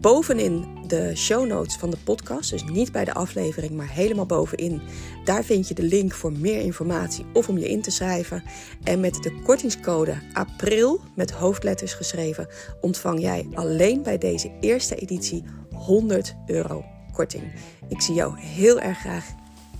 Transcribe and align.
bovenin 0.00 0.66
de 0.86 1.16
show 1.16 1.46
notes 1.46 1.76
van 1.76 1.90
de 1.90 1.96
podcast, 2.04 2.50
dus 2.50 2.64
niet 2.64 2.92
bij 2.92 3.04
de 3.04 3.14
aflevering, 3.14 3.72
maar 3.72 3.88
helemaal 3.88 4.26
bovenin. 4.26 4.80
Daar 5.24 5.44
vind 5.44 5.68
je 5.68 5.74
de 5.74 5.82
link 5.82 6.12
voor 6.12 6.32
meer 6.32 6.60
informatie 6.60 7.26
of 7.32 7.48
om 7.48 7.58
je 7.58 7.68
in 7.68 7.82
te 7.82 7.90
schrijven. 7.90 8.42
En 8.82 9.00
met 9.00 9.22
de 9.22 9.40
kortingscode 9.42 10.18
APRIL 10.32 11.00
met 11.14 11.30
hoofdletters 11.30 11.92
geschreven 11.92 12.48
ontvang 12.80 13.20
jij 13.20 13.46
alleen 13.54 14.02
bij 14.02 14.18
deze 14.18 14.52
eerste 14.60 14.94
editie 14.94 15.44
100 15.70 16.34
euro 16.46 16.84
korting. 17.12 17.52
Ik 17.88 18.00
zie 18.00 18.14
jou 18.14 18.38
heel 18.38 18.80
erg 18.80 18.98
graag 18.98 19.26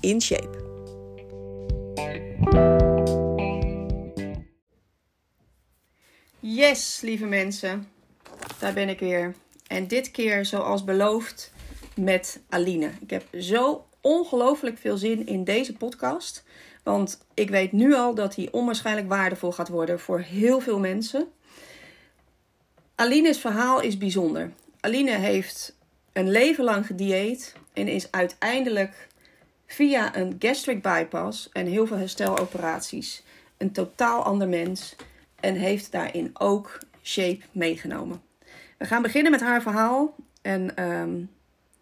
in 0.00 0.20
shape. 0.20 0.62
Yes, 6.40 7.00
lieve 7.00 7.24
mensen. 7.24 7.88
Daar 8.58 8.72
ben 8.72 8.88
ik 8.88 8.98
weer. 8.98 9.34
En 9.66 9.86
dit 9.88 10.10
keer, 10.10 10.44
zoals 10.44 10.84
beloofd, 10.84 11.52
met 11.96 12.40
Aline. 12.48 12.90
Ik 13.00 13.10
heb 13.10 13.24
zo 13.38 13.86
ongelooflijk 14.00 14.78
veel 14.78 14.96
zin 14.96 15.26
in 15.26 15.44
deze 15.44 15.72
podcast. 15.72 16.44
Want 16.82 17.24
ik 17.34 17.50
weet 17.50 17.72
nu 17.72 17.94
al 17.94 18.14
dat 18.14 18.34
hij 18.36 18.48
onwaarschijnlijk 18.50 19.08
waardevol 19.08 19.52
gaat 19.52 19.68
worden 19.68 20.00
voor 20.00 20.20
heel 20.20 20.60
veel 20.60 20.78
mensen. 20.78 21.28
Aline's 22.94 23.38
verhaal 23.38 23.80
is 23.80 23.98
bijzonder. 23.98 24.52
Aline 24.80 25.10
heeft 25.16 25.76
een 26.12 26.30
leven 26.30 26.64
lang 26.64 26.86
gedieet 26.86 27.54
en 27.72 27.88
is 27.88 28.10
uiteindelijk 28.10 29.08
via 29.66 30.16
een 30.16 30.36
gastric 30.38 30.82
bypass 30.82 31.48
en 31.52 31.66
heel 31.66 31.86
veel 31.86 31.96
hersteloperaties 31.96 33.22
een 33.56 33.72
totaal 33.72 34.22
ander 34.22 34.48
mens 34.48 34.96
en 35.40 35.54
heeft 35.54 35.92
daarin 35.92 36.30
ook 36.32 36.78
shape 37.02 37.40
meegenomen. 37.52 38.22
We 38.84 38.90
gaan 38.90 39.02
beginnen 39.02 39.30
met 39.30 39.40
haar 39.40 39.62
verhaal. 39.62 40.14
En 40.42 40.82
um, 40.84 41.30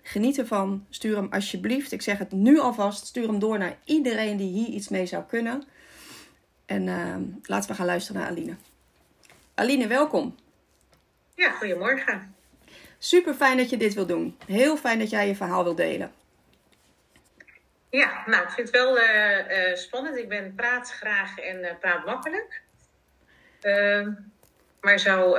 geniet 0.03 0.39
ervan. 0.39 0.86
Stuur 0.91 1.17
hem 1.17 1.28
alsjeblieft. 1.31 1.92
Ik 1.92 2.03
zeg 2.03 2.19
het 2.19 2.33
nu 2.33 2.58
alvast. 2.58 3.06
Stuur 3.06 3.27
hem 3.27 3.39
door 3.39 3.58
naar 3.58 3.77
iedereen 3.84 4.36
die 4.36 4.53
hier 4.53 4.69
iets 4.69 4.89
mee 4.89 5.06
zou 5.06 5.25
kunnen. 5.25 5.64
En 6.67 6.86
uh, 6.86 7.17
laten 7.42 7.70
we 7.70 7.77
gaan 7.77 7.86
luisteren 7.86 8.20
naar 8.20 8.30
Aline. 8.30 8.55
Aline, 9.55 9.86
welkom. 9.86 10.36
Ja, 11.34 11.50
goedemorgen. 11.50 12.34
Super 12.98 13.34
fijn 13.34 13.56
dat 13.56 13.70
je 13.70 13.77
dit 13.77 13.95
wil 13.95 14.06
doen. 14.06 14.36
Heel 14.47 14.77
fijn 14.77 14.98
dat 14.98 15.11
jij 15.11 15.27
je 15.27 15.36
verhaal 15.36 15.64
wil 15.64 15.75
delen. 15.75 16.12
Ja, 17.91 18.23
nou, 18.27 18.42
ik 18.42 18.50
vind 18.50 18.67
het 18.67 18.77
wel 18.77 18.98
uh, 18.98 19.69
uh, 19.69 19.77
spannend. 19.77 20.17
Ik 20.17 20.28
ben 20.28 20.55
praat 20.55 20.92
graag 20.92 21.39
en 21.39 21.58
uh, 21.58 21.70
praat 21.80 22.05
makkelijk. 22.05 22.62
Ehm, 23.61 24.12
maar 24.80 24.98
zo 24.98 25.36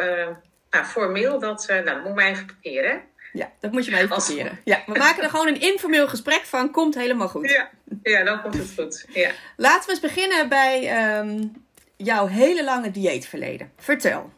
nou, 0.73 0.85
formeel, 0.85 1.39
dat, 1.39 1.67
uh, 1.69 1.75
nou, 1.75 1.85
dat 1.85 2.03
moet 2.03 2.15
mij 2.15 2.31
even 2.31 2.45
parkeren. 2.45 3.01
Ja, 3.33 3.51
dat 3.59 3.71
moet 3.71 3.85
je 3.85 3.91
mij 3.91 4.01
even 4.01 4.15
Als... 4.15 4.27
Ja, 4.63 4.83
we 4.85 4.97
maken 4.97 5.23
er 5.23 5.29
gewoon 5.29 5.47
een 5.47 5.61
informeel 5.61 6.07
gesprek 6.07 6.41
van. 6.43 6.71
Komt 6.71 6.95
helemaal 6.95 7.27
goed. 7.27 7.49
Ja, 7.49 7.69
ja 8.03 8.23
dan 8.23 8.41
komt 8.41 8.57
het 8.57 8.73
goed. 8.75 9.05
Ja. 9.09 9.31
Laten 9.57 9.85
we 9.85 9.91
eens 9.91 9.99
beginnen 9.99 10.49
bij 10.49 11.07
um, 11.17 11.65
jouw 11.95 12.27
hele 12.27 12.63
lange 12.63 12.91
dieetverleden. 12.91 13.71
Vertel. 13.77 14.31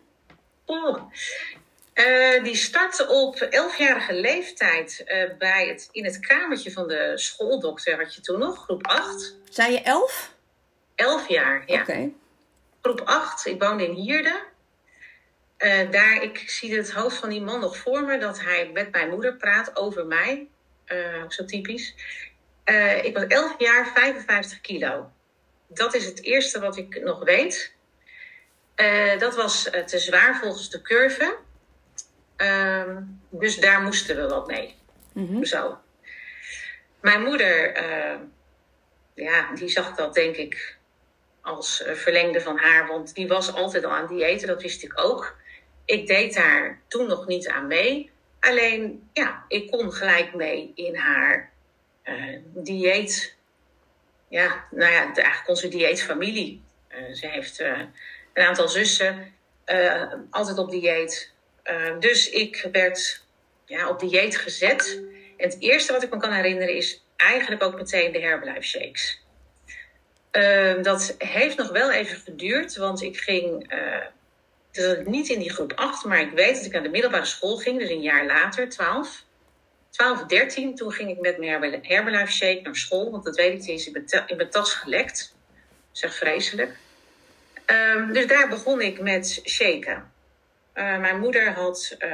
Oh. 0.66 1.12
Uh, 1.94 2.44
die 2.44 2.56
startte 2.56 3.08
op 3.08 3.48
11-jarige 3.50 4.14
leeftijd 4.14 5.04
uh, 5.06 5.38
bij 5.38 5.68
het, 5.68 5.90
in 5.92 6.06
het 6.06 6.20
kamertje 6.20 6.72
van 6.72 6.88
de 6.88 7.12
schooldokter, 7.16 7.98
had 7.98 8.16
je 8.16 8.22
toen 8.22 8.40
nog, 8.40 8.64
groep 8.64 8.88
8. 8.88 9.36
Zei 9.50 9.72
je 9.72 9.82
11? 9.82 10.34
11 10.96 11.28
jaar, 11.28 11.64
ja. 11.66 11.82
Oké. 11.82 12.10
Groep 12.82 13.02
8, 13.02 13.46
ik 13.46 13.64
woonde 13.64 13.88
in 13.88 13.94
Hierde. 13.94 14.44
Uh, 15.58 15.92
daar, 15.92 16.22
ik 16.22 16.50
zie 16.50 16.76
het 16.76 16.92
hoofd 16.92 17.18
van 17.18 17.30
die 17.30 17.42
man 17.42 17.60
nog 17.60 17.78
voor 17.78 18.04
me, 18.04 18.18
dat 18.18 18.42
hij 18.42 18.70
met 18.74 18.92
mijn 18.92 19.10
moeder 19.10 19.36
praat 19.36 19.78
over 19.78 20.06
mij. 20.06 20.48
Uh, 20.88 21.24
zo 21.28 21.46
typisch. 21.46 21.96
Uh, 22.66 23.04
ik 23.04 23.14
was 23.14 23.28
11 23.28 23.56
jaar, 23.58 23.88
55 23.94 24.62
kilo. 24.62 25.12
Dat 25.68 25.94
is 25.94 26.06
het 26.06 26.24
eerste 26.24 26.60
wat 26.60 26.78
ik 26.78 27.04
nog 27.04 27.24
weet. 27.24 27.74
dat 29.20 29.36
was 29.36 29.64
te 29.86 30.00
zwaar 30.00 30.40
volgens 30.40 30.70
de 30.70 30.82
curve. 30.82 31.38
Ehm, 32.36 33.02
dus 33.30 33.58
daar 33.58 33.82
moesten 33.82 34.16
we 34.16 34.28
wat 34.28 34.48
mee. 34.48 34.76
Mm 35.14 35.28
-hmm. 35.28 35.46
Zo. 35.46 35.78
Mijn 37.02 37.24
moeder, 37.24 37.84
ja, 39.14 39.54
die 39.54 39.70
zag 39.70 39.96
dat 39.96 40.14
denk 40.14 40.36
ik 40.36 40.78
als 41.42 41.84
verlengde 41.86 42.42
van 42.42 42.58
haar, 42.58 42.88
want 42.88 43.16
die 43.16 43.28
was 43.28 43.54
altijd 43.54 43.84
al 43.84 43.92
aan 43.92 44.08
diëten, 44.08 44.48
dat 44.48 44.62
wist 44.62 44.84
ik 44.84 44.94
ook 44.96 45.36
ik 45.86 46.08
deed 46.08 46.34
daar 46.34 46.82
toen 46.88 47.08
nog 47.08 47.28
niet 47.28 47.48
aan 47.48 47.68
mee. 47.68 48.12
Alleen, 48.40 49.10
ja, 49.14 49.46
ik 49.48 49.72
kon 49.72 49.92
gelijk 49.92 50.34
mee 50.34 50.72
in 50.76 50.96
haar 50.96 51.52
uh, 52.04 52.38
dieet. 52.44 53.36
Ja, 54.30 54.66
nou 54.72 54.92
ja, 54.92 55.04
eigenlijk 55.04 55.48
onze 55.48 55.68
dieetfamilie. 55.68 56.64
Uh, 56.90 57.14
ze 57.14 57.28
heeft 57.28 57.60
uh, 57.60 57.80
een 58.34 58.44
aantal 58.44 58.68
zussen, 58.68 59.34
altijd 60.30 60.58
op 60.58 60.70
dieet. 60.70 61.34
dus 62.00 62.30
ik 62.30 62.68
werd 62.72 63.24
ja, 63.66 63.90
op 63.90 64.00
dieet 64.00 64.38
gezet. 64.38 65.02
En 65.38 65.50
het 65.50 65.58
eerste 65.60 65.92
wat 65.92 66.04
ik 66.04 66.10
me 66.10 66.18
kan 66.18 66.32
herinneren 66.32 66.76
is 66.76 67.04
eigenlijk 67.16 67.64
ook 67.64 67.76
meteen 67.76 68.12
de 68.12 68.20
Herbalife 68.20 68.62
shakes. 68.62 69.24
dat 70.82 71.16
heeft 71.18 71.58
nog 71.58 71.72
wel 71.72 71.92
even 71.92 72.18
geduurd, 72.18 72.76
want 72.76 73.02
ik 73.02 73.18
ging 73.18 73.74
dus 74.76 74.98
niet 75.06 75.30
in 75.30 75.40
die 75.40 75.54
groep 75.54 75.74
8, 75.74 76.06
maar 76.06 76.20
ik 76.20 76.32
weet 76.32 76.56
dat 76.56 76.66
ik 76.66 76.72
naar 76.72 76.84
de 76.84 76.90
middelbare 76.90 77.26
school 77.26 77.58
ging, 77.58 77.80
dus 77.80 77.90
een 77.90 78.02
jaar 78.02 78.26
later, 78.26 78.70
12. 78.70 79.24
12, 79.90 80.26
13, 80.26 80.76
toen 80.76 80.92
ging 80.92 81.10
ik 81.10 81.20
met 81.20 81.38
mijn 81.38 81.80
Herbalife 81.82 82.32
Shake 82.32 82.62
naar 82.64 82.76
school, 82.76 83.12
want 83.12 83.24
dat 83.24 83.36
weet 83.36 83.54
ik, 83.54 83.62
die 83.62 83.74
is 83.74 83.88
in 83.88 84.06
mijn, 84.38 84.50
tas 84.50 84.74
gelekt. 84.74 85.36
Zeg 85.92 86.16
vreselijk. 86.16 86.76
Um, 87.66 88.14
dus 88.14 88.28
daar 88.28 88.50
begon 88.50 88.82
ik 88.82 89.02
met 89.02 89.42
shaken. 89.44 90.12
Uh, 90.74 90.98
mijn 91.00 91.20
moeder 91.20 91.54
had 91.54 91.96
uh, 92.00 92.10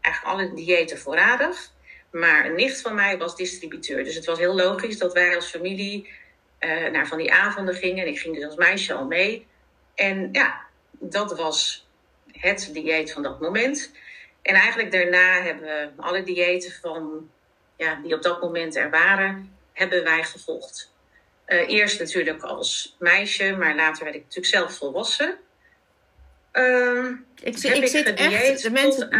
eigenlijk 0.00 0.24
alle 0.24 0.54
diëten 0.54 0.98
voorradig, 0.98 1.70
maar 2.10 2.44
een 2.44 2.54
nicht 2.54 2.80
van 2.80 2.94
mij 2.94 3.18
was 3.18 3.36
distributeur. 3.36 4.04
Dus 4.04 4.14
het 4.14 4.24
was 4.24 4.38
heel 4.38 4.54
logisch 4.54 4.98
dat 4.98 5.12
wij 5.12 5.34
als 5.34 5.46
familie 5.46 6.08
naar 6.92 7.06
van 7.06 7.18
die 7.18 7.32
avonden 7.32 7.74
gingen. 7.74 8.04
En 8.04 8.10
ik 8.10 8.18
ging 8.18 8.34
dus 8.34 8.44
als 8.44 8.56
meisje 8.56 8.94
al 8.94 9.04
mee. 9.04 9.46
En 9.94 10.28
ja, 10.32 10.60
dat 11.00 11.36
was 11.36 11.86
het 12.26 12.70
dieet 12.72 13.12
van 13.12 13.22
dat 13.22 13.40
moment. 13.40 13.90
En 14.42 14.54
eigenlijk 14.54 14.92
daarna 14.92 15.42
hebben 15.42 15.62
we 15.62 16.02
alle 16.02 16.22
diëten 16.22 16.72
van, 16.72 17.30
ja, 17.76 18.00
die 18.02 18.14
op 18.14 18.22
dat 18.22 18.40
moment 18.40 18.76
er 18.76 18.90
waren, 18.90 19.56
hebben 19.72 20.04
wij 20.04 20.24
gevolgd. 20.24 20.92
Uh, 21.46 21.68
eerst 21.68 21.98
natuurlijk 21.98 22.42
als 22.42 22.96
meisje, 22.98 23.56
maar 23.56 23.74
later 23.74 24.04
werd 24.04 24.16
ik 24.16 24.22
natuurlijk 24.22 24.54
zelf 24.54 24.76
volwassen. 24.76 25.38
Uh, 26.52 27.06
ik, 27.42 27.58
zit, 27.58 27.76
ik, 27.76 27.86
zit 27.86 28.14
echt, 28.14 28.62
de 28.62 28.70
mensen, 28.70 29.10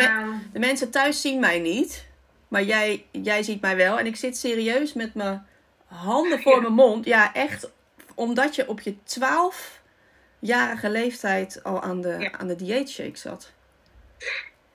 de 0.52 0.58
mensen 0.58 0.90
thuis 0.90 1.20
zien 1.20 1.40
mij 1.40 1.58
niet, 1.58 2.06
maar 2.48 2.62
jij, 2.62 3.06
jij 3.10 3.42
ziet 3.42 3.60
mij 3.60 3.76
wel. 3.76 3.98
En 3.98 4.06
ik 4.06 4.16
zit 4.16 4.36
serieus 4.36 4.92
met 4.92 5.14
mijn 5.14 5.46
handen 5.86 6.42
voor 6.42 6.60
mijn 6.60 6.72
mond. 6.72 7.04
Ja, 7.04 7.34
echt, 7.34 7.70
omdat 8.14 8.54
je 8.54 8.68
op 8.68 8.80
je 8.80 9.02
twaalf 9.04 9.79
jarige 10.40 10.88
leeftijd 10.90 11.60
al 11.62 11.82
aan 11.82 12.00
de, 12.00 12.16
ja. 12.18 12.32
aan 12.32 12.46
de 12.46 12.56
dieetshake 12.56 13.18
zat. 13.18 13.52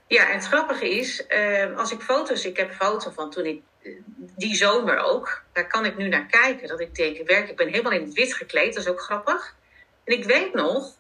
Ja, 0.08 0.28
en 0.30 0.36
het 0.36 0.46
grappige 0.46 0.90
is, 0.90 1.26
uh, 1.30 1.78
als 1.78 1.92
ik 1.92 2.02
foto's, 2.02 2.46
ik 2.46 2.58
heb 2.58 2.72
foto's 2.72 3.14
van 3.14 3.30
toen 3.30 3.46
ik, 3.46 3.62
uh, 3.82 4.02
die 4.16 4.56
zomer 4.56 4.98
ook, 4.98 5.44
daar 5.54 5.68
kan 5.68 5.86
ik 5.86 5.98
nu 5.98 6.08
naar 6.08 6.26
kijken. 6.26 6.68
Dat 6.68 6.80
ik 6.80 6.96
denk, 6.96 7.28
werk, 7.28 7.50
ik 7.50 7.56
ben 7.56 7.68
helemaal 7.68 7.92
in 7.92 8.04
het 8.04 8.14
wit 8.14 8.34
gekleed, 8.34 8.74
dat 8.74 8.84
is 8.84 8.90
ook 8.90 9.02
grappig. 9.02 9.56
En 10.04 10.14
ik 10.14 10.24
weet 10.24 10.54
nog, 10.54 10.94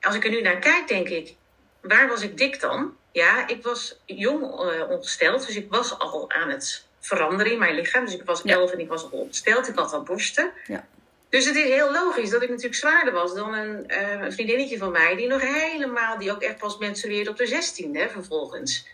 als 0.00 0.14
ik 0.14 0.24
er 0.24 0.30
nu 0.30 0.40
naar 0.40 0.58
kijk, 0.58 0.88
denk 0.88 1.08
ik, 1.08 1.34
waar 1.80 2.08
was 2.08 2.22
ik 2.22 2.36
dik 2.36 2.60
dan? 2.60 2.96
Ja, 3.12 3.48
ik 3.48 3.62
was 3.62 4.00
jong 4.04 4.42
uh, 4.42 4.90
ongesteld, 4.90 5.46
dus 5.46 5.56
ik 5.56 5.70
was 5.70 5.98
al 5.98 6.30
aan 6.30 6.48
het 6.48 6.86
veranderen 7.00 7.52
in 7.52 7.58
mijn 7.58 7.74
lichaam. 7.74 8.04
Dus 8.04 8.14
ik 8.14 8.24
was 8.24 8.42
elf 8.42 8.68
ja. 8.68 8.74
en 8.74 8.80
ik 8.80 8.88
was 8.88 9.02
al 9.02 9.10
ongesteld, 9.10 9.68
ik 9.68 9.78
had 9.78 9.92
al 9.92 10.02
borsten. 10.02 10.52
Ja. 10.66 10.86
Dus 11.30 11.44
het 11.46 11.56
is 11.56 11.64
heel 11.68 11.92
logisch 11.92 12.30
dat 12.30 12.42
ik 12.42 12.48
natuurlijk 12.48 12.74
zwaarder 12.74 13.12
was 13.12 13.34
dan 13.34 13.54
een, 13.54 13.84
uh, 13.88 14.20
een 14.20 14.32
vriendinnetje 14.32 14.78
van 14.78 14.90
mij, 14.92 15.16
die 15.16 15.26
nog 15.26 15.40
helemaal, 15.40 16.18
die 16.18 16.32
ook 16.32 16.42
echt 16.42 16.58
pas 16.58 16.78
menstrueerde 16.78 17.30
op 17.30 17.36
de 17.36 17.46
16e 17.46 18.10
vervolgens. 18.12 18.86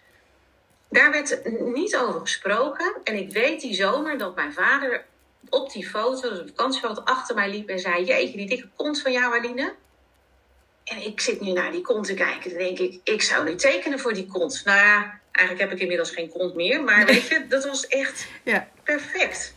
Daar 0.91 1.11
werd 1.11 1.41
niet 1.75 1.97
over 1.97 2.21
gesproken. 2.21 2.95
En 3.05 3.15
ik 3.17 3.33
weet 3.33 3.61
die 3.61 3.75
zomer 3.75 4.19
dat 4.19 4.35
mijn 4.35 4.53
vader 4.53 5.05
op 5.49 5.73
die 5.73 5.89
foto, 5.89 6.29
dus 6.31 6.41
op 6.41 6.49
vakantiefoto, 6.49 7.03
achter 7.03 7.35
mij 7.35 7.51
liep 7.51 7.69
en 7.69 7.79
zei: 7.79 8.05
Jeetje, 8.05 8.37
die 8.37 8.49
dikke 8.49 8.69
kont 8.77 9.01
van 9.01 9.13
jou, 9.13 9.39
Aline. 9.39 9.75
En 10.85 11.07
ik 11.07 11.21
zit 11.21 11.41
nu 11.41 11.53
naar 11.53 11.73
die 11.73 11.81
kont 11.81 12.07
te 12.07 12.15
kijken. 12.15 12.51
Dan 12.51 12.59
denk 12.59 12.79
ik, 12.79 13.01
ik 13.05 13.23
zou 13.23 13.45
nu 13.45 13.55
tekenen 13.55 13.99
voor 13.99 14.13
die 14.15 14.27
kont. 14.27 14.63
Nou 14.65 14.79
ja, 14.79 15.21
eigenlijk 15.33 15.69
heb 15.69 15.73
ik 15.77 15.83
inmiddels 15.83 16.11
geen 16.11 16.29
kont 16.29 16.55
meer. 16.55 16.83
Maar 16.85 17.07
weet 17.07 17.29
je, 17.29 17.47
dat 17.49 17.65
was 17.65 17.87
echt 17.87 18.27
Ja. 18.43 18.69
perfect. 18.83 19.55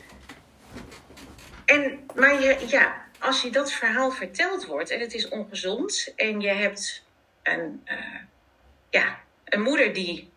En, 1.69 2.00
maar 2.16 2.42
je, 2.42 2.66
ja, 2.68 3.06
als 3.19 3.42
je 3.42 3.50
dat 3.50 3.71
verhaal 3.71 4.12
verteld 4.12 4.66
wordt 4.66 4.89
en 4.89 5.00
het 5.00 5.13
is 5.13 5.27
ongezond 5.27 6.13
en 6.16 6.42
je 6.42 6.48
hebt 6.48 7.04
een, 7.44 7.81
eh, 7.86 7.98
ja, 8.89 9.19
een 9.45 9.62
moeder 9.62 9.94
die 9.94 10.30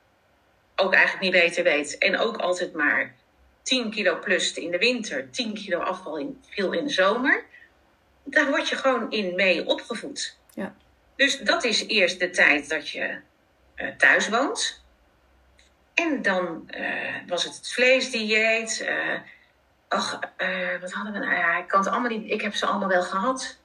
ook 0.76 0.92
eigenlijk 0.92 1.22
niet 1.22 1.42
beter 1.42 1.64
weet 1.64 1.98
en 1.98 2.18
ook 2.18 2.36
altijd 2.36 2.72
maar 2.72 3.14
10 3.62 3.90
kilo 3.90 4.18
plus 4.18 4.52
in 4.52 4.70
de 4.70 4.78
winter, 4.78 5.30
10 5.30 5.54
kilo 5.54 5.78
afval 5.78 6.18
in, 6.18 6.42
veel 6.48 6.72
in 6.72 6.84
de 6.84 6.92
zomer, 6.92 7.44
daar 8.24 8.48
word 8.48 8.68
je 8.68 8.76
gewoon 8.76 9.10
in 9.10 9.34
mee 9.34 9.66
opgevoed. 9.66 10.36
Ja. 10.54 10.74
Dus 11.16 11.38
dat 11.38 11.64
is 11.64 11.86
eerst 11.86 12.20
de 12.20 12.30
tijd 12.30 12.68
dat 12.68 12.88
je 12.88 13.18
eh, 13.74 13.88
thuis 13.96 14.28
woont. 14.28 14.82
En 15.94 16.22
dan 16.22 16.70
eh, 16.70 17.14
was 17.26 17.44
het 17.44 17.56
het 17.56 17.72
vleesdieet. 17.72 18.86
Ach, 19.92 20.20
eh, 20.36 20.80
wat 20.80 20.92
hadden 20.92 21.12
we 21.12 21.18
nou? 21.18 21.34
Ja, 21.34 21.58
ik 21.58 21.68
kan 21.68 21.80
het 21.80 21.88
allemaal 21.88 22.10
niet. 22.10 22.30
Ik 22.30 22.40
heb 22.40 22.54
ze 22.54 22.66
allemaal 22.66 22.88
wel 22.88 23.02
gehad. 23.02 23.58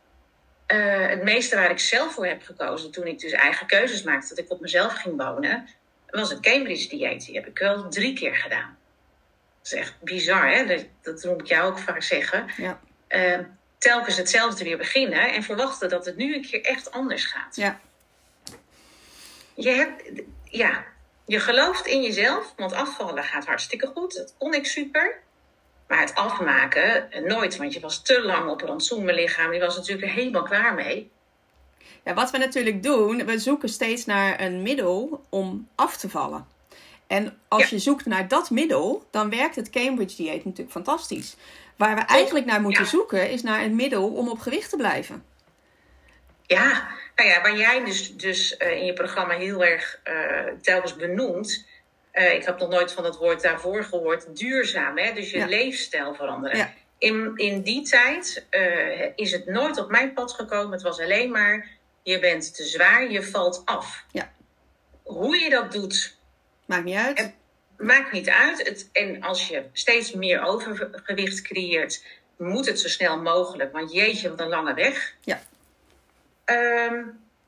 Eh, 0.65 1.07
het 1.07 1.23
meeste 1.23 1.55
waar 1.55 1.71
ik 1.71 1.79
zelf 1.79 2.13
voor 2.13 2.25
heb 2.25 2.43
gekozen 2.43 2.91
toen 2.91 3.07
ik 3.07 3.19
dus 3.19 3.31
eigen 3.31 3.67
keuzes 3.67 4.03
maakte, 4.03 4.27
dat 4.27 4.37
ik 4.37 4.51
op 4.51 4.59
mezelf 4.59 4.93
ging 4.93 5.23
wonen, 5.23 5.67
was 6.09 6.29
het 6.29 6.39
Cambridge 6.39 6.89
dieet. 6.89 7.25
Die 7.25 7.35
heb 7.35 7.47
ik 7.47 7.59
wel 7.59 7.89
drie 7.89 8.13
keer 8.13 8.35
gedaan. 8.35 8.77
Dat 9.57 9.71
is 9.71 9.73
echt 9.73 10.01
bizar, 10.01 10.51
hè? 10.51 10.65
Dat, 10.65 10.85
dat 11.01 11.23
moet 11.23 11.41
ik 11.41 11.47
jou 11.47 11.71
ook 11.71 11.79
vaak 11.79 12.01
zeggen. 12.01 12.45
Ja. 12.57 12.79
Eh, 13.07 13.39
telkens 13.77 14.17
hetzelfde 14.17 14.63
weer 14.63 14.77
beginnen 14.77 15.33
en 15.33 15.43
verwachten 15.43 15.89
dat 15.89 16.05
het 16.05 16.17
nu 16.17 16.35
een 16.35 16.41
keer 16.41 16.61
echt 16.61 16.91
anders 16.91 17.25
gaat. 17.25 17.55
Ja. 17.55 17.79
Je 19.53 19.69
hebt, 19.69 20.03
ja, 20.43 20.85
je 21.25 21.39
gelooft 21.39 21.85
in 21.85 22.01
jezelf, 22.01 22.53
want 22.55 22.73
afvallen 22.73 23.23
gaat 23.23 23.45
hartstikke 23.45 23.87
goed. 23.87 24.15
Dat 24.15 24.35
kon 24.37 24.53
ik 24.53 24.65
super. 24.65 25.21
Maar 25.87 25.99
het 25.99 26.15
afmaken, 26.15 27.11
eh, 27.11 27.21
nooit, 27.23 27.57
want 27.57 27.73
je 27.73 27.79
was 27.79 28.01
te 28.01 28.21
lang 28.21 28.49
op 28.49 28.61
een 28.61 28.67
rantsoen. 28.67 29.05
Lichaam, 29.13 29.51
die 29.51 29.59
was 29.59 29.75
natuurlijk 29.77 30.11
helemaal 30.11 30.43
klaar 30.43 30.73
mee. 30.73 31.11
Ja, 32.03 32.13
wat 32.13 32.31
we 32.31 32.37
natuurlijk 32.37 32.83
doen, 32.83 33.25
we 33.25 33.39
zoeken 33.39 33.69
steeds 33.69 34.05
naar 34.05 34.41
een 34.41 34.61
middel 34.61 35.23
om 35.29 35.67
af 35.75 35.97
te 35.97 36.09
vallen. 36.09 36.47
En 37.07 37.37
als 37.47 37.61
Ja. 37.63 37.67
je 37.69 37.79
zoekt 37.79 38.05
naar 38.05 38.27
dat 38.27 38.49
middel, 38.49 39.07
dan 39.11 39.29
werkt 39.29 39.55
het 39.55 39.69
Cambridge 39.69 40.15
dieet 40.15 40.45
natuurlijk 40.45 40.71
fantastisch. 40.71 41.35
Waar 41.75 41.95
we 41.95 42.01
eigenlijk 42.01 42.45
naar 42.45 42.61
moeten 42.61 42.83
Ja. 42.83 42.89
zoeken, 42.89 43.29
is 43.29 43.41
naar 43.43 43.61
een 43.61 43.75
middel 43.75 44.07
om 44.13 44.29
op 44.29 44.39
gewicht 44.39 44.69
te 44.69 44.75
blijven. 44.75 45.23
Ja, 46.45 46.87
nou 47.15 47.29
ja, 47.29 47.41
waar 47.41 47.57
jij 47.57 47.83
dus, 47.85 48.15
dus 48.15 48.57
eh, 48.57 48.71
in 48.77 48.85
je 48.85 48.93
programma 48.93 49.33
heel 49.33 49.63
erg 49.65 49.99
eh, 50.03 50.13
telkens 50.61 50.95
benoemt. 50.95 51.65
Eh, 52.17 52.33
ik 52.33 52.45
heb 52.45 52.59
nog 52.59 52.69
nooit 52.69 52.91
van 52.91 53.03
het 53.05 53.15
woord 53.17 53.41
daarvoor 53.41 53.83
gehoord, 53.83 54.37
duurzaam, 54.37 54.97
hè? 54.97 55.13
dus 55.13 55.31
je 55.31 55.37
Ja. 55.37 55.45
leefstijl 55.45 56.13
veranderen. 56.13 56.57
Ja. 56.57 56.73
In, 56.97 57.31
in 57.35 57.61
die 57.61 57.81
tijd 57.81 58.45
eh, 58.49 59.09
is 59.15 59.31
het 59.31 59.45
nooit 59.45 59.77
op 59.77 59.89
mijn 59.89 60.13
pad 60.13 60.31
gekomen. 60.33 60.71
Het 60.71 60.81
was 60.81 60.99
alleen 60.99 61.31
maar, 61.31 61.67
je 62.03 62.19
bent 62.19 62.55
te 62.55 62.63
zwaar, 62.63 63.11
je 63.11 63.23
valt 63.23 63.61
af. 63.65 64.03
Ja. 64.11 64.31
Hoe 65.03 65.37
je 65.37 65.49
dat 65.49 65.71
doet, 65.71 66.15
Maakt 66.65 66.83
niet 66.83 66.95
uit. 66.95 67.17
En- 67.17 67.33
maakt 67.77 68.11
niet 68.11 68.29
uit. 68.29 68.67
Het, 68.67 68.89
en 68.93 69.21
als 69.23 69.47
je 69.47 69.63
steeds 69.73 70.11
meer 70.13 70.41
overgewicht 70.43 71.41
creëert, 71.41 72.03
moet 72.37 72.65
het 72.65 72.79
zo 72.79 72.87
snel 72.87 73.21
mogelijk. 73.21 73.71
Want 73.71 73.93
jeetje, 73.93 74.29
wat 74.29 74.39
een 74.39 74.47
lange 74.47 74.73
weg. 74.73 75.15
Ja. 75.21 75.41
Ehm, 76.45 77.03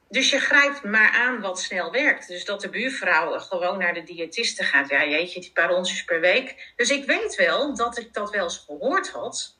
dus 0.09 0.29
je 0.29 0.39
grijpt 0.39 0.83
maar 0.83 1.09
aan 1.11 1.41
wat 1.41 1.59
snel 1.59 1.91
werkt. 1.91 2.27
Dus 2.27 2.45
dat 2.45 2.61
de 2.61 2.69
buurvrouw 2.69 3.39
gewoon 3.39 3.77
naar 3.77 3.93
de 3.93 4.03
diëtiste 4.03 4.63
gaat. 4.63 4.89
Ja, 4.89 5.05
jeetje, 5.05 5.39
die 5.39 5.51
paar 5.51 5.69
onsjes 5.69 6.03
per 6.03 6.19
week. 6.19 6.73
Dus 6.75 6.89
ik 6.89 7.05
weet 7.05 7.35
wel 7.35 7.75
dat 7.75 7.97
ik 7.97 8.13
dat 8.13 8.29
wel 8.31 8.43
eens 8.43 8.63
gehoord 8.65 9.09
had. 9.11 9.55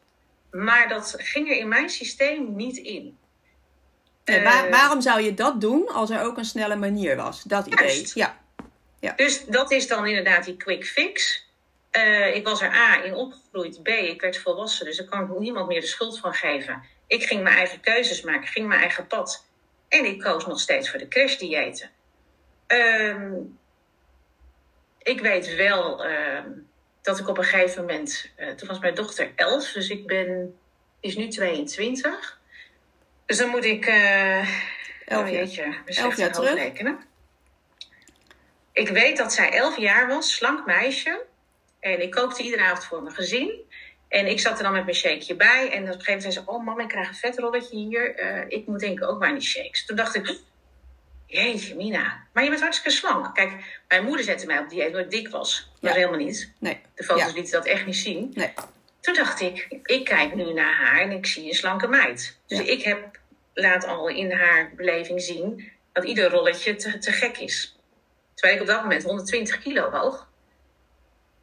Maar 0.52 0.88
dat 0.90 1.16
ging 1.18 1.50
er 1.50 1.58
in 1.58 1.68
mijn 1.68 1.90
systeem 1.90 2.56
niet 2.56 2.78
in. 2.78 3.18
Nee, 4.26 4.44
waar- 4.44 4.66
Eh, 4.66 4.72
waarom 4.72 5.02
zou 5.02 5.22
je 5.22 5.34
dat 5.34 5.62
doen 5.62 5.88
als 5.88 6.10
er 6.10 6.22
ook 6.24 6.38
een 6.38 6.46
snelle 6.46 6.76
manier 6.76 7.16
was? 7.16 7.44
Dat 7.44 7.66
idee. 7.68 7.86
Juist. 7.88 8.14
Ja. 9.00 9.14
Dus 9.16 9.46
dat 9.46 9.72
is 9.72 9.88
dan 9.88 10.08
inderdaad 10.08 10.46
die 10.46 10.58
quick 10.58 10.86
fix. 10.86 11.46
Eh, 11.92 12.36
ik 12.36 12.48
was 12.48 12.62
er 12.62 12.74
A 12.76 13.04
in 13.04 13.14
opgegroeid, 13.14 13.84
B, 13.84 13.88
ik 13.88 14.22
werd 14.22 14.38
volwassen, 14.38 14.86
dus 14.86 14.98
daar 14.98 15.08
kan 15.08 15.22
ik 15.22 15.40
niemand 15.40 15.68
meer 15.68 15.82
de 15.82 15.88
schuld 15.88 16.20
van 16.20 16.34
geven. 16.34 16.84
Ik 17.08 17.24
ging 17.24 17.44
mijn 17.44 17.56
eigen 17.58 17.80
keuzes 17.80 18.22
maken, 18.22 18.48
ging 18.48 18.68
mijn 18.68 18.80
eigen 18.80 19.08
pad. 19.08 19.46
En 19.90 20.06
ik 20.06 20.20
koos 20.20 20.46
nog 20.46 20.60
steeds 20.60 20.90
voor 20.90 21.00
de 21.00 21.08
crashdiëten. 21.08 21.90
Ehm 22.68 23.34
ik 25.10 25.20
weet 25.22 25.56
wel 25.56 26.06
ehm, 26.06 26.50
dat 27.02 27.20
ik 27.20 27.28
op 27.28 27.38
een 27.38 27.44
gegeven 27.44 27.82
moment, 27.82 28.32
eh, 28.36 28.50
toen 28.50 28.68
was 28.68 28.80
mijn 28.80 28.96
dochter 28.96 29.32
11, 29.36 29.72
dus 29.72 29.90
ik 29.90 30.08
ben, 30.08 30.60
is 31.00 31.16
nu 31.16 31.28
22. 31.28 32.40
Dus 33.26 33.38
dan 33.38 33.50
moet 33.50 33.66
ik, 33.66 33.86
eh 33.86 34.40
Elf 35.06 35.24
oh 35.24 35.30
jeetje, 35.30 35.76
Elf 35.86 36.18
jaar 36.18 36.32
terug. 36.32 36.50
hoofdrekenen. 36.50 37.00
Ik 38.72 38.90
weet 38.90 39.18
dat 39.18 39.34
zij 39.34 39.52
11 39.52 39.78
jaar 39.78 40.08
was, 40.08 40.34
slank 40.36 40.66
meisje. 40.66 41.26
En 41.80 42.02
ik 42.02 42.12
kookte 42.12 42.44
iedere 42.44 42.64
avond 42.64 42.86
voor 42.86 43.04
mijn 43.04 43.16
gezin. 43.16 43.69
En 44.10 44.28
ik 44.28 44.40
zat 44.40 44.58
er 44.58 44.64
dan 44.64 44.72
met 44.74 44.84
mijn 44.84 44.96
shakeje 44.96 45.36
bij. 45.36 45.70
En 45.72 45.82
op 45.82 45.88
een 45.88 45.94
gegeven 45.94 46.06
moment 46.14 46.22
zei 46.22 46.34
ze: 46.34 46.42
Oh, 46.52 46.64
mam, 46.66 46.80
ik 46.80 46.88
krijg 46.88 47.08
een 47.08 47.16
vetrolletje 47.16 47.76
hier. 47.78 48.16
Eh, 48.16 48.46
ik 48.48 48.68
moet 48.68 48.80
denk 48.80 49.00
ik 49.00 49.06
ook 49.10 49.20
maar 49.20 49.30
in 49.30 49.36
die 49.38 49.48
shakes. 49.48 49.86
Toen 49.86 49.96
dacht 49.96 50.16
ik: 50.16 50.38
Jeetje, 51.26 51.76
Mina. 51.76 52.24
Maar 52.34 52.44
je 52.44 52.50
bent 52.50 52.62
hartstikke 52.62 52.98
slank. 52.98 53.36
Kijk, 53.36 53.82
mijn 53.88 54.04
moeder 54.04 54.26
zette 54.26 54.46
mij 54.46 54.60
op 54.60 54.70
dieet 54.70 54.86
omdat 54.88 55.02
ik 55.02 55.10
dik 55.10 55.30
was. 55.30 55.72
Dat 55.80 55.92
Ja. 55.92 55.98
helemaal 55.98 56.20
niet. 56.26 56.52
Nee. 56.60 56.82
De 56.96 57.04
foto's 57.04 57.26
Ja. 57.26 57.34
lieten 57.34 57.52
dat 57.52 57.66
echt 57.66 57.86
niet 57.86 57.96
zien. 57.96 58.32
Nee. 58.36 58.54
Toen 59.02 59.14
dacht 59.14 59.42
ik, 59.42 59.66
ik 59.84 60.04
kijk 60.06 60.36
nu 60.36 60.54
naar 60.54 60.74
haar 60.76 61.02
en 61.02 61.12
ik 61.12 61.26
zie 61.26 61.48
een 61.48 61.54
slanke 61.54 61.88
meid. 61.88 62.38
Dus 62.48 62.58
Ja. 62.60 62.66
ik 62.66 62.84
heb 62.84 63.20
laat 63.54 63.86
al 63.86 64.08
in 64.08 64.32
haar 64.32 64.72
beleving 64.76 65.22
zien 65.22 65.72
dat 65.94 66.04
ieder 66.04 66.30
rolletje 66.30 66.76
te, 66.76 66.98
te 66.98 67.12
gek 67.12 67.38
is. 67.38 67.78
Terwijl 68.34 68.56
ik 68.56 68.62
op 68.62 68.74
dat 68.74 68.82
moment 68.82 69.04
120 69.04 69.60
kilo 69.60 69.90
woog. 69.92 70.28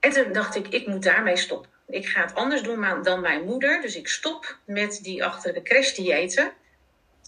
En 0.00 0.10
toen 0.10 0.32
dacht 0.32 0.54
ik, 0.56 0.68
ik 0.68 0.86
moet 0.86 1.02
daarmee 1.02 1.36
stoppen. 1.36 1.70
Ik 1.88 2.06
ga 2.06 2.20
het 2.20 2.34
anders 2.34 2.62
doen 2.62 3.02
dan 3.02 3.20
mijn 3.20 3.44
moeder. 3.44 3.80
Dus 3.80 3.96
ik 3.96 4.08
stop 4.08 4.58
met 4.64 4.98
die 5.02 5.24
achter 5.24 5.54
de 5.54 5.62
crashdiëten. 5.62 6.52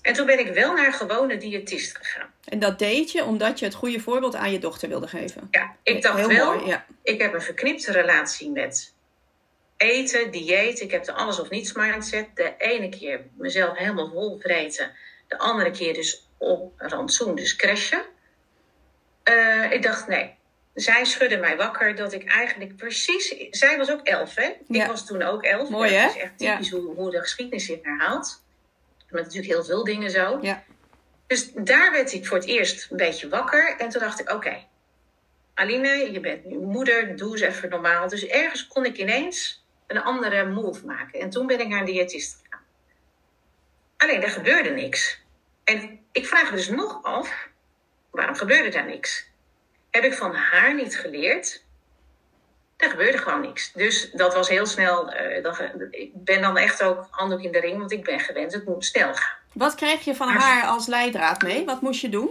En 0.03 0.15
toen 0.15 0.27
ben 0.27 0.39
ik 0.39 0.55
wel 0.55 0.75
naar 0.75 0.93
gewone 0.93 1.37
diëtist 1.37 1.97
gegaan. 1.97 2.33
En 2.45 2.59
dat 2.59 2.79
deed 2.79 3.13
je 3.13 3.25
omdat 3.25 3.59
je 3.59 3.65
het 3.65 3.75
goede 3.75 4.01
voorbeeld 4.01 4.35
aan 4.35 4.53
je 4.53 4.59
dochter 4.59 4.89
wilde 4.89 5.09
geven. 5.09 5.49
Ja, 5.51 5.77
ik 5.83 6.03
dacht 6.03 6.19
Heel 6.19 6.29
wel, 6.29 6.55
mooi, 6.55 6.67
ja. 6.67 6.87
ik 7.03 7.21
heb 7.21 7.35
een 7.35 7.43
verknipte 7.43 7.93
relatie 7.93 8.51
met 8.51 8.95
eten, 9.77 10.31
dieet. 10.31 10.81
Ik 10.81 10.91
heb 10.91 11.05
de 11.05 11.13
alles 11.13 11.41
of 11.41 11.51
niets 11.51 11.73
mindset. 11.73 12.27
De 12.35 12.55
ene 12.59 12.89
keer 12.89 13.21
mezelf 13.37 13.79
helemaal 13.79 14.11
vol 14.11 14.39
vreten. 14.41 14.93
De 15.29 15.39
andere 15.39 15.71
keer 15.71 15.95
dus 15.95 16.29
op 16.39 16.73
rantsoen, 16.77 17.35
dus 17.35 17.57
crashen. 17.57 18.05
Eh, 19.23 19.73
ik 19.73 19.83
dacht, 19.83 20.09
nee. 20.09 20.38
Zij 20.81 21.05
schudde 21.05 21.37
mij 21.37 21.57
wakker 21.57 21.95
dat 21.95 22.13
ik 22.13 22.25
eigenlijk 22.25 22.77
precies... 22.77 23.35
Zij 23.51 23.79
was 23.79 23.91
ook 23.91 24.07
elf, 24.07 24.35
hè? 24.35 24.53
Ja. 24.69 24.83
Ik 24.83 24.91
was 24.91 25.07
toen 25.07 25.23
ook 25.23 25.43
elf. 25.43 25.69
Mooi, 25.69 25.93
hè? 25.93 26.01
Het 26.01 26.15
is 26.15 26.23
echt 26.23 26.39
typisch 26.39 26.71
hoe, 26.71 26.95
hoe 26.95 27.11
de 27.11 27.21
geschiedenis 27.21 27.65
zich 27.65 27.79
herhaalt. 27.83 28.43
Met 29.11 29.23
natuurlijk 29.23 29.53
heel 29.53 29.65
veel 29.65 29.85
dingen 29.85 30.11
zo. 30.11 30.39
Ja. 30.43 30.65
Dus 31.27 31.53
daar 31.53 31.93
werd 31.93 32.13
ik 32.13 32.27
voor 32.27 32.37
het 32.37 32.47
eerst 32.47 32.91
een 32.91 32.97
beetje 32.97 33.29
wakker. 33.29 33.75
En 33.79 33.89
toen 33.89 34.01
dacht 34.01 34.21
ik, 34.21 34.31
oké, 34.31 34.67
Aline, 35.55 36.13
je 36.13 36.21
bent 36.21 36.45
nu 36.45 36.59
moeder, 36.59 37.17
doe 37.17 37.33
eens 37.33 37.41
even 37.41 37.69
normaal. 37.69 38.09
Dus 38.09 38.27
ergens 38.27 38.67
kon 38.67 38.85
ik 38.85 38.97
ineens 38.97 39.65
een 39.87 40.03
andere 40.03 40.45
move 40.45 40.87
maken. 40.87 41.21
En 41.21 41.31
toen 41.31 41.47
ben 41.47 41.61
ik 41.61 41.69
naar 41.69 41.81
een 41.81 41.87
diëtist 41.87 42.41
gegaan. 42.43 42.65
Alleen, 43.97 44.23
er 44.23 44.31
gebeurde 44.31 44.71
niks. 44.71 45.21
En 45.65 46.01
ik 46.13 46.27
vraag 46.27 46.51
me 46.51 46.57
dus 46.57 46.69
nog 46.69 47.03
af, 47.03 47.49
waarom 48.11 48.35
gebeurde 48.35 48.69
daar 48.69 48.87
niks? 48.87 49.31
Heb 49.91 50.05
ik 50.05 50.15
van 50.15 50.35
haar 50.35 50.75
niet 50.75 50.99
geleerd? 50.99 51.63
Er 52.77 52.91
gebeurde 52.91 53.19
gewoon 53.19 53.41
niks. 53.41 53.73
Dus 53.73 54.11
dat 54.11 54.35
was 54.35 54.49
heel 54.49 54.67
snel. 54.67 55.11
eh, 55.13 55.43
dat, 55.43 55.61
ik 55.91 56.11
ben 56.15 56.41
dan 56.43 56.57
echt 56.57 56.83
ook 56.83 57.07
handdoek 57.11 57.43
in 57.43 57.53
de 57.53 57.61
ring, 57.61 57.79
want 57.79 57.93
ik 57.93 58.05
ben 58.05 58.21
gewend, 58.21 58.53
het 58.53 58.65
moet 58.65 58.85
snel 58.85 59.15
gaan. 59.15 59.37
Wat 59.53 59.75
kreeg 59.75 60.05
je 60.05 60.15
van 60.15 60.27
Maar- 60.27 60.37
haar 60.43 60.65
als 60.67 60.87
leidraad 60.87 61.43
mee? 61.43 61.65
Wat 61.65 61.81
moest 61.81 62.01
je 62.01 62.09
doen? 62.09 62.31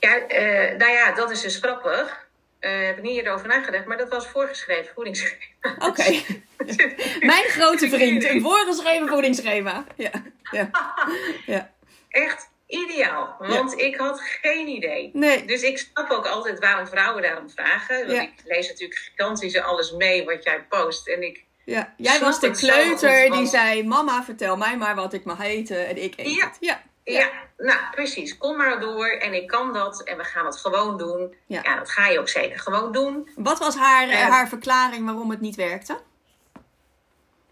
Ja, 0.00 0.16
eh, 0.26 0.76
nou 0.78 0.90
ja, 0.92 1.12
dat 1.12 1.30
is 1.30 1.40
dus 1.40 1.56
grappig. 1.56 2.26
Eh 2.58 2.86
heb 2.86 2.96
ik 2.96 3.02
niet 3.02 3.16
eerder 3.16 3.32
over 3.32 3.46
nagedacht, 3.48 3.84
maar 3.84 3.96
dat 3.96 4.08
was 4.08 4.26
voorgeschreven 4.26 4.94
voedingsschema. 4.94 5.74
Oké. 5.78 6.04
Mijn 7.20 7.44
grote 7.44 7.88
vriend, 7.88 8.24
een 8.24 8.40
voorgeschreven 8.42 9.08
voedingsschema. 9.08 9.84
Ja. 9.96 10.10
Ja. 10.50 10.70
ja. 11.46 11.70
Echt 12.08 12.48
ideaal, 12.72 13.36
want 13.38 13.78
ik 13.80 13.96
had 13.96 14.20
geen 14.20 14.68
idee. 14.68 15.10
Nee. 15.12 15.44
Dus 15.44 15.62
ik 15.62 15.78
snap 15.78 16.10
ook 16.10 16.26
altijd 16.26 16.58
waarom 16.58 16.86
vrouwen 16.86 17.22
daarom 17.22 17.50
vragen. 17.50 17.96
Want 17.98 18.10
Ja. 18.10 18.22
ik 18.22 18.32
lees 18.44 18.68
natuurlijk 18.68 18.98
gigantisch 19.00 19.60
alles 19.60 19.92
mee 19.92 20.24
wat 20.24 20.44
jij 20.44 20.64
post. 20.68 21.08
En 21.08 21.22
ik, 21.22 21.44
Ja. 21.64 21.94
Jij 21.96 22.20
was 22.20 22.40
de 22.40 22.50
kleuter 22.50 23.26
goed, 23.26 23.32
die 23.38 23.46
zei: 23.46 23.84
Mama, 23.84 24.24
vertel 24.24 24.56
mij 24.56 24.76
maar 24.76 24.94
wat 24.94 25.12
ik 25.12 25.24
mag 25.24 25.40
eten 25.40 25.88
en 25.88 26.02
ik 26.02 26.14
eet 26.16 26.34
Ja. 26.34 26.52
Ja. 26.60 26.82
Ja. 27.04 27.30
nou 27.56 27.78
precies. 27.90 28.38
Kom 28.38 28.56
maar 28.56 28.80
door 28.80 29.06
en 29.06 29.34
ik 29.34 29.46
kan 29.48 29.72
dat 29.72 30.02
en 30.02 30.16
we 30.16 30.24
gaan 30.24 30.46
het 30.46 30.56
gewoon 30.56 30.98
doen. 30.98 31.34
Ja, 31.46 31.76
dat 31.76 31.90
ga 31.90 32.06
je 32.08 32.18
ook 32.18 32.28
zeker 32.28 32.58
gewoon 32.58 32.92
doen. 32.92 33.30
Wat 33.36 33.58
was 33.58 33.76
haar, 33.76 34.12
haar 34.12 34.48
verklaring 34.48 35.04
waarom 35.04 35.30
het 35.30 35.40
niet 35.40 35.56
werkte? 35.56 36.00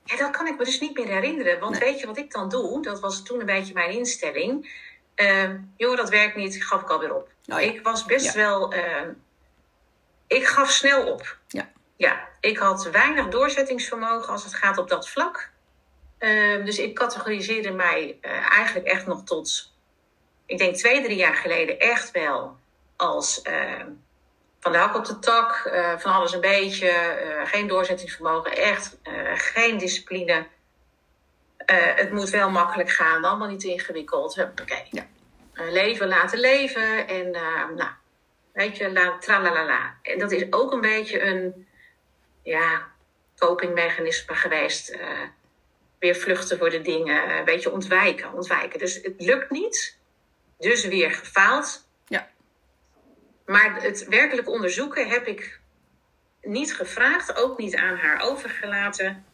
Ja, 0.04 0.16
dat 0.16 0.30
kan 0.30 0.46
ik 0.46 0.58
me 0.58 0.64
dus 0.64 0.80
niet 0.80 0.96
meer 0.96 1.06
herinneren. 1.06 1.60
Want 1.60 1.78
weet 1.78 2.00
je 2.00 2.06
wat 2.06 2.18
ik 2.18 2.32
dan 2.32 2.48
doe? 2.48 2.82
Dat 2.82 3.00
was 3.00 3.22
toen 3.24 3.40
een 3.40 3.46
beetje 3.46 3.74
mijn 3.74 3.90
instelling. 3.90 4.70
Uh, 5.20 5.50
joh, 5.76 5.96
dat 5.96 6.08
werkt 6.08 6.36
niet, 6.36 6.64
gaf 6.64 6.80
ik 6.80 6.90
alweer 6.90 7.14
op. 7.14 7.28
Oh, 7.46 7.60
ik 7.60 7.82
was 7.82 8.04
best 8.04 8.34
wel. 8.34 8.74
Uh, 8.74 9.02
ik 10.26 10.46
gaf 10.46 10.70
snel 10.70 11.12
op. 11.12 11.36
Ja. 11.48 11.70
Ja, 11.96 12.28
ik 12.40 12.58
had 12.58 12.90
weinig 12.90 13.28
doorzettingsvermogen 13.28 14.32
als 14.32 14.44
het 14.44 14.54
gaat 14.54 14.78
op 14.78 14.88
dat 14.88 15.08
vlak. 15.08 15.50
Uh, 16.18 16.64
dus 16.64 16.78
ik 16.78 16.94
categoriseerde 16.94 17.70
mij 17.70 18.18
uh, 18.22 18.30
eigenlijk 18.50 18.86
echt 18.86 19.06
nog 19.06 19.24
tot, 19.24 19.72
ik 20.46 20.58
denk 20.58 20.74
twee, 20.74 21.02
drie 21.02 21.16
jaar 21.16 21.34
geleden, 21.34 21.78
echt 21.78 22.10
wel 22.10 22.56
als 22.96 23.42
ehm, 23.42 23.88
van 24.60 24.72
de 24.72 24.78
hak 24.78 24.96
op 24.96 25.04
de 25.04 25.18
tak, 25.18 25.52
eh, 25.64 25.98
van 25.98 26.12
alles 26.12 26.32
een 26.32 26.40
beetje, 26.40 26.88
eh, 26.88 27.46
geen 27.46 27.66
doorzettingsvermogen, 27.66 28.56
echt 28.56 28.98
geen 29.34 29.78
discipline. 29.78 30.46
Het 31.76 32.12
moet 32.12 32.30
wel 32.30 32.50
makkelijk 32.50 32.90
gaan, 32.90 33.24
allemaal 33.24 33.48
niet 33.48 33.64
ingewikkeld. 33.64 34.38
Oké. 34.60 34.82
Ja. 34.90 35.06
leven 35.54 36.08
laten 36.08 36.38
leven 36.38 37.08
en 37.08 37.30
nou, 37.30 37.90
weet 38.52 38.76
je, 38.76 38.92
la, 38.92 39.18
tralalala. 39.18 39.94
En 40.02 40.18
dat 40.18 40.32
is 40.32 40.46
ook 40.50 40.72
een 40.72 40.80
beetje 40.80 41.22
een 41.22 41.66
ja, 42.42 42.86
copingmechanisme 43.36 44.34
geweest. 44.34 44.96
weer 45.98 46.14
vluchten 46.14 46.58
voor 46.58 46.70
de 46.70 46.80
dingen, 46.80 47.38
een 47.38 47.44
beetje 47.44 47.72
ontwijken, 47.72 48.32
ontwijken. 48.32 48.78
Dus 48.78 48.94
het 48.94 49.14
lukt 49.18 49.50
niet, 49.50 49.98
dus 50.58 50.86
weer 50.86 51.10
gefaald 51.10 51.88
maar 53.50 53.82
het 53.82 54.08
werkelijk 54.08 54.48
onderzoeken 54.48 55.08
heb 55.08 55.26
ik 55.26 55.60
niet 56.42 56.74
gevraagd, 56.74 57.36
ook 57.36 57.58
niet 57.58 57.76
aan 57.76 57.96
haar 57.96 58.20
overgelaten. 58.20 59.24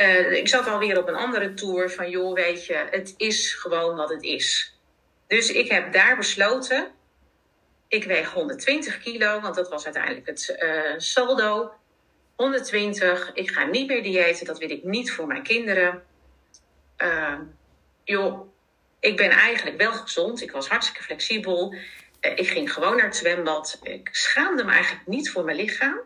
Uh, 0.00 0.32
ik 0.32 0.48
zat 0.48 0.66
alweer 0.66 0.98
op 0.98 1.08
een 1.08 1.14
andere 1.14 1.54
tour 1.54 1.90
van, 1.90 2.10
joh, 2.10 2.34
weet 2.34 2.66
je, 2.66 2.86
het 2.90 3.14
is 3.16 3.54
gewoon 3.54 3.96
wat 3.96 4.10
het 4.10 4.22
is. 4.22 4.78
Dus 5.26 5.50
ik 5.50 5.70
heb 5.70 5.92
daar 5.92 6.16
besloten, 6.16 6.90
ik 7.88 8.04
weeg 8.04 8.32
120 8.32 8.98
kilo, 8.98 9.40
want 9.40 9.54
dat 9.54 9.68
was 9.68 9.84
uiteindelijk 9.84 10.26
het 10.26 10.56
uh, 10.62 10.94
saldo. 10.96 11.72
120, 12.34 13.30
ik 13.34 13.50
ga 13.50 13.64
niet 13.64 13.88
meer 13.88 14.02
diëten, 14.02 14.46
dat 14.46 14.58
wil 14.58 14.70
ik 14.70 14.84
niet 14.84 15.12
voor 15.12 15.26
mijn 15.26 15.42
kinderen. 15.42 16.02
Uh, 16.98 17.38
joh, 18.04 18.48
ik 19.00 19.16
ben 19.16 19.30
eigenlijk 19.30 19.76
wel 19.76 19.92
gezond, 19.92 20.42
ik 20.42 20.50
was 20.50 20.68
hartstikke 20.68 21.02
flexibel. 21.02 21.74
Eh, 22.20 22.32
ik 22.34 22.48
ging 22.48 22.72
gewoon 22.72 22.96
naar 22.96 23.04
het 23.04 23.16
zwembad. 23.16 23.78
Ik 23.82 24.08
schaamde 24.12 24.64
me 24.64 24.72
eigenlijk 24.72 25.06
niet 25.06 25.30
voor 25.30 25.44
mijn 25.44 25.56
lichaam. 25.56 26.00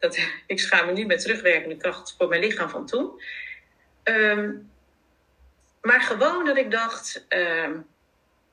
Dat, 0.00 0.18
ik 0.46 0.60
schaam 0.60 0.86
me 0.86 0.92
nu 0.92 1.06
met 1.06 1.20
terugwerkende 1.20 1.76
kracht 1.76 2.14
voor 2.18 2.28
mijn 2.28 2.40
lichaam 2.40 2.68
van 2.68 2.86
toen. 2.86 3.22
Ehm, 4.02 4.52
maar 5.80 6.00
gewoon 6.00 6.44
dat 6.44 6.56
ik 6.56 6.70
dacht: 6.70 7.24
ehm, 7.28 7.78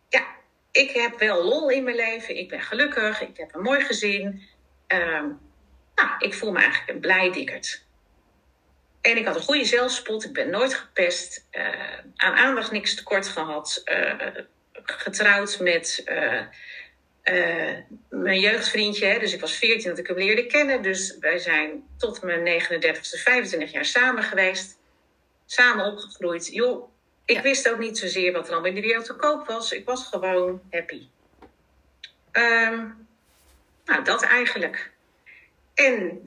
ja, 0.10 0.26
ik 0.72 0.92
heb 0.92 1.20
wel 1.20 1.44
lol 1.44 1.70
in 1.70 1.84
mijn 1.84 1.96
leven. 1.96 2.38
Ik 2.38 2.50
ben 2.50 2.62
gelukkig. 2.62 3.22
Ik 3.22 3.38
heb 3.38 3.56
een 3.56 3.62
mooi 3.62 3.82
gezin. 3.82 4.42
Ehm, 4.88 5.28
nou, 5.96 6.10
ik 6.20 6.34
voel 6.34 6.52
me 6.52 6.60
eigenlijk 6.60 6.90
een 6.90 7.00
blij 7.00 7.32
dikkerd. 7.32 7.86
En 9.02 9.18
ik 9.18 9.26
had 9.26 9.36
een 9.36 9.42
goede 9.42 9.66
zelfspot. 9.66 10.26
Ik 10.26 10.34
ben 10.34 10.50
nooit 10.50 10.74
gepest. 10.74 11.48
Uh, 11.52 11.98
aan 12.16 12.34
aandacht 12.34 12.72
niks 12.72 12.96
tekort 12.96 13.28
gehad. 13.28 13.82
Uh, 13.86 14.14
getrouwd 14.74 15.60
met 15.60 16.04
uh, 16.06 16.42
mijn 18.10 18.40
jeugdvriendje, 18.40 19.06
hè, 19.06 19.20
dus 19.20 19.34
ik 19.34 19.42
was 19.42 19.56
14 19.56 19.90
dat 19.90 20.00
ik 20.00 20.08
hem 20.08 20.18
leerde 20.18 20.46
kennen. 20.46 20.82
Dus 20.82 21.18
wij 21.20 21.38
zijn 21.38 21.84
tot 21.98 22.22
mijn 22.22 22.62
39ste, 22.62 23.22
25 23.24 23.72
jaar 23.72 23.86
samen 23.86 24.24
geweest. 24.24 24.78
Samen 25.46 25.86
opgegroeid. 25.86 26.48
Joh, 26.48 26.90
ik 27.26 27.42
wist 27.42 27.70
ook 27.70 27.80
niet 27.80 27.98
zozeer 27.98 28.32
wat 28.32 28.48
er 28.48 28.52
allemaal 28.52 28.70
in 28.70 28.76
de 28.76 28.88
wereld 28.88 29.06
te 29.06 29.14
koop 29.14 29.48
was. 29.48 29.72
Ik 29.72 29.86
was 29.86 30.08
gewoon 30.08 30.62
happy. 30.72 31.08
Um, 32.32 33.08
nou, 33.86 34.04
dat 34.04 34.24
eigenlijk. 34.24 34.92
En 35.74 36.22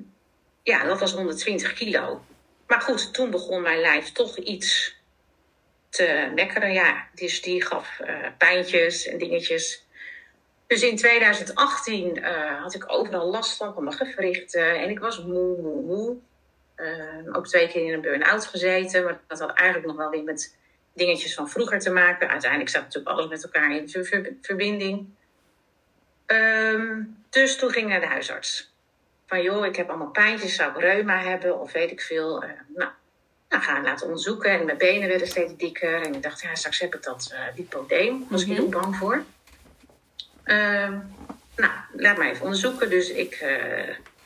ja, 0.63 0.85
dat 0.85 1.01
was 1.01 1.13
120 1.13 1.73
kilo. 1.73 2.25
Maar 2.67 2.81
goed, 2.81 3.15
toen 3.15 3.31
begon 3.31 3.63
mijn 3.63 3.81
lijf 3.81 4.13
toch 4.13 4.37
iets 4.37 4.97
te 5.89 6.31
mekkeren. 6.35 6.73
Ja, 6.73 7.09
dus 7.15 7.43
die 7.43 7.65
gaf 7.65 7.99
uh, 8.01 8.27
pijntjes 8.39 9.07
en 9.07 9.19
dingetjes. 9.19 9.85
Dus 10.71 10.83
in 10.83 10.97
2018 10.97 12.19
uh, 12.19 12.63
had 12.63 12.75
ik 12.75 12.85
overal 12.87 13.31
last 13.31 13.57
van, 13.57 13.75
van 13.75 13.85
mijn 13.85 13.97
gewrichten. 13.97 14.81
En 14.81 14.91
ik 14.91 14.99
was 14.99 15.23
moe, 15.23 15.61
moe, 15.61 15.83
moe. 15.83 16.17
Uh, 16.77 17.37
ook 17.37 17.47
twee 17.47 17.69
keer 17.69 17.87
in 17.87 17.93
een 17.93 18.01
burn-out 18.01 18.47
gezeten. 18.47 19.05
Maar 19.05 19.21
dat 19.27 19.39
had 19.39 19.53
eigenlijk 19.53 19.89
nog 19.89 19.97
wel 19.97 20.11
weer 20.11 20.23
met 20.23 20.57
dingetjes 20.95 21.35
van 21.35 21.49
vroeger 21.49 21.79
te 21.79 21.91
maken. 21.91 22.29
Uiteindelijk 22.29 22.71
zat 22.71 22.83
natuurlijk 22.83 23.17
alles 23.17 23.29
met 23.29 23.45
elkaar 23.45 23.77
in 23.77 23.89
ver 23.89 24.33
verbinding. 24.43 25.09
Um, 26.27 27.25
dus 27.31 27.57
toen 27.57 27.71
ging 27.71 27.85
ik 27.85 27.91
naar 27.91 28.01
de 28.01 28.07
huisarts. 28.07 28.75
Van 29.27 29.43
joh, 29.43 29.67
ik 29.67 29.77
heb 29.77 29.89
allemaal 29.89 30.11
pijntjes, 30.11 30.55
zou 30.55 30.71
ik 30.71 30.81
reuma 30.81 31.21
hebben 31.21 31.61
of 31.61 31.73
weet 31.73 31.91
ik 31.91 32.01
veel. 32.01 32.45
Uh, 32.45 32.51
nou, 32.75 32.91
nou, 33.49 33.63
gaan 33.63 33.83
laten 33.83 34.07
onderzoeken. 34.07 34.51
En 34.51 34.65
mijn 34.65 34.79
benen 34.79 35.09
werden 35.09 35.29
steeds 35.29 35.57
dikker. 35.57 36.03
En 36.03 36.15
ik 36.15 36.23
dacht, 36.23 36.41
ja, 36.41 36.55
straks 36.55 36.81
heb 36.81 36.95
ik 36.95 37.03
dat 37.03 37.31
uh, 37.33 37.57
lipodeem. 37.57 38.27
Was 38.29 38.43
ik 38.43 38.57
heel 38.57 38.69
bang 38.69 38.97
voor. 38.97 39.25
Uh, 40.51 40.99
nou, 41.57 41.73
laat 41.93 42.17
mij 42.17 42.31
even 42.31 42.45
onderzoeken. 42.45 42.91
Dus 42.91 43.11
ik, 43.11 43.35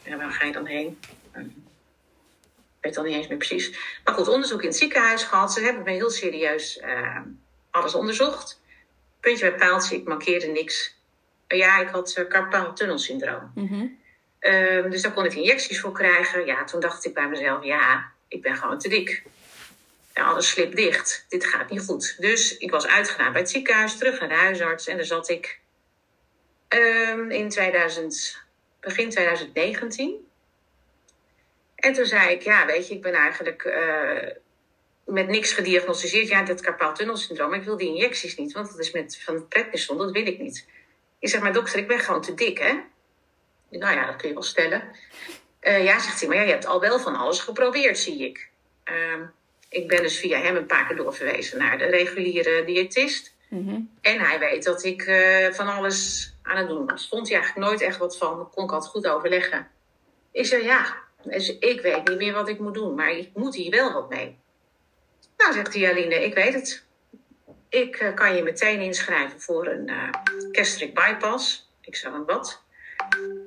ja, 0.04 0.16
waar 0.16 0.30
ga 0.30 0.46
je 0.46 0.52
dan 0.52 0.66
heen? 0.66 0.98
Uh, 1.36 1.42
ik 1.42 2.90
weet 2.90 2.94
dan 2.94 3.04
niet 3.04 3.14
eens 3.14 3.26
meer 3.26 3.38
precies. 3.38 3.98
Maar 4.04 4.14
goed, 4.14 4.28
onderzoek 4.28 4.62
in 4.62 4.68
het 4.68 4.76
ziekenhuis 4.76 5.22
gehad. 5.22 5.52
Ze 5.52 5.60
hebben 5.60 5.82
me 5.82 5.90
heel 5.90 6.10
serieus 6.10 6.78
uh, 6.84 7.20
alles 7.70 7.94
onderzocht. 7.94 8.60
Puntje 9.20 9.50
bij 9.50 9.58
paaltje, 9.58 9.96
ik 9.96 10.04
markeerde 10.04 10.46
niks. 10.46 10.96
ja, 11.48 11.80
ik 11.80 11.88
had 11.88 12.16
uh, 12.18 12.28
carpal 12.28 12.72
tunnelsyndroom. 12.72 13.52
Mm 13.54 13.66
-hmm. 13.68 13.98
dus 14.90 15.02
daar 15.02 15.12
kon 15.12 15.24
ik 15.24 15.34
injecties 15.34 15.80
voor 15.80 15.92
krijgen. 15.92 16.46
Ja, 16.46 16.64
toen 16.64 16.80
dacht 16.80 17.04
ik 17.04 17.14
bij 17.14 17.28
mezelf, 17.28 17.64
ja, 17.64 18.10
ik 18.28 18.42
ben 18.42 18.56
gewoon 18.56 18.78
te 18.78 18.88
dik. 18.88 19.22
Ja, 20.14 20.22
alles 20.22 20.48
slipt 20.48 20.76
dicht. 20.76 21.26
Dit 21.28 21.46
gaat 21.46 21.70
niet 21.70 21.80
goed. 21.80 22.16
Dus 22.18 22.58
ik 22.58 22.70
was 22.70 22.86
uitgedaan 22.86 23.32
bij 23.32 23.40
het 23.40 23.50
ziekenhuis, 23.50 23.98
terug 23.98 24.20
naar 24.20 24.28
de 24.28 24.34
huisarts. 24.34 24.86
En 24.86 24.96
daar 24.96 25.06
zat 25.06 25.28
ik 25.28 25.60
um, 26.74 27.30
in 27.30 27.48
2000, 27.48 28.42
begin 28.80 29.10
2019. 29.10 30.28
En 31.74 31.92
toen 31.92 32.06
zei 32.06 32.34
ik, 32.34 32.42
ja, 32.42 32.66
weet 32.66 32.88
je, 32.88 32.94
ik 32.94 33.02
ben 33.02 33.12
eigenlijk 33.12 33.64
uh, 33.64 34.30
met 35.04 35.28
niks 35.28 35.52
gediagnosticeerd. 35.52 36.28
Ja, 36.28 36.42
dat 36.42 36.60
carpaaltunnelsyndroom. 36.60 37.54
Ik 37.54 37.62
wil 37.62 37.76
die 37.76 37.88
injecties 37.88 38.36
niet, 38.36 38.52
want 38.52 38.70
dat 38.70 38.78
is 38.78 38.92
met 38.92 39.18
van 39.24 39.34
het 39.34 39.48
prednison, 39.48 39.98
dat 39.98 40.10
wil 40.10 40.26
ik 40.26 40.38
niet. 40.38 40.66
Ik 41.18 41.28
zeg, 41.28 41.40
maar 41.40 41.52
dokter, 41.52 41.78
ik 41.78 41.88
ben 41.88 42.00
gewoon 42.00 42.22
te 42.22 42.34
dik, 42.34 42.58
hè? 42.58 42.72
Nou 43.70 43.94
ja, 43.94 44.06
dat 44.06 44.16
kun 44.16 44.28
je 44.28 44.34
wel 44.34 44.42
stellen. 44.42 44.82
Uh, 45.62 45.84
ja, 45.84 45.98
zegt 45.98 46.20
hij, 46.20 46.28
maar 46.28 46.38
ja, 46.38 46.42
je 46.42 46.50
hebt 46.50 46.66
al 46.66 46.80
wel 46.80 46.98
van 46.98 47.16
alles 47.16 47.40
geprobeerd, 47.40 47.98
zie 47.98 48.24
ik. 48.28 48.48
Uh, 48.84 49.26
ik 49.68 49.88
ben 49.88 50.02
dus 50.02 50.18
via 50.18 50.38
hem 50.38 50.56
een 50.56 50.66
paar 50.66 50.86
keer 50.86 50.96
doorverwezen 50.96 51.58
naar 51.58 51.78
de 51.78 51.84
reguliere 51.84 52.64
diëtist. 52.64 53.34
Mm 53.48 53.68
-hmm. 53.68 53.90
En 54.00 54.20
hij 54.20 54.38
weet 54.38 54.64
dat 54.64 54.84
ik 54.84 55.06
uh, 55.06 55.52
van 55.52 55.68
alles 55.68 56.33
aan 56.44 56.56
het 56.56 56.68
doen 56.68 56.86
was. 56.86 57.08
Vond 57.08 57.28
hij 57.28 57.36
eigenlijk 57.38 57.66
nooit 57.66 57.80
echt 57.80 57.98
wat 57.98 58.16
van. 58.16 58.50
Kon 58.50 58.64
ik 58.64 58.72
altijd 58.72 58.90
goed 58.90 59.06
overleggen. 59.06 59.68
Ik 60.32 60.46
zei 60.46 60.62
ja, 60.62 60.96
dus 61.22 61.58
ik 61.58 61.80
weet 61.80 62.08
niet 62.08 62.18
meer 62.18 62.32
wat 62.32 62.48
ik 62.48 62.58
moet 62.58 62.74
doen, 62.74 62.94
maar 62.94 63.10
ik 63.10 63.30
moet 63.34 63.54
hier 63.54 63.70
wel 63.70 63.92
wat 63.92 64.08
mee. 64.08 64.38
Nou, 65.36 65.52
zegt 65.52 65.72
die 65.72 65.88
Aline, 65.88 66.24
ik 66.24 66.34
weet 66.34 66.54
het. 66.54 66.84
Ik 67.68 68.00
uh, 68.00 68.14
kan 68.14 68.36
je 68.36 68.42
meteen 68.42 68.80
inschrijven 68.80 69.40
voor 69.40 69.66
een 69.66 69.88
uh, 69.88 70.08
gastric 70.52 70.94
bypass. 70.94 71.70
Ik 71.80 71.96
zei, 71.96 72.22
wat? 72.26 72.62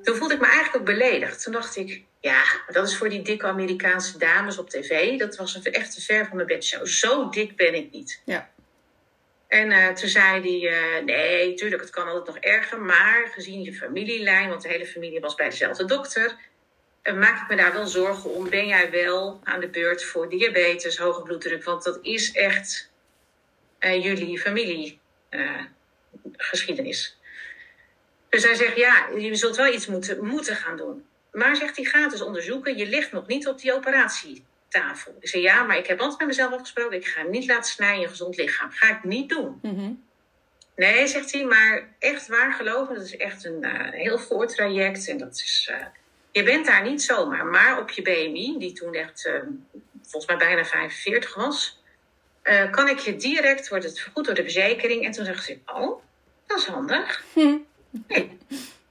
Toen 0.02 0.16
voelde 0.16 0.34
ik 0.34 0.40
me 0.40 0.46
eigenlijk 0.46 0.76
ook 0.76 0.84
beledigd. 0.84 1.42
Toen 1.42 1.52
dacht 1.52 1.76
ik, 1.76 2.04
ja, 2.20 2.42
dat 2.66 2.86
is 2.88 2.96
voor 2.96 3.08
die 3.08 3.22
dikke 3.22 3.46
Amerikaanse 3.46 4.18
dames 4.18 4.58
op 4.58 4.70
tv. 4.70 5.18
Dat 5.18 5.36
was 5.36 5.60
echt 5.62 5.94
te 5.94 6.00
ver 6.00 6.26
van 6.26 6.36
mijn 6.36 6.48
bedshow. 6.48 6.86
Zo 6.86 7.28
dik 7.28 7.56
ben 7.56 7.74
ik 7.74 7.92
niet. 7.92 8.22
Ja. 8.24 8.50
En 9.48 9.70
uh, 9.70 9.88
toen 9.88 10.08
zei 10.08 10.40
hij, 10.40 10.60
uh, 10.60 10.98
nee, 11.04 11.54
tuurlijk, 11.54 11.82
het 11.82 11.90
kan 11.90 12.06
altijd 12.06 12.26
nog 12.26 12.36
erger. 12.36 12.80
Maar 12.80 13.30
gezien 13.34 13.62
je 13.62 13.74
familielijn, 13.74 14.48
want 14.48 14.62
de 14.62 14.68
hele 14.68 14.86
familie 14.86 15.20
was 15.20 15.34
bij 15.34 15.48
dezelfde 15.48 15.84
dokter... 15.84 16.36
Uh, 17.02 17.14
maak 17.14 17.42
ik 17.42 17.48
me 17.48 17.56
daar 17.56 17.72
wel 17.72 17.86
zorgen 17.86 18.30
om. 18.30 18.50
Ben 18.50 18.66
jij 18.66 18.90
wel 18.90 19.40
aan 19.44 19.60
de 19.60 19.68
beurt 19.68 20.04
voor 20.04 20.28
diabetes, 20.28 20.98
hoge 20.98 21.22
bloeddruk? 21.22 21.64
Want 21.64 21.84
dat 21.84 21.98
is 22.02 22.32
echt 22.32 22.90
jullie 23.80 24.40
familiegeschiedenis. 24.40 27.18
dus 28.28 28.44
hij 28.44 28.54
zegt, 28.54 28.76
ja, 28.76 29.08
je 29.18 29.34
zult 29.34 29.56
wel 29.56 29.72
iets 29.72 29.86
moeten, 29.86 30.24
moeten 30.24 30.56
gaan 30.56 30.76
doen. 30.76 31.06
Maar 31.32 31.56
zegt 31.56 31.76
hij, 31.76 31.84
ga 31.84 32.02
het 32.02 32.12
eens 32.12 32.22
onderzoeken. 32.22 32.76
Je 32.76 32.86
ligt 32.86 33.12
nog 33.12 33.26
niet 33.26 33.48
op 33.48 33.58
die 33.58 33.74
operatie 33.74 34.44
tafel. 34.68 35.16
Ik 35.20 35.28
zei 35.28 35.42
ja, 35.42 35.62
maar 35.62 35.78
ik 35.78 35.86
heb 35.86 36.00
altijd 36.00 36.18
met 36.18 36.28
mezelf 36.28 36.52
afgesproken. 36.52 36.96
Ik 36.96 37.06
ga 37.06 37.22
niet 37.22 37.46
laten 37.46 37.70
snijden 37.70 37.96
in 37.96 38.02
een 38.02 38.08
gezond 38.08 38.36
lichaam. 38.36 38.70
Ga 38.70 38.90
ik 38.90 39.04
niet 39.04 39.28
doen. 39.28 39.58
Mm 39.62 40.06
Nee, 40.78 41.06
zegt 41.06 41.32
hij, 41.32 41.44
maar 41.44 41.88
echt 41.98 42.28
waar 42.28 42.52
geloven, 42.52 42.94
dat 42.94 43.04
is 43.04 43.16
echt 43.16 43.44
een 43.44 43.64
uh, 43.64 43.90
heel 43.90 44.18
voortraject. 44.18 45.08
En 45.08 45.18
dat 45.18 45.34
is, 45.34 45.68
uh, 45.70 45.86
je 46.32 46.42
bent 46.42 46.66
daar 46.66 46.82
niet 46.82 47.02
zomaar. 47.02 47.46
Maar 47.46 47.80
op 47.80 47.90
je 47.90 48.02
BMI, 48.02 48.58
die 48.58 48.72
toen 48.72 48.94
echt 48.94 49.26
uh, 49.26 49.34
volgens 50.02 50.26
mij 50.26 50.36
bijna 50.36 50.64
45 50.64 51.34
was, 51.34 51.82
kan 52.70 52.88
ik 52.88 52.98
je 52.98 53.16
direct, 53.16 53.68
wordt 53.68 53.84
het 53.84 54.00
vergoed 54.00 54.24
door 54.24 54.34
de 54.34 54.42
verzekering. 54.42 55.04
En 55.04 55.10
toen 55.10 55.24
zegt 55.24 55.44
ze, 55.44 55.58
oh, 55.66 56.02
dat 56.46 56.58
is 56.58 56.66
handig. 56.66 57.24
Hm. 57.32 57.56
Nee, 58.08 58.38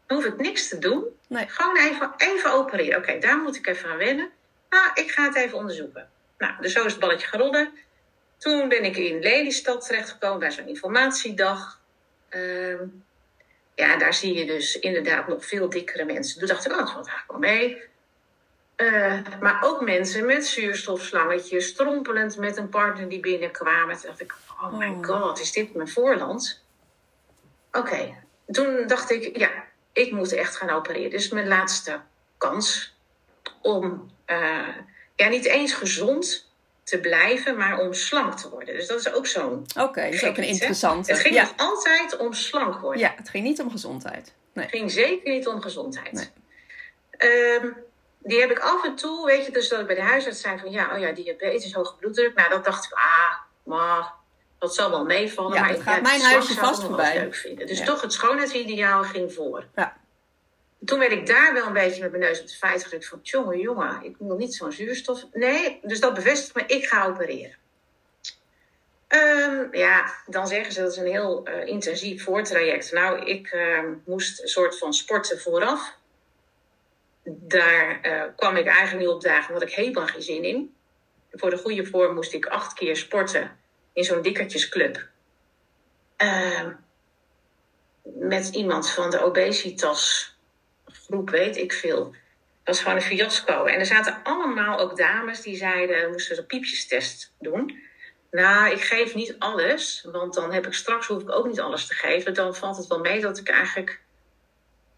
dan 0.08 0.18
hoef 0.18 0.26
ik 0.26 0.38
niks 0.38 0.68
te 0.68 0.78
doen. 0.78 1.04
Nee. 1.28 1.46
Gewoon 1.48 1.78
even, 1.78 2.14
even 2.18 2.54
opereren. 2.54 2.98
Oké, 2.98 3.20
daar 3.20 3.38
moet 3.38 3.56
ik 3.56 3.68
even 3.68 3.90
aan 3.90 3.98
wennen. 3.98 4.30
Nou, 4.70 4.92
ik 4.94 5.12
ga 5.12 5.24
het 5.24 5.36
even 5.36 5.58
onderzoeken. 5.58 6.10
Nou, 6.38 6.54
dus 6.62 6.74
zo 6.74 6.86
is 6.86 6.92
het 6.92 7.02
balletje 7.02 7.28
gerold. 7.28 7.68
Toen 8.38 8.70
ben 8.70 8.84
ik 8.84 8.98
in 8.98 9.20
Lelystad 9.20 9.86
terechtgekomen 9.86 10.40
bij 10.40 10.52
zo'n 10.52 10.68
informatiedag. 10.68 11.80
Uh, 12.30 12.80
ja, 13.76 13.98
daar 13.98 14.14
zie 14.14 14.34
je 14.34 14.46
dus 14.46 14.80
inderdaad 14.80 15.28
nog 15.28 15.46
veel 15.46 15.70
dikkere 15.70 16.06
mensen. 16.06 16.40
Toen 16.40 16.48
dacht 16.48 16.66
ik, 16.66 16.72
oh, 16.72 16.78
dat 16.78 16.92
valt 16.92 17.08
eigenlijk 17.08 17.40
wel 17.40 17.52
mee. 17.52 17.82
Uh, 18.78 19.40
maar 19.40 19.60
ook 19.64 19.82
mensen 19.82 20.26
met 20.26 20.46
zuurstofslangetjes, 20.46 21.68
strompelend 21.68 22.38
met 22.38 22.58
een 22.58 22.70
partner 22.70 23.10
die 23.10 23.20
binnenkwamen. 23.20 23.96
Toen 23.96 24.06
dacht 24.06 24.22
ik, 24.22 24.36
oh 24.62 24.78
my 24.78 24.88
oh. 24.88 25.04
god, 25.04 25.40
is 25.40 25.52
dit 25.52 25.76
mijn 25.76 25.88
voorland? 25.88 26.64
Oké, 27.72 28.16
toen 28.52 28.88
dacht 28.88 29.12
ik, 29.12 29.38
ja, 29.38 29.50
ik 29.94 30.12
moet 30.12 30.34
echt 30.34 30.56
gaan 30.56 30.70
opereren. 30.70 31.10
Dit 31.10 31.20
is 31.20 31.30
mijn 31.30 31.48
laatste 31.48 32.00
kans 32.38 32.96
om 33.62 34.12
uh, 34.28 34.68
ja, 35.16 35.28
niet 35.28 35.46
eens 35.46 35.74
gezond 35.74 36.52
te 36.84 37.00
blijven, 37.00 37.58
maar 37.58 37.80
om 37.80 37.94
slank 37.94 38.34
te 38.34 38.50
worden. 38.50 38.76
Dus 38.76 38.88
dat 38.88 39.00
is 39.00 39.14
ook 39.14 39.28
zo'n. 39.28 39.66
Oké, 39.76 39.82
okay, 39.82 40.12
dat 40.12 40.14
is 40.14 40.26
ook 40.26 40.38
een 40.38 40.44
interessante. 40.44 41.12
Het 41.12 41.22
ging 41.22 41.36
nog 41.36 41.54
altijd 41.58 42.18
om 42.18 42.34
slank 42.34 42.80
worden. 42.80 43.02
Ja, 43.02 43.14
het 43.16 43.30
ging 43.30 43.44
niet 43.44 43.60
om 43.62 43.72
gezondheid. 43.72 44.34
Nee. 44.54 44.66
Het 44.66 44.76
ging 44.76 44.92
zeker 44.92 45.34
niet 45.34 45.48
om 45.48 45.62
gezondheid. 45.62 46.12
Nee. 46.12 47.56
Um, 47.56 47.76
die 48.20 48.40
heb 48.40 48.52
ik 48.52 48.60
af 48.60 48.86
en 48.86 48.96
toe, 48.96 49.26
weet 49.26 49.46
je, 49.46 49.52
dus 49.52 49.70
dat 49.70 49.80
ik 49.80 49.86
bij 49.88 49.96
de 49.96 50.02
huisarts 50.02 50.42
zei 50.42 50.60
van 50.60 50.72
ja, 50.72 50.94
oh 50.94 51.00
ja, 51.00 51.12
diabetes, 51.12 51.74
hoge 51.74 51.96
bloeddruk. 51.96 52.36
Nou, 52.36 52.50
dat 52.50 52.66
dacht 52.66 52.86
ik, 52.86 52.92
ah, 52.92 53.34
maar 53.64 54.14
dat 54.60 54.76
zal 54.76 54.90
wel 54.90 55.06
meevallen. 55.06 55.54
Ja, 55.54 55.62
maar 55.62 55.74
dat 55.74 55.82
gaat 55.82 56.02
mijn 56.02 56.22
huisje 56.22 56.54
vast 56.54 56.84
voorbij. 56.84 57.20
Leuk 57.20 57.36
vinden. 57.36 57.68
Dus 57.68 57.84
toch 57.84 58.02
het 58.02 58.14
schoonheidsideaal 58.14 59.04
ging 59.04 59.34
voor. 59.34 59.66
Ja. 59.76 59.98
Toen 60.86 61.00
werd 61.00 61.12
ik 61.12 61.28
daar 61.28 61.54
wel 61.54 61.66
een 61.66 61.74
beetje 61.74 62.02
met 62.02 62.12
mijn 62.12 62.24
neus 62.24 62.42
op 62.42 62.48
de 62.48 62.54
feit 62.54 62.84
gedrukt 62.84 63.08
van... 63.08 63.20
jongen, 63.22 63.60
jongen, 63.60 64.04
ik 64.04 64.16
wil 64.20 64.38
niet 64.38 64.56
zo'n 64.56 64.72
zuurstof. 64.72 65.26
Nee, 65.34 65.80
dus 65.84 66.00
dat 66.00 66.14
bevestigt 66.14 66.56
me, 66.56 66.64
ik 66.66 66.86
ga 66.86 67.06
opereren. 67.06 67.56
Um, 69.08 69.68
ja, 69.72 70.14
dan 70.26 70.48
zeggen 70.48 70.74
ze 70.74 70.82
dat 70.82 70.92
is 70.92 70.98
een 70.98 71.06
heel 71.06 71.48
uh, 71.48 71.66
intensief 71.66 72.24
voortraject. 72.24 72.92
Nou, 72.92 73.26
ik 73.26 73.54
uh, 73.54 73.80
moest 74.06 74.42
een 74.42 74.48
soort 74.48 74.78
van 74.78 74.94
sporten 74.94 75.40
vooraf. 75.40 75.98
Daar 77.24 78.00
uh, 78.04 78.24
kwam 78.36 78.56
ik 78.56 78.68
eigenlijk 78.68 79.06
niet 79.06 79.16
op 79.16 79.22
dagen, 79.22 79.54
had 79.54 79.62
ik 79.62 79.72
helemaal 79.72 80.08
geen 80.08 80.22
zin 80.22 80.44
in. 80.44 80.76
Voor 81.32 81.50
de 81.50 81.58
goede 81.58 81.86
vorm 81.86 82.16
moest 82.16 82.34
ik 82.34 82.46
acht 82.46 82.74
keer 82.74 82.98
sporten 82.98 83.60
in 83.94 84.04
zo'n 84.04 84.22
dikkertjesclub. 84.22 85.08
Ehm, 86.16 86.72
met 88.04 88.48
iemand 88.48 88.90
van 88.90 89.10
de 89.10 89.24
obesitas 89.24 90.37
groep, 91.08 91.30
weet 91.30 91.58
ik 91.58 91.74
veel. 91.74 92.04
Dat 92.64 92.76
was 92.76 92.80
gewoon 92.80 92.96
een 92.96 93.04
fiasco. 93.04 93.66
En 93.66 93.80
er 93.80 93.86
zaten 93.86 94.20
allemaal 94.24 94.80
ook 94.80 94.98
dames 94.98 95.42
die 95.42 95.56
zeiden, 95.56 96.12
moesten 96.12 96.36
ze 96.36 96.42
een 96.42 96.48
piepjestest 96.48 97.34
doen. 97.40 97.80
Nou, 98.32 98.72
ik 98.72 98.82
geef 98.82 99.16
niet 99.16 99.36
alles, 99.40 100.08
want 100.12 100.34
dan 100.34 100.54
heb 100.54 100.66
ik 100.66 100.74
straks 100.74 101.08
hoef 101.08 101.22
ik 101.22 101.32
ook 101.32 101.48
niet 101.48 101.60
alles 101.60 101.88
te 101.88 101.94
geven. 101.94 102.34
Dan 102.34 102.56
valt 102.56 102.78
het 102.78 102.88
wel 102.88 103.00
mee 103.00 103.22
dat 103.22 103.38
ik 103.38 103.50
eigenlijk, 103.50 104.02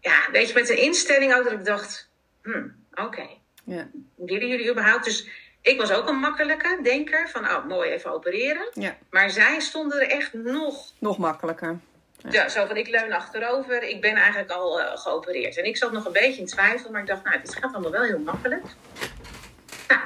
ja, 0.00 0.28
weet 0.32 0.48
je, 0.48 0.54
met 0.54 0.70
een 0.70 0.82
instelling 0.82 1.34
ook 1.34 1.44
dat 1.44 1.52
ik 1.52 1.64
dacht, 1.64 2.10
hmm, 2.42 2.86
oké. 2.90 3.02
Okay. 3.02 3.40
Ja. 3.64 3.90
Willen 4.16 4.48
jullie 4.48 4.70
überhaupt? 4.70 5.04
Dus 5.04 5.28
ik 5.62 5.80
was 5.80 5.92
ook 5.92 6.08
een 6.08 6.18
makkelijke 6.18 6.78
denker 6.82 7.28
van, 7.28 7.44
oh, 7.44 7.66
mooi 7.66 7.90
even 7.90 8.12
opereren. 8.12 8.70
Ja. 8.72 8.98
Maar 9.10 9.30
zij 9.30 9.60
stonden 9.60 10.00
er 10.00 10.08
echt 10.08 10.32
nog... 10.32 10.92
Nog 10.98 11.18
makkelijker. 11.18 11.78
Ja. 12.28 12.48
zo 12.48 12.66
van 12.66 12.76
ik 12.76 12.88
leun 12.88 13.12
achterover, 13.12 13.82
ik 13.82 14.00
ben 14.00 14.14
eigenlijk 14.14 14.50
al 14.50 14.80
uh, 14.80 14.96
geopereerd. 14.96 15.56
En 15.56 15.64
ik 15.64 15.76
zat 15.76 15.92
nog 15.92 16.06
een 16.06 16.12
beetje 16.12 16.40
in 16.40 16.46
twijfel, 16.46 16.90
maar 16.90 17.00
ik 17.00 17.06
dacht, 17.06 17.24
nou, 17.24 17.40
dit 17.40 17.54
gaat 17.54 17.72
allemaal 17.72 17.90
wel 17.90 18.02
heel 18.02 18.18
makkelijk. 18.18 18.64
Nou, 19.88 20.00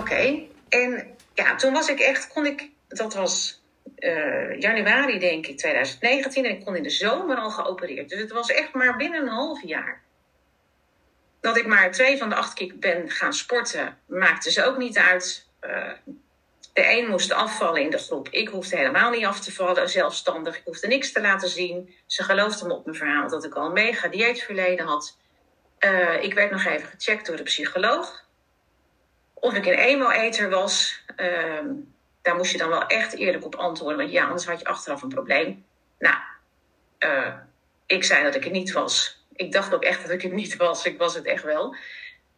oké. 0.00 0.42
En 0.68 1.16
ja, 1.34 1.54
toen 1.54 1.72
was 1.72 1.88
ik 1.88 2.00
echt, 2.00 2.28
kon 2.28 2.46
ik, 2.46 2.68
dat 2.88 3.14
was 3.14 3.62
uh, 3.98 4.60
januari 4.60 5.18
denk 5.18 5.46
ik 5.46 5.58
2019, 5.58 6.44
en 6.44 6.50
ik 6.50 6.64
kon 6.64 6.76
in 6.76 6.82
de 6.82 6.90
zomer 6.90 7.36
al 7.36 7.50
geopereerd. 7.50 8.08
Dus 8.08 8.20
het 8.20 8.32
was 8.32 8.50
echt 8.50 8.72
maar 8.72 8.96
binnen 8.96 9.22
een 9.22 9.28
half 9.28 9.62
jaar. 9.62 10.02
Dat 11.40 11.56
ik 11.56 11.66
maar 11.66 11.90
twee 11.90 12.18
van 12.18 12.28
de 12.28 12.34
acht 12.34 12.54
keer 12.54 12.78
ben 12.78 13.10
gaan 13.10 13.32
sporten, 13.32 13.98
maakte 14.06 14.50
ze 14.50 14.64
ook 14.64 14.76
niet 14.76 14.98
uit. 14.98 15.48
Uh, 15.60 15.92
de 16.72 16.98
een 16.98 17.08
moest 17.08 17.32
afvallen 17.32 17.82
in 17.82 17.90
de 17.90 17.98
groep. 17.98 18.28
Ik 18.28 18.48
hoefde 18.48 18.76
helemaal 18.76 19.10
niet 19.10 19.24
af 19.24 19.40
te 19.40 19.52
vallen, 19.52 19.88
zelfstandig. 19.88 20.56
Ik 20.56 20.64
hoefde 20.64 20.86
niks 20.86 21.12
te 21.12 21.20
laten 21.20 21.48
zien. 21.48 21.94
Ze 22.06 22.22
geloofden 22.22 22.66
me 22.66 22.74
op 22.74 22.84
mijn 22.84 22.96
verhaal 22.96 23.28
dat 23.28 23.44
ik 23.44 23.54
al 23.54 23.66
een 23.66 23.72
mega 23.72 24.08
dieetverleden 24.08 24.86
had. 24.86 25.16
Uh, 25.80 26.22
ik 26.22 26.34
werd 26.34 26.50
nog 26.50 26.64
even 26.64 26.88
gecheckt 26.88 27.26
door 27.26 27.36
de 27.36 27.42
psycholoog. 27.42 28.24
Of 29.34 29.54
ik 29.54 29.66
een 29.66 29.78
emo-eter 29.78 30.50
was. 30.50 31.02
Uh, 31.16 31.60
daar 32.22 32.36
moest 32.36 32.52
je 32.52 32.58
dan 32.58 32.68
wel 32.68 32.86
echt 32.86 33.14
eerlijk 33.14 33.44
op 33.44 33.54
antwoorden. 33.54 33.98
Want 33.98 34.10
ja, 34.10 34.24
anders 34.24 34.46
had 34.46 34.60
je 34.60 34.66
achteraf 34.66 35.02
een 35.02 35.08
probleem. 35.08 35.64
Nou, 35.98 36.16
uh, 36.98 37.34
ik 37.86 38.04
zei 38.04 38.24
dat 38.24 38.34
ik 38.34 38.44
het 38.44 38.52
niet 38.52 38.72
was. 38.72 39.24
Ik 39.34 39.52
dacht 39.52 39.74
ook 39.74 39.82
echt 39.82 40.02
dat 40.02 40.10
ik 40.10 40.22
het 40.22 40.32
niet 40.32 40.56
was. 40.56 40.84
Ik 40.84 40.98
was 40.98 41.14
het 41.14 41.24
echt 41.24 41.42
wel. 41.42 41.76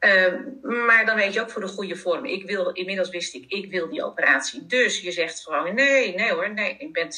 Uh, 0.05 0.35
maar 0.63 1.07
dan 1.07 1.17
weet 1.17 1.33
je 1.33 1.41
ook 1.41 1.51
voor 1.51 1.61
de 1.61 1.69
goede 1.69 1.97
vorm. 1.97 2.25
Ik 2.25 2.47
wil, 2.47 2.71
inmiddels 2.71 3.09
wist 3.09 3.35
ik, 3.35 3.45
ik 3.49 3.71
wil 3.71 3.89
die 3.89 4.05
operatie. 4.05 4.67
Dus 4.67 5.01
je 5.01 5.13
zegt 5.13 5.41
gewoon, 5.41 5.75
nee, 5.75 6.15
nee 6.15 6.33
hoor, 6.33 6.53
nee. 6.53 6.77
Ik 6.79 6.93
ben, 6.93 7.09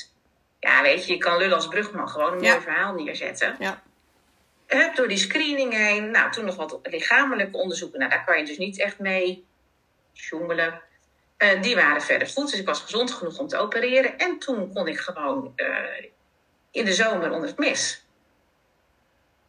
ja 0.61 0.83
weet 0.83 1.07
je, 1.07 1.13
je 1.13 1.19
kan 1.19 1.37
lullen 1.37 1.57
als 1.57 1.69
brugman 1.69 2.09
gewoon 2.09 2.33
een 2.33 2.41
mooi 2.41 2.61
verhaal 2.61 2.95
neerzetten. 2.95 3.57
Ja. 3.59 3.83
Heb 4.67 4.97
door 4.97 5.09
die 5.09 5.17
screening 5.17 5.73
heen, 5.73 6.11
nou 6.11 6.33
toen 6.33 6.45
nog 6.45 6.57
wat 6.57 6.79
lichamelijke 6.83 7.57
onderzoeken. 7.57 7.99
Nou 7.99 8.11
daar 8.11 8.25
kan 8.25 8.39
je 8.39 8.45
dus 8.45 8.59
niet 8.59 8.81
echt 8.81 8.99
mee 8.99 9.47
joemelen. 10.13 10.81
Uh, 11.39 11.63
die 11.63 11.75
waren 11.75 12.03
verder 12.03 12.29
goed, 12.29 12.51
dus 12.51 12.61
ik 12.61 12.67
was 12.67 12.81
gezond 12.81 13.11
genoeg 13.11 13.39
om 13.39 13.49
te 13.49 13.57
opereren. 13.57 14.19
En 14.19 14.39
toen 14.39 14.73
kon 14.73 14.89
ik 14.89 14.99
gewoon 14.99 15.53
uh, 15.57 15.67
in 16.71 16.85
de 16.85 16.93
zomer 16.93 17.31
onder 17.31 17.49
het 17.49 17.59
mes. 17.59 18.04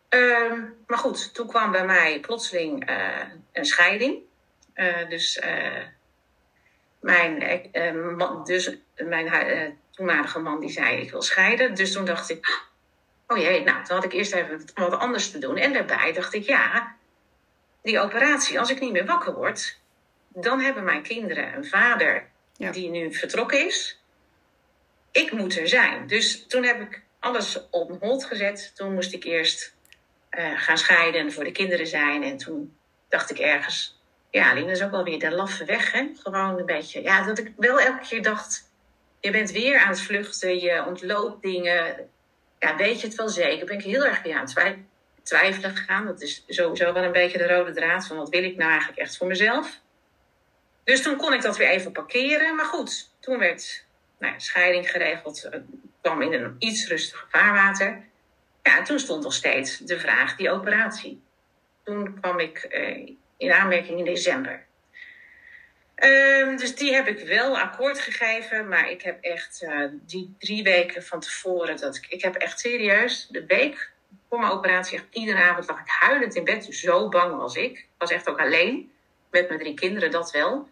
Uh, 0.10 0.64
maar 0.88 0.98
goed, 0.98 1.34
toen 1.34 1.48
kwam 1.48 1.72
bij 1.72 1.86
mij 1.86 2.20
plotseling 2.20 2.90
uh, 2.90 3.22
een 3.52 3.66
scheiding. 3.66 4.18
Uh, 4.76 5.10
dus, 5.10 5.38
uh, 5.38 5.84
mijn, 7.00 7.62
dus 8.44 8.78
mijn 8.96 9.78
toenmalige 9.92 10.40
man 10.40 10.60
die 10.60 10.70
zei 10.70 11.02
ik 11.02 11.12
wil 11.12 11.22
scheiden. 11.22 11.76
Dus 11.76 11.92
toen 11.92 12.06
dacht 12.06 12.30
ik, 12.30 12.64
oh 13.28 13.38
jee, 13.38 13.64
nou, 13.64 13.84
toen 13.84 13.96
had 13.96 14.06
ik 14.06 14.14
eerst 14.14 14.34
even 14.34 14.66
wat 14.76 15.00
anders 15.00 15.32
te 15.32 15.38
doen. 15.38 15.58
En 15.58 15.74
daarbij 15.74 16.14
dacht 16.14 16.34
ik, 16.34 16.44
ja, 16.44 16.96
die 17.82 18.00
operatie, 18.00 18.60
als 18.60 18.70
ik 18.70 18.80
niet 18.80 18.92
meer 18.92 19.06
wakker 19.06 19.34
word, 19.34 19.80
dan 20.28 20.60
hebben 20.60 20.84
mijn 20.84 21.02
kinderen 21.02 21.56
een 21.56 21.66
vader 21.66 22.28
ja. 22.58 22.72
die 22.72 22.90
nu 22.90 23.14
vertrokken 23.14 23.66
is. 23.66 24.00
Ik 25.12 25.32
moet 25.32 25.58
er 25.58 25.68
zijn. 25.68 26.08
Dus 26.08 26.48
toen 26.48 26.64
heb 26.64 26.82
ik 26.82 27.02
alles 27.20 27.70
op 27.70 28.02
hold 28.02 28.26
gezet. 28.26 28.72
Toen 28.76 28.94
moest 28.94 29.14
ik 29.14 29.24
eerst 29.24 29.75
uh, 30.38 30.60
gaan 30.62 30.78
scheiden 30.78 31.22
en 31.22 31.32
voor 31.32 31.44
de 31.44 31.52
kinderen 31.52 31.88
zijn. 31.88 32.24
En 32.24 32.38
toen 32.38 32.78
dacht 33.10 33.30
ik 33.30 33.40
ergens, 33.40 34.00
ja, 34.30 34.54
dat 34.54 34.68
is 34.68 34.84
ook 34.84 34.92
wel 34.92 35.04
weer 35.04 35.20
de 35.20 35.32
laffe 35.32 35.66
weg, 35.66 35.92
hè? 35.92 36.08
Gewoon 36.24 36.60
een 36.60 36.66
beetje, 36.66 37.02
ja, 37.02 37.24
dat 37.24 37.38
ik 37.38 37.52
wel 37.58 37.80
elke 37.80 38.08
keer 38.08 38.24
dacht, 38.24 38.72
je 39.20 39.32
bent 39.32 39.52
weer 39.52 39.80
aan 39.80 39.90
het 39.90 40.02
vluchten, 40.02 40.60
je 40.60 40.86
ontloopt 40.86 41.42
dingen. 41.42 42.10
Ja, 42.60 42.76
weet 42.76 43.02
je 43.02 43.08
het 43.08 43.16
wel 43.16 43.30
zeker? 43.30 43.66
Ben 43.66 43.78
ik 43.78 43.84
heel 43.84 44.06
erg 44.06 44.22
weer 44.22 44.36
aan 44.36 44.46
het 44.46 44.78
twijfelen 45.24 45.76
gegaan. 45.76 46.06
Dat 46.06 46.22
is 46.22 46.44
sowieso 46.48 46.94
wel 46.94 47.04
een 47.04 47.12
beetje 47.12 47.38
de 47.38 47.48
rode 47.48 47.74
draad 47.74 48.08
van 48.08 48.18
wat 48.18 48.30
wil 48.30 48.44
ik 48.44 48.56
nou 48.56 48.70
eigenlijk 48.70 49.00
echt 49.00 49.18
voor 49.18 49.28
mezelf. 49.28 49.80
Dus 50.84 51.02
toen 51.02 51.16
kon 51.16 51.34
ik 51.34 51.42
dat 51.42 51.58
weer 51.58 51.70
even 51.70 51.92
parkeren. 51.92 52.56
Maar 52.56 52.66
goed, 52.66 53.10
toen 53.20 53.38
werd 53.38 53.86
nou 54.20 54.34
ja, 54.34 54.40
scheiding 54.40 54.90
geregeld. 54.90 55.50
kwam 56.02 56.22
in 56.22 56.34
een 56.34 56.56
iets 56.60 56.88
rustiger 56.88 57.28
vaarwater. 57.30 58.04
Ja, 58.66 58.82
toen 58.82 59.00
stond 59.00 59.24
nog 59.24 59.34
steeds 59.34 59.78
de 59.78 60.00
vraag, 60.00 60.36
die 60.36 60.52
operatie. 60.52 61.22
Toen 61.84 62.20
kwam 62.22 62.40
ik 62.40 62.68
uh, 62.70 63.16
in 63.38 63.52
aanmerking 63.52 64.00
in 64.00 64.06
december. 64.06 64.66
Uh, 65.96 66.58
dus 66.58 66.76
die 66.76 66.94
heb 66.94 67.08
ik 67.08 67.28
wel 67.28 67.60
akkoord 67.60 68.00
gegeven, 68.00 68.68
maar 68.68 68.90
ik 68.90 69.02
heb 69.02 69.24
echt 69.24 69.62
uh, 69.64 69.86
die 69.92 70.36
drie 70.40 70.64
weken 70.64 71.04
van 71.04 71.20
tevoren, 71.20 71.78
dat 71.78 71.96
ik, 71.96 72.06
ik 72.10 72.22
heb 72.22 72.36
echt 72.36 72.60
serieus 72.60 73.28
de 73.28 73.46
week 73.46 73.92
voor 74.30 74.40
mijn 74.40 74.52
operatie, 74.52 74.98
echt 74.98 75.06
iedere 75.12 75.42
avond 75.44 75.68
lag 75.68 75.80
ik 75.80 75.88
huilend 76.00 76.36
in 76.36 76.44
bed. 76.44 76.66
Zo 76.70 77.10
bang 77.10 77.36
was 77.38 77.56
ik. 77.56 77.72
Ik 77.78 77.88
was 77.98 78.12
echt 78.12 78.30
ook 78.30 78.40
alleen 78.40 78.92
met 79.32 79.48
mijn 79.48 79.60
drie 79.60 79.74
kinderen, 79.74 80.12
dat 80.12 80.32
wel. 80.32 80.70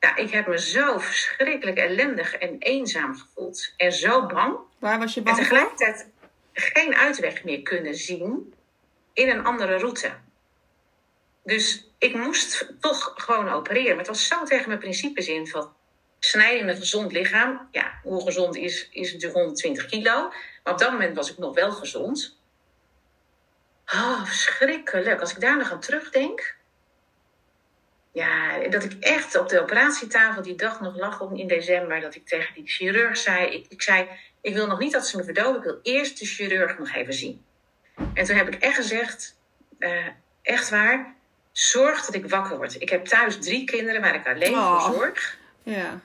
Ja, 0.00 0.16
ik 0.16 0.30
heb 0.30 0.46
me 0.46 0.58
zo 0.58 0.98
verschrikkelijk 0.98 1.78
ellendig 1.78 2.34
en 2.34 2.56
eenzaam 2.58 3.14
gevoeld. 3.16 3.72
En 3.76 3.92
zo 3.92 4.26
bang. 4.26 4.56
Waar 4.78 4.98
was 4.98 5.14
je 5.14 5.18
En 5.20 5.24
bang 5.24 5.36
voor? 5.36 5.44
tegelijkertijd 5.46 6.08
geen 6.54 6.94
uitweg 6.94 7.44
meer 7.44 7.62
kunnen 7.62 7.94
zien 7.94 8.54
in 9.12 9.28
een 9.28 9.44
andere 9.44 9.76
route. 9.76 10.12
Dus 11.44 11.90
ik 11.98 12.14
moest 12.14 12.72
toch 12.80 13.12
gewoon 13.16 13.48
opereren. 13.48 13.88
Maar 13.88 13.98
het 14.04 14.06
was 14.06 14.26
zo 14.26 14.44
tegen 14.44 14.68
mijn 14.68 14.78
principes 14.80 15.28
in 15.28 15.46
van 15.46 15.74
snijden 16.18 16.68
een 16.68 16.76
gezond 16.76 17.12
lichaam. 17.12 17.68
Ja, 17.70 18.00
hoe 18.02 18.22
gezond 18.22 18.56
is, 18.56 18.88
is 18.90 19.12
natuurlijk 19.12 19.34
120 19.38 19.86
kilo. 19.86 20.32
Maar 20.64 20.72
op 20.72 20.78
dat 20.78 20.90
moment 20.90 21.16
was 21.16 21.30
ik 21.30 21.38
nog 21.38 21.54
wel 21.54 21.72
gezond. 21.72 22.38
Oh, 23.92 24.24
verschrikkelijk. 24.24 25.20
Als 25.20 25.30
ik 25.32 25.40
daar 25.40 25.56
nog 25.56 25.72
aan 25.72 25.80
terugdenk. 25.80 26.56
Ja, 28.12 28.58
dat 28.68 28.84
ik 28.84 28.92
echt 29.00 29.36
op 29.38 29.48
de 29.48 29.60
operatietafel 29.60 30.42
die 30.42 30.54
dag 30.54 30.80
nog 30.80 30.96
lag 30.96 31.20
om- 31.20 31.36
in 31.36 31.46
december. 31.48 32.00
Dat 32.00 32.14
ik 32.14 32.26
tegen 32.26 32.54
die 32.54 32.66
chirurg 32.68 33.16
zei. 33.16 33.46
Ik, 33.46 33.66
ik 33.68 33.82
zei, 33.82 34.08
ik 34.44 34.54
wil 34.54 34.66
nog 34.66 34.78
niet 34.78 34.92
dat 34.92 35.06
ze 35.06 35.16
me 35.16 35.24
verdoven. 35.24 35.56
Ik 35.56 35.62
wil 35.64 35.78
eerst 35.82 36.18
de 36.18 36.26
chirurg 36.26 36.78
nog 36.78 36.92
even 36.94 37.14
zien. 37.14 37.44
En 38.14 38.24
toen 38.24 38.36
heb 38.36 38.48
ik 38.48 38.62
echt 38.62 38.74
gezegd, 38.74 39.36
eh, 39.78 40.06
echt 40.42 40.68
waar, 40.70 41.14
zorg 41.52 42.04
dat 42.04 42.14
ik 42.14 42.28
wakker 42.28 42.56
word. 42.56 42.80
Ik 42.80 42.88
heb 42.88 43.04
thuis 43.04 43.38
drie 43.38 43.64
kinderen 43.64 44.00
waar 44.00 44.14
ik 44.14 44.26
alleen 44.26 44.54
Oh. 44.54 44.84
voor 44.84 44.94
zorg. 44.94 45.38
Ja. 45.62 46.00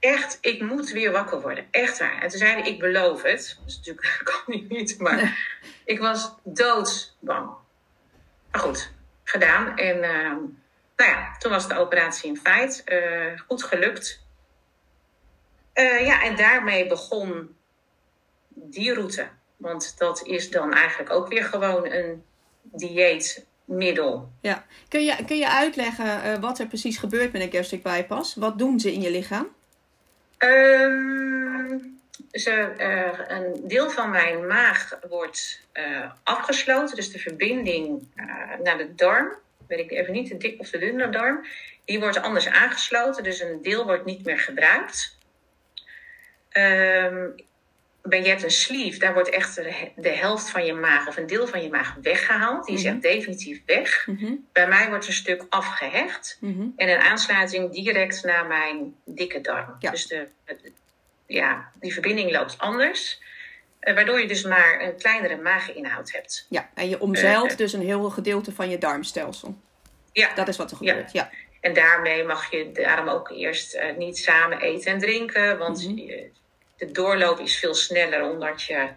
Echt, 0.00 0.38
ik 0.40 0.60
moet 0.62 0.90
weer 0.90 1.12
wakker 1.12 1.40
worden. 1.40 1.66
Echt 1.70 1.98
waar. 1.98 2.22
En 2.22 2.28
toen 2.28 2.38
zei 2.38 2.52
hij, 2.52 2.62
ik 2.70 2.78
beloof 2.78 3.22
het. 3.22 3.58
Dus 3.64 3.76
natuurlijk 3.76 4.20
kan 4.30 4.42
hij 4.46 4.64
niet, 4.68 4.98
maar 4.98 5.38
ik 5.84 5.98
was 5.98 6.34
doodsbang. 6.42 7.50
Maar 8.50 8.60
goed, 8.60 8.92
gedaan. 9.24 9.78
En 9.78 10.02
ehm, 10.02 10.36
nou 10.96 11.10
ja, 11.10 11.36
toen 11.38 11.50
was 11.50 11.68
de 11.68 11.78
operatie 11.78 12.28
in 12.28 12.36
feit. 12.36 12.82
eh, 12.84 13.38
goed 13.46 13.62
gelukt. 13.62 14.22
Eh, 15.72 16.06
ja, 16.06 16.22
en 16.22 16.36
daarmee 16.36 16.86
begon 16.86 17.56
die 18.54 18.94
route. 18.94 19.28
Want 19.56 19.94
dat 19.98 20.26
is 20.26 20.50
dan 20.50 20.72
eigenlijk 20.72 21.10
ook 21.10 21.28
weer 21.28 21.44
gewoon 21.44 21.92
een 21.92 22.24
dieetmiddel. 22.62 24.28
ja. 24.40 24.66
Kun, 24.88 25.04
je, 25.04 25.24
kun 25.26 25.36
je 25.36 25.50
uitleggen 25.50 26.22
eh, 26.22 26.38
wat 26.38 26.58
er 26.58 26.66
precies 26.66 26.98
gebeurt 26.98 27.32
met 27.32 27.42
een 27.42 27.52
gastric 27.52 27.82
bypass? 27.82 28.34
Wat 28.34 28.58
doen 28.58 28.80
ze 28.80 28.92
in 28.92 29.00
je 29.00 29.10
lichaam? 29.10 29.48
Ehm, 30.38 31.78
ze, 32.30 32.50
eh, 32.76 33.36
een 33.36 33.68
deel 33.68 33.90
van 33.90 34.10
mijn 34.10 34.46
maag 34.46 34.98
wordt 35.08 35.60
eh, 35.72 36.10
afgesloten. 36.22 36.96
Dus 36.96 37.12
de 37.12 37.18
verbinding 37.18 38.08
naar 38.62 38.78
de 38.78 38.94
darm, 38.94 39.32
weet 39.66 39.78
ik 39.78 39.90
even 39.90 40.12
niet, 40.12 40.28
de 40.28 40.36
dik 40.36 40.60
of 40.60 40.70
de 40.70 40.78
dunne 40.78 41.08
darm, 41.08 41.44
die 41.84 42.00
wordt 42.00 42.22
anders 42.22 42.48
aangesloten. 42.48 43.22
Dus 43.22 43.40
een 43.40 43.62
deel 43.62 43.84
wordt 43.84 44.04
niet 44.04 44.24
meer 44.24 44.38
gebruikt. 44.38 45.18
Ehm, 46.48 47.26
ben 48.08 48.22
je 48.22 48.28
hebt 48.28 48.42
een 48.42 48.50
sleeve, 48.50 48.98
daar 48.98 49.14
wordt 49.14 49.28
echt 49.28 49.54
de, 49.96 50.08
helft 50.08 50.50
van 50.50 50.64
je 50.66 50.72
maag 50.72 51.08
of 51.08 51.16
een 51.16 51.26
deel 51.26 51.46
van 51.46 51.62
je 51.62 51.68
maag 51.70 51.94
weggehaald. 52.02 52.66
Die 52.66 52.74
is 52.76 52.82
Mhm. 52.82 52.92
echt 52.92 53.02
definitief 53.02 53.60
weg. 53.66 54.06
Mhm, 54.06 54.32
Bij 54.52 54.68
mij 54.68 54.88
wordt 54.88 55.06
een 55.06 55.12
stuk 55.12 55.46
afgehecht. 55.48 56.36
mhm. 56.40 56.66
En 56.76 56.88
een 56.88 56.98
aansluiting 57.00 57.72
direct 57.72 58.24
naar 58.24 58.46
mijn 58.46 58.94
dikke 59.04 59.40
darm. 59.40 59.76
Ja. 59.78 59.90
Dus 59.90 60.06
de, 60.06 60.28
ja, 61.26 61.70
die 61.80 61.92
verbinding 61.92 62.30
loopt 62.30 62.58
anders. 62.58 63.22
eh, 63.80 63.94
waardoor 63.94 64.20
je 64.20 64.26
dus 64.26 64.44
maar 64.44 64.80
een 64.80 64.96
kleinere 64.96 65.36
maaginhoud 65.36 66.12
hebt. 66.12 66.46
Ja, 66.48 66.70
en 66.74 66.88
je 66.88 67.00
omzeilt 67.00 67.50
Eh, 67.50 67.56
dus 67.56 67.72
een 67.72 67.82
heel 67.84 68.10
gedeelte 68.10 68.52
van 68.52 68.70
je 68.70 68.78
darmstelsel. 68.78 69.56
Ja, 70.12 70.34
Dat 70.34 70.48
is 70.48 70.56
wat 70.56 70.70
er 70.70 70.76
gebeurt. 70.76 71.12
Ja. 71.12 71.30
en 71.60 71.74
daarmee 71.74 72.24
mag 72.24 72.50
je 72.50 72.70
daarom 72.72 73.08
ook 73.08 73.30
eerst 73.30 73.74
eh, 73.74 73.96
niet 73.96 74.18
samen 74.18 74.60
eten 74.60 74.92
en 74.92 74.98
drinken. 74.98 75.58
Want 75.58 75.82
je- 75.82 76.30
de 76.86 76.92
doorloop 76.92 77.38
is 77.38 77.58
veel 77.58 77.74
sneller 77.74 78.30
omdat 78.30 78.62
je 78.62 78.88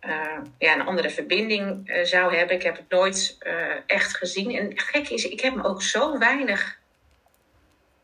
eh, 0.00 0.38
ja, 0.58 0.74
een 0.74 0.86
andere 0.86 1.10
verbinding 1.10 1.88
eh, 1.88 2.04
zou 2.04 2.36
hebben. 2.36 2.56
Ik 2.56 2.62
heb 2.62 2.76
het 2.76 2.88
nooit 2.88 3.36
eh, 3.38 3.76
echt 3.86 4.16
gezien. 4.16 4.56
En 4.56 4.78
gek 4.78 5.08
is, 5.08 5.24
ik 5.24 5.40
heb 5.40 5.54
me 5.54 5.64
ook 5.64 5.82
zo 5.82 6.18
weinig 6.18 6.78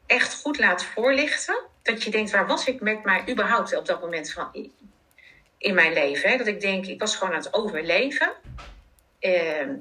echt 0.06 0.40
goed 0.40 0.58
laten 0.58 0.86
voorlichten. 0.86 1.58
Dat 1.82 2.02
je 2.02 2.10
denkt, 2.10 2.30
waar 2.30 2.46
was 2.46 2.66
ik 2.66 2.80
met 2.80 3.04
mij 3.04 3.24
überhaupt 3.28 3.76
op 3.76 3.86
dat 3.86 4.00
moment 4.00 4.32
van 4.32 4.72
in- 5.58 5.74
mijn 5.74 5.92
leven? 5.92 6.30
Hè? 6.30 6.36
Dat 6.36 6.46
ik 6.46 6.60
denk, 6.60 6.86
ik 6.86 7.00
was 7.00 7.16
gewoon 7.16 7.34
aan 7.34 7.40
het 7.40 7.54
overleven. 7.54 8.32
Ehm, 9.18 9.74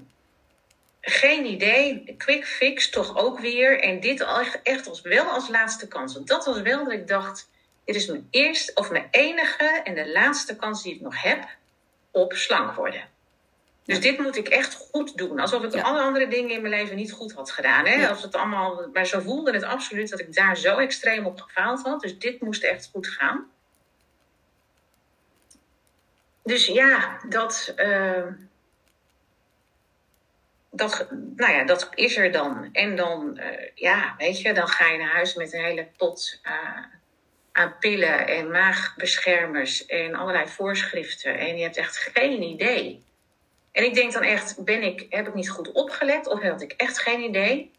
geen 1.01 1.45
idee, 1.45 2.15
quick 2.17 2.45
fix 2.45 2.89
toch 2.89 3.17
ook 3.17 3.39
weer. 3.39 3.79
En 3.79 3.99
dit 3.99 4.25
echt 4.63 4.87
als 4.87 5.01
wel 5.01 5.25
als 5.25 5.49
laatste 5.49 5.87
kans. 5.87 6.13
Want 6.13 6.27
dat 6.27 6.45
was 6.45 6.61
wel 6.61 6.83
dat 6.83 6.93
ik 6.93 7.07
dacht, 7.07 7.49
dit 7.87 7.95
is 7.95 8.05
mijn 8.05 8.27
eerste 8.31 8.71
of 8.75 8.91
mijn 8.91 9.07
enige 9.11 9.81
en 9.83 9.95
de 9.95 10.11
laatste 10.11 10.55
kans 10.55 10.83
die 10.83 10.95
ik 10.95 11.01
nog 11.01 11.21
heb 11.21 11.47
op 12.11 12.33
slank 12.33 12.73
worden. 12.75 13.09
Dus 13.83 13.99
dit 13.99 14.19
moet 14.19 14.35
ik 14.35 14.47
echt 14.47 14.73
goed 14.73 15.17
doen. 15.17 15.39
Alsof 15.39 15.63
ik 15.63 15.73
Ja. 15.73 15.81
alle 15.81 16.01
andere 16.01 16.27
dingen 16.27 16.49
in 16.51 16.61
mijn 16.61 16.73
leven 16.73 16.95
niet 16.95 17.11
goed 17.11 17.33
had 17.33 17.51
gedaan. 17.51 17.85
Hè? 17.85 17.93
Ja. 17.93 18.09
Als 18.09 18.21
het 18.21 18.35
allemaal, 18.35 18.89
maar 18.93 19.05
zo 19.05 19.19
voelde 19.19 19.53
het 19.53 19.63
absoluut 19.63 20.09
dat 20.09 20.19
ik 20.19 20.33
daar 20.33 20.57
zo 20.57 20.77
extreem 20.77 21.25
op 21.25 21.41
gefaald 21.41 21.81
had. 21.83 22.01
Dus 22.01 22.19
dit 22.19 22.41
moest 22.41 22.63
echt 22.63 22.89
goed 22.91 23.07
gaan. 23.07 23.51
Dus 26.43 26.65
ja, 26.65 27.19
dat, 27.29 27.73
eh, 27.75 28.23
dat, 30.71 31.07
nou 31.11 31.51
ja, 31.51 31.63
dat 31.63 31.89
is 31.93 32.17
er 32.17 32.31
dan. 32.31 32.69
En 32.71 32.95
dan, 32.95 33.37
eh, 33.37 33.69
ja, 33.75 34.15
weet 34.17 34.41
je, 34.41 34.53
dan 34.53 34.67
ga 34.67 34.85
je 34.87 34.97
naar 34.97 35.13
huis 35.13 35.35
met 35.35 35.53
een 35.53 35.63
hele 35.63 35.87
pot 35.97 36.39
eh, 36.43 36.53
aan 37.57 37.75
pillen 37.79 38.27
en 38.27 38.51
maagbeschermers 38.51 39.85
en 39.85 40.15
allerlei 40.15 40.47
voorschriften. 40.47 41.37
En 41.37 41.57
je 41.57 41.63
hebt 41.63 41.77
echt 41.77 41.97
geen 42.13 42.41
idee. 42.41 43.03
En 43.71 43.83
ik 43.83 43.93
denk 43.93 44.13
dan 44.13 44.23
echt, 44.23 44.63
ben 44.63 44.83
ik, 44.83 45.05
heb 45.09 45.27
ik 45.27 45.33
niet 45.33 45.49
goed 45.49 45.71
opgelet 45.71 46.27
of 46.27 46.41
had 46.41 46.61
ik 46.61 46.71
echt 46.71 46.99
geen 46.99 47.21
idee? 47.21 47.71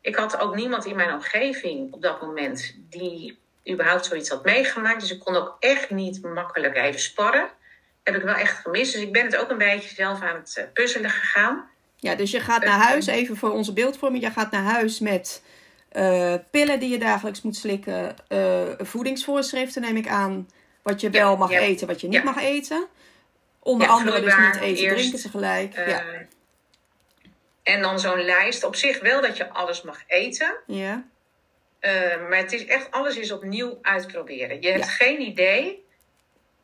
Ik 0.00 0.16
had 0.16 0.40
ook 0.40 0.54
niemand 0.54 0.84
in 0.84 0.96
mijn 0.96 1.12
omgeving 1.12 1.92
op 1.92 2.02
dat 2.02 2.22
moment 2.22 2.76
die 2.90 3.38
überhaupt 3.70 4.06
zoiets 4.06 4.28
had 4.28 4.44
meegemaakt. 4.44 5.00
Dus 5.00 5.12
ik 5.12 5.20
kon 5.20 5.36
ook 5.36 5.56
echt 5.60 5.90
niet 5.90 6.22
makkelijk 6.22 6.76
even 6.76 7.00
sparren. 7.00 7.48
Heb 8.02 8.16
ik 8.16 8.22
wel 8.22 8.34
echt 8.34 8.58
gemist. 8.58 8.92
Dus 8.92 9.02
ik 9.02 9.12
ben 9.12 9.24
het 9.24 9.36
ook 9.36 9.50
een 9.50 9.58
beetje 9.58 9.94
zelf 9.94 10.20
aan 10.20 10.36
het 10.36 10.56
eh, 10.56 10.64
puzzelen 10.72 11.10
gegaan. 11.10 11.70
ja, 11.96 12.14
dus 12.14 12.30
je 12.30 12.40
gaat 12.40 12.64
naar 12.64 12.80
huis, 12.80 13.06
even 13.06 13.36
voor 13.36 13.50
onze 13.50 13.72
beeldvorming. 13.72 14.24
Je 14.24 14.30
gaat 14.30 14.50
naar 14.50 14.62
huis 14.62 14.98
met 14.98 15.42
eh, 15.96 16.34
pillen 16.50 16.80
die 16.80 16.88
je 16.90 16.98
dagelijks 16.98 17.42
moet 17.42 17.56
slikken. 17.56 18.14
eh, 18.28 18.62
voedingsvoorschriften 18.78 19.82
neem 19.82 19.96
ik 19.96 20.08
aan. 20.08 20.48
Wat 20.82 21.00
je 21.00 21.08
Ja, 21.12 21.22
wel 21.22 21.36
mag 21.36 21.50
ja. 21.50 21.58
eten, 21.58 21.86
wat 21.86 22.00
je 22.00 22.06
niet 22.08 22.16
Ja. 22.16 22.22
mag 22.24 22.42
eten. 22.42 22.86
Onder 23.60 23.86
andere 23.88 24.20
dus 24.20 24.36
niet 24.36 24.56
eten, 24.56 24.84
eerst, 24.84 24.96
drinken 24.98 25.20
tegelijk. 25.20 25.74
Ja. 25.74 26.02
En 27.62 27.82
dan 27.82 28.00
zo'n 28.00 28.24
lijst. 28.24 28.64
Op 28.64 28.76
zich 28.76 29.00
wel 29.00 29.20
dat 29.20 29.36
je 29.36 29.48
alles 29.48 29.82
mag 29.82 30.02
eten. 30.06 30.56
ja. 30.66 31.04
Maar 32.28 32.38
het 32.38 32.52
is 32.52 32.64
echt, 32.66 32.90
alles 32.90 33.16
is 33.16 33.32
opnieuw 33.32 33.78
uitproberen. 33.82 34.62
Je 34.62 34.70
hebt 34.70 34.88
geen 34.88 35.20
idee. 35.20 35.84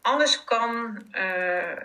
Alles 0.01 0.45
kan 0.45 1.03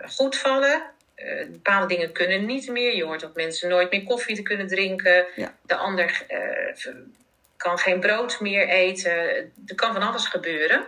goed 0.09 0.37
vallen. 0.37 0.83
Eh, 1.15 1.47
bepaalde 1.49 1.87
dingen 1.87 2.11
kunnen 2.11 2.45
niet 2.45 2.69
meer. 2.69 2.95
Je 2.95 3.03
hoort 3.03 3.19
dat 3.19 3.35
mensen 3.35 3.69
nooit 3.69 3.91
meer 3.91 4.03
koffie 4.03 4.35
te 4.35 4.41
kunnen 4.41 4.67
drinken. 4.67 5.25
Ja. 5.35 5.55
De 5.65 5.75
ander 5.75 6.25
kan 7.57 7.77
geen 7.77 7.99
brood 7.99 8.39
meer 8.39 8.67
eten. 8.67 9.13
Er 9.65 9.75
kan 9.75 9.93
van 9.93 10.01
alles 10.01 10.27
gebeuren. 10.27 10.87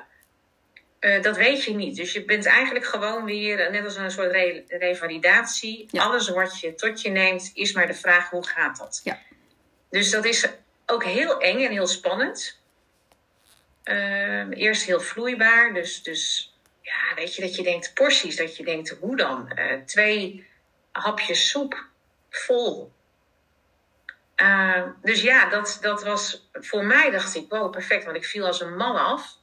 Eh, 0.99 1.21
dat 1.21 1.37
weet 1.37 1.63
je 1.63 1.73
niet. 1.75 1.95
Dus 1.95 2.13
je 2.13 2.25
bent 2.25 2.45
eigenlijk 2.45 2.85
gewoon 2.85 3.25
weer, 3.25 3.59
eh, 3.59 3.71
net 3.71 3.85
als 3.85 3.95
een 3.95 4.11
soort 4.11 4.31
re- 4.31 4.63
revalidatie. 4.67 5.87
Ja. 5.91 6.03
Alles 6.03 6.29
wat 6.29 6.59
je 6.59 6.75
tot 6.75 7.01
je 7.01 7.09
neemt, 7.09 7.51
is 7.53 7.73
maar 7.73 7.87
de 7.87 7.93
vraag 7.93 8.29
hoe 8.29 8.47
gaat 8.47 8.77
dat? 8.77 9.01
Ja. 9.03 9.19
Dus 9.89 10.09
dat 10.11 10.25
is 10.25 10.47
ook 10.85 11.03
heel 11.03 11.39
eng 11.39 11.65
en 11.65 11.71
heel 11.71 11.87
spannend. 11.87 12.59
Ehm, 13.83 14.51
eerst 14.51 14.83
heel 14.83 14.99
vloeibaar. 14.99 15.73
Dus, 15.73 16.03
dus 16.03 16.53
ja, 16.81 17.15
weet 17.15 17.35
je, 17.35 17.41
dat 17.41 17.55
je 17.55 17.63
denkt 17.63 17.93
porties. 17.93 18.35
Dat 18.35 18.57
je 18.57 18.63
denkt, 18.63 18.89
hoe 18.89 19.15
dan? 19.15 19.51
Eh, 19.51 19.81
twee 19.85 20.47
hapjes 20.91 21.49
soep 21.49 21.85
vol. 22.29 22.91
Eh, 24.39 24.83
dus 25.01 25.21
ja, 25.21 25.49
dat, 25.49 25.77
dat 25.81 26.03
was 26.03 26.49
voor 26.53 26.85
mij, 26.85 27.09
dacht 27.09 27.35
ik, 27.35 27.45
wow, 27.49 27.71
perfect. 27.71 28.03
Want 28.05 28.17
ik 28.17 28.25
viel 28.25 28.45
als 28.45 28.61
een 28.61 28.75
man 28.75 28.95
af. 28.95 29.37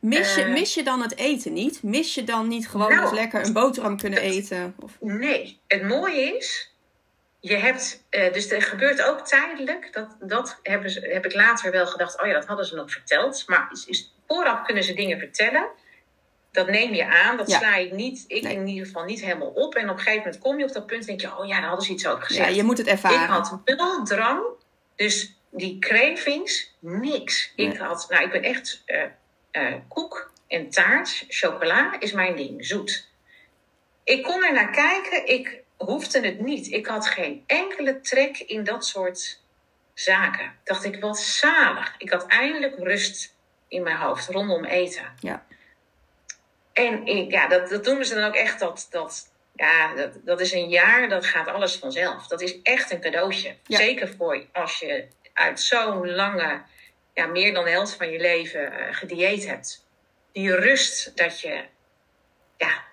Mis, 0.00 0.34
je, 0.34 0.42
Eh. 0.42 0.52
mis 0.52 0.74
je 0.74 0.82
dan 0.82 1.00
het 1.00 1.16
eten 1.16 1.52
niet? 1.52 1.82
Mis 1.82 2.14
je 2.14 2.24
dan 2.24 2.48
niet 2.48 2.68
gewoon 2.68 2.88
Nou, 2.88 3.02
eens 3.02 3.12
lekker 3.12 3.44
een 3.44 3.52
boterham 3.52 3.96
kunnen 3.96 4.18
eten? 4.20 4.74
Of, 4.78 4.92
Nee, 5.00 5.60
het 5.66 5.82
mooie 5.82 6.36
is, 6.36 6.74
je 7.40 7.56
hebt, 7.56 8.04
eh, 8.10 8.32
dus 8.32 8.50
er 8.50 8.62
gebeurt 8.62 9.02
ook 9.02 9.26
tijdelijk, 9.26 9.92
dat, 9.92 10.16
dat 10.20 10.58
hebben 10.62 10.90
ze, 10.90 11.00
heb 11.00 11.24
ik 11.24 11.34
later 11.34 11.70
wel 11.70 11.86
gedacht, 11.86 12.20
oh 12.20 12.26
ja, 12.26 12.32
dat 12.32 12.46
hadden 12.46 12.66
ze 12.66 12.74
nog 12.74 12.90
verteld. 12.92 13.44
Maar 13.46 13.68
is, 13.72 13.86
is, 13.86 14.14
vooraf 14.26 14.62
kunnen 14.62 14.84
ze 14.84 14.94
dingen 14.94 15.18
vertellen. 15.18 15.68
Dat 16.52 16.68
neem 16.68 16.94
je 16.94 17.06
aan, 17.06 17.36
dat 17.36 17.50
Ja. 17.50 17.58
sla 17.58 17.76
je 17.76 17.94
niet, 17.94 18.24
ik 18.26 18.42
Nee. 18.42 18.54
in 18.54 18.66
ieder 18.66 18.86
geval 18.86 19.04
niet 19.04 19.20
helemaal 19.20 19.48
op. 19.50 19.74
En 19.74 19.84
op 19.90 19.96
een 19.96 20.02
gegeven 20.02 20.22
moment 20.24 20.38
kom 20.38 20.58
je 20.58 20.64
op 20.64 20.72
dat 20.72 20.86
punt 20.86 21.00
en 21.00 21.06
denk 21.06 21.20
je, 21.20 21.38
oh 21.38 21.46
ja, 21.46 21.58
daar 21.60 21.68
hadden 21.68 21.86
ze 21.86 21.92
iets 21.92 22.06
over 22.06 22.20
ja, 22.20 22.26
gezegd. 22.26 22.54
je 22.54 22.62
moet 22.62 22.78
het 22.78 22.86
ik 22.86 22.92
ervaren. 22.92 23.28
had 23.28 23.60
wel 23.64 24.04
drang, 24.04 24.42
dus 24.96 25.36
die 25.50 25.78
cravings, 25.78 26.74
niks. 26.80 27.52
Ik 27.56 27.76
had, 27.76 28.06
nou, 28.10 28.24
ik 28.24 28.30
ben 28.30 28.42
echt 28.42 28.82
eh, 28.86 29.02
eh, 29.50 29.74
koek 29.88 30.32
en 30.48 30.70
taart, 30.70 31.24
chocola 31.28 32.00
is 32.00 32.12
mijn 32.12 32.36
ding, 32.36 32.66
zoet. 32.66 33.08
Ik 34.04 34.22
kon 34.22 34.44
er 34.44 34.52
naar 34.52 34.70
kijken, 34.70 35.26
ik 35.28 35.62
hoefde 35.76 36.20
het 36.20 36.40
niet. 36.40 36.66
Ik 36.72 36.86
had 36.86 37.06
geen 37.08 37.42
enkele 37.46 38.00
trek 38.00 38.38
in 38.38 38.64
dat 38.64 38.86
soort 38.86 39.40
zaken. 39.94 40.52
Dacht 40.64 40.84
ik, 40.84 41.00
wat 41.00 41.18
zalig. 41.18 41.94
Ik 41.98 42.10
had 42.10 42.26
eindelijk 42.26 42.78
rust 42.78 43.34
in 43.68 43.82
mijn 43.82 43.96
hoofd 43.96 44.28
rondom 44.28 44.64
eten. 44.64 45.04
Ja. 45.20 45.46
En 46.78 47.28
ja, 47.28 47.46
dat, 47.46 47.68
dat 47.68 47.84
noemen 47.84 48.06
ze 48.06 48.14
dan 48.14 48.24
ook 48.24 48.34
echt 48.34 48.58
dat, 48.58 48.86
dat, 48.90 49.30
ja, 49.54 49.94
dat, 49.94 50.12
dat 50.24 50.40
is 50.40 50.52
een 50.52 50.68
jaar, 50.68 51.08
dat 51.08 51.26
gaat 51.26 51.48
alles 51.48 51.76
vanzelf. 51.76 52.26
Dat 52.26 52.40
is 52.40 52.62
echt 52.62 52.90
een 52.90 53.00
cadeautje. 53.00 53.54
Ja. 53.66 53.76
Zeker 53.76 54.08
voor 54.16 54.44
als 54.52 54.78
je 54.78 55.06
uit 55.32 55.60
zo'n 55.60 56.10
lange, 56.10 56.62
ja, 57.14 57.26
meer 57.26 57.54
dan 57.54 57.64
de 57.64 57.70
helft 57.70 57.94
van 57.94 58.10
je 58.10 58.20
leven 58.20 58.72
eh, 58.72 58.94
gedieet 58.94 59.46
hebt. 59.46 59.86
Die 60.32 60.54
rust 60.54 61.16
dat 61.16 61.40
je, 61.40 61.64
ja, 62.56 62.84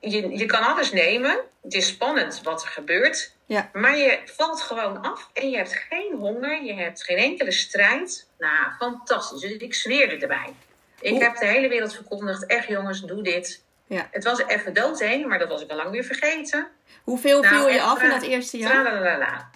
je, 0.00 0.36
je 0.36 0.46
kan 0.46 0.62
alles 0.62 0.92
nemen. 0.92 1.40
Het 1.62 1.74
is 1.74 1.86
spannend 1.86 2.42
wat 2.42 2.62
er 2.62 2.68
gebeurt. 2.68 3.36
Ja. 3.46 3.70
Maar 3.72 3.96
je 3.96 4.20
valt 4.24 4.62
gewoon 4.62 5.00
af 5.00 5.30
en 5.32 5.50
je 5.50 5.56
hebt 5.56 5.84
geen 5.88 6.14
honger, 6.18 6.62
je 6.62 6.74
hebt 6.74 7.04
geen 7.04 7.16
enkele 7.16 7.52
strijd. 7.52 8.28
Nou, 8.38 8.72
fantastisch. 8.78 9.40
Dus 9.40 9.50
ik 9.50 9.74
zweerde 9.74 10.16
erbij. 10.16 10.54
Ik 11.02 11.22
heb 11.22 11.36
de 11.36 11.46
hele 11.46 11.68
wereld 11.68 11.94
verkondigd, 11.94 12.46
echt 12.46 12.66
jongens, 12.68 13.00
doe 13.00 13.22
dit. 13.22 13.64
Ja. 13.86 14.08
Het 14.10 14.24
was 14.24 14.38
even 14.46 14.72
doodheen, 14.74 15.28
maar 15.28 15.38
dat 15.38 15.48
was 15.48 15.62
ik 15.62 15.70
al 15.70 15.76
lang 15.76 15.90
weer 15.90 16.04
vergeten. 16.04 16.68
Hoeveel 17.02 17.42
Nou, 17.42 17.54
viel 17.54 17.68
je 17.68 17.82
af 17.82 18.02
in 18.02 18.08
tra- 18.08 18.18
dat 18.18 18.28
eerste 18.28 18.58
jaar? 18.58 18.70
Tralalala. 18.70 19.50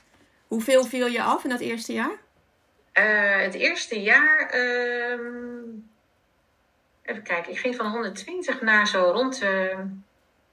Hoeveel 0.46 0.84
viel 0.84 1.06
je 1.06 1.22
af 1.22 1.44
in 1.44 1.50
dat 1.50 1.60
eerste 1.60 1.92
jaar? 1.92 2.16
Eh, 2.92 3.40
het 3.40 3.54
eerste 3.54 4.00
jaar, 4.02 4.38
ehm, 4.50 5.62
even 7.02 7.22
kijken, 7.22 7.52
ik 7.52 7.58
ging 7.58 7.76
van 7.76 7.90
120 7.90 8.60
naar 8.60 8.86
zo 8.86 9.10
rond 9.10 9.42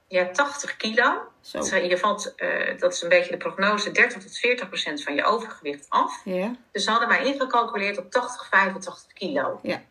ja, 0.08 0.30
80 0.32 0.76
kilo. 0.76 1.22
Zo. 1.40 1.58
Dus, 1.58 1.70
eh, 1.70 1.88
je 1.88 1.98
valt, 1.98 2.34
eh, 2.34 2.78
dat 2.78 2.92
is 2.92 3.02
een 3.02 3.08
beetje 3.08 3.30
de 3.30 3.36
prognose, 3.36 3.90
30 3.90 4.22
tot 4.22 4.38
40 4.38 4.68
procent 4.68 5.02
van 5.02 5.14
je 5.14 5.24
overgewicht 5.24 5.86
af. 5.88 6.20
Ja. 6.24 6.54
Dus 6.72 6.84
ze 6.84 6.90
hadden 6.90 7.08
mij 7.08 7.24
ingecalculeerd 7.24 7.98
op 7.98 8.10
80, 8.10 8.46
85 8.48 9.12
kilo. 9.12 9.60
Ja. 9.62 9.82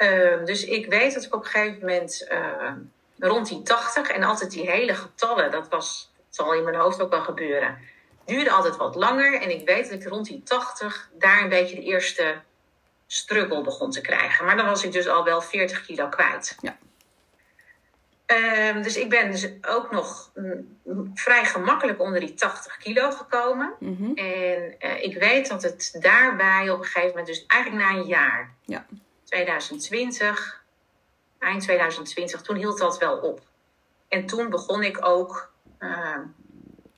Ehm, 0.00 0.44
dus 0.44 0.64
ik 0.64 0.86
weet 0.86 1.14
dat 1.14 1.24
ik 1.24 1.34
op 1.34 1.44
een 1.44 1.50
gegeven 1.50 1.80
moment 1.80 2.26
eh, 2.28 2.72
rond 3.18 3.48
die 3.48 3.62
80 3.62 4.08
en 4.08 4.22
altijd 4.22 4.50
die 4.50 4.70
hele 4.70 4.94
getallen, 4.94 5.50
dat 5.50 5.68
was, 5.68 6.12
dat 6.16 6.24
zal 6.28 6.54
in 6.54 6.64
mijn 6.64 6.76
hoofd 6.76 7.02
ook 7.02 7.10
wel 7.10 7.22
gebeuren, 7.22 7.78
duurde 8.24 8.50
altijd 8.50 8.76
wat 8.76 8.94
langer. 8.94 9.40
En 9.40 9.50
ik 9.50 9.66
weet 9.66 9.90
dat 9.90 10.00
ik 10.00 10.08
rond 10.08 10.26
die 10.26 10.42
80 10.42 11.10
daar 11.12 11.42
een 11.42 11.48
beetje 11.48 11.74
de 11.74 11.82
eerste 11.82 12.34
struggle 13.06 13.62
begon 13.62 13.90
te 13.90 14.00
krijgen. 14.00 14.44
Maar 14.44 14.56
dan 14.56 14.66
was 14.66 14.84
ik 14.84 14.92
dus 14.92 15.08
al 15.08 15.24
wel 15.24 15.40
40 15.40 15.86
kilo 15.86 16.08
kwijt. 16.08 16.56
Ja. 16.60 16.76
Ehm, 18.26 18.82
dus 18.82 18.96
ik 18.96 19.08
ben 19.08 19.30
dus 19.30 19.48
ook 19.68 19.90
nog 19.90 20.30
mm, 20.34 21.10
vrij 21.14 21.44
gemakkelijk 21.44 22.00
onder 22.00 22.20
die 22.20 22.34
80 22.34 22.76
kilo 22.76 23.10
gekomen. 23.10 23.74
Mhm. 23.78 24.14
En 24.14 24.74
eh, 24.78 25.02
ik 25.02 25.18
weet 25.18 25.48
dat 25.48 25.62
het 25.62 25.96
daarbij 26.00 26.70
op 26.70 26.78
een 26.78 26.84
gegeven 26.84 27.08
moment, 27.08 27.26
dus 27.26 27.44
eigenlijk 27.46 27.82
na 27.84 27.98
een 27.98 28.06
jaar, 28.06 28.54
Ja. 28.64 28.86
2020, 29.30 30.64
eind 31.38 31.62
2020, 31.62 32.42
toen 32.42 32.56
hield 32.56 32.78
dat 32.78 32.98
wel 32.98 33.16
op. 33.16 33.40
En 34.08 34.26
toen 34.26 34.50
begon 34.50 34.82
ik 34.82 35.06
ook 35.06 35.52
eh, 35.78 36.18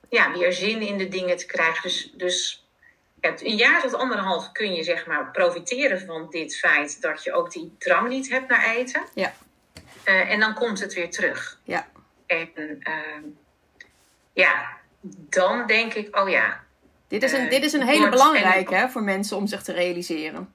ja, 0.09 0.31
weer 0.31 0.53
zin 0.53 0.81
in 0.81 0.97
de 0.97 1.07
dingen 1.07 1.37
te 1.37 1.45
krijgen. 1.45 1.81
Dus, 1.81 2.13
dus 2.17 2.67
een 3.21 3.55
jaar 3.55 3.81
tot 3.81 3.93
anderhalf 3.93 4.51
kun 4.51 4.73
je 4.73 4.83
zeg 4.83 5.05
maar 5.05 5.31
profiteren 5.31 5.99
van 5.99 6.29
dit 6.29 6.57
feit 6.57 7.01
dat 7.01 7.23
je 7.23 7.33
ook 7.33 7.51
die 7.51 7.75
drang 7.77 8.09
niet 8.09 8.29
hebt 8.29 8.49
naar 8.49 8.75
eten. 8.75 9.03
Ja. 9.13 9.33
Eh, 10.03 10.31
en 10.31 10.39
dan 10.39 10.53
komt 10.53 10.79
het 10.79 10.93
weer 10.93 11.09
terug. 11.09 11.59
Ja. 11.63 11.87
En 12.25 12.49
ehm, 12.79 13.23
ja, 14.33 14.77
dan 15.29 15.67
denk 15.67 15.93
ik, 15.93 16.17
oh 16.17 16.29
ja, 16.29 16.63
Dit 17.13 17.23
is 17.23 17.31
een, 17.31 17.45
Eh, 17.45 17.49
dit 17.49 17.63
is 17.63 17.73
een 17.73 17.87
hele 17.87 18.09
belangrijke 18.09 18.75
hè, 18.75 18.89
voor 18.89 19.03
mensen 19.03 19.37
om 19.37 19.47
zich 19.47 19.63
te 19.63 19.71
realiseren. 19.71 20.53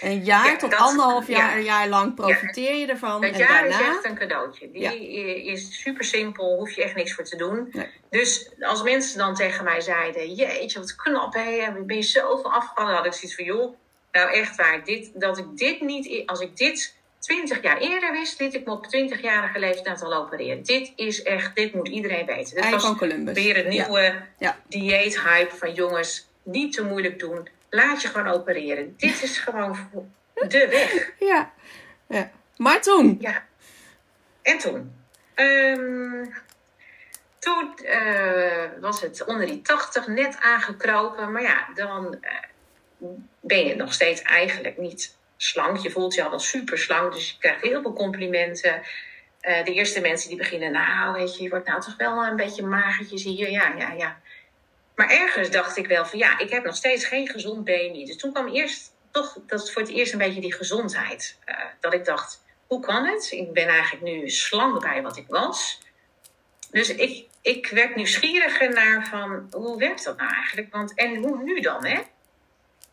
Een 0.00 0.24
jaar 0.24 0.46
Ja, 0.46 0.56
tot 0.56 0.70
dat- 0.70 0.80
anderhalf 0.80 1.26
jaar, 1.26 1.50
ja. 1.50 1.56
een 1.56 1.64
jaar 1.64 1.88
lang 1.88 2.14
profiteer 2.14 2.74
je 2.74 2.86
ervan. 2.86 3.20
Dat 3.20 3.30
en 3.30 3.38
jaar 3.38 3.48
daarna, 3.48 3.80
is 3.80 3.86
echt 3.86 4.04
een 4.04 4.14
cadeautje. 4.14 4.70
Die 4.70 5.44
is 5.44 5.80
super 5.80 6.04
simpel, 6.04 6.56
hoef 6.56 6.70
je 6.70 6.82
echt 6.82 6.94
niks 6.94 7.14
voor 7.14 7.24
te 7.24 7.36
doen. 7.36 7.68
Nee. 7.72 7.86
Dus 8.10 8.50
als 8.60 8.82
mensen 8.82 9.18
dan 9.18 9.34
tegen 9.34 9.64
mij 9.64 9.80
zeiden: 9.80 10.34
Jeetje, 10.34 10.78
wat 10.78 10.94
knap, 10.94 11.34
hè? 11.34 11.72
ben 11.86 11.96
je 11.96 12.02
zoveel 12.02 12.52
afgevallen? 12.52 12.94
had 12.94 13.06
ik 13.06 13.12
zoiets 13.12 13.34
van: 13.34 13.44
joh, 13.44 13.76
nou 14.12 14.32
echt 14.32 14.56
waar, 14.56 14.84
dit, 14.84 15.10
dat 15.14 15.38
ik 15.38 15.46
dit 15.54 15.80
niet, 15.80 16.26
als 16.26 16.40
ik 16.40 16.56
dit 16.56 16.94
20 17.18 17.62
jaar 17.62 17.78
eerder 17.78 18.12
wist, 18.12 18.40
liet 18.40 18.54
ik 18.54 18.64
me 18.66 18.72
op 18.72 18.86
20-jarige 18.86 19.58
leeftijd 19.58 20.02
al 20.02 20.14
opereren. 20.14 20.62
Dit 20.62 20.92
is 20.96 21.22
echt, 21.22 21.54
dit 21.56 21.74
moet 21.74 21.88
iedereen 21.88 22.26
weten. 22.26 22.54
Dit 22.54 22.70
was 22.70 22.82
van 22.82 22.96
Columbus. 22.98 23.34
weer 23.34 23.64
een 23.64 23.68
nieuwe 23.68 24.14
dieethype 24.68 25.56
van 25.56 25.74
jongens, 25.74 26.26
niet 26.42 26.72
te 26.72 26.84
moeilijk 26.84 27.18
doen. 27.18 27.48
Laat 27.74 28.02
je 28.02 28.08
gewoon 28.08 28.26
opereren. 28.26 28.94
Dit 28.96 29.22
is 29.22 29.38
gewoon 29.38 29.76
de 30.48 30.68
weg. 30.68 31.12
Ja. 31.18 31.52
ja. 32.08 32.30
Maar 32.56 32.80
toen, 32.80 33.16
Ja. 33.20 33.44
En 34.42 34.58
toen? 34.58 34.94
Ehm, 35.34 36.24
toen 37.38 37.76
eh, 37.76 38.68
was 38.80 39.00
het 39.00 39.24
onder 39.24 39.46
die 39.46 39.62
80 39.62 40.06
net 40.06 40.36
aangekropen. 40.40 41.32
Maar 41.32 41.42
ja, 41.42 41.68
dan 41.74 42.18
eh, 42.20 43.08
ben 43.40 43.66
je 43.66 43.76
nog 43.76 43.92
steeds 43.92 44.22
eigenlijk 44.22 44.78
niet 44.78 45.16
slank. 45.36 45.76
Je 45.76 45.90
voelt 45.90 46.14
je 46.14 46.22
al 46.24 46.30
wel 46.30 46.38
super 46.38 46.78
slank, 46.78 47.12
dus 47.12 47.30
je 47.30 47.38
krijgt 47.38 47.62
heel 47.62 47.82
veel 47.82 47.92
complimenten. 47.92 48.82
Eh, 49.40 49.64
de 49.64 49.72
eerste 49.72 50.00
mensen 50.00 50.28
die 50.28 50.38
beginnen, 50.38 50.72
nou 50.72 51.12
weet 51.12 51.36
je, 51.36 51.42
je 51.42 51.48
wordt 51.48 51.66
nou 51.66 51.80
toch 51.80 51.96
wel 51.96 52.24
een 52.24 52.36
beetje 52.36 52.66
magertjes 52.66 53.24
hier. 53.24 53.50
Ja, 53.50 53.74
ja, 53.78 53.92
ja. 53.92 54.20
Maar 54.94 55.10
ergens 55.10 55.50
dacht 55.50 55.76
ik 55.76 55.86
wel 55.86 56.06
van 56.06 56.18
ja, 56.18 56.38
ik 56.38 56.50
heb 56.50 56.64
nog 56.64 56.76
steeds 56.76 57.04
geen 57.04 57.28
gezond 57.28 57.64
BMI. 57.64 58.04
Dus 58.04 58.16
toen 58.16 58.32
kwam 58.32 58.48
eerst 58.48 58.92
toch, 59.10 59.36
dat 59.46 59.62
is 59.62 59.72
voor 59.72 59.82
het 59.82 59.90
eerst 59.90 60.12
een 60.12 60.18
beetje 60.18 60.40
die 60.40 60.54
gezondheid. 60.54 61.38
eh, 61.44 61.56
dat 61.80 61.92
ik 61.94 62.04
dacht, 62.04 62.42
hoe 62.66 62.80
kan 62.80 63.06
het? 63.06 63.28
Ik 63.30 63.52
ben 63.52 63.66
eigenlijk 63.68 64.02
nu 64.02 64.28
slank 64.30 64.80
bij 64.80 65.02
wat 65.02 65.16
ik 65.16 65.26
was. 65.28 65.80
Dus 66.70 66.94
ik, 66.94 67.26
ik 67.42 67.66
werd 67.66 67.94
nieuwsgieriger 67.96 68.72
naar 68.72 69.06
van, 69.06 69.46
hoe 69.50 69.78
werkt 69.78 70.04
dat 70.04 70.16
nou 70.16 70.32
eigenlijk? 70.34 70.72
Want, 70.72 70.94
en 70.94 71.16
hoe 71.16 71.42
nu 71.42 71.60
dan, 71.60 71.84
hè? 71.86 72.00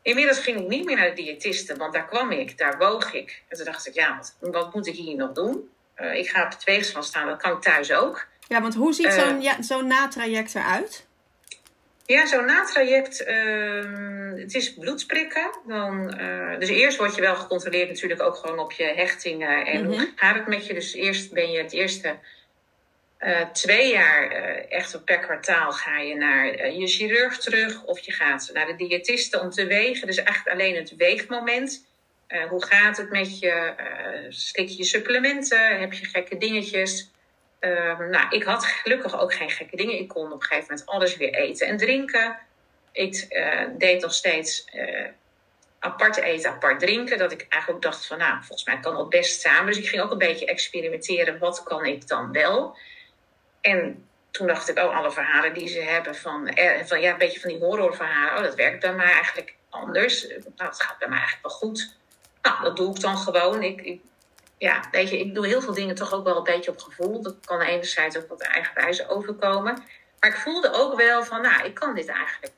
Inmiddels 0.01 0.39
ging 0.39 0.59
ik 0.59 0.67
niet 0.67 0.85
meer 0.85 0.95
naar 0.95 1.15
de 1.15 1.21
diëtiste, 1.23 1.75
want 1.75 1.93
daar 1.93 2.05
kwam 2.07 2.31
ik, 2.31 2.57
daar 2.57 2.77
woog 2.77 3.13
ik. 3.13 3.43
En 3.47 3.57
toen 3.57 3.65
dacht 3.65 3.87
ik, 3.87 3.93
ja, 3.93 4.17
wat, 4.17 4.51
wat 4.51 4.73
moet 4.73 4.87
ik 4.87 4.95
hier 4.95 5.15
nog 5.15 5.31
doen? 5.31 5.69
Eh, 5.93 6.13
ik 6.15 6.29
ga 6.29 6.43
op 6.45 6.49
het 6.51 6.63
weegschaal 6.63 7.03
staan, 7.03 7.27
dat 7.27 7.41
kan 7.41 7.51
ik 7.55 7.61
thuis 7.61 7.91
ook. 7.91 8.27
ja, 8.47 8.61
want 8.61 8.75
hoe 8.75 8.93
ziet 8.93 9.05
Eh. 9.05 9.11
zo'n 9.27 9.41
ja, 9.41 9.61
zo'n 9.61 9.87
natraject 9.87 10.55
eruit? 10.55 11.07
Ja, 12.15 12.25
zo'n 12.25 12.45
natraject, 12.45 13.23
ehm, 13.23 14.31
het 14.35 14.53
is 14.55 14.73
bloedsprikken. 14.73 15.49
Dan, 15.67 16.13
eh, 16.13 16.59
dus 16.59 16.69
eerst 16.69 16.97
word 16.97 17.15
je 17.15 17.21
wel 17.21 17.35
gecontroleerd 17.35 17.87
natuurlijk 17.89 18.21
ook 18.21 18.35
gewoon 18.35 18.59
op 18.59 18.71
je 18.71 18.83
hechtingen. 18.83 19.65
En 19.65 19.81
Mhm. 19.81 19.89
hoe 19.89 20.11
gaat 20.15 20.35
het 20.35 20.47
met 20.47 20.65
je? 20.65 20.73
Dus 20.73 20.93
eerst 20.93 21.33
ben 21.33 21.51
je 21.51 21.57
het 21.57 21.73
eerste 21.73 22.17
eh, 23.17 23.49
twee 23.49 23.91
jaar 23.91 24.31
eh, 24.31 24.77
echt 24.77 25.05
per 25.05 25.19
kwartaal 25.19 25.71
ga 25.71 25.99
je 25.99 26.15
naar 26.15 26.71
je 26.71 26.87
chirurg 26.87 27.37
terug. 27.37 27.83
Of 27.83 27.99
je 27.99 28.11
gaat 28.11 28.49
naar 28.53 28.65
de 28.65 28.75
diëtiste 28.75 29.39
om 29.39 29.49
te 29.49 29.65
wegen. 29.65 30.07
Dus 30.07 30.17
eigenlijk 30.17 30.59
alleen 30.59 30.75
het 30.75 30.95
weegmoment. 30.95 31.85
Hoe 32.49 32.65
gaat 32.65 32.97
het 32.97 33.09
met 33.09 33.39
je? 33.39 33.73
Slik 34.29 34.69
je 34.69 34.83
supplementen? 34.83 35.79
Heb 35.79 35.93
je 35.93 36.05
gekke 36.05 36.37
dingetjes? 36.37 37.11
Ehm, 37.59 38.09
nou, 38.09 38.29
ik 38.29 38.43
had 38.43 38.65
gelukkig 38.65 39.19
ook 39.19 39.33
geen 39.33 39.49
gekke 39.49 39.75
dingen. 39.75 39.99
Ik 39.99 40.07
kon 40.07 40.25
op 40.25 40.41
een 40.41 40.47
gegeven 40.47 40.67
moment 40.69 40.87
alles 40.87 41.17
weer 41.17 41.33
eten 41.33 41.67
en 41.67 41.77
drinken. 41.77 42.37
Ik 42.91 43.25
eh, 43.29 43.65
deed 43.77 44.01
nog 44.01 44.13
steeds 44.13 44.65
eh, 44.65 45.07
apart 45.79 46.17
eten, 46.17 46.51
apart 46.51 46.79
drinken. 46.79 47.17
Dat 47.17 47.31
ik 47.31 47.45
eigenlijk 47.49 47.85
ook 47.85 47.91
dacht 47.91 48.05
van, 48.05 48.17
nou, 48.17 48.33
volgens 48.37 48.63
mij 48.63 48.79
kan 48.79 48.95
dat 48.95 49.09
best 49.09 49.41
samen. 49.41 49.65
Dus 49.65 49.77
ik 49.77 49.87
ging 49.87 50.01
ook 50.01 50.11
een 50.11 50.17
beetje 50.17 50.45
experimenteren. 50.45 51.39
Wat 51.39 51.63
kan 51.63 51.85
ik 51.85 52.07
dan 52.07 52.31
wel? 52.31 52.77
En 53.61 54.07
toen 54.31 54.47
dacht 54.47 54.69
ik, 54.69 54.77
oh, 54.77 54.97
alle 54.97 55.11
verhalen 55.11 55.53
die 55.53 55.67
ze 55.67 55.81
hebben 55.81 56.15
van, 56.15 56.47
eh, 56.47 56.85
van 56.85 57.01
ja, 57.01 57.11
een 57.11 57.17
beetje 57.17 57.39
van 57.39 57.49
die 57.49 57.59
horrorverhalen. 57.59 58.37
Oh, 58.37 58.43
dat 58.43 58.55
werkt 58.55 58.79
bij 58.79 58.93
mij 58.93 59.11
eigenlijk 59.11 59.55
anders. 59.69 60.27
Nou, 60.27 60.41
dat 60.55 60.81
gaat 60.81 60.97
bij 60.97 61.07
mij 61.07 61.17
eigenlijk 61.17 61.47
wel 61.47 61.57
goed. 61.57 61.97
Nou, 62.41 62.63
dat 62.63 62.75
doe 62.75 62.95
ik 62.95 63.01
dan 63.01 63.17
gewoon. 63.17 63.63
Ik, 63.63 63.81
ik 63.81 64.01
ja, 64.59 64.83
weet 64.91 65.09
je, 65.09 65.19
ik 65.19 65.35
doe 65.35 65.47
heel 65.47 65.61
veel 65.61 65.73
dingen 65.73 65.95
toch 65.95 66.13
ook 66.13 66.23
wel 66.23 66.37
een 66.37 66.43
beetje 66.43 66.71
op 66.71 66.79
gevoel. 66.79 67.21
Dat 67.21 67.35
kan 67.45 67.61
enerzijds 67.61 68.17
ook 68.17 68.27
wat 68.27 68.41
eigenwijze 68.41 69.09
overkomen. 69.09 69.83
Maar 70.19 70.29
ik 70.29 70.35
voelde 70.35 70.71
ook 70.73 70.95
wel 70.95 71.23
van, 71.23 71.41
nou, 71.41 71.65
ik 71.65 71.73
kan 71.73 71.95
dit 71.95 72.07
eigenlijk 72.07 72.53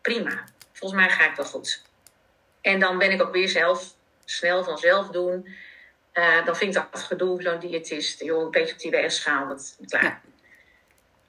prima. 0.00 0.44
Volgens 0.72 1.00
mij 1.00 1.10
ga 1.10 1.30
ik 1.30 1.36
wel 1.36 1.46
goed. 1.46 1.82
En 2.60 2.80
dan 2.80 2.98
ben 2.98 3.10
ik 3.10 3.22
ook 3.22 3.32
weer 3.32 3.48
zelf 3.48 3.94
snel 4.24 4.64
vanzelf 4.64 5.08
doen. 5.08 5.48
Eh, 6.12 6.44
dan 6.44 6.56
vind 6.56 6.76
ik 6.76 6.82
dat 6.90 7.02
gedoe, 7.02 7.42
zo'n 7.42 7.58
diëtist, 7.58 8.22
joh, 8.22 8.42
een 8.42 8.50
beetje 8.50 8.72
op 8.72 8.80
die 8.80 8.90
weegschaal, 8.90 9.48
dat 9.48 9.76
klaar. 9.86 10.02
Ja. 10.02 10.20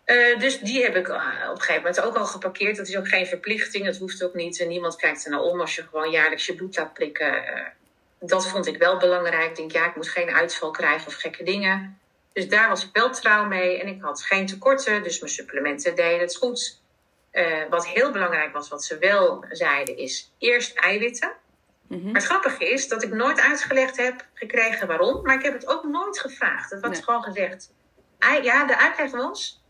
Eh, 0.03 0.39
dus 0.39 0.59
die 0.59 0.83
heb 0.83 0.95
ik 0.95 1.07
eh, 1.07 1.15
op 1.49 1.55
een 1.55 1.61
gegeven 1.61 1.81
moment 1.81 2.01
ook 2.01 2.15
al 2.15 2.25
geparkeerd. 2.25 2.77
Dat 2.77 2.87
is 2.87 2.97
ook 2.97 3.07
geen 3.07 3.25
verplichting, 3.25 3.85
dat 3.85 3.97
hoeft 3.97 4.23
ook 4.23 4.33
niet. 4.33 4.59
En 4.59 4.67
niemand 4.67 4.95
kijkt 4.95 5.25
er 5.25 5.31
nou 5.31 5.49
om 5.49 5.61
als 5.61 5.75
je 5.75 5.83
gewoon 5.83 6.11
jaarlijks 6.11 6.45
je 6.45 6.55
bloed 6.55 6.77
laat 6.77 6.93
prikken. 6.93 7.43
Dat 8.25 8.47
vond 8.47 8.67
ik 8.67 8.77
wel 8.77 8.97
belangrijk. 8.97 9.49
Ik 9.49 9.55
denk, 9.55 9.71
ja, 9.71 9.85
ik 9.85 9.95
moet 9.95 10.09
geen 10.09 10.29
uitval 10.29 10.71
krijgen 10.71 11.07
of 11.07 11.13
gekke 11.13 11.43
dingen. 11.43 11.99
Dus 12.33 12.47
daar 12.47 12.69
was 12.69 12.83
ik 12.83 12.89
wel 12.93 13.09
trouw 13.11 13.45
mee. 13.45 13.81
En 13.81 13.87
ik 13.87 14.01
had 14.01 14.23
geen 14.23 14.45
tekorten, 14.45 15.03
dus 15.03 15.19
mijn 15.19 15.31
supplementen 15.31 15.95
deden 15.95 16.19
het 16.19 16.35
goed. 16.35 16.81
wat 17.69 17.87
heel 17.87 18.11
belangrijk 18.11 18.53
was, 18.53 18.69
wat 18.69 18.83
ze 18.83 18.97
wel 18.97 19.45
zeiden, 19.49 19.97
is 19.97 20.31
eerst 20.37 20.77
eiwitten. 20.77 21.31
Mhm. 21.87 22.03
Maar 22.03 22.13
het 22.13 22.23
grappige 22.23 22.69
is 22.69 22.87
dat 22.87 23.03
ik 23.03 23.13
nooit 23.13 23.39
uitgelegd 23.39 23.97
heb 23.97 24.25
gekregen 24.33 24.87
waarom. 24.87 25.23
Maar 25.23 25.35
ik 25.35 25.43
heb 25.43 25.53
het 25.53 25.67
ook 25.67 25.83
nooit 25.83 26.19
gevraagd. 26.19 26.69
Het 26.69 26.81
was 26.81 26.99
gewoon 26.99 27.23
gezegd. 27.23 27.71
Ja, 28.41 28.65
de 28.65 28.77
uitleg 28.77 29.11
was 29.11 29.63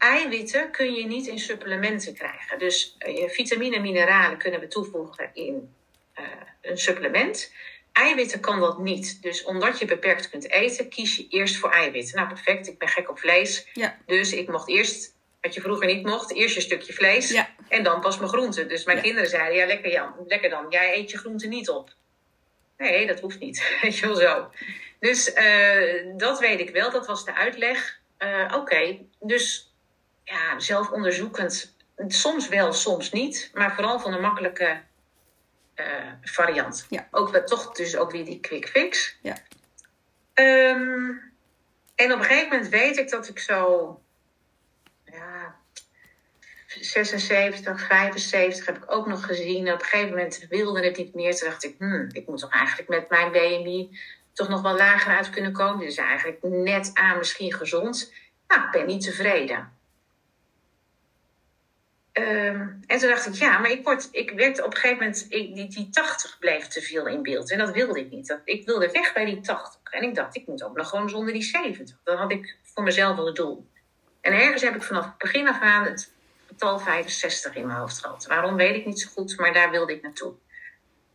eiwitten 0.00 0.70
kun 0.70 0.92
je 0.92 1.06
niet 1.06 1.26
in 1.26 1.38
supplementen 1.38 2.14
krijgen. 2.14 2.58
Dus 2.58 2.96
uh, 2.98 3.28
vitamine 3.28 3.76
en 3.76 3.82
mineralen 3.82 4.38
kunnen 4.38 4.60
we 4.60 4.66
toevoegen 4.66 5.30
in 5.32 5.74
uh, 6.18 6.24
een 6.60 6.78
supplement. 6.78 7.52
Eiwitten 7.92 8.40
kan 8.40 8.60
dat 8.60 8.78
niet. 8.78 9.22
Dus 9.22 9.44
omdat 9.44 9.78
je 9.78 9.84
beperkt 9.84 10.30
kunt 10.30 10.50
eten, 10.50 10.88
kies 10.88 11.16
je 11.16 11.26
eerst 11.28 11.56
voor 11.56 11.70
eiwitten. 11.70 12.16
Nou, 12.16 12.28
perfect. 12.28 12.68
Ik 12.68 12.78
ben 12.78 12.88
gek 12.88 13.10
op 13.10 13.18
vlees. 13.18 13.68
Ja. 13.72 13.96
Dus 14.06 14.32
ik 14.32 14.48
mocht 14.48 14.68
eerst, 14.68 15.14
wat 15.40 15.54
je 15.54 15.60
vroeger 15.60 15.86
niet 15.86 16.06
mocht, 16.06 16.34
eerst 16.34 16.54
je 16.54 16.60
stukje 16.60 16.92
vlees. 16.92 17.30
Ja. 17.30 17.48
En 17.68 17.82
dan 17.82 18.00
pas 18.00 18.18
mijn 18.18 18.30
groenten. 18.30 18.68
Dus 18.68 18.84
mijn 18.84 19.02
kinderen 19.02 19.30
zeiden, 19.30 19.58
ja, 19.58 19.66
lekker 19.66 19.90
Jan, 19.90 20.14
lekker 20.26 20.50
dan. 20.50 20.66
Jij 20.68 20.96
eet 20.96 21.10
je 21.10 21.18
groenten 21.18 21.48
niet 21.48 21.68
op. 21.68 21.94
Nee, 22.76 23.06
dat 23.06 23.20
hoeft 23.20 23.38
niet. 23.38 23.62
Weet 23.82 23.98
je 23.98 24.06
wel 24.06 24.16
zo. 24.16 24.50
Dus 25.00 25.34
uh, 25.34 26.06
dat 26.16 26.38
weet 26.38 26.60
ik 26.60 26.70
wel. 26.70 26.90
Dat 26.90 27.06
was 27.06 27.24
de 27.24 27.34
uitleg. 27.34 27.98
Oké, 28.54 28.98
dus 29.20 29.74
ja, 30.24 30.58
zelfonderzoekend. 30.58 31.74
Soms 32.06 32.48
wel, 32.48 32.72
soms 32.72 33.10
niet. 33.12 33.50
Maar 33.54 33.74
vooral 33.74 34.00
van 34.00 34.12
een 34.12 34.20
makkelijke 34.20 34.80
variant. 36.22 36.86
Ja. 36.88 37.08
Ook 37.10 37.36
toch 37.36 37.72
dus 37.72 37.96
ook 37.96 38.10
weer 38.10 38.24
die 38.24 38.40
quick 38.40 38.68
fix. 38.68 39.18
Ja. 39.22 39.36
Um, 40.34 41.32
en 41.94 42.12
op 42.12 42.18
een 42.18 42.24
gegeven 42.24 42.48
moment 42.48 42.68
weet 42.68 42.96
ik 42.98 43.10
dat 43.10 43.28
ik 43.28 43.38
zo... 43.38 44.02
Ja, 45.04 45.56
76, 46.66 47.86
75 47.86 48.66
heb 48.66 48.76
ik 48.76 48.92
ook 48.92 49.06
nog 49.06 49.26
gezien. 49.26 49.66
En 49.66 49.72
op 49.72 49.80
een 49.80 49.86
gegeven 49.86 50.08
moment 50.08 50.46
wilde 50.48 50.84
het 50.84 50.96
niet 50.96 51.14
meer. 51.14 51.36
Toen 51.36 51.48
dacht 51.48 51.64
ik, 51.64 51.74
hmm, 51.78 52.08
ik 52.12 52.26
moet 52.26 52.40
toch 52.40 52.52
eigenlijk 52.52 52.88
met 52.88 53.08
mijn 53.08 53.32
BMI 53.32 53.98
toch 54.32 54.48
nog 54.48 54.62
wel 54.62 54.76
lager 54.76 55.16
uit 55.16 55.30
kunnen 55.30 55.52
komen. 55.52 55.86
Dus 55.86 55.96
eigenlijk 55.96 56.38
net 56.42 56.90
aan 56.94 57.18
misschien 57.18 57.52
gezond. 57.52 58.12
Nou, 58.48 58.64
ik 58.64 58.70
ben 58.70 58.86
niet 58.86 59.02
tevreden. 59.02 59.72
Ehm, 62.12 62.68
en 62.86 62.98
toen 62.98 63.08
dacht 63.08 63.26
ik, 63.26 63.34
ja, 63.34 63.58
maar 63.58 63.70
ik, 63.70 63.84
word, 63.84 64.08
ik 64.12 64.30
werd 64.30 64.62
op 64.62 64.74
een 64.74 64.80
gegeven 64.80 64.98
moment, 64.98 65.26
ik, 65.28 65.54
die, 65.54 65.68
die 65.68 65.88
80 65.90 66.38
bleef 66.38 66.66
te 66.66 66.82
veel 66.82 67.06
in 67.06 67.22
beeld. 67.22 67.50
En 67.50 67.58
dat 67.58 67.70
wilde 67.70 68.00
ik 68.00 68.10
niet. 68.10 68.26
Dat, 68.26 68.40
ik 68.44 68.66
wilde 68.66 68.90
weg 68.90 69.12
bij 69.12 69.24
die 69.24 69.40
80. 69.40 69.80
En 69.90 70.02
ik 70.02 70.14
dacht, 70.14 70.36
ik 70.36 70.46
moet 70.46 70.62
ook 70.62 70.76
nog 70.76 70.88
gewoon 70.88 71.08
zonder 71.08 71.32
die 71.32 71.42
70. 71.42 71.96
Dan 72.04 72.16
had 72.16 72.32
ik 72.32 72.56
voor 72.62 72.82
mezelf 72.82 73.16
wel 73.16 73.26
het 73.26 73.36
doel. 73.36 73.68
En 74.20 74.32
ergens 74.32 74.62
heb 74.62 74.74
ik 74.74 74.82
vanaf 74.82 75.04
het 75.04 75.18
begin 75.18 75.48
af 75.48 75.60
aan 75.60 75.84
het 75.84 76.12
getal 76.46 76.78
65 76.78 77.54
in 77.54 77.66
mijn 77.66 77.78
hoofd 77.78 77.98
gehad. 77.98 78.26
Waarom 78.26 78.56
weet 78.56 78.76
ik 78.76 78.86
niet 78.86 79.00
zo 79.00 79.08
goed, 79.12 79.38
maar 79.38 79.52
daar 79.52 79.70
wilde 79.70 79.92
ik 79.92 80.02
naartoe. 80.02 80.34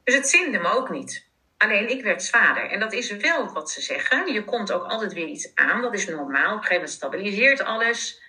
Dus 0.03 0.15
het 0.15 0.27
zinde 0.27 0.60
me 0.60 0.67
ook 0.67 0.89
niet. 0.89 1.27
Alleen 1.58 1.89
ik 1.89 2.03
werd 2.03 2.23
zwaarder. 2.23 2.69
En 2.69 2.79
dat 2.79 2.93
is 2.93 3.12
wel 3.12 3.53
wat 3.53 3.71
ze 3.71 3.81
zeggen. 3.81 4.34
Je 4.34 4.43
komt 4.43 4.71
ook 4.71 4.84
altijd 4.84 5.13
weer 5.13 5.27
iets 5.27 5.55
aan. 5.55 5.81
Dat 5.81 5.93
is 5.93 6.08
normaal. 6.08 6.45
Op 6.45 6.51
een 6.51 6.58
gegeven 6.58 6.73
moment 6.73 6.91
stabiliseert 6.91 7.62
alles. 7.62 8.21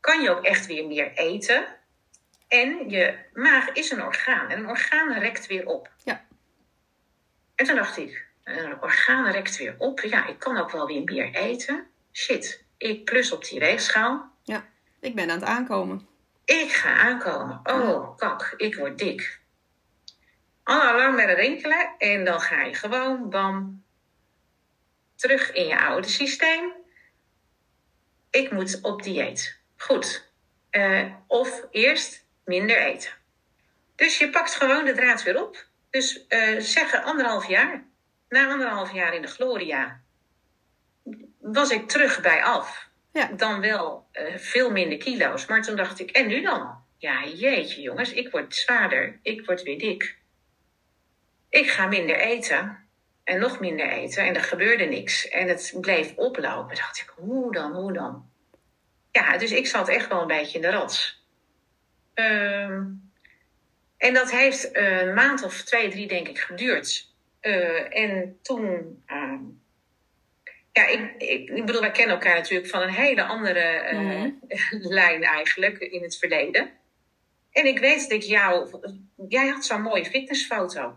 Kan 0.00 0.22
je 0.22 0.30
ook 0.30 0.44
echt 0.44 0.66
weer 0.66 0.86
meer 0.86 1.12
eten. 1.12 1.77
En 2.48 2.88
je 2.90 3.18
maag 3.32 3.72
is 3.72 3.90
een 3.90 4.02
orgaan. 4.02 4.50
En 4.50 4.58
een 4.58 4.68
orgaan 4.68 5.18
rekt 5.18 5.46
weer 5.46 5.66
op. 5.66 5.90
Ja. 6.04 6.24
En 7.54 7.66
toen 7.66 7.76
dacht 7.76 7.96
ik, 7.96 8.26
een 8.44 8.82
orgaan 8.82 9.30
rekt 9.30 9.56
weer 9.56 9.74
op. 9.78 10.00
Ja, 10.00 10.26
ik 10.26 10.38
kan 10.38 10.56
ook 10.56 10.70
wel 10.70 10.86
weer 10.86 11.02
meer 11.04 11.34
eten. 11.34 11.86
Shit, 12.12 12.64
ik 12.76 13.04
plus 13.04 13.32
op 13.32 13.44
die 13.44 13.58
weegschaal. 13.58 14.32
Ja, 14.42 14.64
ik 15.00 15.14
ben 15.14 15.30
aan 15.30 15.40
het 15.40 15.48
aankomen. 15.48 16.08
Ik 16.44 16.72
ga 16.72 16.94
aankomen. 16.94 17.60
Oh, 17.64 18.16
kak, 18.16 18.54
ik 18.56 18.76
word 18.76 18.98
dik. 18.98 19.40
Alle 20.62 21.10
met 21.10 21.36
rinkelen. 21.36 21.94
En 21.98 22.24
dan 22.24 22.40
ga 22.40 22.62
je 22.62 22.74
gewoon, 22.74 23.30
bam, 23.30 23.84
terug 25.14 25.52
in 25.52 25.66
je 25.66 25.80
oude 25.80 26.08
systeem. 26.08 26.72
Ik 28.30 28.50
moet 28.50 28.80
op 28.82 29.02
dieet. 29.02 29.60
Goed. 29.76 30.30
Uh, 30.70 31.14
of 31.26 31.66
eerst 31.70 32.26
minder 32.48 32.78
eten. 32.78 33.12
Dus 33.94 34.18
je 34.18 34.30
pakt 34.30 34.54
gewoon 34.54 34.84
de 34.84 34.94
draad 34.94 35.22
weer 35.22 35.42
op. 35.42 35.66
Dus 35.90 36.24
uh, 36.28 36.60
zeggen 36.60 37.02
anderhalf 37.02 37.48
jaar. 37.48 37.84
Na 38.28 38.48
anderhalf 38.48 38.92
jaar 38.92 39.14
in 39.14 39.22
de 39.22 39.28
Gloria 39.28 40.00
was 41.38 41.70
ik 41.70 41.88
terug 41.88 42.20
bij 42.20 42.44
af. 42.44 42.88
Ja. 43.12 43.26
Dan 43.26 43.60
wel 43.60 44.06
uh, 44.12 44.36
veel 44.36 44.70
minder 44.70 44.98
kilo's. 44.98 45.46
Maar 45.46 45.62
toen 45.62 45.76
dacht 45.76 46.00
ik, 46.00 46.10
en 46.10 46.26
nu 46.26 46.42
dan? 46.42 46.84
Ja, 46.98 47.24
jeetje 47.24 47.80
jongens, 47.80 48.12
ik 48.12 48.30
word 48.30 48.54
zwaarder. 48.54 49.18
Ik 49.22 49.46
word 49.46 49.62
weer 49.62 49.78
dik. 49.78 50.16
Ik 51.48 51.70
ga 51.70 51.86
minder 51.86 52.16
eten. 52.16 52.86
En 53.24 53.40
nog 53.40 53.60
minder 53.60 53.88
eten. 53.88 54.24
En 54.24 54.34
er 54.34 54.42
gebeurde 54.42 54.84
niks. 54.84 55.28
En 55.28 55.48
het 55.48 55.74
bleef 55.80 56.12
oplopen. 56.16 56.76
Dacht 56.76 57.00
ik, 57.00 57.12
hoe 57.16 57.52
dan, 57.52 57.72
hoe 57.72 57.92
dan? 57.92 58.30
Ja, 59.10 59.38
dus 59.38 59.50
ik 59.50 59.66
zat 59.66 59.88
echt 59.88 60.08
wel 60.08 60.20
een 60.20 60.26
beetje 60.26 60.58
in 60.58 60.62
de 60.62 60.70
rats. 60.70 61.26
Ehm, 62.18 62.82
en 63.96 64.14
dat 64.14 64.30
heeft 64.30 64.76
een 64.76 65.14
maand 65.14 65.42
of 65.42 65.62
twee, 65.62 65.90
drie, 65.90 66.06
denk 66.06 66.28
ik, 66.28 66.38
geduurd. 66.38 67.08
Uh, 67.42 67.98
en 67.98 68.38
toen. 68.42 69.02
Uh, 69.06 69.40
ja, 70.72 70.86
ik, 70.86 71.14
ik, 71.18 71.48
ik, 71.48 71.66
bedoel, 71.66 71.80
wij 71.80 71.90
kennen 71.90 72.14
elkaar 72.14 72.34
natuurlijk 72.34 72.68
van 72.68 72.82
een 72.82 72.92
hele 72.92 73.22
andere 73.22 73.92
uh, 73.92 74.24
lijn 75.00 75.22
eigenlijk 75.22 75.78
in 75.78 76.02
het 76.02 76.16
verleden. 76.16 76.70
En 77.52 77.66
ik 77.66 77.78
weet 77.78 78.00
dat 78.00 78.10
ik 78.10 78.22
jou. 78.22 78.80
Jij 79.28 79.46
had 79.46 79.64
zo'n 79.64 79.82
mooie 79.82 80.04
fitnessfoto. 80.04 80.96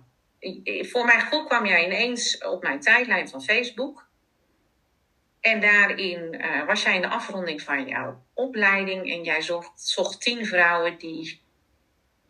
Voor 0.81 1.05
mijn 1.05 1.21
gevoel 1.21 1.45
kwam 1.45 1.65
jij 1.65 1.85
ineens 1.85 2.37
op 2.37 2.63
mijn 2.63 2.79
tijdlijn 2.79 3.29
van 3.29 3.43
Facebook. 3.43 4.09
En 5.41 5.61
daarin 5.61 6.33
uh, 6.41 6.65
was 6.65 6.83
jij 6.83 6.95
in 6.95 7.01
de 7.01 7.07
afronding 7.07 7.61
van 7.61 7.87
jouw 7.87 8.23
opleiding 8.33 9.11
en 9.11 9.23
jij 9.23 9.41
zocht, 9.41 9.71
zocht 9.75 10.21
tien 10.21 10.45
vrouwen 10.45 10.97
die, 10.97 11.41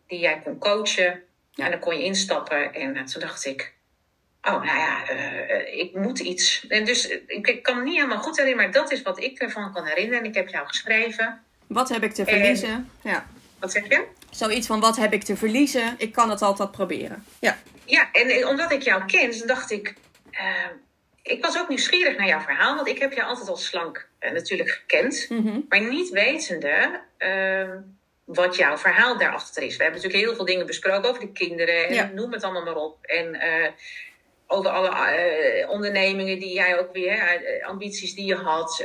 die 0.06 0.18
jij 0.18 0.40
kon 0.44 0.58
coachen. 0.58 1.22
En 1.54 1.70
dan 1.70 1.78
kon 1.78 1.96
je 1.96 2.04
instappen. 2.04 2.74
En 2.74 2.96
uh, 2.96 3.02
toen 3.02 3.20
dacht 3.20 3.46
ik, 3.46 3.74
oh 4.42 4.64
nou 4.64 4.78
ja, 4.78 5.10
uh, 5.10 5.78
ik 5.78 5.94
moet 5.94 6.18
iets. 6.18 6.66
En 6.68 6.84
dus 6.84 7.08
ik, 7.08 7.46
ik, 7.46 7.62
kan 7.62 7.76
me 7.76 7.82
niet 7.82 7.94
helemaal 7.94 8.18
goed 8.18 8.36
herinneren, 8.36 8.70
maar 8.70 8.82
dat 8.82 8.92
is 8.92 9.02
wat 9.02 9.22
ik 9.22 9.38
ervan 9.38 9.72
kan 9.72 9.86
herinneren. 9.86 10.18
En 10.18 10.28
ik 10.28 10.34
heb 10.34 10.48
jou 10.48 10.66
geschreven. 10.66 11.42
Wat 11.66 11.88
heb 11.88 12.02
ik 12.02 12.12
te 12.12 12.24
verliezen? 12.24 12.90
ja. 13.02 13.26
Wat 13.58 13.72
zeg 13.72 13.88
je? 13.88 14.06
Zoiets 14.30 14.66
van 14.66 14.80
wat 14.80 14.96
heb 14.96 15.12
ik 15.12 15.22
te 15.22 15.36
verliezen? 15.36 15.94
Ik 15.98 16.12
kan 16.12 16.30
het 16.30 16.42
altijd 16.42 16.70
proberen. 16.70 17.24
Ja, 17.40 17.58
ja 17.84 18.12
en 18.12 18.46
omdat 18.46 18.72
ik 18.72 18.82
jou 18.82 19.04
ken, 19.04 19.46
dacht 19.46 19.70
ik 19.70 19.94
ik 21.22 21.44
was 21.44 21.58
ook 21.58 21.68
nieuwsgierig 21.68 22.16
naar 22.16 22.26
jouw 22.26 22.40
verhaal, 22.40 22.74
want 22.74 22.88
ik 22.88 22.98
heb 22.98 23.12
jou 23.12 23.28
altijd 23.28 23.48
als 23.48 23.66
slank 23.66 24.08
uh, 24.20 24.30
natuurlijk 24.30 24.70
gekend, 24.70 25.26
mhm. 25.28 25.60
maar 25.68 25.80
niet 25.80 26.08
wetende 26.08 27.00
uh, 27.18 27.74
wat 28.24 28.56
jouw 28.56 28.76
verhaal 28.76 29.18
daarachter 29.18 29.62
is. 29.62 29.76
We 29.76 29.82
hebben 29.82 30.00
natuurlijk 30.00 30.28
heel 30.28 30.36
veel 30.36 30.44
dingen 30.44 30.66
besproken 30.66 31.08
over 31.08 31.20
de 31.20 31.32
kinderen 31.32 31.88
en 31.88 32.14
noem 32.14 32.32
het 32.32 32.42
allemaal 32.42 32.64
maar 32.64 32.76
op. 32.76 33.04
En 33.04 33.34
uh, 33.34 33.68
over 34.46 34.70
alle 34.70 34.90
uh, 34.90 35.70
ondernemingen 35.70 36.38
die 36.38 36.52
jij 36.52 36.78
ook 36.78 36.92
weer, 36.92 37.42
ambities 37.66 38.14
die 38.14 38.26
je 38.26 38.34
had, 38.34 38.84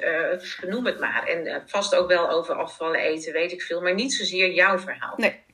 noem 0.68 0.86
het 0.86 1.00
maar. 1.00 1.28
En 1.28 1.64
vast 1.66 1.96
ook 1.96 2.08
wel 2.08 2.30
over 2.30 2.56
afvallen, 2.56 3.00
eten, 3.00 3.34
weet 3.34 3.52
ik 3.52 3.62
veel, 3.62 3.82
maar 3.82 3.94
niet 3.94 4.14
zozeer 4.14 4.52
jouw 4.52 4.80
verhaal. 4.80 5.14
Nee. 5.18 5.46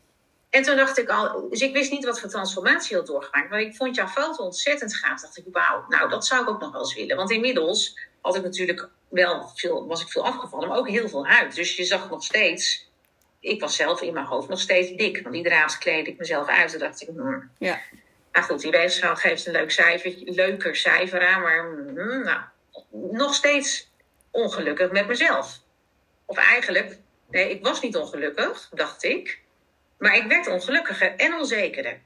En 0.54 0.64
toen 0.64 0.76
dacht 0.76 0.98
ik 0.98 1.10
al, 1.10 1.50
dus 1.50 1.62
ik 1.62 1.74
wist 1.74 1.92
niet 1.92 2.06
wat 2.06 2.20
voor 2.20 2.30
transformatie 2.30 2.96
had 2.96 3.08
doorgemaakt. 3.08 3.50
Maar 3.50 3.62
ik 3.62 3.76
vond 3.76 3.96
jouw 3.96 4.08
foto 4.08 4.44
ontzettend 4.44 4.96
gaaf. 4.96 5.22
Dacht 5.22 5.38
ik, 5.38 5.44
wauw, 5.52 5.86
nou 5.88 6.10
dat 6.10 6.26
zou 6.26 6.42
ik 6.42 6.50
ook 6.50 6.60
nog 6.60 6.72
wel 6.72 6.82
eens 6.82 6.96
willen. 6.96 7.16
Want 7.16 7.32
inmiddels 7.32 7.98
had 8.22 8.36
ik 8.36 8.44
natuurlijk 8.44 8.90
wel 9.10 9.52
veel, 9.56 9.88
was 9.88 10.02
ik 10.02 10.08
veel 10.08 10.26
afgevallen, 10.26 10.68
maar 10.68 10.78
ook 10.78 10.90
heel 10.90 11.10
veel 11.10 11.28
huid. 11.28 11.56
Dus 11.56 11.76
je 11.76 11.84
zag 11.84 12.10
nog 12.10 12.24
steeds, 12.24 12.90
ik 13.40 13.62
was 13.62 13.76
zelf 13.76 14.02
in 14.02 14.14
mijn 14.14 14.26
hoofd 14.26 14.50
nog 14.50 14.60
steeds 14.60 14.92
dik. 14.92 15.24
Want 15.24 15.36
iedere 15.36 15.56
avond 15.56 15.78
kleed 15.78 16.08
ik 16.08 16.18
mezelf 16.18 16.48
uit. 16.48 16.74
En 16.74 16.80
dacht 16.80 17.02
ik, 17.02 17.08
hmm. 17.08 17.50
ja. 17.58 17.80
Nou 18.32 18.46
goed, 18.46 18.62
die 18.62 18.72
weegschaal 18.72 19.16
geeft 19.16 19.46
een 19.46 19.54
leuk 19.54 19.72
cijfer, 19.72 20.14
leuker 20.18 20.76
cijfer 20.76 21.28
aan. 21.28 21.42
Maar 21.42 21.64
hmm, 21.64 22.24
nou, 22.24 22.40
nog 22.92 23.34
steeds 23.34 23.92
ongelukkig 24.32 24.92
met 24.92 25.08
mezelf. 25.08 25.60
Of 26.26 26.38
eigenlijk, 26.38 26.98
nee, 27.30 27.50
ik 27.50 27.64
was 27.64 27.82
niet 27.82 27.96
ongelukkig, 27.96 28.70
dacht 28.74 29.04
ik. 29.04 29.43
Maar 30.04 30.16
ik 30.16 30.28
werd 30.28 30.48
ongelukkiger 30.48 31.16
en 31.16 31.34
onzekerder. 31.34 32.00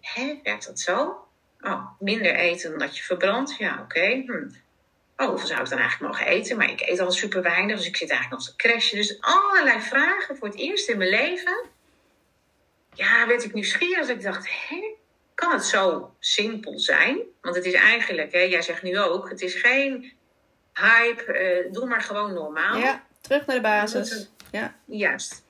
hè, 0.00 0.40
werkt 0.42 0.66
dat 0.66 0.80
zo? 0.80 1.26
Oh, 1.60 1.90
minder 1.98 2.34
eten 2.34 2.70
dan 2.70 2.78
dat 2.78 2.96
je 2.96 3.02
verbrandt? 3.02 3.56
Ja, 3.56 3.72
oké. 3.72 3.82
Okay. 3.82 4.24
Hm. 4.26 4.48
Oh, 5.16 5.28
hoeveel 5.28 5.46
zou 5.46 5.62
ik 5.62 5.68
dan 5.68 5.78
eigenlijk 5.78 6.12
mogen 6.12 6.26
eten? 6.26 6.56
Maar 6.56 6.70
ik 6.70 6.80
eet 6.80 7.00
al 7.00 7.10
super 7.10 7.42
weinig, 7.42 7.76
dus 7.76 7.86
ik 7.86 7.96
zit 7.96 8.10
eigenlijk 8.10 8.40
nog 8.40 8.50
te 8.50 8.56
crashen. 8.56 8.96
Dus 8.96 9.20
allerlei 9.20 9.80
vragen 9.80 10.36
voor 10.36 10.48
het 10.48 10.56
eerst 10.56 10.88
in 10.88 10.98
mijn 10.98 11.10
leven. 11.10 11.64
Ja, 12.98 13.26
werd 13.26 13.44
ik 13.44 13.54
nieuwsgierig. 13.54 14.08
Ik 14.08 14.22
dacht, 14.22 14.48
hè, 14.68 14.94
kan 15.34 15.52
het 15.52 15.64
zo 15.64 16.14
simpel 16.18 16.78
zijn? 16.78 17.18
Want 17.40 17.56
het 17.56 17.64
is 17.64 17.72
eigenlijk, 17.72 18.32
hè, 18.32 18.40
jij 18.40 18.62
zegt 18.62 18.82
nu 18.82 18.98
ook, 18.98 19.28
het 19.28 19.40
is 19.40 19.54
geen 19.54 20.12
hype. 20.74 21.64
Uh, 21.66 21.72
doe 21.72 21.86
maar 21.86 22.00
gewoon 22.00 22.32
normaal. 22.32 22.78
Ja, 22.78 23.06
terug 23.20 23.46
naar 23.46 23.56
de 23.56 23.62
basis. 23.62 24.30
Ja. 24.50 24.76
Juist. 24.84 25.44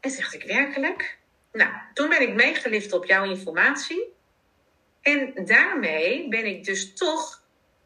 En 0.00 0.16
dacht 0.16 0.34
ik 0.34 0.42
werkelijk? 0.42 1.18
Nou, 1.52 1.70
toen 1.94 2.08
ben 2.08 2.22
ik 2.22 2.34
meegelift 2.34 2.92
op 2.92 3.04
jouw 3.04 3.24
informatie. 3.24 4.14
En 5.02 5.32
daarmee 5.44 6.28
ben 6.28 6.46
ik 6.46 6.64
dus 6.64 6.94
toch 6.94 7.42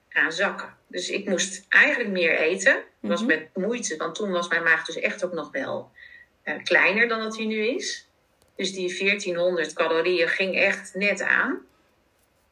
gaan 0.08 0.32
zakken. 0.32 0.76
Dus 0.86 1.10
ik 1.10 1.28
moest 1.28 1.66
eigenlijk 1.68 2.10
meer 2.10 2.38
eten. 2.38 2.72
Dat 2.74 3.10
was 3.10 3.20
mhm. 3.20 3.28
met 3.28 3.48
moeite, 3.54 3.96
want 3.96 4.14
toen 4.14 4.30
was 4.30 4.48
mijn 4.48 4.62
maag 4.62 4.84
dus 4.84 4.96
echt 4.96 5.24
ook 5.24 5.32
nog 5.32 5.50
wel 5.50 5.90
uh, 6.44 6.62
kleiner 6.62 7.08
dan 7.08 7.20
dat 7.20 7.36
hij 7.36 7.46
nu 7.46 7.66
is. 7.66 8.10
Dus 8.62 8.72
die 8.72 8.98
1400 8.98 9.72
calorieën 9.72 10.28
ging 10.28 10.56
echt 10.56 10.94
net 10.94 11.22
aan. 11.22 11.58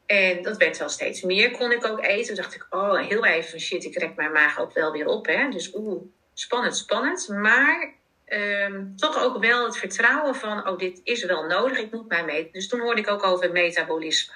En 0.06 0.42
dat 0.42 0.56
werd 0.56 0.78
wel 0.78 0.88
steeds 0.88 1.22
meer, 1.22 1.50
kon 1.50 1.72
ik 1.72 1.86
ook 1.86 2.04
eten. 2.04 2.26
Toen 2.26 2.42
dacht 2.42 2.54
ik, 2.54 2.66
oh, 2.70 3.00
heel 3.00 3.24
even, 3.24 3.60
shit, 3.60 3.84
ik 3.84 3.98
rek 3.98 4.16
mijn 4.16 4.32
maag 4.32 4.60
ook 4.60 4.72
wel 4.72 4.92
weer 4.92 5.06
op. 5.06 5.26
Hè? 5.26 5.48
Dus 5.48 5.74
oeh, 5.74 6.02
spannend, 6.34 6.76
spannend. 6.76 7.28
Maar 7.28 7.92
um, 8.26 8.96
toch 8.96 9.22
ook 9.22 9.38
wel 9.38 9.64
het 9.64 9.76
vertrouwen 9.76 10.34
van, 10.34 10.68
oh, 10.68 10.78
dit 10.78 11.00
is 11.04 11.24
wel 11.24 11.46
nodig, 11.46 11.78
ik 11.78 11.92
moet 11.92 12.08
mij 12.08 12.24
meten. 12.24 12.52
Dus 12.52 12.68
toen 12.68 12.80
hoorde 12.80 13.00
ik 13.00 13.10
ook 13.10 13.24
over 13.24 13.52
metabolisme. 13.52 14.34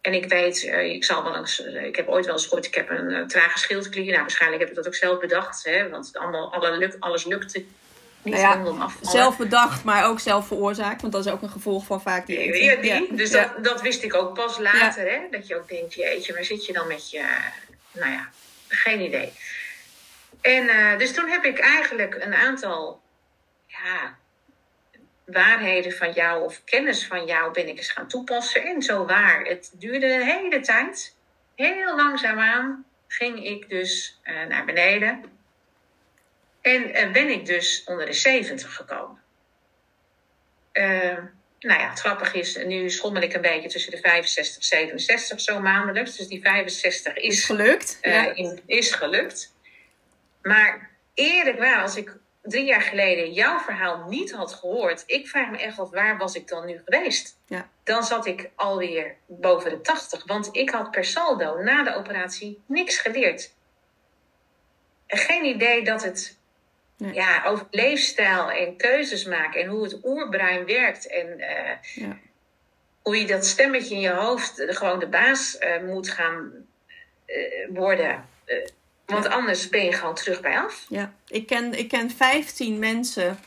En 0.00 0.14
ik 0.14 0.28
weet, 0.28 0.62
uh, 0.62 0.94
ik 0.94 1.04
zal 1.04 1.22
wel 1.22 1.36
eens, 1.36 1.60
uh, 1.60 1.84
ik 1.84 1.96
heb 1.96 2.08
ooit 2.08 2.24
wel 2.24 2.34
eens 2.34 2.46
gehoord, 2.46 2.66
ik 2.66 2.74
heb 2.74 2.90
een 2.90 3.10
uh, 3.10 3.26
trage 3.26 3.58
schildklier. 3.58 4.10
Nou, 4.10 4.20
waarschijnlijk 4.20 4.60
heb 4.60 4.70
ik 4.70 4.76
dat 4.76 4.86
ook 4.86 4.94
zelf 4.94 5.20
bedacht, 5.20 5.64
hè, 5.64 5.88
want 5.88 6.10
allemaal, 6.16 6.52
alle 6.52 6.96
alles 6.98 7.24
lukte 7.24 7.64
niet 8.24 8.34
nou 8.34 8.78
ja. 8.78 8.88
Zelf 9.00 9.36
bedacht, 9.36 9.84
maar 9.84 10.06
ook 10.06 10.20
zelf 10.20 10.46
veroorzaakt, 10.46 11.00
want 11.00 11.12
dat 11.12 11.26
is 11.26 11.32
ook 11.32 11.42
een 11.42 11.50
gevolg 11.50 11.86
van 11.86 12.02
vaak 12.02 12.26
die 12.26 12.38
eten. 12.38 12.62
Ja, 12.62 12.76
die. 12.76 13.10
Ja. 13.10 13.16
Dus 13.16 13.30
dat, 13.30 13.64
dat 13.64 13.80
wist 13.80 14.02
ik 14.02 14.14
ook 14.14 14.34
pas 14.34 14.58
later, 14.58 15.10
hè, 15.10 15.20
dat 15.30 15.46
je 15.46 15.56
ook 15.56 15.68
denkt, 15.68 15.94
jeetje, 15.94 16.32
waar 16.32 16.44
zit 16.44 16.66
je 16.66 16.72
dan 16.72 16.86
met 16.86 17.10
je, 17.10 17.24
nou 17.92 18.12
ja, 18.12 18.28
geen 18.68 19.00
idee. 19.00 19.32
En 20.40 20.64
uh, 20.64 20.98
dus 20.98 21.12
toen 21.12 21.28
heb 21.28 21.44
ik 21.44 21.58
eigenlijk 21.58 22.16
een 22.20 22.34
aantal 22.34 23.00
ja, 23.66 24.16
waarheden 25.24 25.92
van 25.92 26.12
jou 26.12 26.44
of 26.44 26.64
kennis 26.64 27.06
van 27.06 27.24
jou 27.26 27.52
ben 27.52 27.68
ik 27.68 27.76
eens 27.76 27.90
gaan 27.90 28.08
toepassen. 28.08 28.62
En 28.62 28.82
zo 28.82 29.04
waar. 29.06 29.42
Het 29.42 29.70
duurde 29.74 30.14
een 30.14 30.26
hele 30.26 30.60
tijd. 30.60 31.14
Heel 31.54 31.96
langzaamaan 31.96 32.84
ging 33.08 33.44
ik 33.44 33.68
dus 33.68 34.20
uh, 34.24 34.46
naar 34.48 34.64
beneden. 34.64 35.24
En 36.60 36.88
uh, 36.88 37.12
ben 37.12 37.28
ik 37.28 37.46
dus 37.46 37.82
onder 37.84 38.06
de 38.06 38.12
70 38.12 38.74
gekomen. 38.74 39.20
nou 41.58 41.80
ja, 41.80 41.90
het 41.90 42.00
grappige 42.00 42.38
is, 42.38 42.56
nu 42.56 42.90
schommel 42.90 43.22
ik 43.22 43.34
een 43.34 43.40
beetje 43.40 43.68
tussen 43.68 43.90
de 43.90 43.98
65 43.98 44.56
en 44.56 44.62
67 44.62 45.40
zo 45.40 45.60
maandelijks. 45.60 46.16
Dus 46.16 46.28
die 46.28 46.42
65 46.42 47.16
is, 47.16 47.22
is 47.22 47.44
gelukt. 47.44 47.98
Ja. 48.02 48.34
In, 48.34 48.60
is 48.66 48.92
gelukt. 48.92 49.54
Maar 50.42 50.90
eerlijk 51.14 51.58
waar, 51.58 51.82
als 51.82 51.96
ik 51.96 52.16
drie 52.42 52.64
jaar 52.64 52.80
geleden 52.80 53.32
jouw 53.32 53.58
verhaal 53.58 54.08
niet 54.08 54.32
had 54.32 54.52
gehoord, 54.52 55.02
ik 55.06 55.28
vraag 55.28 55.50
me 55.50 55.58
echt 55.58 55.78
af 55.78 55.90
waar 55.90 56.18
was 56.18 56.34
ik 56.34 56.48
dan 56.48 56.66
nu 56.66 56.80
geweest? 56.84 57.36
Ja. 57.46 57.68
Dan 57.84 58.04
zat 58.04 58.26
ik 58.26 58.50
alweer 58.54 59.16
boven 59.26 59.70
de 59.70 59.80
80, 59.80 60.24
want 60.26 60.48
ik 60.52 60.70
had 60.70 60.90
per 60.90 61.04
saldo 61.04 61.62
na 61.62 61.82
de 61.82 61.94
operatie 61.94 62.62
niks 62.66 62.98
geleerd. 62.98 63.54
Geen 65.06 65.44
idee 65.44 65.84
dat 65.84 66.02
het 66.02 66.38
ja, 67.12 67.44
over 67.44 67.66
leefstijl 67.70 68.50
en 68.50 68.76
keuzes 68.76 69.24
maken 69.24 69.60
en 69.60 69.68
hoe 69.68 69.82
het 69.82 69.98
oerbrein 70.04 70.66
werkt 70.66 71.06
en 71.06 71.26
uh, 71.38 72.04
ja. 72.04 72.18
hoe 73.02 73.16
je 73.16 73.26
dat 73.26 73.46
stemmetje 73.46 73.94
in 73.94 74.00
je 74.00 74.10
hoofd 74.10 74.64
gewoon 74.66 74.98
de 74.98 75.08
baas 75.08 75.58
uh, 75.60 75.82
moet 75.88 76.10
gaan 76.10 76.52
uh, 77.26 77.76
worden 77.78 78.28
want 79.10 79.28
anders 79.28 79.68
ben 79.68 79.84
je 79.84 79.92
gewoon 79.92 80.14
terug 80.14 80.40
bij 80.40 80.58
af. 80.58 80.86
Ja, 80.88 81.12
ik 81.26 81.46
ken, 81.46 81.78
ik 81.78 81.88
ken 81.88 82.10
15 82.10 82.78
mensen, 82.78 83.38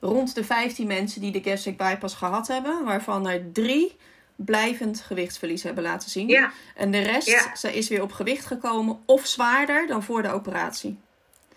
rond 0.00 0.34
de 0.34 0.44
15 0.44 0.86
mensen 0.86 1.20
die 1.20 1.32
de 1.32 1.50
gastric 1.50 1.76
bypass 1.76 2.14
gehad 2.14 2.48
hebben, 2.48 2.84
waarvan 2.84 3.28
er 3.28 3.52
drie 3.52 3.96
blijvend 4.36 5.00
gewichtsverlies 5.00 5.62
hebben 5.62 5.82
laten 5.82 6.10
zien. 6.10 6.28
Ja. 6.28 6.52
En 6.74 6.90
de 6.90 7.00
rest 7.00 7.28
ja. 7.28 7.56
ze 7.56 7.72
is 7.72 7.88
weer 7.88 8.02
op 8.02 8.12
gewicht 8.12 8.46
gekomen 8.46 9.02
of 9.06 9.26
zwaarder 9.26 9.86
dan 9.86 10.02
voor 10.02 10.22
de 10.22 10.32
operatie. 10.32 10.98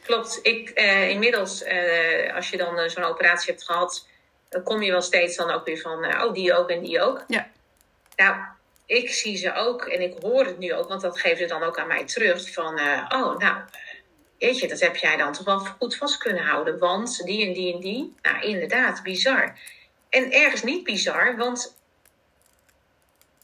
Klopt. 0.06 0.40
Ik, 0.42 0.70
eh, 0.70 1.10
inmiddels, 1.10 1.64
eh, 1.64 2.36
als 2.36 2.50
je 2.50 2.58
dan 2.58 2.80
uh, 2.80 2.88
zo'n 2.88 3.04
operatie 3.04 3.52
hebt 3.52 3.66
gehad, 3.66 4.08
dan 4.50 4.64
kom 4.64 4.82
je 4.82 4.92
wel 4.92 5.02
steeds 5.02 5.36
dan 5.36 5.52
ook 5.52 5.66
weer 5.66 5.78
van, 5.78 6.06
oh, 6.06 6.34
die 6.34 6.54
ook 6.54 6.70
en 6.70 6.82
die 6.82 7.02
ook. 7.02 7.24
Ja. 7.28 7.48
Nou, 8.16 8.36
ik 8.86 9.10
zie 9.10 9.38
ze 9.38 9.54
ook 9.54 9.86
en 9.86 10.02
ik 10.02 10.16
hoor 10.22 10.46
het 10.46 10.58
nu 10.58 10.74
ook, 10.74 10.88
want 10.88 11.02
dat 11.02 11.20
geeft 11.20 11.40
het 11.40 11.50
dan 11.50 11.64
ook 11.64 11.80
aan 11.80 11.88
mij 11.88 12.06
terug. 12.06 12.52
Van, 12.54 12.80
uh, 12.80 13.10
oh, 13.10 13.38
nou, 13.38 13.58
weet 14.40 14.60
je, 14.60 14.68
dat 14.68 14.80
heb 14.80 14.96
jij 14.96 15.18
dan 15.18 15.34
toch 15.34 15.46
wel 15.46 15.60
goed 15.60 15.96
vast 15.96 16.18
kunnen 16.18 16.44
houden. 16.44 16.80
Want 16.80 17.26
die 17.26 17.46
en 17.46 17.54
die 17.54 17.74
en 17.74 17.80
die, 17.80 18.16
nou 18.22 18.42
inderdaad, 18.42 19.04
bizar. 19.04 19.60
En 20.10 20.32
ergens 20.32 20.64
niet 20.64 20.84
bizar, 20.84 21.38
want 21.38 21.78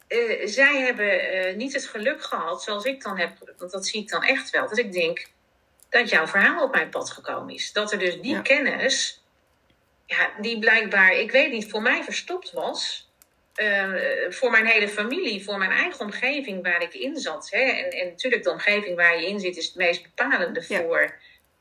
uh, 0.07 0.47
zij 0.47 0.79
hebben 0.79 1.35
uh, 1.35 1.55
niet 1.55 1.73
het 1.73 1.85
geluk 1.85 2.23
gehad 2.23 2.63
zoals 2.63 2.83
ik 2.83 3.03
dan 3.03 3.17
heb. 3.17 3.53
Want 3.57 3.71
dat 3.71 3.85
zie 3.85 4.01
ik 4.01 4.09
dan 4.09 4.23
echt 4.23 4.49
wel. 4.49 4.67
Dat 4.67 4.77
ik 4.77 4.91
denk 4.91 5.29
dat 5.91 6.09
jouw 6.09 6.27
verhaal 6.27 6.63
op 6.63 6.73
mijn 6.73 6.89
pad 6.89 7.11
gekomen 7.11 7.53
is. 7.53 7.71
Dat 7.71 7.91
er 7.91 7.99
dus 7.99 8.21
die 8.21 8.33
ja. 8.33 8.41
kennis, 8.41 9.23
ja, 10.05 10.29
die 10.39 10.59
blijkbaar, 10.59 11.11
ik 11.11 11.31
weet 11.31 11.51
niet, 11.51 11.69
voor 11.69 11.81
mij 11.81 12.03
verstopt 12.03 12.51
was 12.51 13.09
uh, 13.55 13.93
voor 14.29 14.51
mijn 14.51 14.65
hele 14.65 14.89
familie, 14.89 15.43
voor 15.43 15.57
mijn 15.57 15.71
eigen 15.71 15.99
omgeving 15.99 16.63
waar 16.63 16.81
ik 16.81 16.93
in 16.93 17.17
zat. 17.17 17.49
Hè? 17.49 17.59
En, 17.59 17.89
en 17.89 18.07
natuurlijk, 18.07 18.43
de 18.43 18.51
omgeving 18.51 18.95
waar 18.95 19.19
je 19.19 19.27
in 19.27 19.39
zit 19.39 19.57
is 19.57 19.65
het 19.65 19.75
meest 19.75 20.03
bepalende 20.03 20.63
voor 20.63 21.15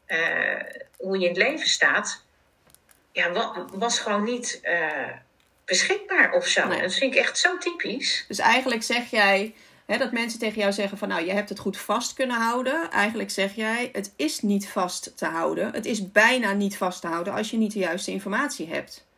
uh, 0.06 0.60
hoe 0.96 1.18
je 1.18 1.24
in 1.24 1.28
het 1.28 1.42
leven 1.42 1.68
staat. 1.68 2.24
Ja, 3.12 3.54
was 3.72 3.98
gewoon 3.98 4.24
niet 4.24 4.60
uh, 4.64 5.10
beschikbaar 5.64 6.32
of 6.32 6.46
zo. 6.46 6.68
Dat 6.68 6.94
vind 6.94 7.14
ik 7.14 7.20
echt 7.20 7.38
zo 7.38 7.58
typisch. 7.58 8.24
Dus 8.28 8.38
eigenlijk 8.38 8.82
zeg 8.82 9.10
jij 9.10 9.54
dat 9.98 10.12
mensen 10.12 10.38
tegen 10.38 10.60
jou 10.60 10.72
zeggen 10.72 10.98
van 10.98 11.08
nou, 11.08 11.24
je 11.24 11.32
hebt 11.32 11.48
het 11.48 11.58
goed 11.58 11.78
vast 11.78 12.14
kunnen 12.14 12.36
houden. 12.36 12.90
Eigenlijk 12.90 13.30
zeg 13.30 13.54
jij, 13.54 13.90
het 13.92 14.12
is 14.16 14.40
niet 14.40 14.68
vast 14.68 15.12
te 15.16 15.26
houden. 15.26 15.72
Het 15.72 15.86
is 15.86 16.12
bijna 16.12 16.52
niet 16.52 16.76
vast 16.76 17.00
te 17.00 17.06
houden 17.06 17.32
als 17.32 17.50
je 17.50 17.56
niet 17.56 17.72
de 17.72 17.78
juiste 17.78 18.10
informatie 18.10 18.68
hebt. 18.68 19.08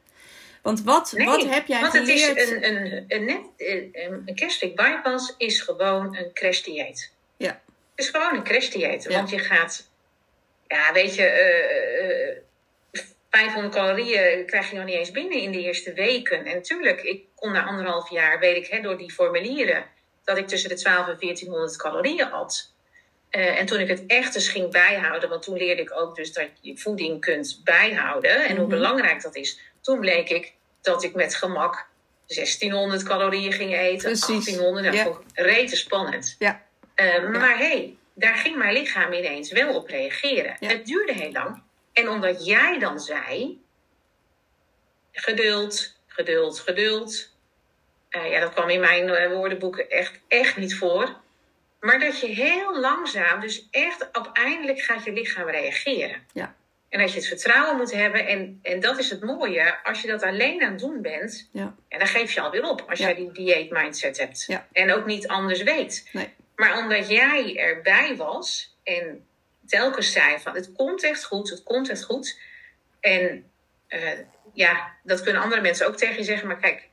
Want 0.62 0.82
wat, 0.82 1.14
wat 1.16 1.44
heb 1.44 1.66
jij 1.66 1.80
want 1.80 1.92
geleerd? 1.92 2.28
Het 2.28 2.38
is 2.38 2.50
een, 2.50 2.64
een, 2.64 3.04
een, 3.08 3.24
net, 3.24 3.40
een, 3.56 4.22
een 4.26 4.38
gastric 4.38 4.76
bypass 4.76 5.34
is 5.38 5.60
gewoon 5.60 6.16
een 6.16 6.32
crashdieet. 6.32 7.12
Ja. 7.36 7.60
Het 7.94 8.04
is 8.04 8.08
gewoon 8.08 8.46
een. 8.46 9.00
Ja. 9.08 9.16
Want 9.16 9.30
je 9.30 9.38
gaat, 9.38 9.88
ja, 10.68 10.92
weet 10.92 11.14
je, 11.14 12.42
uh, 12.92 13.02
500 13.30 13.74
calorieën 13.74 14.46
krijg 14.46 14.70
je 14.70 14.76
nog 14.76 14.84
niet 14.84 14.94
eens 14.94 15.10
binnen 15.10 15.38
in 15.38 15.52
de 15.52 15.62
eerste 15.62 15.92
weken. 15.92 16.44
En 16.44 16.54
natuurlijk, 16.54 17.02
ik 17.02 17.22
kon 17.34 17.52
na 17.52 17.64
anderhalf 17.64 18.10
jaar, 18.10 18.38
weet 18.38 18.56
ik, 18.56 18.66
hè, 18.66 18.80
door 18.80 18.98
die 18.98 19.12
formulieren, 19.12 19.84
dat 20.24 20.38
ik 20.38 20.48
tussen 20.48 20.68
de 20.68 20.76
12 20.76 21.08
en 21.08 21.16
1400 21.18 21.76
calorieën 21.76 22.32
at. 22.32 22.70
Uh, 23.30 23.58
en 23.58 23.66
toen 23.66 23.80
ik 23.80 23.88
het 23.88 24.06
echt 24.06 24.34
eens 24.34 24.48
ging 24.48 24.70
bijhouden, 24.70 25.28
want 25.28 25.42
toen 25.42 25.56
leerde 25.56 25.82
ik 25.82 26.00
ook 26.00 26.16
dus 26.16 26.32
dat 26.32 26.48
je 26.60 26.78
voeding 26.78 27.20
kunt 27.20 27.60
bijhouden 27.64 28.30
en 28.30 28.40
mm 28.40 28.46
-hmm. 28.48 28.58
hoe 28.58 28.66
belangrijk 28.66 29.22
dat 29.22 29.36
is. 29.36 29.60
Toen 29.80 30.00
bleek 30.00 30.28
ik 30.28 30.52
dat 30.80 31.02
ik 31.02 31.14
met 31.14 31.34
gemak 31.34 31.86
1600 32.26 33.02
calorieën 33.02 33.52
ging 33.52 33.76
eten, 33.76 34.10
Precies. 34.10 34.26
1800. 34.26 34.84
Dat 34.84 34.94
ja. 34.94 35.02
vond 35.04 35.16
ik 35.16 35.24
rete 35.34 35.76
spannend. 35.76 36.36
Ja. 36.38 36.62
Uh, 36.96 37.28
maar 37.28 37.58
hé, 37.58 37.66
hey, 37.66 37.96
daar 38.14 38.36
ging 38.36 38.56
mijn 38.56 38.72
lichaam 38.72 39.12
ineens 39.12 39.50
wel 39.50 39.74
op 39.74 39.88
reageren. 39.88 40.56
Ja. 40.60 40.68
Het 40.68 40.86
duurde 40.86 41.12
heel 41.12 41.32
lang. 41.32 41.62
En 41.92 42.08
omdat 42.08 42.46
jij 42.46 42.78
dan 42.78 43.00
zei, 43.00 43.60
geduld, 45.12 45.96
geduld, 46.06 46.58
geduld. 46.58 47.31
Uh, 48.16 48.30
ja, 48.30 48.40
dat 48.40 48.52
kwam 48.52 48.68
in 48.68 48.80
mijn 48.80 49.08
uh, 49.08 49.26
woordenboeken 49.28 49.90
echt, 49.90 50.20
echt 50.28 50.56
niet 50.56 50.76
voor. 50.76 51.20
Maar 51.80 51.98
dat 52.00 52.20
je 52.20 52.26
heel 52.26 52.80
langzaam, 52.80 53.40
dus 53.40 53.68
echt 53.70 54.12
uiteindelijk 54.12 54.80
gaat 54.80 55.04
je 55.04 55.12
lichaam 55.12 55.48
reageren. 55.48 56.26
Ja. 56.32 56.54
En 56.88 57.00
dat 57.00 57.10
je 57.12 57.18
het 57.18 57.28
vertrouwen 57.28 57.76
moet 57.76 57.92
hebben. 57.92 58.26
En, 58.26 58.58
en 58.62 58.80
dat 58.80 58.98
is 58.98 59.10
het 59.10 59.22
mooie. 59.22 59.82
Als 59.82 60.00
je 60.00 60.08
dat 60.08 60.22
alleen 60.22 60.62
aan 60.62 60.70
het 60.70 60.78
doen 60.80 61.02
bent. 61.02 61.48
Ja. 61.52 61.74
En 61.88 61.98
dan 61.98 62.08
geef 62.08 62.32
je 62.32 62.40
alweer 62.40 62.62
op. 62.68 62.84
Als 62.88 62.98
Ja. 62.98 63.04
jij 63.04 63.14
die 63.14 63.32
dieet 63.32 63.70
mindset 63.70 64.18
hebt. 64.18 64.44
Ja. 64.46 64.66
En 64.72 64.92
ook 64.92 65.06
niet 65.06 65.28
anders 65.28 65.62
weet. 65.62 66.08
Nee. 66.12 66.28
Maar 66.56 66.78
omdat 66.78 67.08
jij 67.08 67.56
erbij 67.56 68.16
was. 68.16 68.76
En 68.82 69.26
telkens 69.66 70.12
zei 70.12 70.38
van 70.38 70.54
het 70.54 70.72
komt 70.72 71.02
echt 71.02 71.24
goed. 71.24 71.50
Het 71.50 71.62
komt 71.62 71.88
echt 71.88 72.04
goed. 72.04 72.38
En 73.00 73.50
uh, 73.88 74.10
ja, 74.52 74.92
dat 75.02 75.22
kunnen 75.22 75.42
andere 75.42 75.60
mensen 75.60 75.86
ook 75.86 75.96
tegen 75.96 76.16
je 76.16 76.24
zeggen. 76.24 76.48
Maar 76.48 76.58
kijk. 76.60 76.88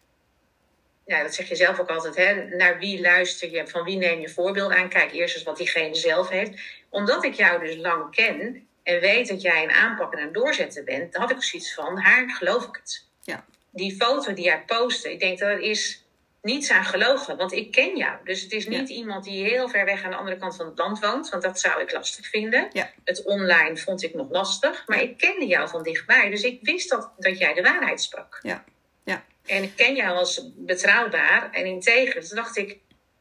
Ja, 1.10 1.24
dat 1.24 1.36
zeg 1.36 1.48
je 1.50 1.56
zelf 1.56 1.80
ook 1.80 1.90
altijd. 1.90 2.16
Hè? 2.16 2.56
Naar 2.56 2.80
wie 2.80 3.02
luister 3.02 3.52
je? 3.52 3.68
Van 3.68 3.84
wie 3.84 3.98
neem 3.98 4.20
je 4.20 4.30
voorbeeld 4.30 4.72
aan? 4.72 4.90
Kijk 4.90 5.12
eerst 5.12 5.36
eens 5.36 5.44
wat 5.44 5.58
diegene 5.58 5.96
zelf 5.96 6.30
heeft. 6.30 6.62
Omdat 6.90 7.24
ik 7.24 7.34
jou 7.34 7.66
dus 7.66 7.76
lang 7.76 8.12
ken 8.16 8.68
en 8.84 9.00
weet 9.00 9.28
dat 9.28 9.42
jij 9.42 9.64
een 9.64 9.72
aanpakken 9.72 10.20
en 10.20 10.28
een 10.28 10.34
doorzetten 10.34 10.86
bent, 10.86 11.12
dan 11.14 11.22
had 11.22 11.32
ik 11.32 11.44
zoiets 11.44 11.74
van, 11.74 11.98
haar 11.98 12.30
geloof 12.30 12.64
ik 12.68 12.76
het. 12.82 13.06
Ja. 13.24 13.46
Die 13.72 13.96
foto 13.96 14.34
die 14.34 14.44
jij 14.44 14.64
postte, 14.66 15.12
ik 15.12 15.20
denk 15.20 15.40
dat 15.40 15.50
er 15.50 15.60
is 15.60 16.06
niets 16.42 16.72
aan 16.72 16.86
gelogen, 16.86 17.38
want 17.38 17.52
ik 17.54 17.72
ken 17.72 17.98
jou. 17.98 18.18
Dus 18.24 18.42
het 18.42 18.52
is 18.52 18.68
niet 18.68 18.90
Ja. 18.90 18.96
iemand 18.96 19.24
die 19.24 19.44
heel 19.44 19.70
ver 19.70 19.86
weg 19.86 20.04
aan 20.04 20.12
de 20.12 20.18
andere 20.18 20.38
kant 20.38 20.56
van 20.56 20.66
het 20.66 20.78
land 20.78 21.00
woont, 21.00 21.30
want 21.30 21.44
dat 21.44 21.60
zou 21.60 21.82
ik 21.82 21.92
lastig 21.92 22.26
vinden. 22.28 22.68
Ja. 22.74 22.90
Het 23.04 23.24
online 23.24 23.78
vond 23.78 24.04
ik 24.04 24.14
nog 24.14 24.30
lastig, 24.30 24.84
maar 24.88 25.02
ik 25.02 25.18
kende 25.18 25.46
jou 25.46 25.70
van 25.70 25.84
dichtbij, 25.84 26.30
dus 26.30 26.44
ik 26.44 26.60
wist 26.62 26.90
dat, 26.90 27.12
dat 27.18 27.38
jij 27.38 27.54
de 27.54 27.62
waarheid 27.62 28.02
sprak. 28.02 28.40
Ja. 28.42 28.64
Ja. 29.04 29.24
En 29.50 29.64
ik 29.64 29.76
ken 29.76 29.96
jou 29.96 30.18
als 30.18 30.50
betrouwbaar 30.56 31.50
en 31.52 31.66
integer. 31.66 32.20
Dus 32.20 32.30
dacht 32.30 32.58
ik, 32.58 32.78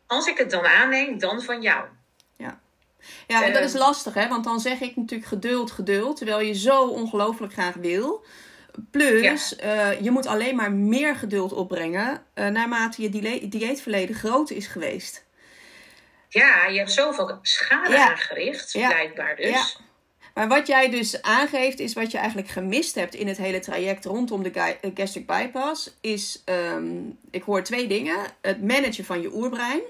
als 0.06 0.26
ik 0.26 0.38
het 0.38 0.50
dan 0.50 0.66
aanneem, 0.66 1.18
dan 1.18 1.42
van 1.42 1.62
jou. 1.62 1.84
Ja, 3.26 3.44
en 3.44 3.52
dat 3.52 3.62
is 3.62 3.72
Ehm. 3.72 3.82
lastig, 3.82 4.14
hè? 4.14 4.28
Want 4.28 4.44
dan 4.44 4.60
zeg 4.60 4.80
ik 4.80 4.96
natuurlijk 4.96 5.28
geduld, 5.28 5.70
geduld. 5.70 6.16
Terwijl 6.16 6.40
je 6.40 6.54
zo 6.54 6.84
ongelooflijk 6.86 7.52
graag 7.52 7.74
wil. 7.74 8.24
Plus, 8.90 9.56
eh, 9.56 10.00
je 10.00 10.10
moet 10.10 10.26
alleen 10.26 10.56
maar 10.56 10.72
meer 10.72 11.16
geduld 11.16 11.52
opbrengen. 11.52 12.22
eh, 12.34 12.46
naarmate 12.46 13.02
je 13.02 13.08
dieetverleden 13.48 14.14
groot 14.16 14.50
is 14.50 14.66
geweest. 14.66 15.24
Ja, 16.28 16.66
je 16.66 16.78
hebt 16.78 16.92
zoveel 16.92 17.38
schade 17.42 17.90
Ja. 17.92 18.08
aangericht, 18.10 18.72
Ja. 18.72 18.88
blijkbaar 18.88 19.36
dus. 19.36 19.48
Ja. 19.50 19.64
Maar 20.38 20.48
wat 20.48 20.66
jij 20.66 20.90
dus 20.90 21.22
aangeeft, 21.22 21.78
is 21.78 21.92
wat 21.92 22.10
je 22.10 22.18
eigenlijk 22.18 22.48
gemist 22.48 22.94
hebt 22.94 23.14
in 23.14 23.28
het 23.28 23.36
hele 23.36 23.58
traject 23.58 24.04
rondom 24.04 24.42
de 24.42 24.50
eh, 24.50 24.90
gastric 24.94 25.26
bypass. 25.26 25.96
Is, 26.00 26.42
ehm, 26.44 26.86
ik 27.30 27.42
hoor 27.42 27.62
twee 27.62 27.86
dingen. 27.86 28.16
Het 28.40 28.62
managen 28.62 29.04
van 29.04 29.20
je 29.20 29.34
oerbrein. 29.34 29.80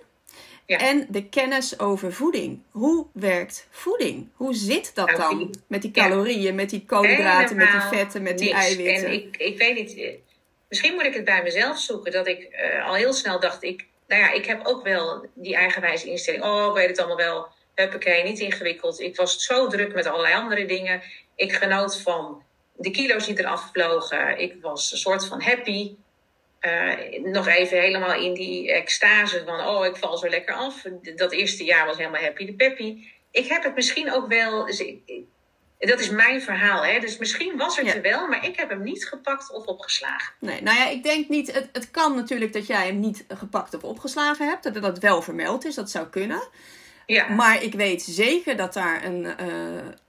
Ja. 0.67 0.79
En 0.79 1.07
de 1.09 1.29
kennis 1.29 1.79
over 1.79 2.13
voeding. 2.13 2.63
Hoe 2.71 3.07
werkt 3.13 3.67
voeding? 3.71 4.29
Hoe 4.35 4.55
zit 4.55 4.95
dat 4.95 5.07
Nou, 5.07 5.19
dan? 5.19 5.55
Met 5.67 5.83
die 5.83 5.91
ja. 5.95 6.09
calorieën, 6.09 6.55
met 6.55 6.71
die 6.71 6.85
koolhydraten, 6.87 7.57
met 7.57 7.71
die 7.71 7.99
vetten, 7.99 8.23
met 8.23 8.39
die 8.39 8.53
eiwitten. 8.53 9.07
En 9.07 9.13
ik, 9.13 9.37
ik 9.37 9.59
weet 9.59 9.75
niet, 9.75 9.97
eh, 9.97 10.15
misschien 10.69 10.95
moet 10.95 11.05
ik 11.05 11.15
het 11.15 11.25
bij 11.25 11.43
mezelf 11.43 11.79
zoeken. 11.79 12.13
Dat 12.13 12.27
ik 12.27 12.43
eh, 12.43 12.87
al 12.87 12.95
heel 12.95 13.13
snel 13.13 13.41
dacht, 13.41 13.63
ik, 13.63 13.87
nou 14.07 14.23
ja, 14.23 14.33
ik 14.33 14.47
heb 14.47 14.67
ook 14.67 14.83
wel 14.85 15.27
die 15.35 15.57
eigenwijze 15.57 16.11
instelling. 16.11 16.45
Oh, 16.45 16.67
ik 16.67 16.75
weet 16.75 16.89
het 16.89 16.99
allemaal 16.99 17.17
wel. 17.17 17.49
Huppakee, 17.83 18.23
niet 18.23 18.39
ingewikkeld. 18.39 19.01
Ik 19.01 19.17
was 19.17 19.39
zo 19.45 19.67
druk 19.69 19.95
met 19.95 20.07
allerlei 20.07 20.35
andere 20.35 20.65
dingen. 20.65 21.03
Ik 21.35 21.53
genoot 21.53 22.01
van 22.01 22.43
de 22.77 22.91
kilo's 22.91 23.27
die 23.27 23.39
eraf 23.39 23.71
vlogen. 23.73 24.39
Ik 24.39 24.57
was 24.61 24.93
een 24.93 24.99
soort 24.99 25.27
van 25.27 25.43
happy. 25.43 25.95
Eh, 26.61 27.23
nog 27.23 27.47
even 27.49 27.81
helemaal 27.81 28.15
in 28.15 28.35
die 28.35 28.73
extase 28.73 29.43
van, 29.47 29.67
oh, 29.67 29.87
ik 29.87 29.97
val 29.97 30.17
zo 30.17 30.29
lekker 30.29 30.55
af. 30.55 30.83
Dat 31.15 31.33
eerste 31.33 31.65
jaar 31.65 31.87
was 31.87 31.97
helemaal 31.97 32.23
happy 32.23 32.47
de 32.47 32.55
peppy. 32.55 33.07
Ik 33.31 33.49
heb 33.49 33.63
het 33.63 33.75
misschien 33.75 34.13
ook 34.13 34.29
wel, 34.29 34.67
dus 34.67 34.85
dat 35.79 36.01
is 36.01 36.11
mijn 36.11 36.43
verhaal, 36.43 36.85
hè? 36.85 36.99
dus 36.99 37.19
misschien 37.19 37.57
was 37.57 37.77
het 37.77 37.87
Ja. 37.87 37.95
er 37.95 38.03
wel, 38.03 38.29
maar 38.29 38.47
ik 38.47 38.57
heb 38.57 38.69
hem 38.69 38.83
niet 38.83 39.07
gepakt 39.07 39.53
of 39.53 39.67
opgeslagen. 39.67 40.35
Nee, 40.41 40.63
nou 40.63 40.77
ja, 40.77 40.89
ik 40.89 41.03
denk 41.03 41.29
niet. 41.29 41.53
Het, 41.53 41.69
het 41.73 41.91
kan 41.91 42.15
natuurlijk 42.15 42.53
dat 42.53 42.67
jij 42.67 42.87
hem 42.87 43.01
niet 43.01 43.25
gepakt 43.29 43.75
of 43.75 43.83
opgeslagen 43.83 44.49
hebt. 44.49 44.63
Dat 44.63 44.83
dat 44.83 44.99
wel 44.99 45.23
vermeld 45.23 45.65
is, 45.65 45.75
dat 45.75 45.91
zou 45.91 46.07
kunnen. 46.07 46.49
Ja, 47.09 47.29
Maar 47.29 47.63
ik 47.63 47.75
weet 47.75 48.03
zeker 48.03 48.57
dat 48.57 48.73
daar 48.73 49.05
een, 49.05 49.25
eh, 49.37 49.47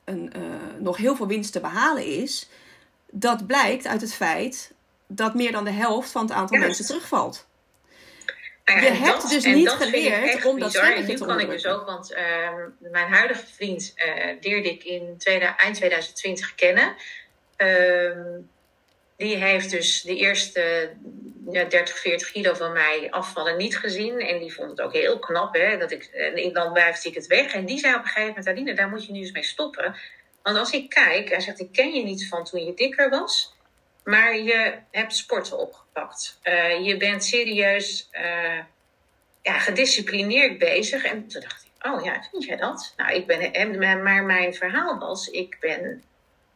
een, 0.05 0.33
eh, 0.33 0.41
nog 0.77 0.97
heel 0.97 1.15
veel 1.15 1.27
winst 1.27 1.51
te 1.51 1.59
behalen 1.59 2.05
is. 2.05 2.49
Dat 3.11 3.47
blijkt 3.47 3.87
uit 3.87 4.01
het 4.01 4.13
feit 4.13 4.73
dat 5.07 5.33
meer 5.33 5.51
dan 5.51 5.63
de 5.63 5.71
helft 5.71 6.11
van 6.11 6.21
het 6.21 6.31
aantal 6.31 6.57
Ja. 6.57 6.65
mensen 6.65 6.85
terugvalt. 6.85 7.47
Nou 8.65 8.81
ja, 8.81 8.87
je 8.87 8.93
hebt 8.93 9.29
dus 9.29 9.43
niet 9.45 9.65
dat 9.65 9.77
vind 9.77 9.95
ik 9.95 10.13
geleerd 10.13 10.45
om 10.45 10.59
dat 10.59 10.71
bizar. 10.71 10.83
En 10.83 10.89
stemmetje 10.89 11.11
nu 11.13 11.19
te 11.19 11.25
kan 11.25 11.39
ik 11.39 11.49
dus 11.49 11.65
ook, 11.65 11.85
want 11.85 12.13
ehm, 12.13 12.69
mijn 12.79 13.11
huidige 13.11 13.45
vriend 13.55 13.93
eh 13.95 14.35
leerde 14.41 14.69
ik 14.69 14.83
in 14.83 15.15
tweede, 15.17 15.45
eind 15.45 15.75
2020 15.75 16.55
kennen. 16.55 16.95
Die 19.19 19.35
heeft 19.35 19.69
dus 19.69 20.01
de 20.01 20.15
eerste 20.15 20.89
ja, 21.51 21.63
30, 21.63 21.99
40 21.99 22.31
kilo 22.31 22.53
van 22.53 22.71
mij 22.71 23.07
afvallen 23.11 23.57
niet 23.57 23.77
gezien. 23.77 24.19
En 24.19 24.39
die 24.39 24.53
vond 24.53 24.69
het 24.69 24.81
ook 24.81 24.93
heel 24.93 25.19
knap. 25.19 25.53
Hè, 25.55 25.77
dat 25.77 25.91
ik, 25.91 26.03
en 26.03 26.53
dan 26.53 26.73
blijft 26.73 27.05
ik 27.05 27.15
het 27.15 27.27
weg. 27.27 27.53
En 27.53 27.65
die 27.65 27.79
zei 27.79 27.93
op 27.95 27.99
een 28.01 28.07
gegeven 28.07 28.27
moment, 28.27 28.47
Aline, 28.47 28.73
daar 28.73 28.89
moet 28.89 29.05
je 29.05 29.11
nu 29.11 29.19
eens 29.19 29.31
mee 29.31 29.43
stoppen. 29.43 29.95
Want 30.43 30.57
als 30.57 30.71
ik 30.71 30.89
kijk, 30.89 31.29
hij 31.29 31.39
zegt, 31.39 31.59
ik 31.59 31.71
ken 31.71 31.93
je 31.93 32.03
niet 32.03 32.27
van 32.27 32.43
toen 32.43 32.65
je 32.65 32.73
dikker 32.73 33.09
was. 33.09 33.55
Maar 34.03 34.37
je 34.37 34.73
hebt 34.91 35.15
sporten 35.15 35.57
opgepakt. 35.57 36.39
Eh, 36.41 36.85
je 36.85 36.97
bent 36.97 37.23
serieus 37.23 38.07
eh, 38.11 38.59
ja, 39.41 39.59
gedisciplineerd 39.59 40.57
bezig. 40.57 41.03
En 41.03 41.27
toen 41.27 41.41
dacht 41.41 41.63
ik, 41.65 41.85
oh 41.91 42.03
ja, 42.03 42.27
vind 42.31 42.43
jij 42.43 42.57
dat? 42.57 42.93
Nou, 42.97 43.13
ik 43.13 43.27
ben, 43.27 43.53
en- 43.53 43.79
maar 44.03 44.23
mijn 44.23 44.53
verhaal 44.53 44.97
was, 44.99 45.27
ik 45.27 45.57
ben 45.59 46.03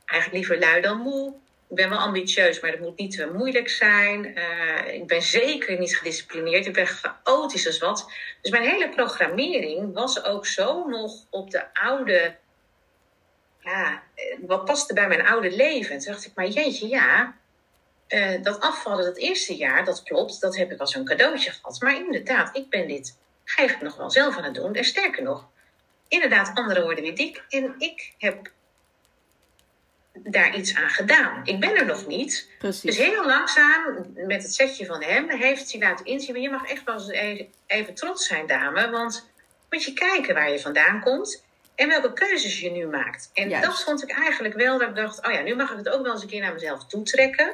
eigenlijk 0.05 0.47
liever 0.47 0.59
lui 0.68 0.82
dan 0.82 0.97
moe. 0.97 1.34
Ik 1.74 1.80
ben 1.80 1.89
wel 1.89 1.99
ambitieus, 1.99 2.59
maar 2.59 2.71
dat 2.71 2.80
moet 2.80 2.97
niet 2.97 3.15
te 3.15 3.32
moeilijk 3.34 3.69
zijn. 3.69 4.36
Eh, 4.36 4.93
ik 4.93 5.07
ben 5.07 5.21
zeker 5.21 5.80
niet 5.80 5.97
gedisciplineerd. 5.97 6.65
Ik 6.65 6.74
ben 6.74 6.88
chaotisch 6.88 7.67
als 7.67 7.78
wat. 7.78 8.11
Dus 8.41 8.51
mijn 8.51 8.63
hele 8.63 8.89
programmering 8.89 9.93
was 9.93 10.24
ook 10.24 10.45
zo 10.45 10.88
nog 10.88 11.26
op 11.30 11.51
de 11.51 11.74
oude... 11.74 12.36
Ja, 13.59 14.03
wat 14.41 14.65
paste 14.65 14.93
bij 14.93 15.07
mijn 15.07 15.28
oude 15.28 15.55
leven? 15.55 15.95
En 15.95 15.99
toen 15.99 16.11
dacht 16.11 16.26
ik, 16.26 16.32
maar 16.36 16.47
jeetje, 16.47 16.88
ja... 16.88 17.38
eh, 18.07 18.41
dat 18.41 18.59
afvallen 18.59 19.05
dat 19.05 19.17
eerste 19.17 19.55
jaar, 19.55 19.86
dat 19.86 20.03
klopt. 20.03 20.41
Dat 20.41 20.55
heb 20.55 20.71
ik 20.71 20.80
als 20.80 20.95
een 20.95 21.05
cadeautje 21.05 21.51
gehad. 21.51 21.82
Maar 21.82 21.95
inderdaad, 21.95 22.57
ik 22.57 22.69
ben 22.69 22.88
dit 22.88 23.17
eigenlijk 23.55 23.89
nog 23.89 23.97
wel 23.97 24.11
zelf 24.11 24.38
aan 24.38 24.43
het 24.43 24.55
doen. 24.55 24.76
En 24.76 24.84
sterker 24.84 25.24
nog, 25.24 25.47
inderdaad, 26.07 26.51
anderen 26.57 26.84
worden 26.84 27.03
weer 27.03 27.15
dik. 27.15 27.43
En 27.49 27.76
ik 27.78 28.13
heb 28.17 28.51
daar 30.14 30.55
iets 30.55 30.76
aan 30.76 30.89
gedaan. 30.89 31.41
Ik 31.43 31.59
ben 31.59 31.76
er 31.76 31.86
nog 31.86 32.07
niet. 32.07 32.49
Dus 32.59 32.97
heel 32.97 33.26
langzaam, 33.26 34.14
met 34.16 34.43
het 34.43 34.53
setje 34.53 34.86
van 34.86 35.03
hem, 35.03 35.30
heeft 35.30 35.72
hij 35.72 35.82
laten 35.82 36.05
inzien. 36.05 36.34
Maar 36.34 36.41
je 36.41 36.49
mag 36.49 36.70
echt 36.70 36.84
wel 36.84 36.95
eens 36.95 37.09
even, 37.09 37.47
even 37.68 37.93
trots 37.93 38.28
zijn, 38.28 38.47
dame. 38.47 38.89
Want 38.89 39.30
moet 39.70 39.84
je 39.84 39.93
kijken 39.93 40.34
waar 40.34 40.51
je 40.51 40.59
vandaan 40.59 41.01
komt. 41.01 41.43
En 41.76 41.88
welke 41.88 42.14
keuzes 42.14 42.59
je 42.59 42.72
nu 42.72 42.88
maakt. 42.88 43.30
En 43.34 43.49
Juist. 43.49 43.66
dat 43.66 43.84
vond 43.84 44.03
ik 44.03 44.11
eigenlijk 44.11 44.53
wel 44.53 44.78
dat 44.78 44.89
ik 44.89 44.95
dacht... 44.95 45.26
Oh 45.26 45.32
ja, 45.32 45.41
nu 45.41 45.55
mag 45.55 45.72
ik 45.72 45.78
het 45.78 45.89
ook 45.89 46.03
wel 46.03 46.11
eens 46.11 46.22
een 46.22 46.28
keer 46.28 46.41
naar 46.41 46.53
mezelf 46.53 46.86
toetrekken. 46.86 47.53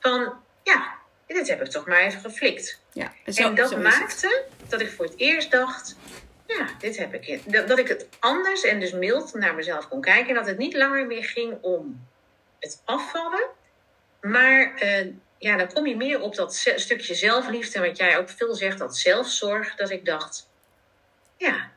Van, 0.00 0.32
ja, 0.62 0.94
dit 1.26 1.48
heb 1.48 1.62
ik 1.62 1.70
toch 1.70 1.86
maar 1.86 2.00
even 2.00 2.20
geflikt. 2.20 2.80
Ja, 2.92 3.12
En, 3.24 3.54
dat 3.54 3.68
zo 3.68 3.76
maakte 3.76 4.44
dat 4.68 4.80
ik 4.80 4.90
voor 4.90 5.04
het 5.04 5.14
eerst 5.16 5.50
dacht, 5.50 5.96
ja, 6.58 6.68
dit 6.78 6.96
heb 6.96 7.14
ik. 7.14 7.52
Dat, 7.68 7.78
ik 7.78 7.88
het 7.88 8.08
anders 8.18 8.64
en 8.64 8.80
dus 8.80 8.92
mild 8.92 9.34
naar 9.34 9.54
mezelf 9.54 9.88
kon 9.88 10.00
kijken. 10.00 10.28
En 10.28 10.34
dat 10.34 10.46
het 10.46 10.58
niet 10.58 10.74
langer 10.74 11.06
meer 11.06 11.24
ging 11.24 11.58
om 11.60 12.06
het 12.58 12.82
afvallen. 12.84 13.46
Maar 14.20 14.74
eh, 14.74 15.06
ja, 15.38 15.56
dan 15.56 15.72
kom 15.72 15.86
je 15.86 15.96
meer 15.96 16.20
op 16.20 16.34
dat 16.34 16.54
stukje 16.76 17.14
zelfliefde. 17.14 17.80
Wat 17.80 17.96
jij 17.96 18.18
ook 18.18 18.30
veel 18.30 18.54
zegt, 18.54 18.78
dat 18.78 18.96
zelfzorg. 18.96 19.74
Dat 19.74 19.90
ik 19.90 20.04
dacht, 20.04 20.48
ja. 21.36 21.70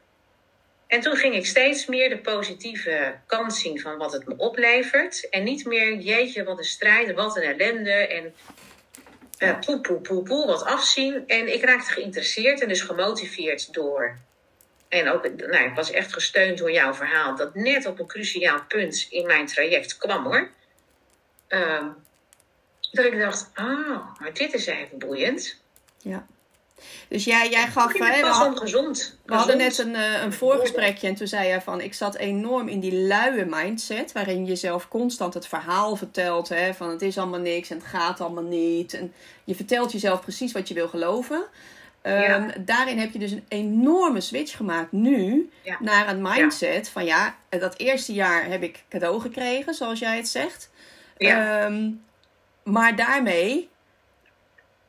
En 0.87 1.01
toen 1.01 1.15
ging 1.15 1.35
ik 1.35 1.45
steeds 1.45 1.85
meer 1.85 2.09
de 2.09 2.17
positieve 2.17 3.15
kant 3.25 3.55
zien 3.55 3.79
van 3.79 3.97
wat 3.97 4.13
het 4.13 4.27
me 4.27 4.33
oplevert. 4.37 5.29
En 5.29 5.43
niet 5.43 5.65
meer, 5.65 5.97
jeetje, 5.97 6.43
wat 6.43 6.57
een 6.57 6.63
strijd, 6.63 7.13
wat 7.13 7.37
een 7.37 7.43
ellende. 7.43 7.91
En 7.91 8.33
eh 9.37 9.59
poe, 9.59 9.81
poe, 9.81 10.01
poe, 10.01 10.23
poe, 10.23 10.45
wat 10.45 10.63
afzien. 10.63 11.27
En 11.27 11.53
ik 11.53 11.63
raakte 11.63 11.91
geïnteresseerd 11.91 12.61
en 12.61 12.67
dus 12.67 12.81
gemotiveerd 12.81 13.73
door. 13.73 14.17
En 14.93 15.09
ook, 15.09 15.29
nou, 15.37 15.63
ik 15.69 15.75
was 15.75 15.91
echt 15.91 16.13
gesteund 16.13 16.57
door 16.57 16.71
jouw 16.71 16.93
verhaal. 16.93 17.35
Dat 17.35 17.55
net 17.55 17.85
op 17.85 17.99
een 17.99 18.07
cruciaal 18.07 18.59
punt 18.67 19.07
in 19.09 19.25
mijn 19.25 19.45
traject 19.45 19.97
kwam 19.97 20.23
hoor. 20.23 20.49
Ehm, 21.47 21.87
dat 22.91 23.05
ik 23.05 23.19
dacht, 23.19 23.51
oh, 23.55 24.19
maar 24.19 24.33
dit 24.33 24.53
is 24.53 24.65
even 24.65 24.99
boeiend. 24.99 25.61
Ja. 25.97 26.25
Dus 27.07 27.23
jij, 27.23 27.49
jij 27.49 27.67
gaf... 27.67 27.93
Hè, 27.93 28.21
we, 28.21 28.27
had- 28.27 28.59
gezond. 28.59 29.19
we 29.25 29.33
hadden 29.33 29.57
net 29.57 29.77
een, 29.77 29.95
eh, 29.95 30.21
een 30.21 30.33
voorgesprekje 30.33 31.07
en 31.07 31.15
toen 31.15 31.27
zei 31.27 31.47
jij 31.47 31.61
van... 31.61 31.81
Ik 31.81 31.93
zat 31.93 32.15
enorm 32.15 32.67
in 32.67 32.79
die 32.79 32.95
luie 33.07 33.45
mindset... 33.45 34.11
waarin 34.11 34.39
je 34.39 34.49
jezelf 34.49 34.87
constant 34.87 35.33
het 35.33 35.47
verhaal 35.47 35.95
vertelt... 35.95 36.49
Hè, 36.49 36.73
van 36.73 36.89
het 36.89 37.01
is 37.01 37.17
allemaal 37.17 37.39
niks 37.39 37.69
en 37.69 37.77
het 37.77 37.85
gaat 37.85 38.21
allemaal 38.21 38.43
niet. 38.43 38.93
En 38.93 39.13
je 39.43 39.55
vertelt 39.55 39.91
jezelf 39.91 40.21
precies 40.21 40.51
wat 40.51 40.67
je 40.67 40.73
wil 40.73 40.87
geloven... 40.87 41.45
Ehm, 42.03 42.21
Ja. 42.21 42.53
Daarin 42.59 42.97
heb 42.99 43.11
je 43.11 43.19
dus 43.19 43.31
een 43.31 43.45
enorme 43.47 44.21
switch 44.21 44.55
gemaakt 44.57 44.91
nu 44.91 45.49
Ja. 45.61 45.77
naar 45.79 46.07
een 46.09 46.21
mindset 46.21 46.89
van 46.89 47.05
ja, 47.05 47.35
dat 47.49 47.77
eerste 47.77 48.13
jaar 48.13 48.45
heb 48.45 48.63
ik 48.63 48.83
cadeau 48.89 49.21
gekregen, 49.21 49.73
zoals 49.73 49.99
jij 49.99 50.15
het 50.17 50.27
zegt. 50.27 50.69
Ja. 51.17 51.65
Ehm, 51.65 51.89
maar 52.63 52.95
daarmee, 52.95 53.69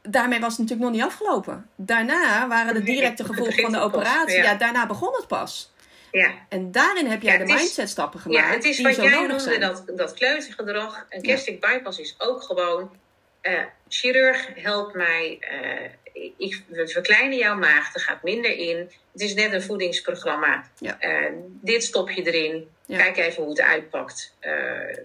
daarmee 0.03 0.41
was 0.41 0.51
het 0.57 0.59
natuurlijk 0.59 0.91
nog 0.91 0.97
niet 1.01 1.11
afgelopen. 1.12 1.69
Daarna 1.77 2.49
waren 2.49 2.75
de 2.75 2.83
directe 2.83 3.25
gevolgen 3.25 3.62
van 3.62 3.73
de 3.73 3.79
operatie. 3.81 4.37
Ja. 4.37 4.43
ja. 4.43 4.55
daarna 4.55 4.87
begon 4.87 5.12
het 5.17 5.27
pas. 5.27 5.73
ja. 6.11 6.31
En 6.49 6.71
daarin 6.73 7.07
heb 7.07 7.23
jij 7.23 7.39
Ja, 7.39 7.45
de 7.45 7.53
mindset 7.53 7.89
stappen 7.89 8.21
gemaakt. 8.21 8.47
Ja, 8.47 8.53
het 8.55 8.65
is 8.65 8.77
die 8.77 8.85
wat 8.87 8.95
zo 8.95 9.03
jij 9.03 9.11
nodig 9.11 9.45
noemde, 9.45 9.59
dat, 9.59 9.83
dat 9.97 10.15
kleutergedrag. 10.15 11.07
Een 11.09 11.27
gastric 11.27 11.61
bypass 11.61 11.99
is 11.99 12.15
ook 12.19 12.43
gewoon... 12.43 12.97
eh, 13.41 13.61
chirurg 13.89 14.49
helpt 14.55 14.95
mij... 14.95 15.39
eh, 15.41 15.91
ik, 16.37 16.62
we 16.67 16.89
verkleinen 16.89 17.39
jouw 17.39 17.57
maag, 17.57 17.95
er 17.95 18.01
gaat 18.01 18.23
minder 18.23 18.57
in. 18.57 18.77
Het 19.12 19.21
is 19.21 19.35
net 19.35 19.53
een 19.53 19.62
voedingsprogramma. 19.62 20.71
Ja. 20.79 21.01
Eh, 21.01 21.33
dit 21.61 21.85
stop 21.85 22.11
je 22.11 22.23
erin. 22.23 22.69
Ja. 22.87 22.97
Kijk 22.97 23.17
even 23.17 23.43
hoe 23.43 23.51
het 23.51 23.61
uitpakt. 23.61 24.35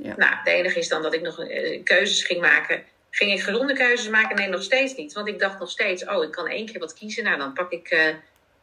Ja. 0.01 0.15
Nou, 0.17 0.35
de 0.43 0.51
enige 0.51 0.79
is 0.79 0.87
dan 0.87 1.01
dat 1.01 1.13
ik 1.13 1.21
nog 1.21 1.39
eh, 1.39 1.83
keuzes 1.83 2.23
ging 2.23 2.41
maken. 2.41 2.83
Ging 3.09 3.33
ik 3.33 3.41
gezonde 3.41 3.73
keuzes 3.73 4.09
maken? 4.09 4.35
Nee, 4.35 4.47
nog 4.47 4.63
steeds 4.63 4.95
niet. 4.95 5.13
Want 5.13 5.27
ik 5.27 5.39
dacht 5.39 5.59
nog 5.59 5.69
steeds, 5.69 6.05
oh, 6.05 6.23
ik 6.23 6.31
kan 6.31 6.47
één 6.47 6.65
keer 6.65 6.79
wat 6.79 6.93
kiezen. 6.93 7.23
Nou, 7.23 7.37
dan 7.37 7.53
pak 7.53 7.71
ik 7.71 8.17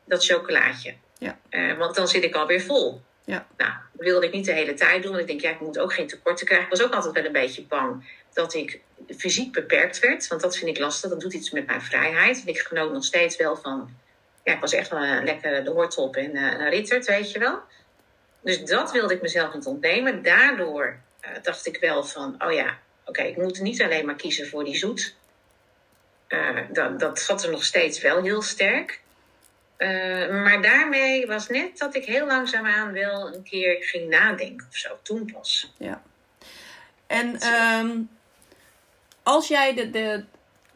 dat 0.05 0.24
chocolaatje. 0.24 0.94
Ja. 1.18 1.38
Want 1.78 1.94
dan 1.94 2.09
zit 2.09 2.24
ik 2.24 2.34
alweer 2.34 2.61
vol. 2.61 3.01
Ja. 3.24 3.47
Nou, 3.57 3.72
dat 3.92 4.07
wilde 4.07 4.26
ik 4.26 4.32
niet 4.32 4.44
de 4.44 4.53
hele 4.53 4.74
tijd 4.74 5.03
doen. 5.03 5.11
Want 5.11 5.22
ik 5.22 5.28
denk, 5.28 5.40
ja, 5.40 5.51
ik 5.51 5.61
moet 5.61 5.78
ook 5.78 5.92
geen 5.92 6.07
tekorten 6.07 6.47
krijgen. 6.47 6.66
Ik 6.66 6.76
was 6.76 6.86
ook 6.86 6.94
altijd 6.94 7.14
wel 7.14 7.24
een 7.24 7.32
beetje 7.32 7.62
bang 7.62 8.05
dat 8.37 8.55
ik 8.55 8.80
fysiek 9.16 9.53
beperkt 9.53 9.99
werd. 9.99 10.26
Want 10.26 10.41
dat 10.41 10.57
vind 10.57 10.70
ik 10.70 10.78
lastig. 10.78 11.11
Dat 11.11 11.20
doet 11.20 11.34
iets 11.34 11.51
met 11.51 11.66
mijn 11.66 11.82
vrijheid. 11.82 12.41
En 12.41 12.47
ik 12.47 12.59
genoot 12.59 12.93
nog 12.93 13.05
steeds 13.05 13.37
wel 13.37 13.57
van... 13.57 13.91
Ja, 14.45 14.55
ik 14.55 14.61
was 14.61 14.72
echt 14.72 14.91
wel 14.91 15.03
een 15.03 15.24
lekker 15.24 15.64
de 15.64 15.70
hoortop 15.70 16.16
en 16.16 16.37
eh, 16.37 16.43
een 16.43 16.70
rittert, 16.70 17.07
weet 17.07 17.32
je 17.32 17.39
wel. 17.39 17.61
Dus 18.41 18.64
dat 18.64 18.93
wilde 18.93 19.14
ik 19.14 19.22
mezelf 19.22 19.55
niet 19.55 19.66
ontnemen. 19.66 20.22
Daardoor 20.22 20.97
eh, 21.20 21.30
dacht 21.43 21.66
ik 21.66 21.80
wel 21.80 22.05
van, 22.05 22.34
oh 22.39 22.53
ja, 22.53 22.78
oké, 23.05 23.22
ik 23.22 23.37
moet 23.37 23.61
niet 23.61 23.82
alleen 23.82 24.07
maar 24.07 24.16
kiezen 24.16 24.49
voor 24.49 24.64
die 24.64 24.76
zoet. 24.76 25.14
Eh, 26.26 26.59
dat, 26.72 27.01
dat 27.01 27.18
zat 27.18 27.45
er 27.45 27.51
nog 27.51 27.64
steeds 27.64 28.01
wel 28.01 28.22
heel 28.22 28.43
sterk. 28.43 29.01
Eh, 29.76 29.89
maar 30.28 30.62
daarmee 30.62 31.26
was 31.26 31.49
net 31.49 31.78
dat 31.78 31.95
ik 31.95 32.05
heel 32.05 32.26
langzaamaan 32.26 32.93
wel 32.93 33.34
een 33.34 33.43
keer 33.43 33.84
ging 33.84 34.09
nadenken 34.09 34.66
of 34.68 34.76
zo. 34.76 34.99
Toen 35.03 35.30
pas. 35.32 35.72
Ja. 35.78 36.03
En 37.07 37.41
ehm, 37.41 38.01
als 39.27 39.49
jij 39.49 39.74
de, 39.74 39.91
de, 39.91 40.24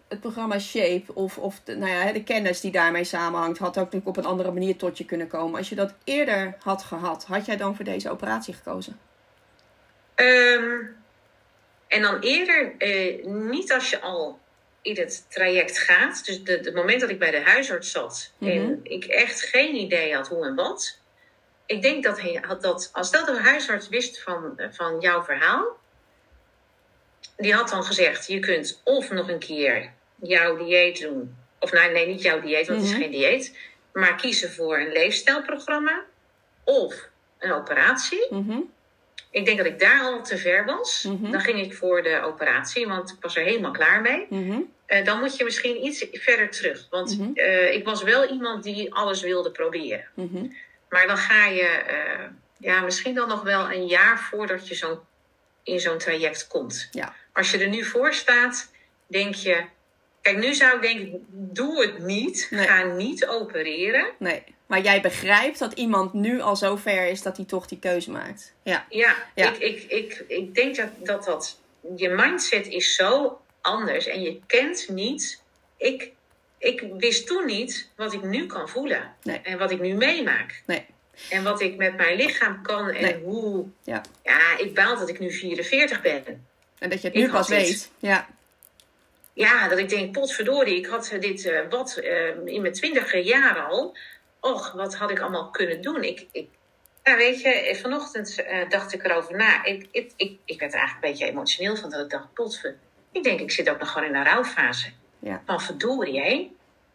het 0.09 0.21
programma 0.21 0.59
Shape 0.59 1.15
of, 1.15 1.39
of 1.39 1.61
de, 1.65 1.77
nou 1.77 1.91
ja, 1.93 2.13
de 2.13 2.23
kennis 2.23 2.61
die 2.61 2.71
daarmee 2.71 3.05
samenhangt, 3.05 3.59
had 3.59 3.69
ook 3.69 3.75
natuurlijk 3.85 4.07
op 4.07 4.17
een 4.17 4.25
andere 4.31 4.51
manier 4.53 4.77
tot 4.77 4.99
je 4.99 5.05
kunnen 5.05 5.29
komen. 5.29 5.59
Als 5.59 5.69
je 5.69 5.75
dat 5.75 5.95
eerder 6.05 6.57
had 6.63 6.83
gehad, 6.83 7.25
had 7.25 7.47
jij 7.47 7.57
dan 7.57 7.77
voor 7.77 7.85
deze 7.85 8.11
operatie 8.11 8.55
gekozen? 8.55 8.99
Ehm, 10.15 10.79
en 11.89 12.03
dan 12.03 12.19
eerder, 12.21 12.75
eh, 12.79 13.25
niet 13.27 13.73
als 13.73 13.91
je 13.91 14.01
al 14.01 14.39
in 14.83 14.97
het 14.97 15.27
traject 15.29 15.79
gaat. 15.79 16.25
Dus 16.25 16.45
de- 16.45 16.53
het 16.63 16.75
moment 16.75 17.01
dat 17.01 17.11
ik 17.11 17.19
bij 17.19 17.31
de 17.31 17.41
huisarts 17.41 17.91
zat 17.91 18.33
Mhm. 18.39 18.51
en 18.51 18.81
ik 18.83 19.05
echt 19.05 19.41
geen 19.43 19.75
idee 19.75 20.15
had 20.15 20.29
hoe 20.29 20.45
en 20.47 20.55
wat. 20.55 20.99
Ik 21.67 21.83
denk 21.83 22.05
dat, 22.05 22.21
hij 22.21 22.45
dat 22.61 22.91
als 22.93 23.11
dat 23.11 23.27
de 23.27 23.41
huisarts 23.41 23.89
wist 23.89 24.23
van, 24.23 24.61
van 24.71 25.01
jouw 25.01 25.23
verhaal. 25.23 25.79
Die 27.41 27.55
had 27.55 27.68
dan 27.68 27.84
gezegd, 27.84 28.26
je 28.26 28.38
kunt 28.38 28.80
of 28.84 29.11
nog 29.11 29.28
een 29.28 29.38
keer 29.38 29.91
jouw 30.22 30.57
dieet 30.57 31.01
doen. 31.01 31.36
Of 31.59 31.72
nee, 31.72 31.91
nee 31.91 32.07
niet 32.07 32.22
jouw 32.22 32.41
dieet, 32.41 32.66
want 32.66 32.80
het 32.80 32.88
Mhm. 32.91 32.97
is 32.99 33.03
geen 33.03 33.12
dieet. 33.12 33.57
Maar 33.93 34.16
kiezen 34.16 34.51
voor 34.53 34.78
een 34.78 34.93
leefstijlprogramma. 34.93 36.05
Of 36.64 37.09
een 37.38 37.53
operatie. 37.53 38.26
Mhm. 38.30 38.59
Ik 39.30 39.45
denk 39.45 39.57
dat 39.59 39.66
ik 39.66 39.78
daar 39.78 40.01
al 40.01 40.22
te 40.22 40.38
ver 40.38 40.64
was. 40.64 41.03
Mhm. 41.09 41.30
Dan 41.30 41.41
ging 41.41 41.61
ik 41.61 41.74
voor 41.74 42.03
de 42.03 42.20
operatie, 42.24 42.86
want 42.86 43.11
ik 43.11 43.16
was 43.20 43.36
er 43.36 43.43
helemaal 43.45 43.70
klaar 43.70 44.01
mee. 44.01 44.26
Mhm. 44.28 44.61
Eh, 44.86 45.05
dan 45.05 45.18
moet 45.18 45.36
je 45.36 45.45
misschien 45.45 45.84
iets 45.84 46.07
verder 46.12 46.51
terug. 46.51 46.86
Want 46.91 47.18
Mhm. 47.18 47.30
eh, 47.34 47.74
ik 47.74 47.84
was 47.84 48.03
wel 48.03 48.28
iemand 48.30 48.62
die 48.64 48.95
alles 48.95 49.20
wilde 49.22 49.51
proberen. 49.51 50.05
Mhm. 50.14 50.47
Maar 50.88 51.07
dan 51.07 51.16
ga 51.16 51.47
je 51.47 51.62
eh, 51.62 52.24
ja, 52.59 52.80
misschien 52.80 53.14
dan 53.14 53.28
nog 53.28 53.43
wel 53.43 53.72
een 53.72 53.86
jaar 53.86 54.18
voordat 54.18 54.68
je 54.68 54.74
zo 54.74 55.05
in 55.62 55.80
zo'n 55.80 55.99
traject 55.99 56.47
komt. 56.47 56.88
Ja. 56.91 57.14
Als 57.33 57.51
je 57.51 57.59
er 57.59 57.68
nu 57.68 57.85
voor 57.85 58.12
staat, 58.14 58.70
denk 59.07 59.35
je. 59.35 59.64
Kijk, 60.22 60.39
nu 60.39 60.55
zou 60.55 60.76
ik 60.76 60.83
denken: 60.83 61.26
doe 61.31 61.83
het 61.83 61.99
niet. 61.99 62.47
Nee. 62.51 62.66
Ga 62.66 62.83
niet 62.85 63.26
opereren. 63.26 64.07
Nee. 64.18 64.43
Maar 64.66 64.81
jij 64.81 65.01
begrijpt 65.01 65.59
dat 65.59 65.72
iemand 65.72 66.12
nu 66.12 66.41
al 66.41 66.57
zo 66.57 66.76
ver 66.76 67.07
is 67.07 67.22
dat 67.22 67.37
hij 67.37 67.47
toch 67.47 67.66
die 67.66 67.78
keuze 67.78 68.11
maakt. 68.11 68.55
Ja. 68.62 68.87
Ja, 68.89 69.16
Ja. 69.35 69.53
Ik, 69.53 69.59
ik, 69.59 69.83
ik, 69.83 70.24
ik 70.28 70.55
denk 70.55 70.76
dat, 70.76 70.89
dat 70.99 71.24
dat. 71.24 71.61
Je 71.97 72.09
mindset 72.09 72.66
is 72.66 72.95
zo 72.95 73.41
anders 73.61 74.07
en 74.07 74.22
je 74.22 74.41
kent 74.47 74.89
niet. 74.89 75.43
Ik, 75.76 76.11
ik 76.59 76.85
wist 76.99 77.26
toen 77.26 77.47
niet 77.47 77.89
wat 77.97 78.12
ik 78.12 78.22
nu 78.22 78.47
kan 78.47 78.68
voelen. 78.68 79.14
Nee. 79.22 79.41
En 79.43 79.59
wat 79.59 79.70
ik 79.70 79.81
nu 79.81 79.95
meemaak. 79.95 80.62
Nee. 80.66 80.87
En 81.31 81.43
wat 81.43 81.61
ik 81.61 81.76
met 81.76 81.97
mijn 81.97 82.16
lichaam 82.16 82.62
kan 82.62 82.91
en 82.91 83.03
Nee. 83.03 83.22
hoe. 83.22 83.66
Ja. 83.85 84.03
Ja, 84.22 84.59
ik 84.59 84.74
baal 84.74 84.99
dat 84.99 85.09
ik 85.09 85.18
nu 85.18 85.33
44 85.33 86.01
ben. 86.01 86.47
En 86.81 86.91
dat 86.91 87.01
je 87.01 87.09
het 87.09 87.16
nu 87.16 87.31
pas 87.31 87.47
dit. 87.47 87.59
weet. 87.59 87.91
Ja. 87.99 88.28
Ja, 89.33 89.68
dat 89.68 89.78
ik 89.78 89.89
denk, 89.89 90.12
potverdorie, 90.12 90.76
ik 90.76 90.87
had 90.87 91.16
dit 91.20 91.47
eh, 91.47 91.61
wat 91.68 91.97
eh, 91.97 92.26
in 92.45 92.61
mijn 92.61 92.72
twintiger 92.72 93.20
jaren 93.20 93.66
al. 93.66 93.97
Och, 94.41 94.72
wat 94.72 94.95
had 94.95 95.11
ik 95.11 95.20
allemaal 95.20 95.51
kunnen 95.51 95.83
doen? 95.83 96.03
Ik, 96.03 96.26
ik, 96.33 96.49
nou, 97.05 97.16
weet 97.16 97.41
je, 97.41 97.49
eh, 97.49 97.76
vanochtend 97.76 98.43
eh, 98.43 98.68
dacht 98.68 98.93
ik 98.93 99.05
erover 99.05 99.37
na. 99.37 99.64
Ik, 99.64 99.87
ik, 99.91 100.12
ik, 100.16 100.39
ik 100.45 100.61
werd 100.61 100.72
er 100.72 100.78
eigenlijk 100.78 101.07
een 101.07 101.11
beetje 101.11 101.26
emotioneel 101.26 101.76
van 101.76 101.91
dat 101.91 102.05
ik 102.05 102.11
dacht, 102.11 102.35
potver. 102.35 102.76
Ik 103.12 103.22
denk, 103.22 103.41
ik 103.41 103.51
zit 103.51 103.70
ook 103.70 103.78
nog 103.78 103.91
gewoon 103.91 104.09
in 104.09 104.14
een 104.14 104.24
rouwfase. 104.24 104.91
Ja. 105.18 105.43
Van 105.47 105.61
verdorie, 105.61 106.20
hé. 106.20 106.51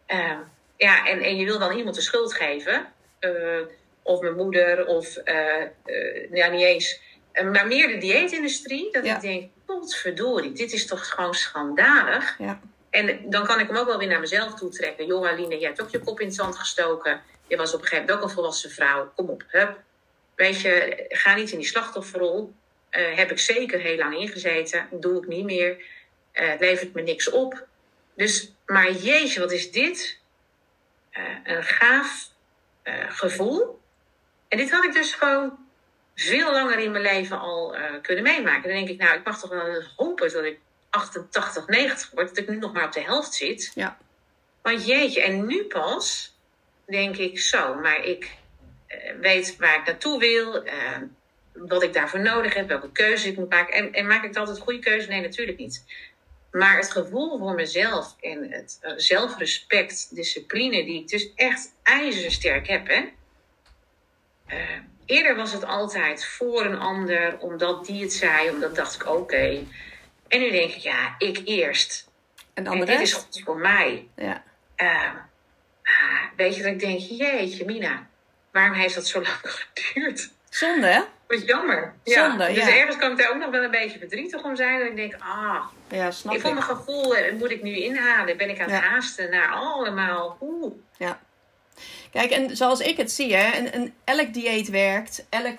Ehm, 0.06 0.38
ja, 0.76 1.06
en, 1.06 1.20
en 1.20 1.36
je 1.36 1.44
wil 1.44 1.58
dan 1.58 1.76
iemand 1.76 1.94
de 1.94 2.00
schuld 2.00 2.34
geven. 2.34 2.92
Eh, 3.18 3.60
of 4.02 4.20
mijn 4.20 4.36
moeder, 4.36 4.86
of 4.86 5.16
eh, 5.16 5.62
eh, 5.84 6.32
ja, 6.32 6.48
niet 6.48 6.62
eens. 6.62 7.00
Maar 7.44 7.66
meer 7.66 7.88
de 7.88 7.98
dieetindustrie. 7.98 8.92
Dat 8.92 9.04
Ja. 9.04 9.14
ik 9.14 9.20
denk, 9.20 9.50
potverdorie, 9.66 10.52
dit 10.52 10.72
is 10.72 10.86
toch 10.86 11.08
gewoon 11.08 11.34
schandalig. 11.34 12.38
Ja. 12.38 12.60
En 12.90 13.30
dan 13.30 13.46
kan 13.46 13.60
ik 13.60 13.66
hem 13.66 13.76
ook 13.76 13.86
wel 13.86 13.98
weer 13.98 14.08
naar 14.08 14.20
mezelf 14.20 14.54
toe 14.54 14.70
trekken. 14.70 15.06
Joh, 15.06 15.28
Aline, 15.28 15.58
jij 15.58 15.68
hebt 15.68 15.82
ook 15.82 15.90
je 15.90 15.98
kop 15.98 16.20
in 16.20 16.26
het 16.26 16.34
zand 16.34 16.56
gestoken. 16.56 17.20
Je 17.46 17.56
was 17.56 17.74
op 17.74 17.80
een 17.80 17.86
gegeven 17.86 18.04
moment 18.06 18.22
ook 18.24 18.28
een 18.28 18.34
volwassen 18.34 18.70
vrouw. 18.70 19.12
Kom 19.14 19.28
op, 19.28 19.44
hup. 19.48 19.78
Weet 20.34 20.60
je, 20.60 21.04
ga 21.08 21.34
niet 21.34 21.50
in 21.50 21.58
die 21.58 21.66
slachtofferrol. 21.66 22.54
Eh, 22.90 23.16
heb 23.16 23.30
ik 23.30 23.38
zeker 23.38 23.80
heel 23.80 23.96
lang 23.96 24.16
ingezeten. 24.16 24.88
Doe 24.90 25.22
ik 25.22 25.26
niet 25.28 25.44
meer. 25.44 25.84
Eh, 26.32 26.48
het 26.48 26.60
levert 26.60 26.94
me 26.94 27.02
niks 27.02 27.30
op. 27.30 27.66
Dus, 28.14 28.52
maar 28.66 28.92
jeetje, 28.92 29.40
wat 29.40 29.52
is 29.52 29.70
dit? 29.70 30.18
Eh, 31.10 31.22
een 31.44 31.64
gaaf 31.64 32.28
gevoel. 33.08 33.80
En 34.48 34.58
dit 34.58 34.70
had 34.70 34.84
ik 34.84 34.92
dus 34.92 35.14
gewoon 35.14 35.65
veel 36.16 36.52
langer 36.52 36.78
in 36.78 36.90
mijn 36.90 37.02
leven 37.02 37.40
al 37.40 37.76
eh, 37.76 38.00
kunnen 38.02 38.24
meemaken. 38.24 38.62
Dan 38.62 38.72
denk 38.72 38.88
ik, 38.88 38.98
nou, 38.98 39.18
ik 39.18 39.24
mag 39.24 39.40
toch 39.40 39.50
wel 39.50 39.82
hopen 39.96 40.32
dat 40.32 40.44
ik 40.44 40.58
88, 40.90 41.66
90 41.66 42.10
word, 42.10 42.28
dat 42.28 42.38
ik 42.38 42.48
nu 42.48 42.56
nog 42.56 42.72
maar 42.72 42.84
op 42.84 42.92
de 42.92 43.02
helft 43.02 43.34
zit. 43.34 43.72
Ja. 43.74 43.98
Want 44.62 44.86
jeetje, 44.86 45.22
en 45.22 45.46
nu 45.46 45.64
pas 45.64 46.34
denk 46.86 47.16
ik 47.16 47.40
zo, 47.40 47.74
maar 47.74 48.04
ik 48.04 48.36
eh, 48.86 49.14
weet 49.20 49.56
waar 49.56 49.78
ik 49.78 49.86
naartoe 49.86 50.18
wil, 50.18 50.64
eh, 50.64 50.98
wat 51.52 51.82
ik 51.82 51.92
daarvoor 51.92 52.20
nodig 52.20 52.54
heb, 52.54 52.68
welke 52.68 52.92
keuze 52.92 53.28
ik 53.28 53.36
moet 53.36 53.50
maken. 53.50 53.74
En, 53.74 53.92
en 53.92 54.06
maak 54.06 54.24
ik 54.24 54.36
altijd 54.36 54.58
goede 54.58 54.78
keuze? 54.78 55.08
Nee, 55.08 55.20
natuurlijk 55.20 55.58
niet. 55.58 55.84
Maar 56.50 56.76
het 56.76 56.90
gevoel 56.90 57.38
voor 57.38 57.54
mezelf 57.54 58.16
en 58.20 58.50
het 58.50 58.78
zelfrespect, 58.96 60.14
discipline, 60.14 60.84
die 60.84 61.00
ik 61.00 61.08
dus 61.08 61.32
echt 61.34 61.74
ijzersterk 61.82 62.66
heb. 62.66 62.86
Hè? 62.86 63.04
Eerder 65.06 65.36
was 65.36 65.52
het 65.52 65.64
altijd 65.64 66.24
voor 66.24 66.64
een 66.64 66.78
ander, 66.78 67.38
omdat 67.38 67.86
die 67.86 68.02
het 68.02 68.12
zei, 68.12 68.50
omdat 68.50 68.74
dacht 68.76 68.94
ik 68.94 69.06
oké. 69.08 69.64
En 70.28 70.40
nu 70.40 70.50
denk 70.50 70.70
ik, 70.70 70.76
ja, 70.76 71.14
ik 71.18 71.40
eerst. 71.44 72.08
En 72.54 72.64
dan 72.64 72.80
En 72.80 72.86
dit 72.86 73.00
is 73.00 73.12
goed 73.12 73.42
voor 73.44 73.56
mij. 73.58 74.08
Ja. 74.16 74.42
Ah, 74.76 75.12
weet 76.36 76.56
je 76.56 76.62
dat 76.62 76.72
ik 76.72 76.80
denk, 76.80 77.00
jeetje 77.00 77.64
Mina, 77.64 78.06
waarom 78.52 78.72
heeft 78.74 78.94
dat 78.94 79.06
zo 79.06 79.20
lang 79.22 79.36
geduurd? 79.74 80.30
Zonde, 80.50 80.86
hè? 80.86 81.00
Wat 81.26 81.46
jammer. 81.46 81.94
Zonde, 82.04 82.46
Dus 82.46 82.56
ja. 82.66 82.76
ergens 82.76 82.96
kan 82.96 83.10
ik 83.10 83.18
daar 83.18 83.30
ook 83.30 83.36
nog 83.38 83.50
wel 83.50 83.62
een 83.62 83.70
beetje 83.70 83.98
verdrietig 83.98 84.42
om 84.42 84.56
zijn. 84.56 84.78
Dat 84.78 84.88
ik 84.88 84.96
denk, 84.96 85.14
ah, 85.18 85.64
Ja, 85.88 86.10
snap 86.10 86.32
ik 86.32 86.38
ik. 86.38 86.44
voel 86.44 86.54
mijn 86.54 86.64
gevoel, 86.66 87.14
moet 87.38 87.50
ik 87.50 87.62
nu 87.62 87.76
inhalen? 87.76 88.36
Ben 88.36 88.50
ik 88.50 88.60
aan 88.60 88.70
het 88.70 88.82
Ja. 88.82 88.88
haasten 88.88 89.30
naar 89.30 89.48
allemaal? 89.48 90.36
Oeh. 90.40 90.74
Ja. 90.96 91.20
Kijk, 92.16 92.30
en 92.30 92.56
zoals 92.56 92.80
ik 92.80 92.96
het 92.96 93.12
zie, 93.12 93.34
hè, 93.36 93.50
en, 93.50 93.72
en 93.72 93.94
elk 94.04 94.34
dieet 94.34 94.68
werkt, 94.70 95.26
elk 95.28 95.56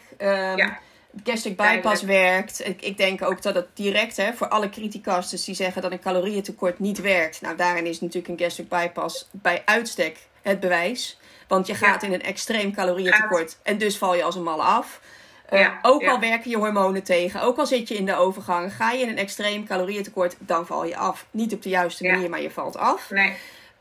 Ja. 0.57 0.79
gastric 1.23 1.55
bypass 1.57 2.01
Duidelijk. 2.01 2.05
werkt. 2.05 2.67
Ik, 2.67 2.81
ik 2.81 2.97
denk 2.97 3.21
ook 3.23 3.41
dat 3.41 3.55
het 3.55 3.67
direct, 3.73 4.17
hè, 4.17 4.33
voor 4.33 4.47
alle 4.47 4.69
criticasters 4.69 5.43
die 5.43 5.55
zeggen 5.55 5.81
dat 5.81 5.91
een 5.91 5.99
calorieëntekort 5.99 6.79
niet 6.79 7.01
werkt. 7.01 7.41
Nou, 7.41 7.55
daarin 7.55 7.85
is 7.85 8.01
natuurlijk 8.01 8.27
een 8.39 8.45
gastric 8.45 8.69
bypass 8.69 9.27
bij 9.31 9.61
uitstek 9.65 10.17
het 10.41 10.59
bewijs. 10.59 11.19
Want 11.47 11.67
je 11.67 11.75
gaat 11.75 12.03
in 12.03 12.13
een 12.13 12.23
extreem 12.23 12.73
calorieëntekort 12.73 13.57
en 13.63 13.77
dus 13.77 13.97
val 13.97 14.15
je 14.15 14.23
als 14.23 14.35
een 14.35 14.43
malle 14.43 14.63
af. 14.63 14.99
Eh, 15.45 15.59
Ja, 15.59 15.79
ook 15.81 16.03
al 16.05 16.19
werken 16.19 16.49
je 16.49 16.57
hormonen 16.57 17.03
tegen, 17.03 17.41
ook 17.41 17.57
al 17.57 17.65
zit 17.65 17.87
je 17.87 17.95
in 17.95 18.05
de 18.05 18.15
overgang, 18.15 18.73
ga 18.75 18.91
je 18.91 19.01
in 19.01 19.09
een 19.09 19.17
extreem 19.17 19.65
calorieëntekort, 19.67 20.35
dan 20.39 20.65
val 20.65 20.85
je 20.85 20.97
af. 20.97 21.25
Niet 21.31 21.53
op 21.53 21.61
de 21.61 21.69
juiste 21.69 22.03
Ja. 22.03 22.11
manier, 22.11 22.29
maar 22.29 22.41
je 22.41 22.51
valt 22.51 22.77
af. 22.77 23.09
Nee, 23.09 23.33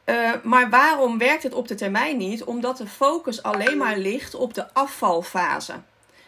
Uh, 0.07 0.31
maar 0.43 0.71
waarom 0.71 1.19
werkt 1.19 1.43
het 1.43 1.55
op 1.55 1.69
de 1.69 1.75
termijn 1.75 2.17
niet? 2.17 2.45
Omdat 2.45 2.77
de 2.77 2.87
focus 2.87 3.43
alleen 3.43 3.77
maar 3.79 3.97
ligt 3.99 4.35
op 4.35 4.55
de 4.55 4.73
afvalfase. 4.75 5.73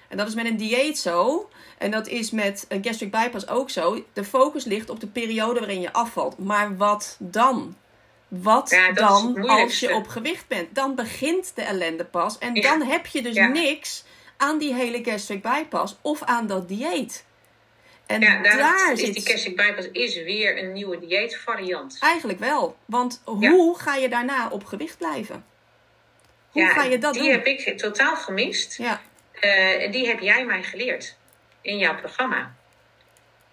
En 0.08 0.16
dat 0.16 0.28
is 0.28 0.34
met 0.34 0.46
een 0.46 0.56
dieet 0.56 0.98
zo. 0.98 1.48
En 1.78 1.90
dat 1.90 2.06
is 2.08 2.30
met 2.30 2.64
een 2.68 2.84
gastric 2.84 3.10
bypass 3.10 3.48
ook 3.48 3.70
zo. 3.70 4.04
De 4.12 4.24
focus 4.24 4.64
ligt 4.64 4.90
op 4.90 5.00
de 5.00 5.06
periode 5.06 5.58
waarin 5.60 5.80
je 5.80 5.92
afvalt. 5.92 6.38
Maar 6.38 6.76
wat 6.76 7.16
dan? 7.18 7.76
Wat 8.28 8.70
Ja, 8.70 8.92
dan 8.92 9.48
als 9.48 9.80
je 9.80 9.94
op 9.94 10.08
gewicht 10.08 10.48
bent? 10.48 10.74
Dan 10.74 10.94
begint 10.94 11.52
de 11.54 11.62
ellende 11.62 12.04
pas. 12.04 12.38
En 12.38 12.54
Ja. 12.54 12.62
dan 12.62 12.82
heb 12.88 13.06
je 13.06 13.22
dus 13.22 13.34
Ja. 13.34 13.46
niks 13.46 14.04
aan 14.36 14.58
die 14.58 14.74
hele 14.74 15.04
gastric 15.04 15.42
bypass 15.42 15.96
of 16.02 16.22
aan 16.22 16.46
dat 16.46 16.68
dieet. 16.68 17.24
En 18.08 18.20
ja, 18.20 18.42
daar 18.42 18.56
daar 18.56 18.92
is 18.92 19.00
zit 19.00 19.14
die 19.14 19.26
gastric 19.32 19.56
bypass 19.56 19.88
is 19.92 20.22
weer 20.22 20.58
een 20.58 20.72
nieuwe 20.72 20.98
dieetvariant. 21.06 21.96
eigenlijk 22.00 22.38
wel. 22.38 22.76
Want 22.84 23.22
hoe 23.24 23.78
ga 23.78 23.94
je 23.94 24.08
daarna 24.08 24.48
op 24.48 24.64
gewicht 24.64 24.98
blijven? 24.98 25.44
Hoe 26.50 26.62
ja, 26.62 26.68
ga 26.68 26.82
je 26.82 26.98
dat 26.98 27.12
die 27.14 27.22
doen? 27.22 27.30
heb 27.30 27.46
ik 27.46 27.78
totaal 27.78 28.16
gemist. 28.16 28.76
Ja, 28.78 29.00
en 29.40 29.90
die 29.90 30.06
heb 30.06 30.20
jij 30.20 30.44
mij 30.44 30.62
geleerd 30.62 31.16
in 31.60 31.78
jouw 31.78 31.94
programma. 31.96 32.54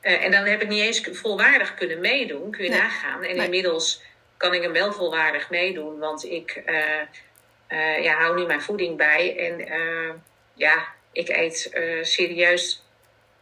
Eh, 0.01 0.23
en 0.23 0.31
dan 0.31 0.45
heb 0.45 0.61
ik 0.61 0.67
niet 0.67 0.81
eens 0.81 1.09
volwaardig 1.11 1.73
kunnen 1.73 1.99
meedoen, 1.99 2.51
kun 2.51 2.63
je 2.63 2.69
Nee. 2.69 2.79
nagaan. 2.79 3.23
En 3.23 3.35
Nee. 3.35 3.45
inmiddels 3.45 4.01
kan 4.37 4.53
ik 4.53 4.61
hem 4.61 4.71
wel 4.71 4.93
volwaardig 4.93 5.49
meedoen, 5.49 5.99
want 5.99 6.25
ik 6.25 6.61
eh, 7.67 8.03
ja, 8.03 8.13
hou 8.13 8.39
nu 8.39 8.45
mijn 8.45 8.61
voeding 8.61 8.97
bij. 8.97 9.37
En 9.37 9.67
ja, 10.53 10.85
ik 11.11 11.29
eet 11.29 11.71
serieus 12.01 12.84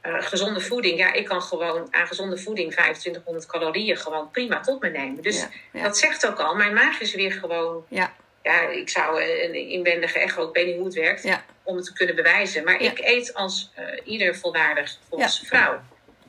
eh, 0.03 0.15
gezonde 0.19 0.59
voeding. 0.59 0.97
Ja, 0.97 1.13
ik 1.13 1.25
kan 1.25 1.41
gewoon 1.41 1.87
aan 1.91 2.07
gezonde 2.07 2.37
voeding 2.37 2.71
2500 2.71 3.45
calorieën 3.45 3.97
gewoon 3.97 4.31
prima 4.31 4.59
tot 4.59 4.81
me 4.81 4.89
nemen. 4.89 5.23
Dus 5.23 5.39
Ja, 5.39 5.49
ja. 5.71 5.83
dat 5.83 5.97
zegt 5.97 6.27
ook 6.27 6.39
al, 6.39 6.55
mijn 6.55 6.73
maag 6.73 6.99
is 6.99 7.13
weer 7.13 7.31
gewoon 7.31 7.85
ja, 7.89 8.13
ja, 8.43 8.61
ik 8.61 8.89
zou 8.89 9.23
een 9.23 9.53
inwendige 9.53 10.19
echo, 10.19 10.47
ik 10.47 10.55
weet 10.55 10.65
niet 10.65 10.75
hoe 10.75 10.85
het 10.85 10.93
werkt, 10.93 11.23
ja, 11.23 11.45
om 11.63 11.75
het 11.75 11.85
te 11.85 11.93
kunnen 11.93 12.15
bewijzen. 12.15 12.63
Maar 12.63 12.81
ik 12.81 12.99
eet 12.99 13.33
als 13.33 13.71
eh, 13.75 13.85
ieder 14.03 14.35
volwaardig 14.35 14.99
volwassen 15.09 15.45
vrouw. 15.45 15.81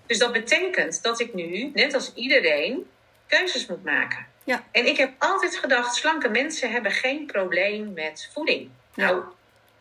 Dus 0.07 0.19
dat 0.19 0.33
betekent 0.33 1.03
dat 1.03 1.21
ik 1.21 1.35
nu, 1.35 1.71
net 1.75 1.95
als 1.95 2.13
iedereen, 2.15 2.91
keuzes 3.27 3.67
moet 3.67 3.85
maken. 3.85 4.27
Ja. 4.45 4.65
En 4.71 4.87
ik 4.87 4.97
heb 4.97 5.13
altijd 5.19 5.57
gedacht, 5.57 5.95
slanke 5.95 6.29
mensen 6.29 6.71
hebben 6.71 6.93
geen 6.93 7.27
probleem 7.27 7.93
met 7.93 8.31
voeding. 8.33 8.71
Nou, 8.95 9.23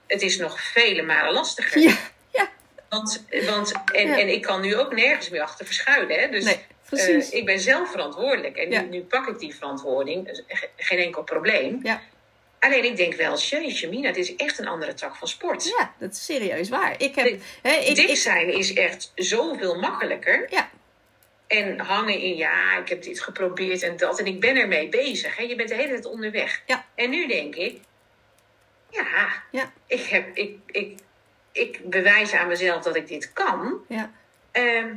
het 0.08 0.22
is 0.22 0.38
nog 0.38 0.62
vele 0.62 1.02
malen 1.02 1.34
lastiger. 1.34 1.82
ja. 1.82 1.96
Want, 2.94 3.24
want, 3.46 3.72
en, 3.94 4.08
Ja. 4.08 4.20
en 4.20 4.28
ik 4.30 4.42
kan 4.42 4.62
nu 4.62 4.76
ook 4.78 4.94
nergens 4.94 5.30
meer 5.30 5.42
achter 5.42 5.66
verschuilen. 5.66 6.20
Hè? 6.20 6.30
Dus 6.30 6.44
Nee, 6.44 6.60
precies. 6.90 7.30
eh, 7.32 7.38
ik 7.40 7.46
ben 7.46 7.60
zelf 7.60 7.92
verantwoordelijk. 7.92 8.58
En 8.58 8.72
Ja. 8.72 8.82
nu, 8.82 8.88
nu 8.88 9.02
pak 9.02 9.28
ik 9.28 9.40
die 9.40 9.56
verantwoording. 9.56 10.26
Dus 10.28 10.44
ge- 10.48 10.70
geen 10.78 11.00
enkel 11.00 11.24
probleem. 11.24 11.80
Ja. 11.84 12.02
Alleen 12.60 12.84
ik 12.84 12.96
denk 12.98 13.14
wel, 13.14 13.38
jeetje 13.38 13.90
Mina, 13.90 14.12
dit 14.12 14.26
is 14.30 14.36
echt 14.36 14.60
een 14.60 14.68
andere 14.68 14.94
tak 14.94 15.16
van 15.16 15.28
sport. 15.28 15.64
ja, 15.78 15.94
dat 16.00 16.12
is 16.12 16.26
serieus 16.26 16.70
waar. 16.70 16.96
Ik 16.98 17.16
heb, 17.16 17.40
hè, 17.62 17.72
ik, 17.74 17.96
Dik 17.96 18.10
ik, 18.10 18.16
zijn 18.18 18.54
is 18.54 18.74
echt 18.74 19.12
zoveel 19.16 19.76
makkelijker. 19.80 20.48
ja, 20.50 20.70
En 21.48 21.80
hangen 21.80 22.20
in, 22.20 22.36
ja, 22.38 22.78
ik 22.78 22.90
heb 22.90 23.02
dit 23.04 23.22
geprobeerd 23.22 23.82
en 23.84 23.98
dat. 23.98 24.20
En 24.20 24.26
ik 24.26 24.40
ben 24.40 24.56
ermee 24.56 24.90
bezig. 24.90 25.38
Hè? 25.38 25.44
Je 25.44 25.56
bent 25.56 25.70
de 25.70 25.76
hele 25.76 25.88
tijd 25.88 26.06
onderweg. 26.06 26.62
Ja. 26.66 26.86
En 26.96 27.10
nu 27.10 27.28
denk 27.28 27.56
ik, 27.56 27.80
ja, 28.90 29.44
ja, 29.52 29.74
ik, 29.88 30.04
heb, 30.04 30.36
ik, 30.38 30.58
ik, 30.72 31.00
ik 31.54 31.90
bewijs 31.90 32.34
aan 32.34 32.48
mezelf 32.48 32.84
dat 32.84 32.96
ik 32.96 33.08
dit 33.08 33.34
kan. 33.34 33.86
ja, 33.88 34.12
Ehm, 34.52 34.94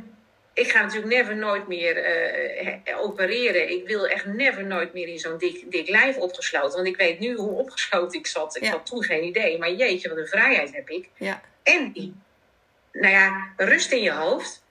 ik 0.53 0.69
ga 0.71 0.81
natuurlijk 0.81 1.13
never 1.13 1.35
nooit 1.35 1.67
meer 1.67 1.97
eh, 2.03 2.99
opereren. 3.01 3.69
Ik 3.71 3.87
wil 3.87 4.07
echt 4.07 4.25
never 4.25 4.65
nooit 4.65 4.93
meer 4.93 5.07
in 5.07 5.19
zo'n 5.19 5.37
dik, 5.37 5.71
dik 5.71 5.89
lijf 5.89 6.17
opgesloten. 6.17 6.75
Want 6.75 6.87
ik 6.87 6.97
weet 6.97 7.19
nu 7.19 7.35
hoe 7.35 7.49
opgesloten 7.51 8.19
ik 8.19 8.27
zat. 8.27 8.55
Ik 8.55 8.63
Ja. 8.63 8.69
had 8.69 8.85
toen 8.85 9.03
geen 9.03 9.23
idee. 9.23 9.57
Maar 9.57 9.71
jeetje, 9.71 10.09
wat 10.09 10.17
een 10.17 10.27
vrijheid 10.27 10.73
heb 10.75 10.89
ik. 10.89 11.09
ja, 11.17 11.41
En 11.63 11.91
die, 11.91 12.13
nou 12.91 13.13
ja, 13.13 13.47
rust 13.57 13.91
in 13.91 14.01
je 14.01 14.11
hoofd. 14.11 14.63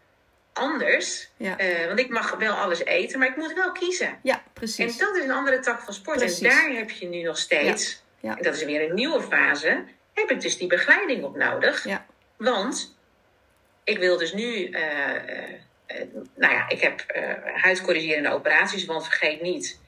Anders. 0.52 1.28
ja, 1.36 1.58
Eh, 1.58 1.86
want 1.86 1.98
ik 1.98 2.08
mag 2.08 2.34
wel 2.36 2.54
alles 2.54 2.84
eten, 2.84 3.18
maar 3.18 3.28
ik 3.28 3.36
moet 3.36 3.52
wel 3.54 3.72
kiezen. 3.72 4.18
ja, 4.22 4.34
En 4.34 4.42
precies. 4.52 4.98
dat 4.98 5.16
is 5.16 5.24
een 5.24 5.30
andere 5.30 5.58
tak 5.58 5.80
van 5.80 5.94
sport. 5.94 6.18
Precies. 6.18 6.40
En 6.40 6.48
daar 6.48 6.70
heb 6.78 6.90
je 6.90 7.06
nu 7.08 7.22
nog 7.22 7.38
steeds, 7.38 8.02
en 8.22 8.36
dat 8.40 8.54
is 8.54 8.64
weer 8.64 8.88
een 8.88 8.94
nieuwe 8.94 9.22
fase, 9.22 9.84
heb 10.20 10.30
ik 10.30 10.40
dus 10.40 10.56
die 10.58 10.68
begeleiding 10.68 11.24
op 11.24 11.36
nodig. 11.36 11.84
Ja, 11.84 12.06
Want 12.36 12.96
ik 13.84 13.98
wil 13.98 14.16
dus 14.18 14.32
nu, 14.32 14.70
eh, 14.70 15.14
eh, 15.14 15.50
eh, 15.86 16.06
nou 16.34 16.54
ja, 16.54 16.68
ik 16.68 16.80
heb 16.80 17.00
eh 17.00 17.32
huidcorrigerende 17.62 18.32
operaties, 18.32 18.84
want 18.84 19.04
vergeet 19.04 19.42
niet, 19.42 19.80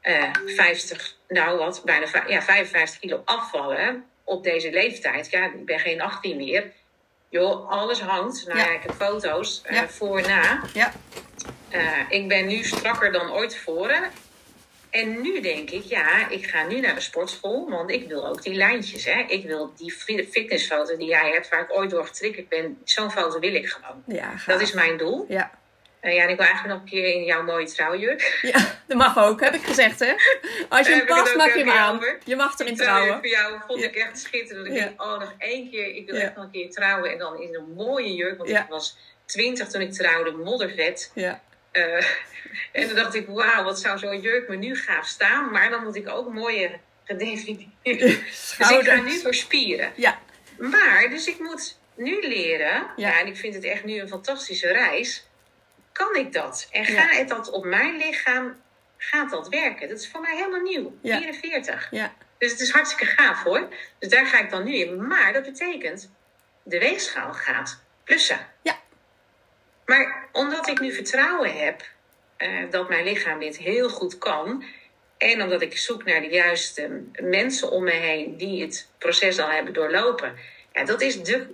eh 0.00 0.30
50, 0.46 1.16
nou 1.28 1.58
wat, 1.58 1.82
bijna 1.84 2.06
ja, 2.26 2.42
55 2.42 3.00
kilo 3.00 3.22
afvallen 3.24 4.04
op 4.24 4.42
deze 4.44 4.70
leeftijd. 4.70 5.30
Ja, 5.30 5.44
ik 5.44 5.64
ben 5.64 5.78
geen 5.78 6.00
18 6.00 6.36
meer. 6.36 6.72
Joh, 7.28 7.70
alles 7.70 8.00
hangt. 8.00 8.46
Nou 8.46 8.58
Ja. 8.58 8.64
ja, 8.64 8.70
ik 8.72 8.82
heb 8.82 8.92
foto's 8.94 9.62
Ja. 9.70 9.88
voor 9.88 10.18
en 10.18 10.28
na. 10.28 10.62
ja, 10.72 10.92
ik 12.08 12.28
ben 12.28 12.46
nu 12.46 12.62
strakker 12.62 13.12
dan 13.12 13.30
ooit 13.32 13.50
tevoren. 13.50 14.10
En 14.92 15.20
nu 15.20 15.40
denk 15.40 15.70
ik, 15.70 15.82
ja, 15.84 16.28
ik 16.28 16.46
ga 16.46 16.66
nu 16.66 16.80
naar 16.80 16.94
de 16.94 17.00
sportschool, 17.00 17.70
want 17.70 17.90
ik 17.90 18.08
wil 18.08 18.26
ook 18.28 18.42
die 18.42 18.54
lijntjes. 18.54 19.04
Hè? 19.04 19.24
Ik 19.28 19.46
wil 19.46 19.72
die 19.76 19.92
fi- 19.92 20.28
fitnessfoto 20.30 20.96
die 20.96 21.08
jij 21.08 21.30
hebt, 21.30 21.48
waar 21.48 21.60
ik 21.60 21.72
ooit 21.72 21.90
door 21.90 22.06
getriggerd 22.06 22.48
ben, 22.48 22.78
zo'n 22.84 23.10
foto 23.10 23.38
wil 23.38 23.54
ik 23.54 23.66
gewoon. 23.68 24.02
ja. 24.06 24.34
Dat 24.46 24.60
is 24.60 24.72
mijn 24.72 24.96
doel. 24.96 25.24
ja, 25.28 25.50
Eh, 26.00 26.14
ja, 26.14 26.22
en 26.22 26.28
ik 26.28 26.36
wil 26.36 26.46
eigenlijk 26.46 26.74
nog 26.74 26.82
een 26.84 26.90
keer 26.90 27.14
in 27.14 27.24
jouw 27.24 27.42
mooie 27.42 27.66
trouwjurk. 27.66 28.38
ja, 28.42 28.78
dat 28.86 28.96
mag 28.96 29.18
ook, 29.18 29.40
heb 29.40 29.54
ik 29.54 29.62
gezegd, 29.62 29.98
hè? 29.98 30.12
Als 30.68 30.86
je 30.86 30.92
hem 30.94 31.06
past, 31.06 31.36
mag 31.36 31.52
je 31.54 31.58
hem 31.58 31.70
aan. 31.70 31.96
over. 31.96 32.18
Je 32.24 32.36
mag 32.36 32.58
erin 32.58 32.76
trouwen. 32.76 33.14
voor 33.18 33.28
jou 33.28 33.54
vond 33.66 33.80
Ja. 33.80 33.86
ik 33.86 33.94
echt 33.96 34.18
schitterend. 34.20 34.66
Ik 34.66 34.72
Ja. 34.72 34.78
denk, 34.84 35.02
oh, 35.02 35.18
nog 35.20 35.34
één 35.38 35.70
keer. 35.70 35.94
Ik 35.94 36.06
wil 36.06 36.14
Ja. 36.18 36.22
echt 36.22 36.34
nog 36.36 36.44
een 36.44 36.50
keer 36.50 36.70
trouwen. 36.70 37.10
En 37.12 37.18
dan 37.18 37.40
in 37.40 37.54
een 37.54 37.72
mooie 37.74 38.14
jurk, 38.14 38.38
want 38.38 38.50
ik 38.50 38.66
was 38.68 38.96
twintig 39.24 39.68
toen 39.68 39.80
ik 39.80 39.92
trouwde, 39.92 40.30
moddervet. 40.30 41.10
Ja, 41.14 41.42
Eh, 41.72 42.06
en 42.72 42.86
dan 42.86 42.94
dacht 42.96 43.14
ik, 43.14 43.26
wauw, 43.28 43.64
wat 43.64 43.80
zou 43.80 43.98
zo'n 43.98 44.20
jurk 44.20 44.48
me 44.48 44.56
nu 44.56 44.76
gaaf 44.76 45.06
staan. 45.06 45.50
Maar 45.50 45.70
dan 45.70 45.84
moet 45.84 45.96
ik 45.96 46.08
ook 46.08 46.32
mooie 46.32 46.78
gedefinieerd. 47.04 47.70
dus 48.00 48.56
ik 48.58 48.84
ga 48.84 49.00
nu 49.00 49.18
voor 49.18 49.34
spieren. 49.34 49.92
ja, 49.96 50.18
Maar, 50.58 51.06
dus 51.10 51.26
ik 51.26 51.38
moet 51.38 51.78
nu 51.94 52.20
leren. 52.28 52.72
Ja. 52.72 52.92
Ja. 52.96 53.18
en 53.20 53.26
ik 53.26 53.36
vind 53.36 53.54
het 53.54 53.64
echt 53.64 53.84
nu 53.84 54.00
een 54.00 54.08
fantastische 54.08 54.72
reis. 54.72 55.26
Kan 55.92 56.14
ik 56.16 56.32
dat? 56.32 56.68
En 56.70 56.92
Ja. 56.92 57.00
gaat 57.06 57.28
dat 57.28 57.50
op 57.50 57.64
mijn 57.64 57.96
lichaam, 57.96 58.60
gaat 58.96 59.30
dat 59.30 59.48
werken? 59.48 59.88
Dat 59.88 59.98
is 59.98 60.08
voor 60.08 60.20
mij 60.20 60.36
helemaal 60.36 60.60
nieuw. 60.60 60.98
Ja. 61.02 61.18
44. 61.18 61.88
ja, 61.90 62.12
Dus 62.38 62.50
het 62.50 62.60
is 62.60 62.70
hartstikke 62.70 63.06
gaaf 63.12 63.42
hoor. 63.42 63.68
Dus 63.98 64.08
daar 64.08 64.26
ga 64.26 64.38
ik 64.40 64.50
dan 64.50 64.64
nu 64.64 64.74
in. 64.76 65.06
Maar 65.06 65.32
dat 65.32 65.42
betekent, 65.42 66.10
de 66.62 66.78
weegschaal 66.78 67.32
gaat 67.32 67.82
plussen. 68.04 68.46
Ja. 68.62 68.78
Maar 69.92 70.28
omdat 70.32 70.68
ik 70.68 70.80
nu 70.80 70.92
vertrouwen 70.92 71.56
heb 71.58 71.82
eh, 72.36 72.48
dat 72.70 72.88
mijn 72.88 73.04
lichaam 73.04 73.38
dit 73.38 73.58
heel 73.58 73.88
goed 73.88 74.18
kan. 74.18 74.64
En 75.18 75.42
omdat 75.42 75.62
ik 75.62 75.78
zoek 75.78 76.04
naar 76.04 76.20
de 76.20 76.28
juiste 76.28 77.02
mensen 77.22 77.70
om 77.70 77.84
me 77.84 77.90
heen 77.90 78.36
die 78.36 78.62
het 78.62 78.88
proces 78.98 79.38
al 79.38 79.50
hebben 79.50 79.72
doorlopen. 79.72 80.34
Ja, 80.72 80.84
dat 80.84 81.00
is, 81.00 81.22
de, 81.22 81.46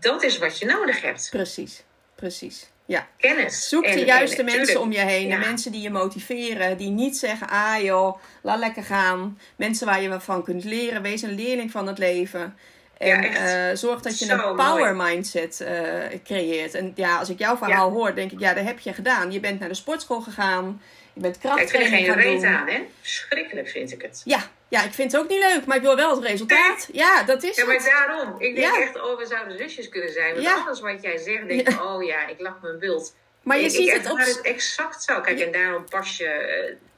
dat 0.00 0.22
is 0.22 0.38
wat 0.38 0.58
je 0.58 0.66
nodig 0.66 1.02
hebt. 1.02 1.28
Precies, 1.30 1.82
precies. 2.14 2.70
Ja. 2.86 3.08
Kennis. 3.16 3.68
Zoek 3.68 3.84
de 3.84 4.04
juiste 4.04 4.36
en 4.36 4.44
mensen 4.44 4.64
tuurlijk, 4.64 4.84
om 4.84 4.92
je 4.92 5.00
heen. 5.00 5.26
ja. 5.26 5.38
De 5.38 5.46
mensen 5.46 5.72
die 5.72 5.82
je 5.82 5.90
motiveren. 5.90 6.76
Die 6.76 6.90
niet 6.90 7.16
zeggen, 7.16 7.48
ah 7.48 7.82
joh, 7.82 8.18
laat 8.42 8.58
lekker 8.58 8.84
gaan. 8.84 9.38
Mensen 9.56 9.86
waar 9.86 10.02
je 10.02 10.08
wat 10.08 10.22
van 10.22 10.44
kunt 10.44 10.64
leren. 10.64 11.02
Wees 11.02 11.22
een 11.22 11.34
leerling 11.34 11.70
van 11.70 11.86
het 11.86 11.98
leven. 11.98 12.56
En 12.98 13.22
Ja, 13.22 13.68
eh, 13.70 13.76
zorg 13.76 14.00
dat 14.00 14.18
je 14.18 14.24
Zo 14.24 14.34
een 14.34 14.56
power 14.56 14.96
mindset 14.96 15.60
eh, 15.60 16.18
creëert. 16.24 16.74
En 16.74 16.92
ja, 16.94 17.18
als 17.18 17.28
ik 17.28 17.38
jouw 17.38 17.56
verhaal 17.56 17.90
hoor, 17.90 18.14
denk 18.14 18.32
ik, 18.32 18.40
ja, 18.40 18.54
dat 18.54 18.64
heb 18.64 18.78
je 18.78 18.92
gedaan. 18.92 19.32
Je 19.32 19.40
bent 19.40 19.60
naar 19.60 19.68
de 19.68 19.74
sportschool 19.74 20.20
gegaan. 20.20 20.82
Je 21.12 21.20
bent 21.20 21.38
Ja, 21.42 21.50
ik 21.50 21.68
vind 21.68 21.72
er 21.72 21.78
krachttraining 21.78 22.06
geen 22.06 22.22
gaan 22.22 22.32
reet 22.32 22.44
aan, 22.44 22.68
hè? 22.68 22.86
Schrikkelijk 23.00 23.68
vind 23.68 23.92
ik 23.92 24.02
het. 24.02 24.22
Ja, 24.24 24.38
ja, 24.68 24.84
ik 24.84 24.92
vind 24.92 25.12
het 25.12 25.20
ook 25.20 25.28
niet 25.28 25.38
leuk, 25.38 25.64
maar 25.66 25.76
ik 25.76 25.82
wil 25.82 25.96
wel 25.96 26.14
het 26.14 26.24
resultaat. 26.24 26.88
Ja, 26.92 27.22
dat 27.22 27.42
is 27.42 27.56
Ja, 27.56 27.64
maar 27.64 27.74
het. 27.74 27.84
daarom. 27.84 28.34
Ik 28.40 28.56
denk 28.56 28.76
echt, 28.76 29.02
oh, 29.02 29.18
we 29.18 29.26
zouden 29.26 29.58
zusjes 29.58 29.88
kunnen 29.88 30.12
zijn. 30.12 30.34
Want 30.34 30.46
alles 30.66 30.80
wat 30.80 31.02
jij 31.02 31.18
zegt, 31.18 31.48
denk 31.48 31.68
ik, 31.68 31.82
oh 31.82 32.04
ja, 32.04 32.26
ik 32.26 32.40
lach 32.40 32.58
mijn 32.62 32.78
bult. 32.78 33.14
Maar 33.42 33.58
je 33.58 33.64
ik, 33.64 33.70
ziet 33.70 33.88
ik 33.88 33.94
het 33.94 34.10
op... 34.10 34.18
het 34.18 34.40
exact 34.40 35.02
zo. 35.02 35.20
Kijk, 35.20 35.40
en 35.40 35.52
daarom 35.52 35.84
pas 35.88 36.16
je... 36.16 36.28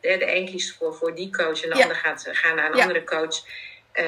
eh, 0.01 0.18
de 0.18 0.36
een 0.36 0.46
kiest 0.46 0.76
voor, 0.76 0.94
voor 0.94 1.14
die 1.14 1.30
coach 1.36 1.62
en 1.62 1.70
de 1.70 1.82
ander 1.82 1.96
gaat, 1.96 2.28
gaat 2.30 2.55
naar 2.55 2.72
een 2.72 2.80
andere 2.80 3.05
coach. 3.05 3.36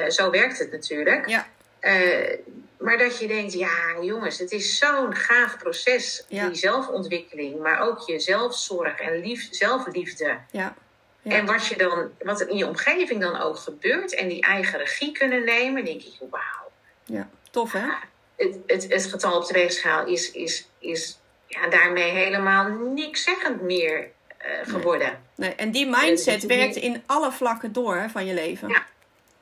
Zo 0.09 0.31
werkt 0.31 0.59
het 0.59 0.71
natuurlijk. 0.71 1.29
Ja, 1.29 1.47
Eh, 1.81 2.39
maar 2.79 2.99
dat 2.99 3.19
je 3.19 3.27
denkt, 3.27 3.53
ja 3.53 3.97
jongens, 4.01 4.39
het 4.39 4.53
is 4.53 4.79
zo'n 4.79 5.15
gaaf 5.15 5.59
proces. 5.59 6.25
Ja. 6.29 6.47
Die 6.47 6.57
zelfontwikkeling, 6.57 7.61
maar 7.61 7.81
ook 7.81 8.01
je 8.01 8.21
zelfzorg 8.21 9.01
en 9.01 9.21
lief, 9.21 9.49
zelfliefde. 9.51 10.39
ja, 10.51 10.75
ja. 11.23 11.37
En 11.37 11.47
wat, 11.47 11.67
je 11.67 11.77
dan, 11.77 12.11
wat 12.19 12.41
er 12.41 12.49
in 12.49 12.57
je 12.57 12.67
omgeving 12.67 13.21
dan 13.21 13.41
ook 13.41 13.57
gebeurt. 13.57 14.15
En 14.15 14.29
die 14.29 14.43
eigen 14.43 14.79
regie 14.79 15.13
kunnen 15.13 15.45
nemen. 15.45 15.85
denk 15.85 16.03
ik, 16.03 16.17
wauw. 16.31 16.71
ja. 17.05 17.29
Tof, 17.51 17.73
hè? 17.73 17.89
Het, 18.37 18.59
het, 18.67 18.87
het 18.89 19.07
getal 19.07 19.37
op 19.37 19.47
de 19.47 19.53
weegschaal 19.53 20.07
is, 20.07 20.31
is, 20.31 20.69
is 20.79 21.19
ja, 21.47 21.69
daarmee 21.69 22.11
helemaal 22.11 22.69
niks 22.69 23.23
zeggend 23.23 23.61
meer 23.61 24.11
eh, 24.37 24.51
geworden. 24.63 25.23
Nee, 25.35 25.55
en 25.55 25.71
die 25.71 25.87
mindset 25.87 26.47
werkt 26.47 26.77
in 26.77 27.03
alle 27.07 27.33
vlakken 27.33 27.73
door 27.73 27.97
hè, 27.97 28.09
van 28.09 28.27
je 28.27 28.35
leven. 28.35 28.69
Ja. 28.69 28.87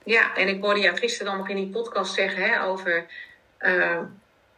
Ja, 0.09 0.37
en 0.37 0.49
ik 0.49 0.63
hoorde 0.63 0.81
jou 0.81 0.97
gisteren 0.97 1.27
dan 1.27 1.37
nog 1.37 1.49
in 1.49 1.57
die 1.57 1.69
podcast 1.69 2.15
zeggen 2.15 2.43
hè, 2.43 2.63
over 2.65 3.07
eh, 3.59 3.99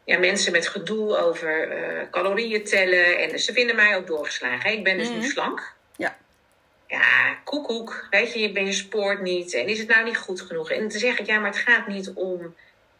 ja, 0.04 0.18
mensen 0.18 0.52
met 0.52 0.68
gedoe 0.68 1.16
over 1.16 1.70
eh, 1.70 2.10
calorieën 2.10 2.64
tellen. 2.64 3.18
En 3.18 3.38
ze 3.38 3.52
vinden 3.52 3.76
mij 3.76 3.96
ook 3.96 4.06
doorgeslagen. 4.06 4.70
hè. 4.70 4.76
Ik 4.76 4.84
ben 4.84 4.98
dus 4.98 5.08
Mhm. 5.08 5.18
nu 5.18 5.24
slank. 5.26 5.72
Ja. 5.96 6.16
Ja, 6.86 7.34
koekoek. 7.44 8.06
Weet 8.10 8.32
je, 8.32 8.38
je 8.40 8.52
bent 8.52 8.66
je 8.66 8.72
sport 8.72 9.20
niet. 9.20 9.54
En 9.54 9.66
is 9.66 9.78
het 9.78 9.88
nou 9.88 10.04
niet 10.04 10.16
goed 10.16 10.40
genoeg? 10.40 10.70
En 10.70 10.80
dan 10.80 10.90
zeg 10.90 11.18
ik, 11.18 11.26
ja, 11.26 11.38
maar 11.38 11.50
het 11.50 11.60
gaat 11.60 11.86
niet 11.86 12.10
om 12.14 12.54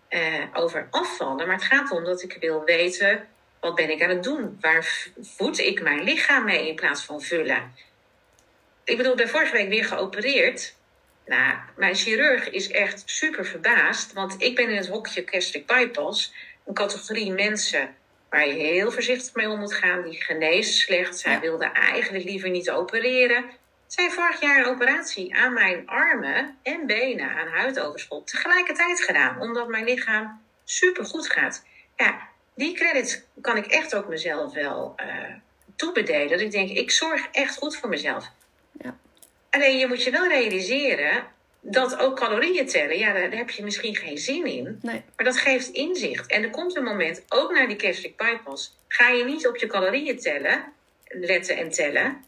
eh, 0.08 0.44
over 0.52 0.86
afvallen. 0.90 1.46
Maar 1.46 1.56
het 1.56 1.64
gaat 1.64 1.90
om 1.90 2.04
dat 2.04 2.22
ik 2.22 2.36
wil 2.40 2.64
weten, 2.64 3.26
wat 3.60 3.74
ben 3.74 3.90
ik 3.90 4.02
aan 4.02 4.08
het 4.08 4.22
doen? 4.22 4.58
Waar 4.60 5.08
voed 5.20 5.58
ik 5.58 5.82
mijn 5.82 6.02
lichaam 6.02 6.44
mee 6.44 6.68
in 6.68 6.74
plaats 6.74 7.04
van 7.04 7.20
vullen? 7.20 7.74
Ik 8.84 8.96
bedoel, 8.96 9.12
ik 9.12 9.18
ben 9.18 9.28
vorige 9.28 9.52
week 9.52 9.68
weer 9.68 9.84
geopereerd. 9.84 10.74
Nou, 11.26 11.54
mijn 11.76 11.94
chirurg 11.94 12.50
is 12.50 12.70
echt 12.70 13.02
super 13.06 13.44
verbaasd. 13.46 14.12
Want 14.12 14.42
ik 14.42 14.54
ben 14.54 14.68
in 14.70 14.76
het 14.76 14.88
hokje 14.88 15.22
gastric 15.26 15.66
bypass. 15.66 16.32
Een 16.66 16.74
categorie 16.74 17.32
mensen 17.32 17.94
waar 18.28 18.46
je 18.46 18.52
heel 18.52 18.90
voorzichtig 18.92 19.34
mee 19.34 19.48
om 19.48 19.58
moet 19.58 19.74
gaan. 19.74 20.02
Die 20.02 20.22
genezen 20.24 20.74
slecht. 20.74 21.18
Zij 21.18 21.32
Ja. 21.32 21.40
wilde 21.40 21.64
eigenlijk 21.64 22.24
liever 22.24 22.50
niet 22.50 22.70
opereren. 22.70 23.44
Zij 23.86 24.10
vorig 24.10 24.40
jaar 24.40 24.58
een 24.58 24.64
operatie 24.72 25.36
aan 25.36 25.52
mijn 25.52 25.86
armen 25.88 26.58
en 26.62 26.86
benen 26.86 27.30
aan 27.30 27.48
huidoverschot 27.48 28.26
tegelijkertijd 28.26 29.00
gedaan. 29.02 29.40
Omdat 29.40 29.68
mijn 29.68 29.84
lichaam 29.84 30.42
super 30.64 31.04
goed 31.04 31.30
gaat. 31.30 31.64
Ja, 31.96 32.28
die 32.54 32.74
credits 32.74 33.22
kan 33.40 33.56
ik 33.56 33.66
echt 33.66 33.94
ook 33.94 34.08
mezelf 34.08 34.52
wel 34.54 34.92
eh 34.96 35.06
toebedelen. 35.76 36.28
Dat 36.28 36.40
ik 36.40 36.50
denk, 36.50 36.70
ik 36.70 36.90
zorg 36.90 37.28
echt 37.32 37.56
goed 37.56 37.76
voor 37.76 37.88
mezelf. 37.88 38.30
Ja. 38.72 38.96
Alleen 39.50 39.78
je 39.78 39.86
moet 39.86 40.02
je 40.04 40.10
wel 40.10 40.28
realiseren 40.28 41.26
dat 41.60 41.98
ook 41.98 42.16
calorieën 42.16 42.66
tellen, 42.66 42.98
ja, 42.98 43.12
daar, 43.12 43.30
daar 43.30 43.38
heb 43.38 43.50
je 43.50 43.62
misschien 43.64 43.96
geen 43.96 44.18
zin 44.18 44.46
in. 44.46 44.78
Nee, 44.82 45.02
Maar 45.16 45.24
dat 45.24 45.38
geeft 45.38 45.68
inzicht. 45.68 46.26
En 46.26 46.42
er 46.42 46.50
komt 46.50 46.76
een 46.76 46.84
moment, 46.84 47.22
ook 47.28 47.52
naar 47.52 47.68
die 47.68 47.80
gastric 47.80 48.16
bypass, 48.16 48.76
ga 48.88 49.08
je 49.08 49.24
niet 49.24 49.46
op 49.46 49.56
je 49.56 49.66
calorieën 49.66 50.18
tellen, 50.18 50.72
letten 51.06 51.56
en 51.56 51.70
tellen. 51.70 52.24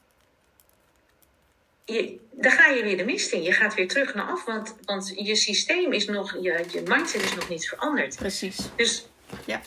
Je, 1.84 2.18
dan 2.30 2.52
ga 2.52 2.70
je 2.70 2.82
weer 2.82 2.96
de 2.96 3.04
mist 3.04 3.32
in. 3.32 3.42
Je 3.42 3.52
gaat 3.52 3.74
weer 3.74 3.88
terug 3.88 4.14
naar 4.14 4.26
af, 4.26 4.44
want, 4.44 4.76
want 4.84 5.12
je 5.16 5.36
systeem 5.36 5.92
is 5.92 6.06
nog, 6.06 6.32
je, 6.32 6.64
je 6.72 6.82
mindset 6.86 7.22
is 7.22 7.34
nog 7.34 7.48
niet 7.48 7.68
veranderd. 7.68 8.16
precies. 8.16 8.58
Dus 8.76 9.06
Ja. 9.46 9.60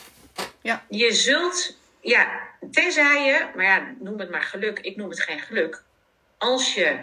Ja. 0.62 0.84
je 0.88 1.12
zult, 1.12 1.76
ja, 2.00 2.40
tenzij 2.70 3.24
je, 3.24 3.46
maar 3.54 3.64
ja, 3.64 3.94
noem 3.98 4.18
het 4.18 4.30
maar 4.30 4.42
geluk, 4.42 4.78
ik 4.78 4.96
noem 4.96 5.10
het 5.10 5.20
geen 5.20 5.40
geluk. 5.40 5.82
Als 6.38 6.74
je, 6.74 6.98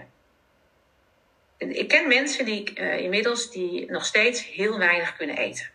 ik 1.58 1.88
ken 1.88 2.08
mensen 2.08 2.46
die 2.46 2.74
eh, 2.74 3.00
inmiddels 3.00 3.52
die 3.52 3.92
nog 3.92 4.06
steeds 4.06 4.46
heel 4.46 4.78
weinig 4.78 5.16
kunnen 5.18 5.38
eten. 5.38 5.72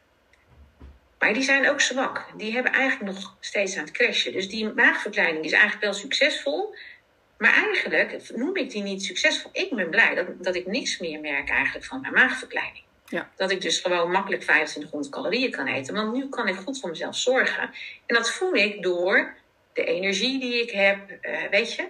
Maar 1.18 1.32
die 1.32 1.42
zijn 1.42 1.68
ook 1.70 1.80
zwak. 1.80 2.26
Die 2.36 2.52
hebben 2.52 2.72
eigenlijk 2.72 3.14
nog 3.14 3.36
steeds 3.40 3.76
aan 3.76 3.84
het 3.84 3.92
crashen. 3.92 4.32
Dus 4.32 4.48
die 4.48 4.72
maagverkleining 4.72 5.44
is 5.44 5.52
eigenlijk 5.52 5.82
wel 5.82 5.92
succesvol. 5.92 6.74
Maar 7.38 7.52
eigenlijk 7.52 8.30
noem 8.34 8.56
ik 8.56 8.70
die 8.70 8.82
niet 8.82 9.02
succesvol. 9.02 9.50
Ik 9.52 9.74
ben 9.74 9.90
blij 9.90 10.14
dat, 10.14 10.26
dat 10.44 10.54
ik 10.54 10.66
niks 10.66 10.98
meer 10.98 11.20
merk 11.20 11.48
eigenlijk 11.50 11.84
van 11.84 12.00
mijn 12.00 12.12
maagverkleining. 12.12 12.84
Ja. 13.06 13.30
Dat 13.36 13.50
ik 13.50 13.60
dus 13.60 13.78
gewoon 13.78 14.10
makkelijk 14.10 14.42
2500 14.42 15.12
calorieën 15.12 15.50
kan 15.50 15.66
eten. 15.66 15.94
Want 15.94 16.12
nu 16.12 16.28
kan 16.28 16.48
ik 16.48 16.56
goed 16.56 16.80
voor 16.80 16.90
mezelf 16.90 17.16
zorgen. 17.16 17.70
En 18.06 18.14
dat 18.14 18.30
voel 18.30 18.54
ik 18.54 18.82
door 18.82 19.34
de 19.72 19.84
energie 19.84 20.40
die 20.40 20.62
ik 20.62 20.70
heb. 20.70 21.10
eh, 21.20 21.42
weet 21.50 21.74
je? 21.74 21.88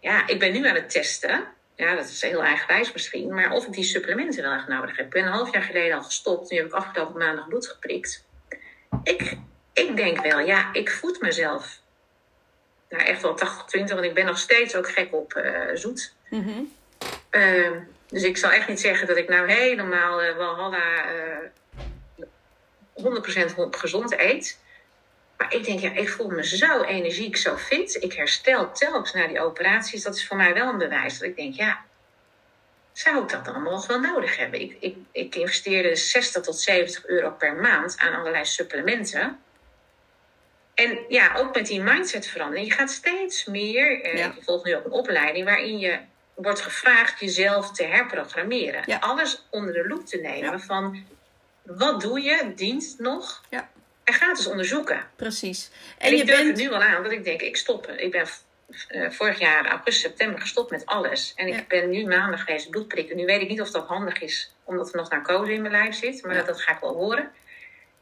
Ja, 0.00 0.26
ik 0.26 0.38
ben 0.38 0.52
nu 0.52 0.68
aan 0.68 0.74
het 0.74 0.90
testen. 0.90 1.44
Ja, 1.80 1.94
dat 1.94 2.08
is 2.08 2.22
heel 2.22 2.42
eigenwijs 2.42 2.92
misschien. 2.92 3.34
Maar 3.34 3.52
of 3.52 3.66
ik 3.66 3.72
die 3.72 3.84
supplementen 3.84 4.42
wel 4.42 4.52
echt 4.52 4.68
nodig 4.68 4.96
heb. 4.96 5.06
Ik 5.06 5.12
ben 5.12 5.24
een 5.24 5.32
half 5.32 5.52
jaar 5.52 5.62
geleden 5.62 5.96
al 5.96 6.02
gestopt. 6.02 6.50
Nu 6.50 6.56
heb 6.56 6.66
ik 6.66 6.72
afgelopen 6.72 7.18
maandag 7.18 7.48
bloed 7.48 7.66
geprikt. 7.66 8.24
Ik, 9.02 9.36
ik 9.72 9.96
denk 9.96 10.22
wel, 10.22 10.38
ja, 10.38 10.72
ik 10.72 10.90
voed 10.90 11.20
mezelf. 11.20 11.80
Nou, 12.88 13.04
echt 13.04 13.22
wel 13.22 13.38
80-20. 13.38 13.38
Want 13.70 14.02
ik 14.02 14.14
ben 14.14 14.26
nog 14.26 14.38
steeds 14.38 14.76
ook 14.76 14.90
gek 14.90 15.14
op 15.14 15.32
eh, 15.32 15.74
zoet. 15.74 16.14
Mhm. 16.30 16.60
Ehm, 17.30 17.78
dus 18.08 18.22
ik 18.22 18.36
zal 18.36 18.50
echt 18.50 18.68
niet 18.68 18.80
zeggen 18.80 19.06
dat 19.06 19.16
ik 19.16 19.28
nou 19.28 19.50
helemaal 19.52 20.22
eh 20.22 20.36
Walhalla 20.36 21.04
eh 21.04 22.24
100% 22.94 23.54
gezond 23.70 24.18
eet. 24.18 24.58
Maar 25.40 25.54
ik 25.54 25.64
denk, 25.64 25.80
ja, 25.80 25.92
ik 25.92 26.08
voel 26.08 26.28
me 26.28 26.46
zo 26.46 26.82
energiek, 26.82 27.36
zo 27.36 27.56
fit. 27.56 27.94
Ik 28.02 28.12
herstel 28.12 28.72
telkens 28.72 29.12
na 29.12 29.26
die 29.26 29.40
operaties. 29.40 30.02
Dat 30.02 30.14
is 30.14 30.26
voor 30.26 30.36
mij 30.36 30.54
wel 30.54 30.68
een 30.68 30.78
bewijs 30.78 31.18
dat 31.18 31.28
ik 31.28 31.36
denk, 31.36 31.54
ja, 31.54 31.84
zou 32.92 33.22
ik 33.22 33.28
dat 33.28 33.44
dan 33.44 33.54
allemaal 33.54 33.72
nog 33.72 33.86
wel 33.86 34.00
nodig 34.00 34.36
hebben? 34.36 34.60
Ik, 34.60 34.76
ik, 34.80 34.96
ik 35.12 35.34
investeerde 35.34 35.96
60 35.96 36.42
tot 36.42 36.58
70 36.60 37.06
euro 37.06 37.30
per 37.30 37.54
maand 37.54 37.98
aan 37.98 38.14
allerlei 38.14 38.44
supplementen. 38.44 39.40
En 40.74 40.98
ja, 41.08 41.34
ook 41.36 41.54
met 41.54 41.66
die 41.66 41.80
mindsetverandering. 41.80 42.66
Je 42.68 42.72
gaat 42.74 42.90
steeds 42.90 43.44
meer, 43.44 44.02
eh, 44.02 44.16
Ja. 44.18 44.32
je 44.36 44.42
volgt 44.42 44.64
nu 44.64 44.76
ook 44.76 44.84
een 44.84 44.90
opleiding 44.90 45.44
waarin 45.44 45.78
je 45.78 45.98
wordt 46.34 46.60
gevraagd 46.60 47.20
jezelf 47.20 47.72
te 47.72 47.84
herprogrammeren. 47.84 48.82
Ja. 48.86 48.98
Alles 48.98 49.46
onder 49.50 49.72
de 49.72 49.88
loep 49.88 50.06
te 50.06 50.16
nemen 50.16 50.50
Ja. 50.50 50.58
van 50.58 51.06
wat 51.62 52.00
doe 52.00 52.20
je, 52.20 52.52
dient 52.56 52.94
nog? 52.98 53.42
Ja. 53.50 53.70
En 54.10 54.16
ga 54.16 54.28
het 54.28 54.36
eens 54.38 54.46
onderzoeken. 54.46 55.04
Precies. 55.16 55.70
En, 55.98 56.06
En 56.08 56.14
je 56.16 56.20
ik 56.20 56.26
durf 56.26 56.38
bent... 56.38 56.58
het 56.58 56.66
nu 56.68 56.72
al 56.74 56.82
aan, 56.82 57.02
dat 57.02 57.12
ik 57.12 57.24
denk, 57.24 57.40
ik 57.40 57.56
stop. 57.56 57.86
Ik 57.86 58.10
ben 58.10 58.26
eh, 58.88 59.10
vorig 59.10 59.38
jaar 59.38 59.66
augustus, 59.66 60.00
september 60.00 60.40
gestopt 60.40 60.70
met 60.70 60.86
alles. 60.86 61.32
En 61.36 61.46
ik 61.46 61.54
Ja. 61.54 61.64
ben 61.68 61.90
nu 61.90 62.04
maandag 62.06 62.44
geweest 62.44 62.70
bloedprikken. 62.70 63.16
Nu 63.16 63.24
weet 63.24 63.40
ik 63.40 63.48
niet 63.48 63.60
of 63.60 63.70
dat 63.70 63.86
handig 63.86 64.20
is, 64.20 64.54
omdat 64.64 64.90
er 64.92 64.96
nog 64.96 65.10
narcose 65.10 65.52
in 65.52 65.60
mijn 65.60 65.72
lijf 65.72 65.94
zit. 65.94 66.22
Maar 66.22 66.32
Ja. 66.32 66.38
dat, 66.38 66.46
dat 66.46 66.60
ga 66.62 66.72
ik 66.72 66.80
wel 66.80 66.94
horen. 66.94 67.30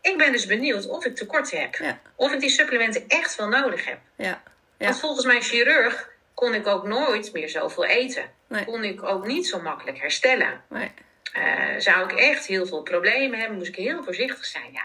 Ik 0.00 0.18
ben 0.18 0.32
dus 0.32 0.46
benieuwd 0.46 0.86
of 0.88 1.04
ik 1.04 1.16
tekort 1.16 1.50
heb. 1.50 1.74
Ja. 1.74 2.00
Of 2.14 2.32
ik 2.32 2.40
die 2.40 2.50
supplementen 2.50 3.04
echt 3.08 3.36
wel 3.36 3.48
nodig 3.48 3.84
heb. 3.84 3.98
Ja. 4.16 4.24
Ja. 4.26 4.42
Want 4.86 5.00
volgens 5.00 5.26
mijn 5.26 5.42
chirurg 5.42 6.08
kon 6.34 6.54
ik 6.54 6.66
ook 6.66 6.86
nooit 6.86 7.32
meer 7.32 7.48
zoveel 7.48 7.84
eten. 7.84 8.30
Nee. 8.46 8.64
Kon 8.64 8.84
ik 8.84 9.02
ook 9.02 9.26
niet 9.26 9.46
zo 9.48 9.60
makkelijk 9.60 9.98
herstellen. 9.98 10.62
Nee. 10.68 10.90
Eh, 11.32 11.78
zou 11.78 12.12
ik 12.12 12.18
echt 12.18 12.46
heel 12.46 12.66
veel 12.66 12.82
problemen 12.82 13.38
hebben, 13.38 13.56
moest 13.58 13.68
ik 13.68 13.76
heel 13.76 14.04
voorzichtig 14.04 14.44
zijn. 14.44 14.72
Ja. 14.72 14.82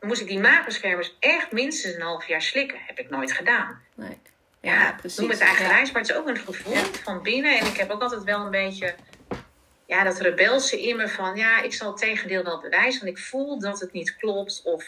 Moest 0.00 0.20
ik 0.20 0.26
die 0.26 0.38
maagbeschermers 0.38 1.16
echt 1.20 1.52
minstens 1.52 1.94
een 1.94 2.00
half 2.02 2.26
jaar 2.26 2.42
slikken. 2.42 2.78
Heb 2.86 2.98
ik 2.98 3.10
nooit 3.10 3.32
gedaan. 3.32 3.80
Nee. 3.94 4.18
Ja, 4.60 4.72
Ja, 4.72 4.92
precies. 4.92 5.18
Noem 5.18 5.30
het 5.30 5.40
eigen 5.40 5.66
reis, 5.66 5.92
maar 5.92 6.00
het 6.00 6.10
is 6.10 6.16
ook 6.16 6.28
een 6.28 6.36
gevoel 6.36 6.72
Ja. 6.72 6.82
van 7.02 7.22
binnen. 7.22 7.58
En 7.58 7.66
ik 7.66 7.76
heb 7.76 7.90
ook 7.90 8.02
altijd 8.02 8.22
wel 8.24 8.40
een 8.40 8.50
beetje 8.50 8.94
ja, 9.86 10.04
dat 10.04 10.18
rebelse 10.20 10.82
in 10.82 10.96
me 10.96 11.08
van... 11.08 11.36
ja, 11.36 11.62
ik 11.62 11.74
zal 11.74 11.88
het 11.88 11.98
tegendeel 12.00 12.42
wel 12.44 12.60
bewijzen, 12.60 13.04
want 13.04 13.16
ik 13.18 13.24
voel 13.24 13.58
dat 13.60 13.80
het 13.80 13.92
niet 13.92 14.16
klopt. 14.16 14.60
Of 14.64 14.84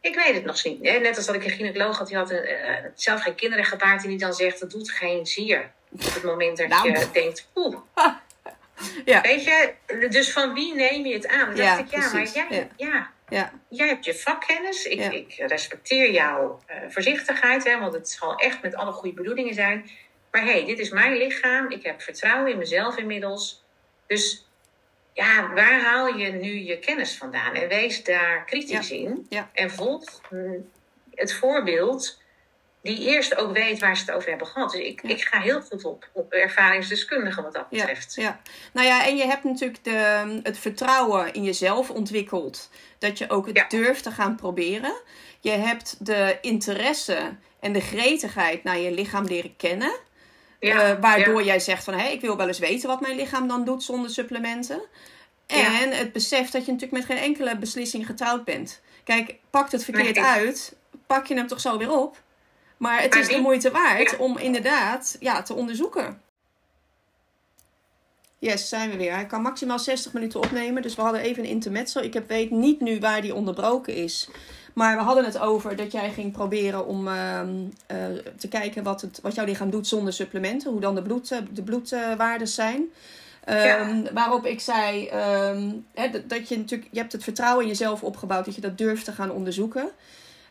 Ik 0.00 0.14
weet 0.14 0.34
het 0.34 0.44
nog 0.44 0.64
niet. 0.64 0.80
Net 0.80 1.16
als 1.16 1.26
dat 1.26 1.34
ik 1.34 1.44
een 1.44 1.50
gynaecoloog 1.50 1.98
had, 1.98 2.06
die 2.08 2.16
had 2.16 2.30
een, 2.30 2.48
uh, 2.48 2.74
zelf 2.94 3.22
geen 3.22 3.34
kinderen 3.34 3.64
gebaard. 3.64 4.02
En 4.02 4.08
die 4.08 4.18
dan 4.18 4.34
zegt, 4.34 4.60
dat 4.60 4.70
doet 4.70 4.90
geen 4.90 5.26
zier. 5.26 5.70
Op 5.90 6.00
het 6.14 6.22
moment 6.22 6.56
dat 6.56 6.68
nou. 6.68 6.90
je 6.90 7.08
denkt, 7.12 7.48
oeh. 7.54 7.76
ja. 9.04 9.20
Weet 9.20 9.44
je, 9.44 9.74
dus 10.10 10.32
van 10.32 10.54
wie 10.54 10.74
neem 10.74 11.06
je 11.06 11.14
het 11.14 11.26
aan? 11.28 11.46
Dan 11.46 11.56
ja, 11.56 11.76
dacht 11.76 11.92
ik, 11.92 12.00
ja, 12.00 12.12
maar 12.12 12.28
jij, 12.28 12.68
ja. 12.76 13.10
Ja. 13.28 13.52
jij 13.68 13.88
hebt 13.88 14.04
je 14.04 14.14
vakkennis. 14.14 14.84
Ik, 14.84 15.12
ik 15.12 15.34
respecteer 15.36 16.10
jouw 16.10 16.62
uh, 16.70 16.76
voorzichtigheid, 16.88 17.64
hè, 17.64 17.78
want 17.78 17.92
het 17.92 18.08
zal 18.08 18.34
echt 18.36 18.62
met 18.62 18.74
alle 18.74 18.92
goede 18.92 19.14
bedoelingen 19.14 19.54
zijn. 19.54 19.90
Maar 20.30 20.42
hé, 20.42 20.50
hey, 20.50 20.64
dit 20.64 20.78
is 20.78 20.90
mijn 20.90 21.16
lichaam. 21.16 21.70
Ik 21.70 21.82
heb 21.84 22.02
vertrouwen 22.02 22.52
in 22.52 22.58
mezelf 22.58 22.96
inmiddels. 22.96 23.64
Dus 24.06 24.48
ja, 25.12 25.52
waar 25.54 25.80
haal 25.80 26.06
je 26.06 26.32
nu 26.32 26.58
je 26.58 26.78
kennis 26.78 27.16
vandaan? 27.16 27.54
En 27.54 27.68
wees 27.68 28.04
daar 28.04 28.44
kritisch 28.44 28.90
in. 28.90 29.26
En 29.52 29.70
volg 29.70 30.20
mm, 30.30 30.70
het 31.14 31.32
voorbeeld 31.32 32.17
die 32.88 33.06
eerst 33.06 33.36
ook 33.36 33.52
weet 33.52 33.78
waar 33.78 33.96
ze 33.96 34.04
het 34.04 34.14
over 34.14 34.28
hebben 34.28 34.46
gehad. 34.46 34.70
Dus 34.70 34.80
ik, 34.80 35.02
ik 35.02 35.20
ga 35.20 35.40
heel 35.40 35.60
goed 35.60 35.84
op, 35.84 36.08
op 36.12 36.32
ervaringsdeskundigen 36.32 37.42
wat 37.42 37.54
dat 37.54 37.68
betreft. 37.68 38.14
Ja, 38.14 38.22
ja. 38.22 38.40
Nou 38.72 38.86
ja, 38.86 39.06
en 39.06 39.16
je 39.16 39.26
hebt 39.26 39.44
natuurlijk 39.44 39.84
de, 39.84 40.40
het 40.42 40.58
vertrouwen 40.58 41.32
in 41.32 41.44
jezelf 41.44 41.90
ontwikkeld. 41.90 42.70
Dat 42.98 43.18
je 43.18 43.30
ook 43.30 43.46
het 43.46 43.64
durft 43.68 44.02
te 44.02 44.10
gaan 44.10 44.36
proberen. 44.36 44.94
Je 45.40 45.50
hebt 45.50 46.06
de 46.06 46.38
interesse 46.40 47.36
en 47.60 47.72
de 47.72 47.80
gretigheid 47.80 48.64
naar 48.64 48.78
je 48.78 48.92
lichaam 48.92 49.24
leren 49.24 49.56
kennen. 49.56 49.92
Ja, 50.60 50.90
uh, 50.90 51.00
waardoor 51.00 51.42
jij 51.42 51.58
zegt 51.60 51.84
van 51.84 51.94
hé, 51.94 52.00
hey, 52.00 52.12
ik 52.12 52.20
wil 52.20 52.36
wel 52.36 52.46
eens 52.46 52.58
weten 52.58 52.88
wat 52.88 53.00
mijn 53.00 53.16
lichaam 53.16 53.48
dan 53.48 53.64
doet 53.64 53.82
zonder 53.82 54.10
supplementen. 54.10 54.82
En 55.46 55.90
het 55.90 56.12
besef 56.12 56.50
dat 56.50 56.64
je 56.64 56.72
natuurlijk 56.72 56.98
met 56.98 57.16
geen 57.16 57.24
enkele 57.24 57.56
beslissing 57.56 58.06
getrouwd 58.06 58.44
bent. 58.44 58.80
Kijk, 59.04 59.34
pakt 59.50 59.72
het 59.72 59.84
verkeerd 59.84 60.18
uit, 60.18 60.76
pak 61.06 61.26
je 61.26 61.34
hem 61.34 61.46
toch 61.46 61.60
zo 61.60 61.78
weer 61.78 61.90
op. 61.90 62.16
Maar 62.78 63.02
het 63.02 63.14
is 63.14 63.28
de 63.28 63.40
moeite 63.40 63.70
waard 63.70 64.16
om 64.16 64.38
inderdaad 64.38 65.16
ja, 65.20 65.42
te 65.42 65.54
onderzoeken. 65.54 66.20
Yes, 68.38 68.68
zijn 68.68 68.90
we 68.90 68.96
weer. 68.96 69.12
Hij 69.12 69.26
kan 69.26 69.42
maximaal 69.42 69.78
60 69.78 70.12
minuten 70.12 70.40
opnemen. 70.40 70.82
Dus 70.82 70.94
we 70.94 71.02
hadden 71.02 71.20
even 71.20 71.42
een 71.42 71.50
intermezzo. 71.50 72.00
Ik 72.00 72.14
heb, 72.14 72.28
weet 72.28 72.50
niet 72.50 72.80
nu 72.80 72.98
waar 72.98 73.22
die 73.22 73.34
onderbroken 73.34 73.94
is. 73.94 74.28
Maar 74.74 74.96
we 74.96 75.02
hadden 75.02 75.24
het 75.24 75.38
over 75.38 75.76
dat 75.76 75.92
jij 75.92 76.10
ging 76.10 76.32
proberen 76.32 76.86
om 76.86 77.08
ehm, 77.08 77.48
eh, 77.86 77.98
te 78.36 78.48
kijken 78.48 78.82
wat, 78.82 79.00
het, 79.00 79.20
wat 79.22 79.34
jouw 79.34 79.44
lichaam 79.44 79.70
doet 79.70 79.86
zonder 79.86 80.12
supplementen. 80.12 80.70
Hoe 80.70 80.80
dan 80.80 80.94
de, 80.94 81.02
bloed, 81.02 81.30
eh, 81.30 81.38
de 81.50 81.62
bloedwaardes 81.62 82.54
zijn. 82.54 82.84
Um, 83.48 84.06
Waarop 84.12 84.46
ik 84.46 84.60
zei 84.60 85.10
um, 85.50 85.86
dat 86.26 86.48
je 86.48 86.56
natuurlijk, 86.56 86.88
je 86.92 86.98
hebt 86.98 87.12
het 87.12 87.24
vertrouwen 87.24 87.62
in 87.62 87.68
jezelf 87.68 88.02
opgebouwd 88.02 88.44
dat 88.44 88.54
je 88.54 88.60
dat 88.60 88.78
durft 88.78 89.04
te 89.04 89.12
gaan 89.12 89.30
onderzoeken. 89.30 89.90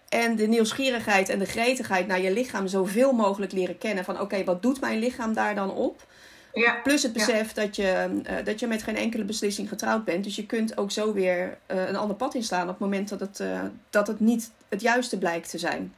En 0.10 0.36
de 0.36 0.48
nieuwsgierigheid 0.48 1.30
en 1.30 1.40
de 1.40 1.46
gretigheid 1.46 2.08
naar 2.08 2.22
je 2.22 2.32
lichaam 2.32 2.68
zoveel 2.68 3.12
mogelijk 3.12 3.52
leren 3.52 3.78
kennen. 3.78 4.04
Van 4.04 4.20
oké, 4.20 4.44
wat 4.44 4.62
doet 4.62 4.82
mijn 4.82 5.00
lichaam 5.00 5.34
daar 5.34 5.56
dan 5.56 5.72
op? 5.72 6.06
Ja. 6.54 6.80
Plus 6.84 7.04
het 7.04 7.14
besef 7.14 7.54
dat, 7.54 7.76
je, 7.76 8.22
uh, 8.30 8.46
dat 8.46 8.60
je 8.60 8.68
met 8.68 8.84
geen 8.84 8.96
enkele 8.96 9.24
beslissing 9.24 9.70
getrouwd 9.70 10.06
bent. 10.06 10.24
Dus 10.24 10.36
je 10.36 10.46
kunt 10.46 10.78
ook 10.78 10.92
zo 10.92 11.14
weer 11.14 11.58
uh, 11.68 11.88
een 11.88 11.96
ander 11.96 12.16
pad 12.16 12.34
inslaan 12.34 12.62
op 12.62 12.68
het 12.68 12.80
moment 12.80 13.10
dat 13.10 13.20
het, 13.20 13.40
uh, 13.40 13.62
dat 13.90 14.08
het 14.08 14.20
niet 14.20 14.52
het 14.70 14.82
juiste 14.82 15.18
blijkt 15.18 15.50
te 15.50 15.58
zijn. 15.58 15.94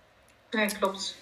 Nee, 0.52 0.78
klopt. 0.80 1.18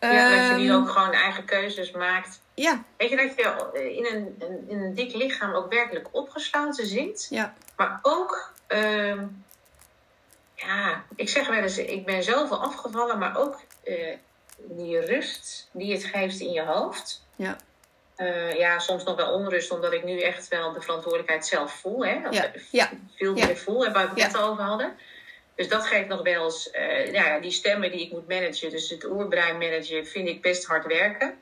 Ja, 0.00 0.48
dat 0.48 0.60
je 0.60 0.64
nu 0.64 0.72
ook 0.72 0.88
gewoon 0.88 1.12
eigen 1.12 1.44
keuzes 1.44 1.90
maakt. 1.90 2.40
Ja. 2.54 2.84
Weet 2.96 3.10
je 3.10 3.16
dat 3.16 3.32
je 3.36 3.94
in 3.96 4.16
een, 4.16 4.42
in 4.68 4.80
een 4.80 4.94
dik 4.94 5.14
lichaam 5.14 5.54
ook 5.54 5.72
werkelijk 5.72 6.08
opgesloten 6.10 6.86
zit. 6.86 7.26
Ja. 7.30 7.54
Maar 7.76 7.98
ook, 8.02 8.52
uh, 8.68 9.22
ja, 10.54 11.04
ik 11.16 11.28
zeg 11.28 11.48
wel 11.48 11.62
eens, 11.62 11.78
ik 11.78 12.06
ben 12.06 12.22
zoveel 12.22 12.62
afgevallen, 12.62 13.18
maar 13.18 13.38
ook 13.38 13.60
uh, 13.84 14.16
die 14.58 15.00
rust 15.00 15.68
die 15.72 15.92
het 15.92 16.04
geeft 16.04 16.40
in 16.40 16.52
je 16.52 16.62
hoofd. 16.62 17.24
Ja. 17.36 17.56
Uh, 18.16 18.54
ja, 18.54 18.78
soms 18.78 19.04
nog 19.04 19.16
wel 19.16 19.32
onrust, 19.32 19.70
omdat 19.70 19.92
ik 19.92 20.04
nu 20.04 20.20
echt 20.20 20.48
wel 20.48 20.72
de 20.72 20.80
verantwoordelijkheid 20.80 21.46
zelf 21.46 21.72
voel. 21.72 22.06
Hè? 22.06 22.20
Ja. 22.30 22.50
ja. 22.70 22.90
Veel 23.16 23.34
meer 23.34 23.56
voel, 23.56 23.78
waar 23.78 23.92
we 23.92 23.98
het 24.20 24.32
net 24.32 24.38
over 24.38 24.62
hadden. 24.62 24.96
Dus 25.54 25.68
dat 25.68 25.86
geeft 25.86 26.08
nog 26.08 26.22
wel 26.22 26.44
eens, 26.44 26.70
uh, 26.72 27.12
ja, 27.12 27.40
die 27.40 27.50
stemmen 27.50 27.90
die 27.90 28.00
ik 28.00 28.12
moet 28.12 28.28
managen, 28.28 28.70
dus 28.70 28.90
het 28.90 29.04
oerbrein 29.04 29.58
managen, 29.58 30.06
vind 30.06 30.28
ik 30.28 30.42
best 30.42 30.64
hard 30.64 30.86
werken. 30.86 31.38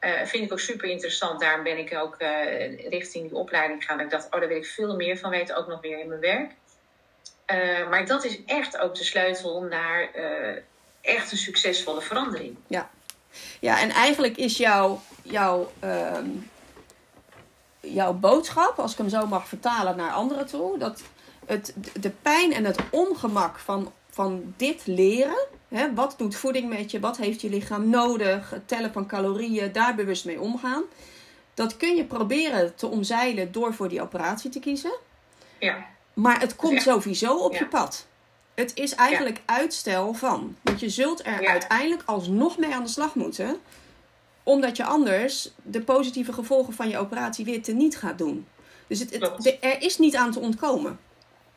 Uh, 0.00 0.22
vind 0.24 0.44
ik 0.44 0.52
ook 0.52 0.60
super 0.60 0.88
interessant. 0.88 1.40
Daarom 1.40 1.64
ben 1.64 1.78
ik 1.78 1.94
ook 1.94 2.16
richting 2.88 3.28
die 3.28 3.38
opleiding 3.38 3.82
gegaan. 3.82 4.00
Ik 4.00 4.10
dacht, 4.10 4.24
oh, 4.24 4.40
daar 4.40 4.48
wil 4.48 4.56
ik 4.56 4.66
veel 4.66 4.96
meer 4.96 5.18
van 5.18 5.30
weten, 5.30 5.56
ook 5.56 5.66
nog 5.66 5.80
weer 5.80 5.98
in 5.98 6.08
mijn 6.08 6.20
werk. 6.20 6.50
Uh, 7.46 7.88
maar 7.88 8.06
dat 8.06 8.24
is 8.24 8.44
echt 8.44 8.78
ook 8.78 8.94
de 8.94 9.04
sleutel 9.04 9.62
naar 9.62 10.10
echt 11.00 11.32
een 11.32 11.38
succesvolle 11.38 12.00
verandering. 12.00 12.56
Ja, 12.66 12.90
ja 13.60 13.80
en 13.80 13.90
eigenlijk 13.90 14.36
is 14.36 14.56
jouw, 14.56 15.00
jouw, 15.22 15.72
ehm, 15.78 16.28
jouw 17.80 18.12
boodschap, 18.12 18.78
als 18.78 18.92
ik 18.92 18.98
hem 18.98 19.08
zo 19.08 19.26
mag 19.26 19.48
vertalen 19.48 19.96
naar 19.96 20.12
anderen 20.12 20.46
toe, 20.46 20.78
dat 20.78 21.02
het, 21.46 21.74
de 22.00 22.10
pijn 22.10 22.52
en 22.52 22.64
het 22.64 22.78
ongemak 22.90 23.58
van, 23.58 23.92
van 24.10 24.54
dit 24.56 24.86
leren. 24.86 25.46
Hè, 25.68 25.94
wat 25.94 26.14
doet 26.18 26.36
voeding 26.36 26.68
met 26.68 26.90
je? 26.90 27.00
Wat 27.00 27.16
heeft 27.16 27.40
je 27.40 27.48
lichaam 27.48 27.88
nodig? 27.88 28.50
Het 28.50 28.68
tellen 28.68 28.92
van 28.92 29.06
calorieën, 29.06 29.72
daar 29.72 29.94
bewust 29.94 30.24
mee 30.24 30.40
omgaan. 30.40 30.82
Dat 31.54 31.76
kun 31.76 31.96
je 31.96 32.04
proberen 32.04 32.74
te 32.74 32.86
omzeilen 32.86 33.52
door 33.52 33.74
voor 33.74 33.88
die 33.88 34.02
operatie 34.02 34.50
te 34.50 34.60
kiezen. 34.60 34.92
Ja. 35.58 35.86
Maar 36.14 36.40
het 36.40 36.56
komt 36.56 36.82
sowieso 36.82 37.36
op 37.36 37.54
je 37.54 37.66
pad. 37.66 38.06
Het 38.54 38.74
is 38.74 38.94
eigenlijk 38.94 39.40
uitstel 39.44 40.14
van. 40.14 40.56
Want 40.62 40.80
je 40.80 40.88
zult 40.88 41.26
er 41.26 41.48
uiteindelijk 41.48 42.02
alsnog 42.06 42.58
mee 42.58 42.74
aan 42.74 42.82
de 42.82 42.90
slag 42.90 43.14
moeten. 43.14 43.60
Omdat 44.42 44.76
je 44.76 44.84
anders 44.84 45.50
de 45.62 45.80
positieve 45.80 46.32
gevolgen 46.32 46.72
van 46.72 46.88
je 46.88 46.98
operatie 46.98 47.44
weer 47.44 47.62
teniet 47.62 47.96
gaat 47.96 48.18
doen. 48.18 48.46
Dus 48.86 48.98
het, 48.98 49.10
het, 49.10 49.56
er 49.60 49.82
is 49.82 49.98
niet 49.98 50.16
aan 50.16 50.32
te 50.32 50.38
ontkomen. 50.38 50.98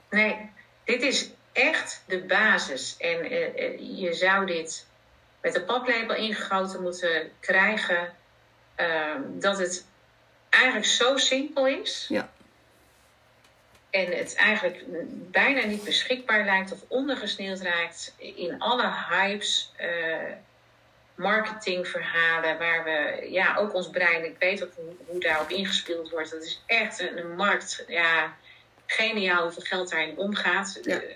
Nee, 0.10 0.50
dit 0.84 1.02
is 1.02 1.30
echt 1.52 2.04
de 2.08 2.20
basis. 2.20 2.96
En 2.98 3.20
eh, 3.20 3.66
eh, 3.66 4.00
je 4.00 4.14
zou 4.14 4.46
dit 4.46 4.86
met 5.42 5.54
de 5.54 5.62
paplepel 5.62 6.16
ingegoten 6.16 6.82
moeten 6.82 7.32
krijgen. 7.40 8.14
Uh, 8.78 9.16
dat 9.28 9.58
het 9.58 9.86
eigenlijk 10.50 10.86
zo 10.86 11.18
simpel 11.18 11.68
is. 11.68 12.06
Ja. 12.10 12.30
En 13.96 14.12
het 14.12 14.36
eigenlijk 14.36 14.84
bijna 15.32 15.66
niet 15.66 15.84
beschikbaar 15.84 16.46
lijkt 16.46 16.72
of 16.72 16.80
ondergesneeuwd 16.88 17.62
raakt 17.62 18.14
in 18.18 18.60
alle 18.60 18.92
hypes, 19.10 19.72
uh, 19.82 20.32
marketingverhalen, 21.16 22.58
waar 22.58 22.84
we 22.84 23.28
ja, 23.32 23.56
ook 23.56 23.74
ons 23.74 23.90
brein, 23.90 24.26
ik 24.26 24.36
weet 24.40 24.64
ook 24.64 24.72
hoe, 24.76 24.94
hoe 25.06 25.20
daarop 25.20 25.50
ingespeeld 25.50 26.10
wordt. 26.10 26.32
Dat 26.32 26.44
is 26.44 26.64
echt 26.66 27.00
een, 27.00 27.18
een 27.18 27.36
markt. 27.36 27.84
Ja, 27.88 28.34
geniaal 28.86 29.42
hoeveel 29.42 29.64
geld 29.64 29.90
daarin 29.90 30.18
omgaat. 30.18 30.80
Ja. 30.82 30.96
Eh, 30.96 31.16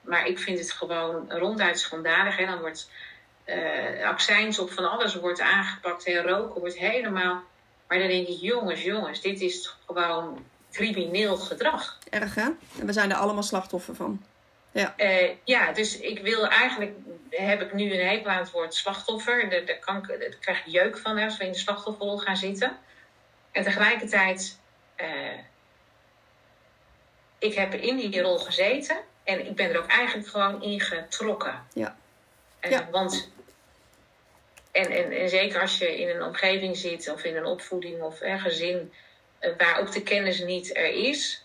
maar 0.00 0.26
ik 0.26 0.38
vind 0.38 0.58
het 0.58 0.72
gewoon 0.72 1.32
ronduit 1.32 1.78
schandalig. 1.78 2.36
Hè. 2.36 2.46
Dan 2.46 2.60
wordt 2.60 2.90
uh, 3.46 4.08
accijns 4.08 4.58
op 4.58 4.70
van 4.70 4.90
alles 4.90 5.14
wordt 5.14 5.40
aangepakt 5.40 6.04
en 6.04 6.22
roken 6.22 6.60
wordt 6.60 6.78
helemaal. 6.78 7.42
Maar 7.88 7.98
dan 7.98 8.08
denk 8.08 8.28
ik, 8.28 8.40
jongens, 8.40 8.82
jongens, 8.82 9.20
dit 9.20 9.40
is 9.40 9.76
gewoon 9.86 10.44
crimineel 10.72 11.36
gedrag. 11.36 11.98
Erg 12.10 12.34
hè? 12.34 12.48
En 12.78 12.86
we 12.86 12.92
zijn 12.92 13.10
er 13.10 13.16
allemaal 13.16 13.42
slachtoffer 13.42 13.94
van. 13.94 14.24
Ja. 14.72 14.94
Uh, 14.96 15.30
ja, 15.44 15.72
dus 15.72 15.98
ik 15.98 16.18
wil 16.18 16.48
eigenlijk, 16.48 16.92
heb 17.30 17.60
ik 17.60 17.72
nu 17.72 17.92
een 17.92 18.06
hekel 18.06 18.30
aan 18.30 18.38
het 18.38 18.50
woord 18.50 18.74
slachtoffer. 18.74 19.50
Daar, 19.50 19.64
daar, 19.64 19.78
kan, 19.78 20.02
daar 20.06 20.36
krijg 20.40 20.58
ik 20.58 20.72
jeuk 20.72 20.98
van 20.98 21.18
als 21.18 21.36
we 21.36 21.44
in 21.44 21.52
de 21.52 21.58
slachtofferrol 21.58 22.18
gaan 22.18 22.36
zitten. 22.36 22.78
En 23.50 23.64
tegelijkertijd 23.64 24.58
uh, 24.96 25.06
ik 27.38 27.54
heb 27.54 27.74
in 27.74 27.96
die 27.96 28.20
rol 28.20 28.38
gezeten 28.38 28.96
en 29.24 29.46
ik 29.46 29.56
ben 29.56 29.70
er 29.70 29.78
ook 29.78 29.86
eigenlijk 29.86 30.28
gewoon 30.28 30.62
in 30.62 30.80
getrokken. 30.80 31.66
Ja. 31.72 31.96
Uh, 32.60 32.70
ja. 32.70 32.88
Want, 32.90 33.30
en, 34.70 34.90
en, 34.90 35.10
en 35.10 35.28
zeker 35.28 35.60
als 35.60 35.78
je 35.78 36.00
in 36.00 36.08
een 36.08 36.22
omgeving 36.22 36.76
zit 36.76 37.12
of 37.12 37.24
in 37.24 37.36
een 37.36 37.44
opvoeding 37.44 38.02
of 38.02 38.20
een 38.20 38.40
gezin 38.40 38.92
waar 39.58 39.80
ook 39.80 39.92
de 39.92 40.02
kennis 40.02 40.44
niet 40.44 40.76
er 40.76 40.90
is, 40.90 41.44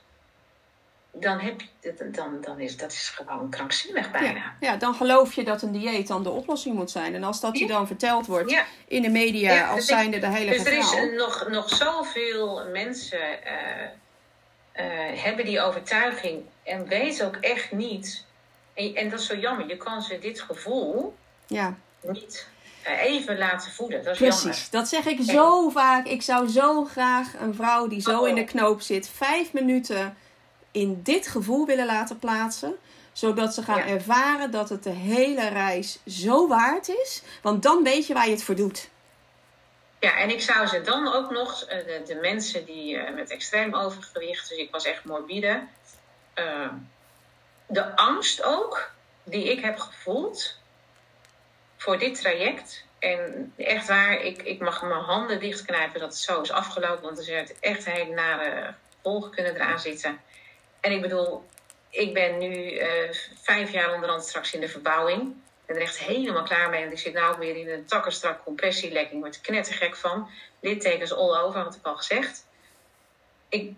dan, 1.11 1.39
heb 1.39 1.61
je, 1.61 2.09
dan, 2.11 2.41
dan 2.41 2.59
is 2.59 2.77
dat 2.77 2.91
is 2.91 3.09
gewoon 3.09 3.49
krankzinnig 3.49 4.11
bijna. 4.11 4.33
Ja, 4.33 4.55
ja, 4.59 4.77
dan 4.77 4.95
geloof 4.95 5.33
je 5.33 5.43
dat 5.43 5.61
een 5.61 5.71
dieet 5.71 6.07
dan 6.07 6.23
de 6.23 6.29
oplossing 6.29 6.75
moet 6.75 6.91
zijn. 6.91 7.15
En 7.15 7.23
als 7.23 7.39
dat 7.39 7.57
je 7.57 7.67
dan 7.67 7.87
verteld 7.87 8.25
wordt 8.25 8.63
in 8.87 9.01
de 9.01 9.09
media 9.09 9.67
als 9.67 9.75
dus 9.75 9.85
zijnde 9.85 10.19
de 10.19 10.27
hele 10.27 10.51
Dus 10.51 10.65
er 10.65 10.77
is 10.77 11.11
nog, 11.17 11.47
nog 11.49 11.69
zoveel 11.69 12.65
mensen... 12.71 13.19
Uh, 13.19 13.87
uh, 14.79 15.23
hebben 15.23 15.45
die 15.45 15.61
overtuiging 15.61 16.43
en 16.63 16.87
weten 16.87 17.25
ook 17.25 17.35
echt 17.35 17.71
niet. 17.71 18.25
En, 18.73 18.95
en, 18.95 19.09
dat 19.09 19.19
is 19.19 19.25
zo 19.25 19.35
jammer. 19.35 19.67
Je 19.67 19.77
kan 19.77 20.01
ze 20.01 20.19
dit 20.19 20.41
gevoel 20.41 21.15
ja. 21.47 21.77
niet 22.01 22.47
even 22.87 23.37
laten 23.37 23.71
voeden. 23.71 24.03
Dat 24.03 24.13
is 24.13 24.19
Precies, 24.19 24.41
jammer. 24.41 24.67
dat 24.71 24.87
zeg 24.87 25.05
ik 25.05 25.19
zo 25.21 25.69
vaak. 25.69 26.05
Ik 26.05 26.21
zou 26.21 26.47
zo 26.47 26.83
graag 26.85 27.33
een 27.39 27.53
vrouw 27.55 27.87
die 27.87 28.01
zo 28.01 28.19
oh. 28.19 28.27
in 28.27 28.35
de 28.35 28.43
knoop 28.43 28.81
zit, 28.81 29.09
vijf 29.09 29.53
minuten 29.53 30.17
in 30.71 30.99
dit 31.03 31.27
gevoel 31.27 31.65
willen 31.65 31.85
laten 31.85 32.19
plaatsen 32.19 32.77
Zodat 33.17 33.53
ze 33.53 33.63
gaan 33.63 33.79
ervaren 33.79 34.51
dat 34.51 34.69
het 34.69 34.83
de 34.83 34.89
hele 34.89 35.47
reis 35.47 35.99
zo 36.05 36.47
waard 36.47 36.89
is. 36.89 37.21
Want 37.41 37.63
dan 37.63 37.83
weet 37.83 38.07
je 38.07 38.13
waar 38.13 38.25
je 38.25 38.31
het 38.31 38.43
voor 38.43 38.55
doet. 38.55 38.89
Ja, 39.99 40.17
en 40.17 40.29
ik 40.29 40.41
zou 40.41 40.67
ze 40.67 40.81
dan 40.81 41.13
ook 41.13 41.31
nog, 41.31 41.63
eh, 41.63 41.85
de, 41.85 42.01
de 42.05 42.15
mensen 42.15 42.65
die 42.65 42.95
uh, 42.95 43.13
met 43.13 43.29
extreem 43.29 43.75
overgewicht, 43.75 44.49
dus 44.49 44.57
ik 44.57 44.71
was 44.71 44.85
echt 44.85 45.03
morbide, 45.03 45.63
uh, 46.35 46.69
de 47.67 47.95
angst 47.95 48.43
ook 48.43 48.91
die 49.23 49.51
ik 49.51 49.59
heb 49.63 49.79
gevoeld 49.79 50.56
voor 51.77 51.97
dit 51.97 52.21
traject. 52.21 52.85
En 52.99 53.53
echt 53.57 53.87
waar, 53.87 54.21
ik, 54.21 54.41
ik 54.41 54.59
mag 54.59 54.81
mijn 54.81 55.01
handen 55.01 55.39
dichtknijpen 55.39 55.99
dat 55.99 56.09
het 56.09 56.19
zo 56.19 56.41
is 56.41 56.51
afgelopen, 56.51 57.03
want 57.03 57.17
er 57.17 57.23
zijn 57.23 57.49
echt 57.59 57.85
hele 57.85 58.13
nare 58.13 58.73
gevolgen 58.95 59.31
kunnen 59.31 59.55
eraan 59.55 59.79
zitten. 59.79 60.19
En 60.79 60.91
ik 60.91 61.01
bedoel, 61.01 61.45
ik 61.89 62.13
ben 62.13 62.37
nu 62.37 62.81
vijf 63.41 63.71
jaar 63.71 63.93
onderhand 63.93 64.23
straks 64.23 64.53
in 64.53 64.59
de 64.59 64.69
verbouwing 64.69 65.35
ben 65.67 65.75
er 65.75 65.81
echt 65.81 65.97
helemaal 65.97 66.43
klaar 66.43 66.69
mee. 66.69 66.83
En 66.83 66.91
ik 66.91 66.99
zit 66.99 67.13
nu 67.13 67.21
ook 67.21 67.37
weer 67.37 67.55
in 67.55 67.69
een 67.69 67.85
takkenstrak 67.85 68.43
compressielekking. 68.43 69.13
Ik 69.13 69.19
word 69.19 69.35
er 69.35 69.41
knettergek 69.41 69.95
van. 69.95 70.29
Littekens 70.59 71.13
all 71.13 71.37
over, 71.37 71.59
had 71.59 71.75
ik 71.75 71.85
al 71.85 71.95
gezegd. 71.95 72.45
Ik, 73.49 73.73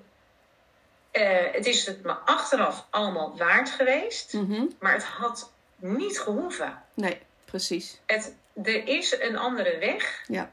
uh, 1.12 1.38
het 1.52 1.66
is 1.66 1.86
het 1.86 2.04
me 2.04 2.14
achteraf 2.14 2.88
allemaal 2.90 3.38
waard 3.38 3.70
geweest. 3.70 4.34
Mhm. 4.34 4.66
Maar 4.80 4.94
het 4.94 5.04
had 5.04 5.52
niet 5.76 6.20
gehoeven. 6.20 6.84
Nee, 6.94 7.22
precies. 7.50 8.00
Het, 8.06 8.36
er 8.64 8.88
is 8.88 9.20
een 9.20 9.38
andere 9.38 9.78
weg. 9.78 10.24
Ja. 10.28 10.52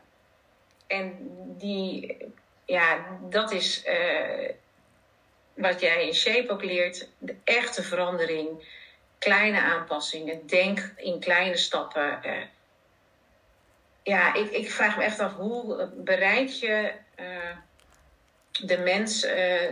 En 0.86 1.16
die, 1.58 2.16
ja, 2.64 3.06
dat 3.20 3.52
is 3.52 3.84
uh, 3.86 4.50
wat 5.54 5.80
jij 5.80 6.06
in 6.06 6.14
Shape 6.14 6.50
ook 6.50 6.64
leert. 6.64 7.08
De 7.18 7.36
echte 7.44 7.82
verandering 7.82 8.48
kleine 9.18 9.60
aanpassingen. 9.60 10.46
Denk 10.46 10.92
in 10.96 11.20
kleine 11.20 11.56
stappen. 11.56 12.20
Uh, 12.24 12.32
ja, 14.02 14.34
ik, 14.34 14.50
ik 14.50 14.70
vraag 14.70 14.96
me 14.96 15.04
echt 15.04 15.20
af 15.20 15.34
hoe 15.34 15.88
bereik 15.94 16.48
je 16.48 16.92
uh, 17.20 17.56
de, 18.66 18.78
mens, 18.78 19.20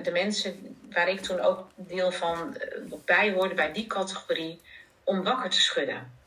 de 0.02 0.10
mensen 0.12 0.76
waar 0.90 1.08
ik 1.08 1.20
toen 1.20 1.40
ook 1.40 1.68
deel 1.74 2.12
van 2.12 2.56
bij 3.04 3.32
hoorde, 3.32 3.54
bij 3.54 3.72
die 3.72 3.86
categorie, 3.86 4.60
om 5.04 5.22
wakker 5.22 5.50
te 5.50 5.60
schudden. 5.60 6.22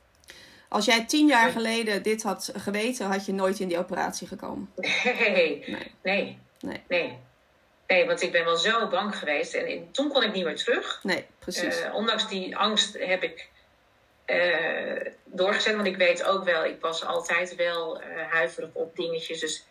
Als 0.70 0.86
jij 0.86 1.06
tien 1.06 1.28
jaar 1.28 1.52
geleden 1.52 2.04
dit 2.04 2.24
had 2.24 2.52
geweten, 2.56 3.06
had 3.06 3.26
je 3.26 3.34
nooit 3.34 3.60
in 3.60 3.68
die 3.68 3.78
operatie 3.78 4.28
gekomen. 4.28 4.72
Nee, 4.76 4.94
nee, 5.30 5.64
nee. 6.04 6.38
nee. 6.60 6.82
nee. 6.88 7.18
Nee, 7.88 8.06
want 8.06 8.22
ik 8.22 8.32
ben 8.32 8.46
wel 8.46 8.58
zo 8.58 8.88
bang 8.88 9.16
geweest. 9.18 9.54
En 9.54 9.68
in, 9.68 9.92
toen 9.92 10.10
kon 10.10 10.24
ik 10.24 10.34
niet 10.34 10.44
meer 10.44 10.56
terug. 10.56 11.00
Nee, 11.04 11.26
precies. 11.40 11.82
Uh, 11.82 11.94
ondanks 11.96 12.28
die 12.30 12.58
angst 12.58 12.98
heb 13.00 13.24
ik 13.24 13.50
uh, 14.26 15.12
doorgezet. 15.24 15.76
Want 15.76 15.88
ik 15.88 15.98
weet 15.98 16.24
ook 16.24 16.44
wel, 16.44 16.66
ik 16.66 16.82
was 16.82 17.06
altijd 17.06 17.56
wel 17.56 18.02
uh, 18.02 18.06
huiverig 18.30 18.70
op 18.74 18.96
dingetjes. 18.96 19.40
Dus 19.40 19.66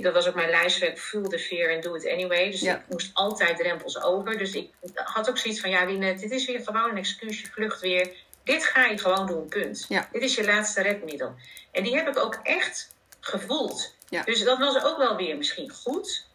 dat 0.00 0.14
was 0.14 0.28
ook 0.28 0.34
mijn 0.34 0.50
lijstwerk. 0.50 0.98
Feel 0.98 1.28
the 1.28 1.38
fear 1.38 1.74
and 1.74 1.82
do 1.82 1.94
it 1.94 2.08
anyway. 2.08 2.50
Dus 2.50 2.60
Ja. 2.60 2.74
ik 2.76 2.82
moest 2.88 3.10
altijd 3.14 3.56
drempels 3.56 4.02
over. 4.02 4.38
Dus 4.38 4.54
ik 4.54 4.70
had 4.94 5.28
ook 5.28 5.38
zoiets 5.38 5.60
van, 5.60 5.70
ja 5.70 5.86
dit 6.14 6.30
is 6.30 6.46
weer 6.46 6.60
gewoon 6.60 6.90
een 6.90 6.96
excuus. 6.96 7.40
Je 7.40 7.46
vlucht 7.46 7.80
weer. 7.80 8.10
Dit 8.46 8.64
ga 8.64 8.84
je 8.84 8.98
gewoon 8.98 9.26
doen, 9.26 9.48
punt. 9.48 9.84
Ja. 9.88 10.08
Dit 10.12 10.22
is 10.22 10.34
je 10.34 10.44
laatste 10.44 10.82
redmiddel. 10.82 11.34
En 11.70 11.82
die 11.82 11.96
heb 11.96 12.08
ik 12.08 12.18
ook 12.18 12.38
echt 12.42 12.94
gevoeld. 13.20 13.94
Ja. 14.08 14.22
Dus 14.22 14.44
dat 14.44 14.58
was 14.58 14.82
ook 14.84 14.96
wel 14.96 15.16
weer 15.16 15.36
misschien 15.36 15.70
goed. 15.70 16.26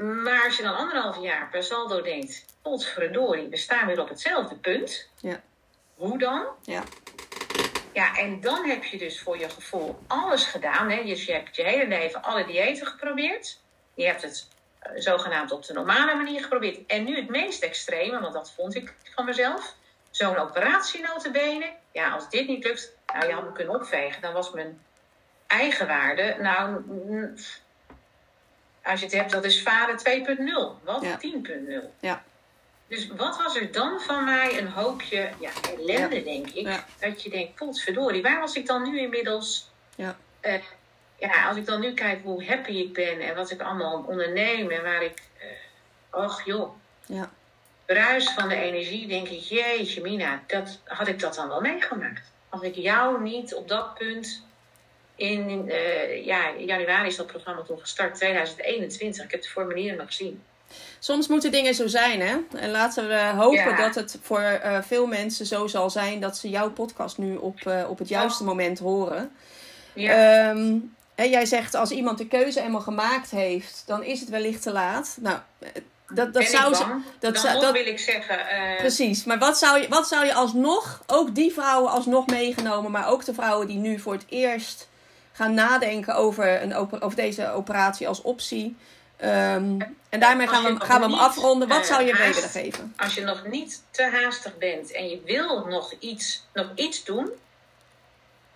Maar 0.00 0.44
als 0.44 0.56
je 0.56 0.62
dan 0.62 0.76
anderhalf 0.76 1.22
jaar 1.22 1.48
per 1.50 1.62
saldo 1.62 2.02
denkt, 2.02 2.44
potverdorie, 2.62 3.48
we 3.48 3.56
staan 3.56 3.86
weer 3.86 4.00
op 4.00 4.08
hetzelfde 4.08 4.54
punt. 4.54 5.08
Ja. 5.20 5.42
Hoe 5.94 6.18
dan? 6.18 6.46
Ja. 6.62 6.82
Ja, 7.92 8.16
en 8.16 8.40
dan 8.40 8.68
heb 8.68 8.84
je 8.84 8.98
dus 8.98 9.20
voor 9.20 9.38
je 9.38 9.48
gevoel 9.48 9.98
alles 10.06 10.44
gedaan. 10.44 10.90
Hè? 10.90 11.04
Dus 11.04 11.24
je 11.24 11.32
hebt 11.32 11.56
je 11.56 11.62
hele 11.62 11.88
leven 11.88 12.22
alle 12.22 12.46
diëten 12.46 12.86
geprobeerd. 12.86 13.58
Je 13.94 14.04
hebt 14.04 14.22
het 14.22 14.48
uh, 14.82 15.00
zogenaamd 15.00 15.52
op 15.52 15.64
de 15.64 15.72
normale 15.72 16.14
manier 16.14 16.42
geprobeerd. 16.42 16.86
En 16.86 17.04
nu 17.04 17.16
het 17.16 17.28
meest 17.28 17.62
extreme, 17.62 18.20
want 18.20 18.32
dat 18.32 18.52
vond 18.56 18.74
ik 18.74 18.94
van 19.14 19.24
mezelf. 19.24 19.74
Zo'n 20.12 20.36
operatie 20.36 21.02
notabene. 21.02 21.72
Ja, 21.92 22.10
als 22.10 22.30
dit 22.30 22.48
niet 22.48 22.64
lukt, 22.64 22.92
nou 23.12 23.26
je 23.26 23.32
had 23.32 23.44
me 23.44 23.52
kunnen 23.52 23.74
opvegen. 23.74 24.22
Dan 24.22 24.32
was 24.32 24.52
mijn 24.52 24.80
eigenwaarde, 25.46 26.36
nou, 26.40 26.82
als 28.82 29.00
je 29.00 29.06
het 29.06 29.14
hebt, 29.14 29.30
dat 29.30 29.44
is 29.44 29.62
vader 29.62 29.98
2.0. 29.98 30.84
Wat 30.84 31.02
Ja. 31.02 31.18
10.0. 31.18 31.90
Ja. 32.00 32.22
Dus 32.88 33.06
wat 33.06 33.36
was 33.36 33.56
er 33.56 33.72
dan 33.72 34.00
van 34.00 34.24
mij 34.24 34.58
een 34.58 34.68
hoopje 34.68 35.30
ja, 35.38 35.50
ellende, 35.78 36.22
denk 36.22 36.46
ik. 36.46 36.66
Ja. 36.66 36.84
Dat 37.00 37.22
je 37.22 37.30
denkt, 37.30 37.54
potverdorie, 37.54 38.22
waar 38.22 38.40
was 38.40 38.54
ik 38.54 38.66
dan 38.66 38.82
nu 38.82 39.00
inmiddels? 39.00 39.70
Ja. 39.94 40.16
Eh, 40.40 40.62
ja, 41.18 41.48
als 41.48 41.56
ik 41.56 41.66
dan 41.66 41.80
nu 41.80 41.94
kijk 41.94 42.22
hoe 42.22 42.46
happy 42.46 42.72
ik 42.72 42.92
ben 42.92 43.20
en 43.20 43.34
wat 43.34 43.50
ik 43.50 43.60
allemaal 43.60 44.04
onderneem 44.08 44.70
en 44.70 44.82
waar 44.82 45.02
ik... 45.02 45.22
och 46.10 46.42
joh, 46.44 46.74
Ja. 47.06 47.30
Bruis 47.92 48.30
van 48.30 48.48
de 48.48 48.54
energie, 48.54 49.06
denk 49.06 49.28
ik, 49.28 49.40
jeetje 49.40 50.00
Mina, 50.02 50.42
dat, 50.46 50.78
had 50.84 51.08
ik 51.08 51.20
dat 51.20 51.34
dan 51.34 51.48
wel 51.48 51.60
meegemaakt? 51.60 52.22
Als 52.48 52.62
ik 52.62 52.74
jou 52.74 53.22
niet 53.22 53.54
op 53.54 53.68
dat 53.68 53.94
punt 53.94 54.42
in, 55.16 55.70
eh, 55.70 56.24
ja, 56.24 56.48
in 56.48 56.66
januari 56.66 57.08
is 57.08 57.16
dat 57.16 57.26
programma 57.26 57.62
toen 57.62 57.78
gestart, 57.78 58.14
2021. 58.14 59.24
Ik 59.24 59.30
heb 59.30 59.42
de 59.42 59.48
formulieren 59.48 59.96
nog 59.98 60.06
gezien. 60.06 60.42
Soms 60.98 61.28
moeten 61.28 61.50
dingen 61.50 61.74
zo 61.74 61.86
zijn, 61.86 62.20
hè? 62.20 62.36
En 62.56 62.70
laten 62.70 63.08
we 63.08 63.32
hopen 63.36 63.58
Ja. 63.58 63.76
dat 63.76 63.94
het 63.94 64.18
voor 64.22 64.40
eh, 64.40 64.82
veel 64.82 65.06
mensen 65.06 65.46
zo 65.46 65.66
zal 65.66 65.90
zijn 65.90 66.20
dat 66.20 66.36
ze 66.36 66.48
jouw 66.48 66.70
podcast 66.70 67.18
nu 67.18 67.36
op, 67.36 67.60
eh, 67.66 67.84
op 67.88 67.98
het 67.98 68.08
juiste 68.08 68.44
moment 68.44 68.78
horen. 68.78 69.32
Ja, 69.94 70.12
Ehm, 70.50 70.78
hè, 71.14 71.24
jij 71.24 71.46
zegt 71.46 71.74
als 71.74 71.90
iemand 71.90 72.18
de 72.18 72.26
keuze 72.26 72.60
eenmaal 72.60 72.80
gemaakt 72.80 73.30
heeft, 73.30 73.82
dan 73.86 74.02
is 74.02 74.20
het 74.20 74.28
wellicht 74.28 74.62
te 74.62 74.72
laat. 74.72 75.16
Nou, 75.20 75.38
dat, 76.14 76.32
dat 76.34 76.44
zou 76.44 76.74
ze- 76.74 77.00
dat 77.18 77.32
dan 77.34 77.42
zou- 77.42 77.54
nog 77.54 77.62
dat- 77.62 77.72
wil 77.72 77.86
ik 77.86 77.98
zeggen, 77.98 78.48
eh, 78.48 78.76
Precies, 78.78 79.24
maar 79.24 79.38
wat 79.38 79.58
zou, 79.58 79.80
je, 79.80 79.88
wat 79.88 80.08
zou 80.08 80.24
je 80.26 80.34
alsnog, 80.34 81.02
ook 81.06 81.34
die 81.34 81.52
vrouwen 81.52 81.90
alsnog 81.90 82.26
meegenomen, 82.26 82.90
maar 82.90 83.08
ook 83.08 83.24
de 83.24 83.34
vrouwen 83.34 83.66
die 83.66 83.78
nu 83.78 83.98
voor 83.98 84.12
het 84.12 84.24
eerst 84.28 84.88
gaan 85.32 85.54
nadenken 85.54 86.14
over, 86.14 86.62
een, 86.62 86.74
over 86.74 87.14
deze 87.16 87.50
operatie 87.50 88.08
als 88.08 88.22
optie. 88.22 88.76
Ehm, 89.16 89.80
en 90.08 90.20
daarmee 90.20 90.46
gaan 90.48 90.62
we, 90.64 90.84
gaan 90.84 91.00
we 91.00 91.06
hem 91.06 91.14
afronden. 91.18 91.68
Wat 91.68 91.80
eh, 91.80 91.84
zou 91.86 92.02
je 92.02 92.12
mee 92.12 92.22
haast- 92.22 92.34
willen 92.34 92.50
geven? 92.50 92.94
als 92.96 93.14
je 93.14 93.20
nog 93.24 93.46
niet 93.46 93.82
te 93.90 94.02
haastig 94.02 94.58
bent 94.58 94.92
en 94.92 95.08
je 95.08 95.20
wil 95.24 95.66
nog 95.66 95.92
iets, 95.98 96.46
nog 96.52 96.70
iets 96.74 97.04
doen, 97.04 97.30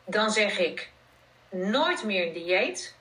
dan 0.07 0.31
zeg 0.31 0.59
ik 0.59 0.91
nooit 1.51 2.05
meer 2.05 2.27
een 2.27 2.33
dieet, 2.33 2.95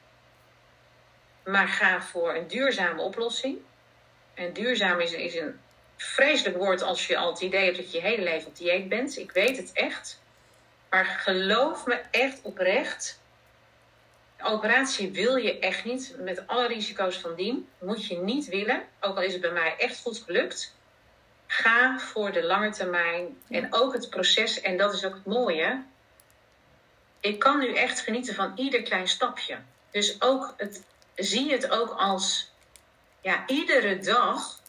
maar 1.45 1.67
ga 1.67 2.01
voor 2.01 2.35
een 2.35 2.47
duurzame 2.47 3.01
oplossing. 3.01 3.57
En 4.35 4.53
duurzaam 4.53 4.99
is, 4.99 5.11
is 5.11 5.35
een 5.35 5.59
vreselijk 5.97 6.57
woord 6.57 6.81
als 6.81 7.07
je 7.07 7.17
al 7.17 7.31
het 7.31 7.41
idee 7.41 7.63
hebt 7.65 7.77
dat 7.77 7.91
je 7.91 7.97
je 7.97 8.03
hele 8.03 8.23
leven 8.23 8.47
op 8.47 8.57
dieet 8.57 8.89
bent. 8.89 9.17
Ik 9.17 9.31
weet 9.31 9.57
het 9.57 9.71
echt. 9.73 10.21
Maar 10.89 11.05
geloof 11.05 11.85
me 11.85 12.01
echt 12.11 12.39
oprecht. 12.41 13.19
Een 14.37 14.45
operatie 14.45 15.11
wil 15.11 15.35
je 15.35 15.59
echt 15.59 15.85
niet. 15.85 16.15
Met 16.19 16.47
alle 16.47 16.67
risico's 16.67 17.17
van 17.17 17.35
dien. 17.35 17.69
Moet 17.79 18.05
je 18.05 18.17
niet 18.17 18.45
willen. 18.45 18.83
Ook 18.99 19.15
al 19.15 19.21
is 19.21 19.33
het 19.33 19.41
bij 19.41 19.51
mij 19.51 19.75
echt 19.77 20.01
goed 20.01 20.17
gelukt. 20.25 20.75
Ga 21.47 21.99
voor 21.99 22.31
de 22.31 22.43
lange 22.43 22.69
termijn. 22.69 23.41
En 23.49 23.73
ook 23.73 23.93
het 23.93 24.09
proces. 24.09 24.61
En 24.61 24.77
dat 24.77 24.93
is 24.93 25.05
ook 25.05 25.13
het 25.13 25.25
mooie. 25.25 25.83
Ik 27.19 27.39
kan 27.39 27.59
nu 27.59 27.73
echt 27.73 27.99
genieten 27.99 28.35
van 28.35 28.51
ieder 28.55 28.81
klein 28.81 29.07
stapje. 29.07 29.57
Dus 29.91 30.21
ook 30.21 30.53
het, 30.57 30.83
zie 31.15 31.51
het 31.51 31.69
ook 31.69 31.89
als 31.89 32.53
ja, 33.25 33.43
iedere 33.47 33.97
dag 33.99 34.59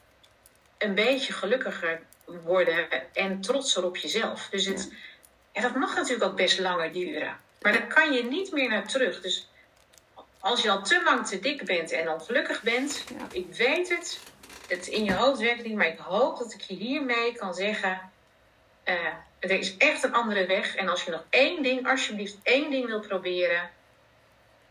een 0.78 0.95
beetje 0.95 1.33
gelukkiger 1.33 2.01
worden 2.24 2.89
en 3.15 3.41
trotser 3.41 3.85
op 3.85 3.97
jezelf. 3.97 4.49
Dus 4.51 4.66
het, 4.66 4.93
ja, 5.53 5.61
dat 5.61 5.74
mag 5.74 5.95
natuurlijk 5.95 6.24
ook 6.31 6.37
best 6.37 6.59
langer 6.59 6.93
duren. 6.93 7.37
Maar 7.61 7.73
daar 7.73 7.87
kan 7.87 8.12
je 8.12 8.24
niet 8.24 8.53
meer 8.53 8.69
naar 8.69 8.89
terug. 8.89 9.20
Dus 9.20 9.49
als 10.39 10.62
je 10.62 10.70
al 10.70 10.83
te 10.83 11.03
lang 11.03 11.27
te 11.27 11.41
dik 11.41 11.65
bent 11.65 11.93
en 11.93 12.11
ongelukkig 12.11 12.62
bent, 12.62 13.05
Ja. 13.19 13.27
ik 13.33 13.55
weet 13.55 13.89
het, 13.89 14.20
het 14.69 14.87
in 14.87 15.05
je 15.05 15.15
hoofd 15.15 15.41
werkt 15.41 15.65
niet, 15.65 15.77
maar 15.77 15.87
ik 15.87 15.99
hoop 15.99 16.39
dat 16.39 16.53
ik 16.53 16.61
je 16.61 16.74
hiermee 16.74 17.33
kan 17.33 17.55
zeggen, 17.55 18.11
eh, 18.83 18.95
er 19.39 19.51
is 19.51 19.77
echt 19.77 20.03
een 20.03 20.15
andere 20.15 20.47
weg. 20.47 20.74
En 20.77 20.89
als 20.89 21.05
je 21.05 21.11
nog 21.11 21.24
één 21.31 21.62
ding, 21.62 21.89
alsjeblieft 21.89 22.37
één 22.43 22.70
ding 22.70 22.87
wil 22.87 23.01
proberen, 23.01 23.70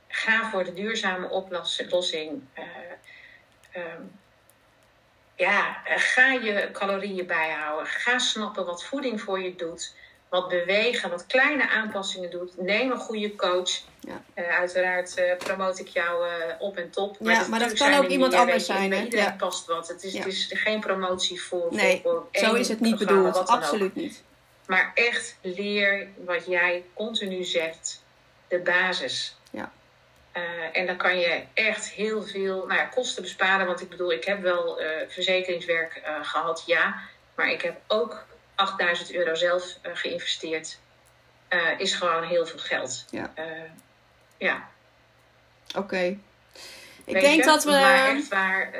ga 0.07 0.49
voor 0.49 0.63
de 0.63 0.73
duurzame 0.73 1.29
oplossing. 1.29 2.43
Eh, 2.53 2.63
ehm, 3.75 4.01
ja, 5.35 5.85
eh, 5.85 5.93
ga 5.97 6.31
je 6.31 6.69
calorieën 6.71 7.27
bijhouden. 7.27 7.87
Ga 7.87 8.19
snappen 8.19 8.65
wat 8.65 8.83
voeding 8.83 9.21
voor 9.21 9.41
je 9.41 9.55
doet. 9.55 9.95
wat 10.29 10.49
bewegen, 10.49 11.09
wat 11.09 11.25
kleine 11.25 11.69
aanpassingen 11.69 12.31
doet. 12.31 12.61
Neem 12.61 12.91
een 12.91 12.97
goede 12.97 13.35
coach. 13.35 13.69
Ja. 13.99 14.23
Uh, 14.35 14.57
uiteraard 14.57 15.17
uh, 15.17 15.37
promote 15.37 15.81
ik 15.81 15.87
jou 15.87 16.27
uh, 16.27 16.33
op 16.59 16.77
en 16.77 16.89
top. 16.89 17.19
Maar, 17.19 17.33
ja, 17.33 17.47
maar 17.47 17.59
dat 17.59 17.73
kan 17.73 17.93
ook 17.93 18.07
iemand 18.07 18.33
anders 18.33 18.65
zijn. 18.65 18.91
Hè? 18.91 19.03
Iedereen 19.03 19.25
ja. 19.25 19.35
past 19.37 19.65
wat. 19.65 19.87
Het 19.87 20.03
is, 20.03 20.17
het 20.17 20.25
is 20.25 20.51
geen 20.53 20.79
promotie 20.79 21.41
voor. 21.41 21.67
Nee, 21.71 21.99
voor, 22.03 22.27
voor 22.31 22.45
zo 22.45 22.53
is 22.53 22.67
het 22.67 22.79
niet 22.79 22.97
bedoeld. 22.97 23.47
Absoluut 23.47 23.95
niet. 23.95 24.23
Maar 24.65 24.91
echt 24.93 25.37
leer 25.41 26.07
wat 26.25 26.45
jij 26.45 26.83
continu 26.93 27.43
zegt. 27.43 28.03
De 28.47 28.59
basis. 28.59 29.37
Ja. 29.51 29.71
En 30.71 30.85
dan 30.85 30.97
kan 30.97 31.19
je 31.19 31.43
echt 31.53 31.89
heel 31.89 32.23
veel 32.23 32.65
nou 32.65 32.79
ja, 32.79 32.85
kosten 32.85 33.21
besparen. 33.21 33.65
Want 33.65 33.81
ik 33.81 33.89
bedoel, 33.89 34.11
ik 34.11 34.23
heb 34.25 34.41
wel 34.41 34.81
verzekeringswerk 35.07 36.01
gehad, 36.21 36.63
ja. 36.65 36.99
Maar 37.35 37.49
ik 37.49 37.61
heb 37.61 37.75
ook 37.87 38.25
8000 38.55 39.13
euro 39.13 39.35
zelf 39.35 39.77
geïnvesteerd. 39.83 40.79
Is 41.77 41.93
gewoon 41.93 42.23
heel 42.23 42.45
veel 42.45 42.59
geld. 42.59 43.05
Ja. 43.09 43.33
Ja. 44.37 44.69
Oké. 45.67 45.79
Okay. 45.79 46.19
Ik 47.03 47.19
denk 47.19 47.35
je? 47.35 47.43
dat 47.43 47.63
we. 47.63 47.71
Maar 47.71 48.07
echt 48.07 48.27
waar. 48.27 48.71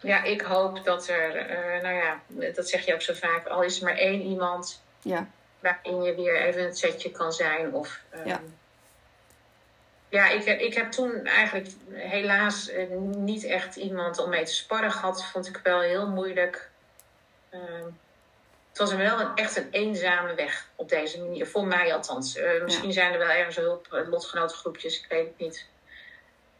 ja, 0.00 0.22
ik 0.22 0.40
hoop 0.40 0.84
dat 0.84 1.08
er. 1.08 1.46
nou 1.82 1.94
ja, 1.94 2.20
dat 2.54 2.68
zeg 2.68 2.86
je 2.86 2.94
ook 2.94 3.02
zo 3.02 3.14
vaak. 3.14 3.46
Al 3.46 3.62
is 3.62 3.78
er 3.78 3.84
maar 3.84 3.96
één 3.96 4.20
iemand. 4.20 4.82
Ja. 5.02 5.26
Waarin 5.60 6.02
je 6.02 6.14
weer 6.14 6.42
even 6.42 6.64
een 6.64 6.76
setje 6.76 7.10
kan 7.10 7.32
zijn. 7.32 7.72
Of. 7.72 8.00
ja. 8.24 8.40
Ja, 10.08 10.28
ik, 10.28 10.44
ik 10.44 10.74
heb 10.74 10.90
toen 10.90 11.24
eigenlijk 11.24 11.68
helaas 11.92 12.70
niet 13.16 13.44
echt 13.44 13.76
iemand 13.76 14.18
om 14.18 14.28
mee 14.28 14.44
te 14.44 14.54
sparren 14.54 14.92
gehad. 14.92 15.24
Vond 15.24 15.46
ik 15.46 15.60
wel 15.62 15.80
heel 15.80 16.08
moeilijk. 16.08 16.70
Uh, 17.50 17.60
het 18.68 18.78
was 18.78 18.94
wel 18.94 19.20
een, 19.20 19.34
echt 19.34 19.56
een 19.56 19.68
eenzame 19.70 20.34
weg 20.34 20.68
op 20.74 20.88
deze 20.88 21.18
manier. 21.22 21.46
Voor 21.46 21.66
mij 21.66 21.94
althans. 21.94 22.36
Uh, 22.36 22.62
misschien 22.62 22.88
ja. 22.88 22.94
zijn 22.94 23.12
er 23.12 23.18
wel 23.18 23.28
ergens 23.28 23.56
hulp, 23.56 23.86
uh, 23.92 24.08
lotgenotengroepjes, 24.08 25.00
ik 25.00 25.06
weet 25.08 25.26
het 25.26 25.38
niet. 25.38 25.66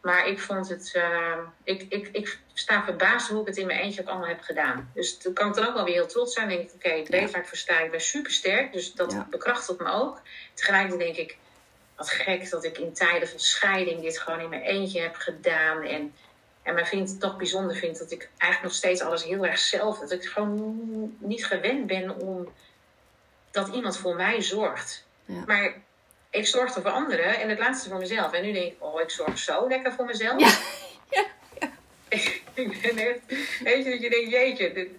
Maar 0.01 0.27
ik 0.27 0.39
vond 0.39 0.69
het. 0.69 0.93
Uh, 0.95 1.37
ik, 1.63 1.85
ik, 1.89 2.09
ik 2.11 2.39
sta 2.53 2.83
verbaasd 2.83 3.29
hoe 3.29 3.41
ik 3.41 3.47
het 3.47 3.57
in 3.57 3.67
mijn 3.67 3.79
eentje 3.79 4.01
ook 4.01 4.07
allemaal 4.07 4.27
heb 4.27 4.41
gedaan. 4.41 4.91
Dus 4.93 5.19
dan 5.19 5.33
kan 5.33 5.47
ik 5.47 5.53
dan 5.53 5.67
ook 5.67 5.73
wel 5.73 5.83
weer 5.83 5.93
heel 5.93 6.07
trots 6.07 6.33
zijn. 6.33 6.47
Denk 6.49 6.61
ik, 6.61 6.73
oké, 6.75 6.87
okay, 6.87 6.99
ik 6.99 7.07
weet 7.07 7.21
ja. 7.21 7.27
waar 7.29 7.41
ik 7.41 7.47
voor 7.47 7.57
sta. 7.57 7.79
Ik 7.79 7.91
ben 7.91 8.01
super 8.01 8.31
sterk. 8.31 8.73
Dus 8.73 8.93
dat 8.93 9.11
ja. 9.11 9.27
bekrachtigt 9.29 9.79
me 9.79 9.91
ook. 9.91 10.21
Tegelijkertijd 10.53 11.15
denk 11.15 11.29
ik, 11.29 11.37
wat 11.97 12.09
gek 12.09 12.49
dat 12.49 12.63
ik 12.63 12.77
in 12.77 12.93
tijden 12.93 13.29
van 13.29 13.39
scheiding 13.39 14.01
dit 14.01 14.19
gewoon 14.19 14.39
in 14.39 14.49
mijn 14.49 14.61
eentje 14.61 15.01
heb 15.01 15.15
gedaan. 15.15 15.83
En. 15.83 16.13
En 16.63 16.73
mijn 16.73 16.85
vriend 16.85 17.09
het 17.09 17.19
toch 17.19 17.37
bijzonder 17.37 17.75
vindt 17.75 17.99
dat 17.99 18.11
ik 18.11 18.29
eigenlijk 18.37 18.63
nog 18.63 18.73
steeds 18.73 19.01
alles 19.01 19.23
heel 19.23 19.45
erg 19.45 19.59
zelf. 19.59 19.99
Dat 19.99 20.11
ik 20.11 20.25
gewoon 20.25 21.15
niet 21.19 21.45
gewend 21.45 21.87
ben 21.87 22.19
om 22.19 22.53
dat 23.51 23.67
iemand 23.67 23.97
voor 23.97 24.15
mij 24.15 24.41
zorgt. 24.41 25.05
Ja. 25.25 25.43
Maar 25.45 25.75
ik 26.29 26.47
zorgde 26.47 26.81
voor 26.81 26.91
anderen 26.91 27.39
en 27.39 27.49
het 27.49 27.59
laatste 27.59 27.89
voor 27.89 27.97
mezelf. 27.97 28.31
En 28.31 28.43
nu 28.43 28.51
denk 28.51 28.71
ik, 28.71 28.75
oh, 28.79 29.01
ik 29.01 29.09
zorg 29.09 29.37
zo 29.37 29.67
lekker 29.67 29.93
voor 29.93 30.05
mezelf. 30.05 30.39
Ja. 30.39 30.57
ja. 31.59 31.69
ik 32.53 32.81
ben 32.81 32.97
echt, 32.97 33.19
weet 33.63 33.83
je, 33.83 33.91
dat 33.91 34.01
je 34.01 34.09
denkt, 34.09 34.31
jeetje. 34.31 34.73
Dit, 34.73 34.89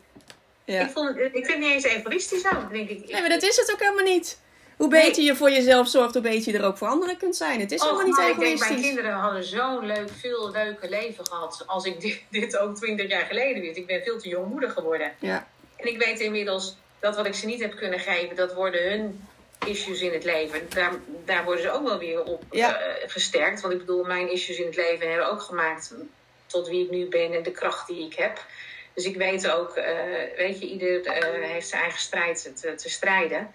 ja. 0.64 0.80
ik, 0.80 0.90
vond, 0.90 1.16
ik 1.16 1.30
vind 1.32 1.46
het 1.46 1.58
niet 1.58 1.72
eens 1.72 1.84
egoïstisch 1.84 2.42
zo. 2.42 2.68
Denk 2.68 2.88
ik, 2.88 3.10
nee, 3.10 3.20
maar 3.20 3.30
dat 3.30 3.42
is 3.42 3.56
het 3.56 3.72
ook 3.72 3.80
helemaal 3.80 4.04
niet. 4.04 4.40
Hoe 4.78 4.88
beter 4.88 5.22
je 5.22 5.36
voor 5.36 5.50
jezelf 5.50 5.88
zorgt, 5.88 6.14
hoe 6.14 6.22
beter 6.22 6.52
je 6.52 6.58
er 6.58 6.64
ook 6.64 6.76
voor 6.76 6.88
anderen 6.88 7.16
kunt 7.16 7.36
zijn. 7.36 7.60
Het 7.60 7.72
is 7.72 7.82
helemaal 7.82 8.04
niet 8.04 8.18
egoïstisch. 8.18 8.52
Ik 8.52 8.58
denk, 8.58 8.70
mijn 8.70 8.80
kinderen 8.80 9.12
hadden 9.12 9.44
zo'n 9.44 9.86
leuk, 9.86 10.08
veel 10.18 10.50
leuker 10.50 10.88
leven 10.88 11.26
gehad. 11.26 11.62
Als 11.66 11.84
ik 11.84 12.00
dit, 12.00 12.22
dit 12.40 12.58
ook 12.58 12.76
20 12.76 13.08
jaar 13.08 13.26
geleden 13.26 13.62
wist. 13.62 13.76
Ik 13.76 13.86
ben 13.86 14.02
veel 14.02 14.18
te 14.18 14.28
jong 14.28 14.50
moeder 14.50 14.70
geworden. 14.70 15.12
Ja. 15.18 15.46
En 15.76 15.86
ik 15.86 15.98
weet 15.98 16.20
inmiddels 16.20 16.76
dat 17.00 17.16
wat 17.16 17.26
ik 17.26 17.34
ze 17.34 17.46
niet 17.46 17.60
heb 17.60 17.76
kunnen 17.76 18.00
geven, 18.00 18.36
dat 18.36 18.54
worden 18.54 18.90
hun 18.90 19.28
issues 19.66 20.00
in 20.00 20.12
het 20.12 20.24
leven. 20.24 20.60
Daar, 20.68 20.92
daar 21.24 21.44
worden 21.44 21.62
ze 21.62 21.70
ook 21.70 21.88
wel 21.88 21.98
weer 21.98 22.24
op 22.24 22.42
ja. 22.50 22.80
uh, 22.80 22.94
gesterkt. 23.06 23.60
Want 23.60 23.72
ik 23.72 23.78
bedoel, 23.78 24.04
mijn 24.04 24.32
issues 24.32 24.58
in 24.58 24.66
het 24.66 24.76
leven 24.76 25.08
hebben 25.08 25.30
ook 25.30 25.42
gemaakt 25.42 25.94
tot 26.46 26.68
wie 26.68 26.84
ik 26.84 26.90
nu 26.90 27.08
ben 27.08 27.32
en 27.32 27.42
de 27.42 27.50
kracht 27.50 27.86
die 27.86 28.06
ik 28.06 28.14
heb. 28.14 28.44
Dus 28.94 29.04
ik 29.04 29.16
weet 29.16 29.50
ook, 29.50 29.76
uh, 29.76 29.84
weet 30.36 30.60
je, 30.60 30.66
ieder 30.66 31.06
uh, 31.06 31.50
heeft 31.50 31.68
zijn 31.68 31.82
eigen 31.82 32.00
strijd 32.00 32.52
te, 32.60 32.74
te 32.74 32.90
strijden. 32.90 33.52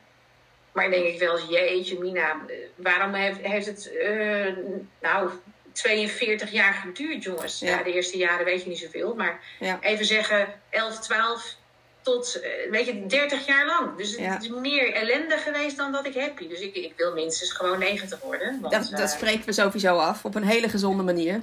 Maar 0.73 0.83
dan 0.83 0.91
denk 0.91 1.13
ik 1.13 1.19
wel 1.19 1.37
eens, 1.37 1.49
jeetje 1.49 1.99
Mina, 1.99 2.35
waarom 2.75 3.13
heeft, 3.13 3.39
heeft 3.41 3.65
het 3.65 3.91
uh, 3.93 4.47
nou 5.01 5.29
42 5.71 6.51
jaar 6.51 6.73
geduurd, 6.73 7.23
jongens? 7.23 7.59
Ja. 7.59 7.67
ja. 7.67 7.83
de 7.83 7.93
eerste 7.93 8.17
jaren 8.17 8.45
weet 8.45 8.63
je 8.63 8.69
niet 8.69 8.79
zoveel. 8.79 9.15
Maar 9.15 9.39
ja. 9.59 9.79
even 9.81 10.05
zeggen 10.05 10.47
11, 10.69 10.99
12 10.99 11.55
tot, 12.01 12.41
uh, 12.43 12.71
weet 12.71 12.85
je, 12.85 13.05
30 13.05 13.45
jaar 13.45 13.65
lang. 13.65 13.97
Dus 13.97 14.17
het 14.17 14.43
is 14.43 14.49
meer 14.49 14.93
ellende 14.93 15.37
geweest 15.37 15.77
dan 15.77 15.91
dat 15.91 16.05
ik 16.05 16.15
happy. 16.15 16.47
Dus 16.47 16.59
ik, 16.59 16.75
ik 16.75 16.93
wil 16.97 17.13
minstens 17.13 17.51
gewoon 17.51 17.79
90 17.79 18.19
worden. 18.21 18.59
Want, 18.61 18.73
dat, 18.73 18.89
dat 18.89 18.99
uh, 18.99 19.07
spreken 19.07 19.45
we 19.45 19.51
sowieso 19.51 19.97
af, 19.97 20.25
op 20.25 20.35
een 20.35 20.43
hele 20.43 20.69
gezonde 20.69 21.03
manier. 21.03 21.41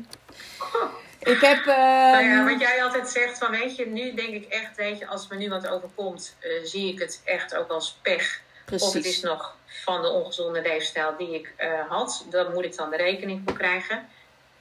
Ik 1.18 1.40
heb. 1.40 1.58
Uh, 1.58 1.76
nou 1.76 2.24
ja, 2.24 2.44
wat 2.44 2.60
jij 2.60 2.82
altijd 2.82 3.08
zegt 3.08 3.38
van, 3.38 3.50
weet 3.50 3.76
je, 3.76 3.86
nu 3.86 4.14
denk 4.14 4.34
ik 4.34 4.44
echt, 4.44 4.76
weet 4.76 4.98
je, 4.98 5.06
als 5.06 5.28
me 5.28 5.36
nu 5.36 5.48
wat 5.48 5.68
overkomt, 5.68 6.36
zie 6.64 6.92
ik 6.92 6.98
het 6.98 7.20
echt 7.24 7.56
ook 7.56 7.70
als 7.70 7.98
pech. 8.02 8.40
Precies. 8.70 8.88
Of 8.88 8.94
het 8.94 9.04
is 9.04 9.20
nog 9.20 9.56
van 9.66 10.02
de 10.02 10.08
ongezonde 10.08 10.62
leefstijl 10.62 11.16
die 11.16 11.34
ik 11.34 11.52
uh, 11.58 11.88
had. 11.88 12.26
Daar 12.30 12.50
moet 12.50 12.64
ik 12.64 12.76
dan 12.76 12.90
de 12.90 12.96
rekening 12.96 13.42
voor 13.44 13.56
krijgen. 13.56 14.08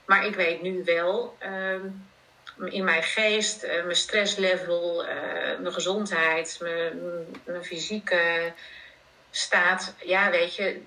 Maar 0.04 0.26
ik 0.26 0.34
weet 0.34 0.62
nu 0.62 0.82
wel 0.84 1.36
um, 1.42 2.08
in 2.64 2.84
mijn 2.84 3.02
geest, 3.02 3.64
uh, 3.64 3.84
mijn 3.84 3.96
stresslevel, 3.96 5.04
uh, 5.04 5.10
mijn 5.58 5.72
gezondheid, 5.72 6.58
mijn, 6.62 7.26
mijn, 7.44 7.64
fysieke 7.64 8.52
staat. 9.30 9.94
Ja, 10.04 10.30
weet 10.30 10.54
je, 10.54 10.80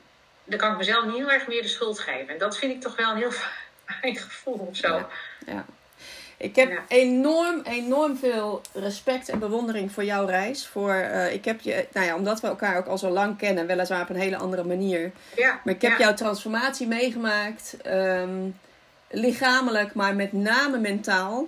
dan 0.43 0.59
kan 0.59 0.71
ik 0.71 0.77
mezelf 0.77 1.05
niet 1.05 1.15
heel 1.15 1.31
erg 1.31 1.47
meer 1.47 1.61
de 1.61 1.67
schuld 1.67 1.99
geven. 1.99 2.33
En 2.33 2.37
dat 2.37 2.57
vind 2.57 2.71
ik 2.71 2.81
toch 2.81 2.95
wel 2.95 3.09
een 3.09 3.17
heel 3.17 3.31
fijn 4.01 4.15
gevoel 4.15 4.67
of 4.69 4.75
zo. 4.75 4.87
Ja, 4.87 5.09
ja. 5.45 5.65
Ik 6.43 6.55
heb 6.55 6.69
ja. 6.69 6.83
enorm, 6.87 7.61
enorm 7.63 8.17
veel 8.17 8.61
respect 8.73 9.29
en 9.29 9.39
bewondering 9.39 9.91
voor 9.91 10.03
jouw 10.03 10.25
reis. 10.25 10.67
Voor, 10.67 10.93
uh, 10.93 11.33
ik 11.33 11.45
heb 11.45 11.61
je, 11.61 11.87
nou 11.93 12.05
ja, 12.05 12.15
omdat 12.15 12.41
we 12.41 12.47
elkaar 12.47 12.77
ook 12.77 12.85
al 12.85 12.97
zo 12.97 13.09
lang 13.09 13.37
kennen, 13.37 13.67
weliswaar 13.67 14.01
op 14.01 14.09
een 14.09 14.15
hele 14.15 14.37
andere 14.37 14.63
manier. 14.63 15.11
Ja, 15.35 15.59
maar 15.63 15.73
ik 15.73 15.81
heb 15.81 15.91
ja. 15.91 15.97
jouw 15.97 16.13
transformatie 16.13 16.87
meegemaakt. 16.87 17.77
Um, 17.87 18.59
lichamelijk, 19.09 19.93
maar 19.93 20.15
met 20.15 20.33
name 20.33 20.79
mentaal. 20.79 21.47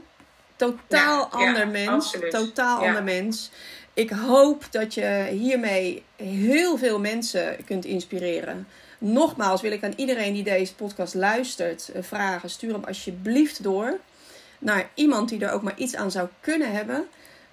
Totaal 0.56 1.28
ander 1.28 1.68
mens. 1.68 1.90
Absoluut. 1.90 2.32
Totaal 2.32 2.86
ander 2.86 3.04
mens. 3.04 3.52
Ik 3.94 4.10
hoop 4.10 4.64
dat 4.72 4.94
je 4.94 5.28
hiermee 5.32 6.04
heel 6.16 6.78
veel 6.78 7.00
mensen 7.00 7.58
kunt 7.66 7.86
inspireren. 7.86 8.68
Nogmaals 8.98 9.62
wil 9.62 9.72
ik 9.72 9.84
aan 9.84 9.94
iedereen 9.96 10.34
die 10.34 10.44
deze 10.44 10.76
podcast 10.76 11.14
luistert 11.14 11.90
uh, 11.96 12.04
vragen: 12.04 12.50
stuur 12.50 12.74
hem 12.74 12.84
alsjeblieft 12.84 13.64
door 13.64 14.00
naar 14.66 14.90
iemand 14.94 15.30
die 15.30 15.46
er 15.46 15.52
ook 15.52 15.62
maar 15.62 15.78
iets 15.78 15.96
aan 15.96 16.12
zou 16.12 16.28
kunnen 16.40 16.72
hebben. 16.72 17.08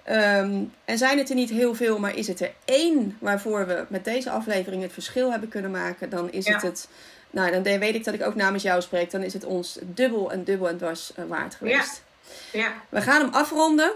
Um, 0.09 0.73
en 0.85 0.97
zijn 0.97 1.17
het 1.17 1.29
er 1.29 1.35
niet 1.35 1.49
heel 1.49 1.75
veel, 1.75 1.99
maar 1.99 2.15
is 2.15 2.27
het 2.27 2.41
er 2.41 2.51
één 2.65 3.17
waarvoor 3.19 3.67
we 3.67 3.85
met 3.87 4.05
deze 4.05 4.29
aflevering 4.29 4.81
het 4.81 4.93
verschil 4.93 5.31
hebben 5.31 5.49
kunnen 5.49 5.71
maken, 5.71 6.09
dan 6.09 6.31
is 6.31 6.45
Ja. 6.45 6.53
het 6.53 6.61
het. 6.61 6.87
Nou, 7.29 7.51
dan 7.51 7.63
weet 7.79 7.95
ik 7.95 8.03
dat 8.03 8.13
ik 8.13 8.25
ook 8.25 8.35
namens 8.35 8.63
jou 8.63 8.81
spreek. 8.81 9.11
Dan 9.11 9.23
is 9.23 9.33
het 9.33 9.43
ons 9.45 9.79
dubbel 9.81 10.31
en 10.31 10.43
dubbel 10.43 10.69
en 10.69 10.77
dwars 10.77 11.11
uh, 11.19 11.25
waard 11.25 11.55
geweest. 11.55 12.03
Ja, 12.51 12.71
We 12.89 13.01
gaan 13.01 13.21
hem 13.21 13.33
afronden. 13.33 13.91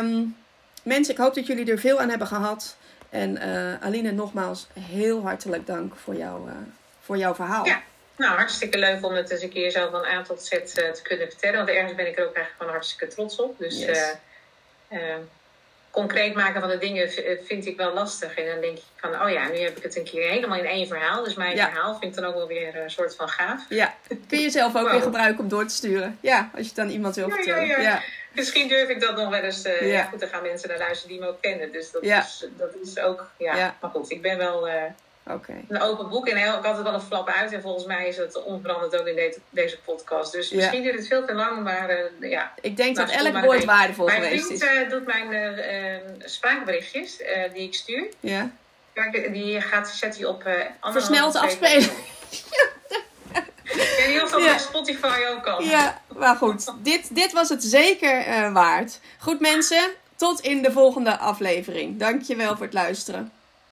Um, 0.00 0.36
mensen, 0.82 1.14
ik 1.14 1.20
hoop 1.20 1.34
dat 1.34 1.46
jullie 1.46 1.70
er 1.70 1.78
veel 1.78 2.00
aan 2.00 2.08
hebben 2.08 2.26
gehad. 2.26 2.76
En 3.10 3.30
uh, 3.30 3.80
Aline, 3.80 4.12
nogmaals 4.12 4.66
heel 4.80 5.22
hartelijk 5.22 5.66
dank 5.66 5.94
voor, 5.96 6.16
jou, 6.16 6.48
uh, 6.48 6.54
voor 7.00 7.16
jouw 7.16 7.34
verhaal. 7.34 7.64
Ja. 7.66 7.82
Nou, 8.16 8.36
hartstikke 8.36 8.78
leuk 8.78 9.04
om 9.04 9.12
het 9.12 9.30
eens 9.30 9.42
een 9.42 9.48
keer 9.52 9.70
zo 9.70 9.90
van 9.90 10.04
A 10.04 10.22
tot 10.22 10.42
Z 10.42 10.52
uh, 10.52 10.58
te 10.66 11.00
kunnen 11.02 11.28
vertellen. 11.28 11.56
Want 11.56 11.68
ergens 11.68 11.94
ben 11.94 12.06
ik 12.06 12.18
er 12.18 12.26
ook 12.26 12.34
eigenlijk 12.34 12.54
gewoon 12.56 12.72
hartstikke 12.72 13.06
trots 13.14 13.36
op. 13.40 13.58
Dus 13.58 13.78
Yes. 13.78 13.98
uh, 14.92 14.98
uh, 14.98 15.14
concreet 15.90 16.34
maken 16.34 16.60
van 16.60 16.70
de 16.70 16.78
dingen 16.78 17.10
vind 17.46 17.66
ik 17.66 17.76
wel 17.76 17.92
lastig. 17.94 18.34
En 18.34 18.46
dan 18.46 18.60
denk 18.60 18.76
ik 18.76 18.82
van, 18.96 19.22
oh 19.22 19.30
ja, 19.30 19.48
nu 19.48 19.58
heb 19.58 19.76
ik 19.76 19.82
het 19.82 19.96
een 19.96 20.04
keer 20.04 20.28
helemaal 20.30 20.58
in 20.58 20.64
één 20.64 20.86
verhaal. 20.86 21.24
Dus 21.24 21.34
mijn 21.34 21.56
Ja. 21.56 21.70
verhaal 21.70 21.98
vind 21.98 22.04
ik 22.16 22.22
dan 22.22 22.24
ook 22.30 22.34
wel 22.34 22.46
weer 22.46 22.76
een 22.76 22.90
soort 22.90 23.16
van 23.16 23.28
gaaf. 23.28 23.60
Ja, 23.68 23.94
kun 24.28 24.38
je 24.40 24.50
zelf 24.50 24.76
ook 24.76 24.82
Wow. 24.82 24.90
weer 24.90 25.02
gebruiken 25.02 25.42
om 25.42 25.48
door 25.48 25.66
te 25.66 25.74
sturen. 25.74 26.18
Ja, 26.20 26.50
als 26.54 26.62
je 26.62 26.68
het 26.68 26.78
aan 26.78 26.88
iemand 26.90 27.14
wil 27.14 27.28
Ja, 27.28 27.34
ja, 27.36 27.42
vertellen. 27.42 27.66
ja. 27.68 27.80
ja. 27.80 28.02
Misschien 28.32 28.68
durf 28.68 28.88
ik 28.88 29.00
dat 29.00 29.16
nog 29.16 29.28
wel 29.28 29.40
eens. 29.42 29.66
Uh, 29.66 30.04
goed, 30.10 30.20
dan 30.20 30.28
gaan 30.28 30.42
mensen 30.42 30.68
naar 30.68 30.78
luisteren 30.78 31.10
die 31.12 31.20
me 31.20 31.28
ook 31.28 31.40
kennen. 31.42 31.72
Dus 31.72 31.90
dat, 31.90 32.02
is, 32.02 32.46
dat 32.56 32.74
is 32.82 32.98
ook, 32.98 33.30
ja. 33.38 33.56
Ja. 33.56 33.76
Maar 33.80 33.90
goed, 33.90 34.10
ik 34.10 34.22
ben 34.22 34.38
wel 34.38 34.68
uh, 34.68 34.82
Oké. 35.26 35.52
een 35.68 35.80
open 35.80 36.08
boek 36.08 36.28
en 36.28 36.36
heel- 36.36 36.58
ik 36.58 36.64
had 36.64 36.74
het 36.74 36.82
wel 36.84 36.94
een 36.94 37.00
flap 37.00 37.28
uit. 37.28 37.52
En 37.52 37.62
volgens 37.62 37.84
mij 37.86 38.08
is 38.08 38.16
het 38.16 38.42
onveranderd 38.42 39.00
ook 39.00 39.06
in 39.06 39.14
de- 39.14 39.38
deze 39.50 39.78
podcast. 39.80 40.32
Dus 40.32 40.48
Ja. 40.48 40.56
misschien 40.56 40.82
duurt 40.82 40.98
het 40.98 41.06
veel 41.06 41.26
te 41.26 41.34
lang, 41.34 41.62
maar 41.62 41.90
uh, 41.90 42.30
ja. 42.30 42.52
Ik 42.60 42.76
denk 42.76 42.96
Nou, 42.96 43.08
dat 43.08 43.16
stop 43.20 43.34
elk 43.34 43.44
woord 43.44 43.64
waardevol 43.64 44.06
Mijn 44.06 44.22
geweest 44.22 44.46
vriend 44.46 44.62
is. 44.62 44.68
uh, 44.68 44.90
doet 44.90 45.06
mijn 45.06 45.32
uh, 45.32 46.00
spraakberichtjes 46.24 47.20
uh, 47.20 47.26
die 47.52 47.62
ik 47.62 47.74
stuur. 47.74 48.06
Ja. 48.20 48.50
Kijk, 48.92 49.32
Die 49.32 49.60
gaat, 49.60 49.88
zet 49.88 50.16
hij 50.16 50.26
op 50.26 50.42
Versneld 50.80 51.36
afspelen. 51.36 51.88
weet 53.72 54.06
niet 54.08 54.22
of 54.22 54.30
dat 54.30 54.42
Ja. 54.44 54.58
Spotify 54.58 55.18
ook 55.30 55.42
kan. 55.42 55.64
Ja, 55.64 56.00
maar 56.16 56.36
goed. 56.36 56.72
Dit, 56.84 57.14
dit 57.14 57.32
was 57.32 57.48
het 57.48 57.62
zeker 57.64 58.52
waard. 58.52 59.00
Goed 59.18 59.40
mensen, 59.40 59.90
tot 60.16 60.40
in 60.40 60.62
de 60.62 60.72
volgende 60.72 61.18
aflevering. 61.18 61.98
Dankjewel 61.98 62.56
voor 62.56 62.64
het 62.64 62.74
luisteren. 62.74 63.32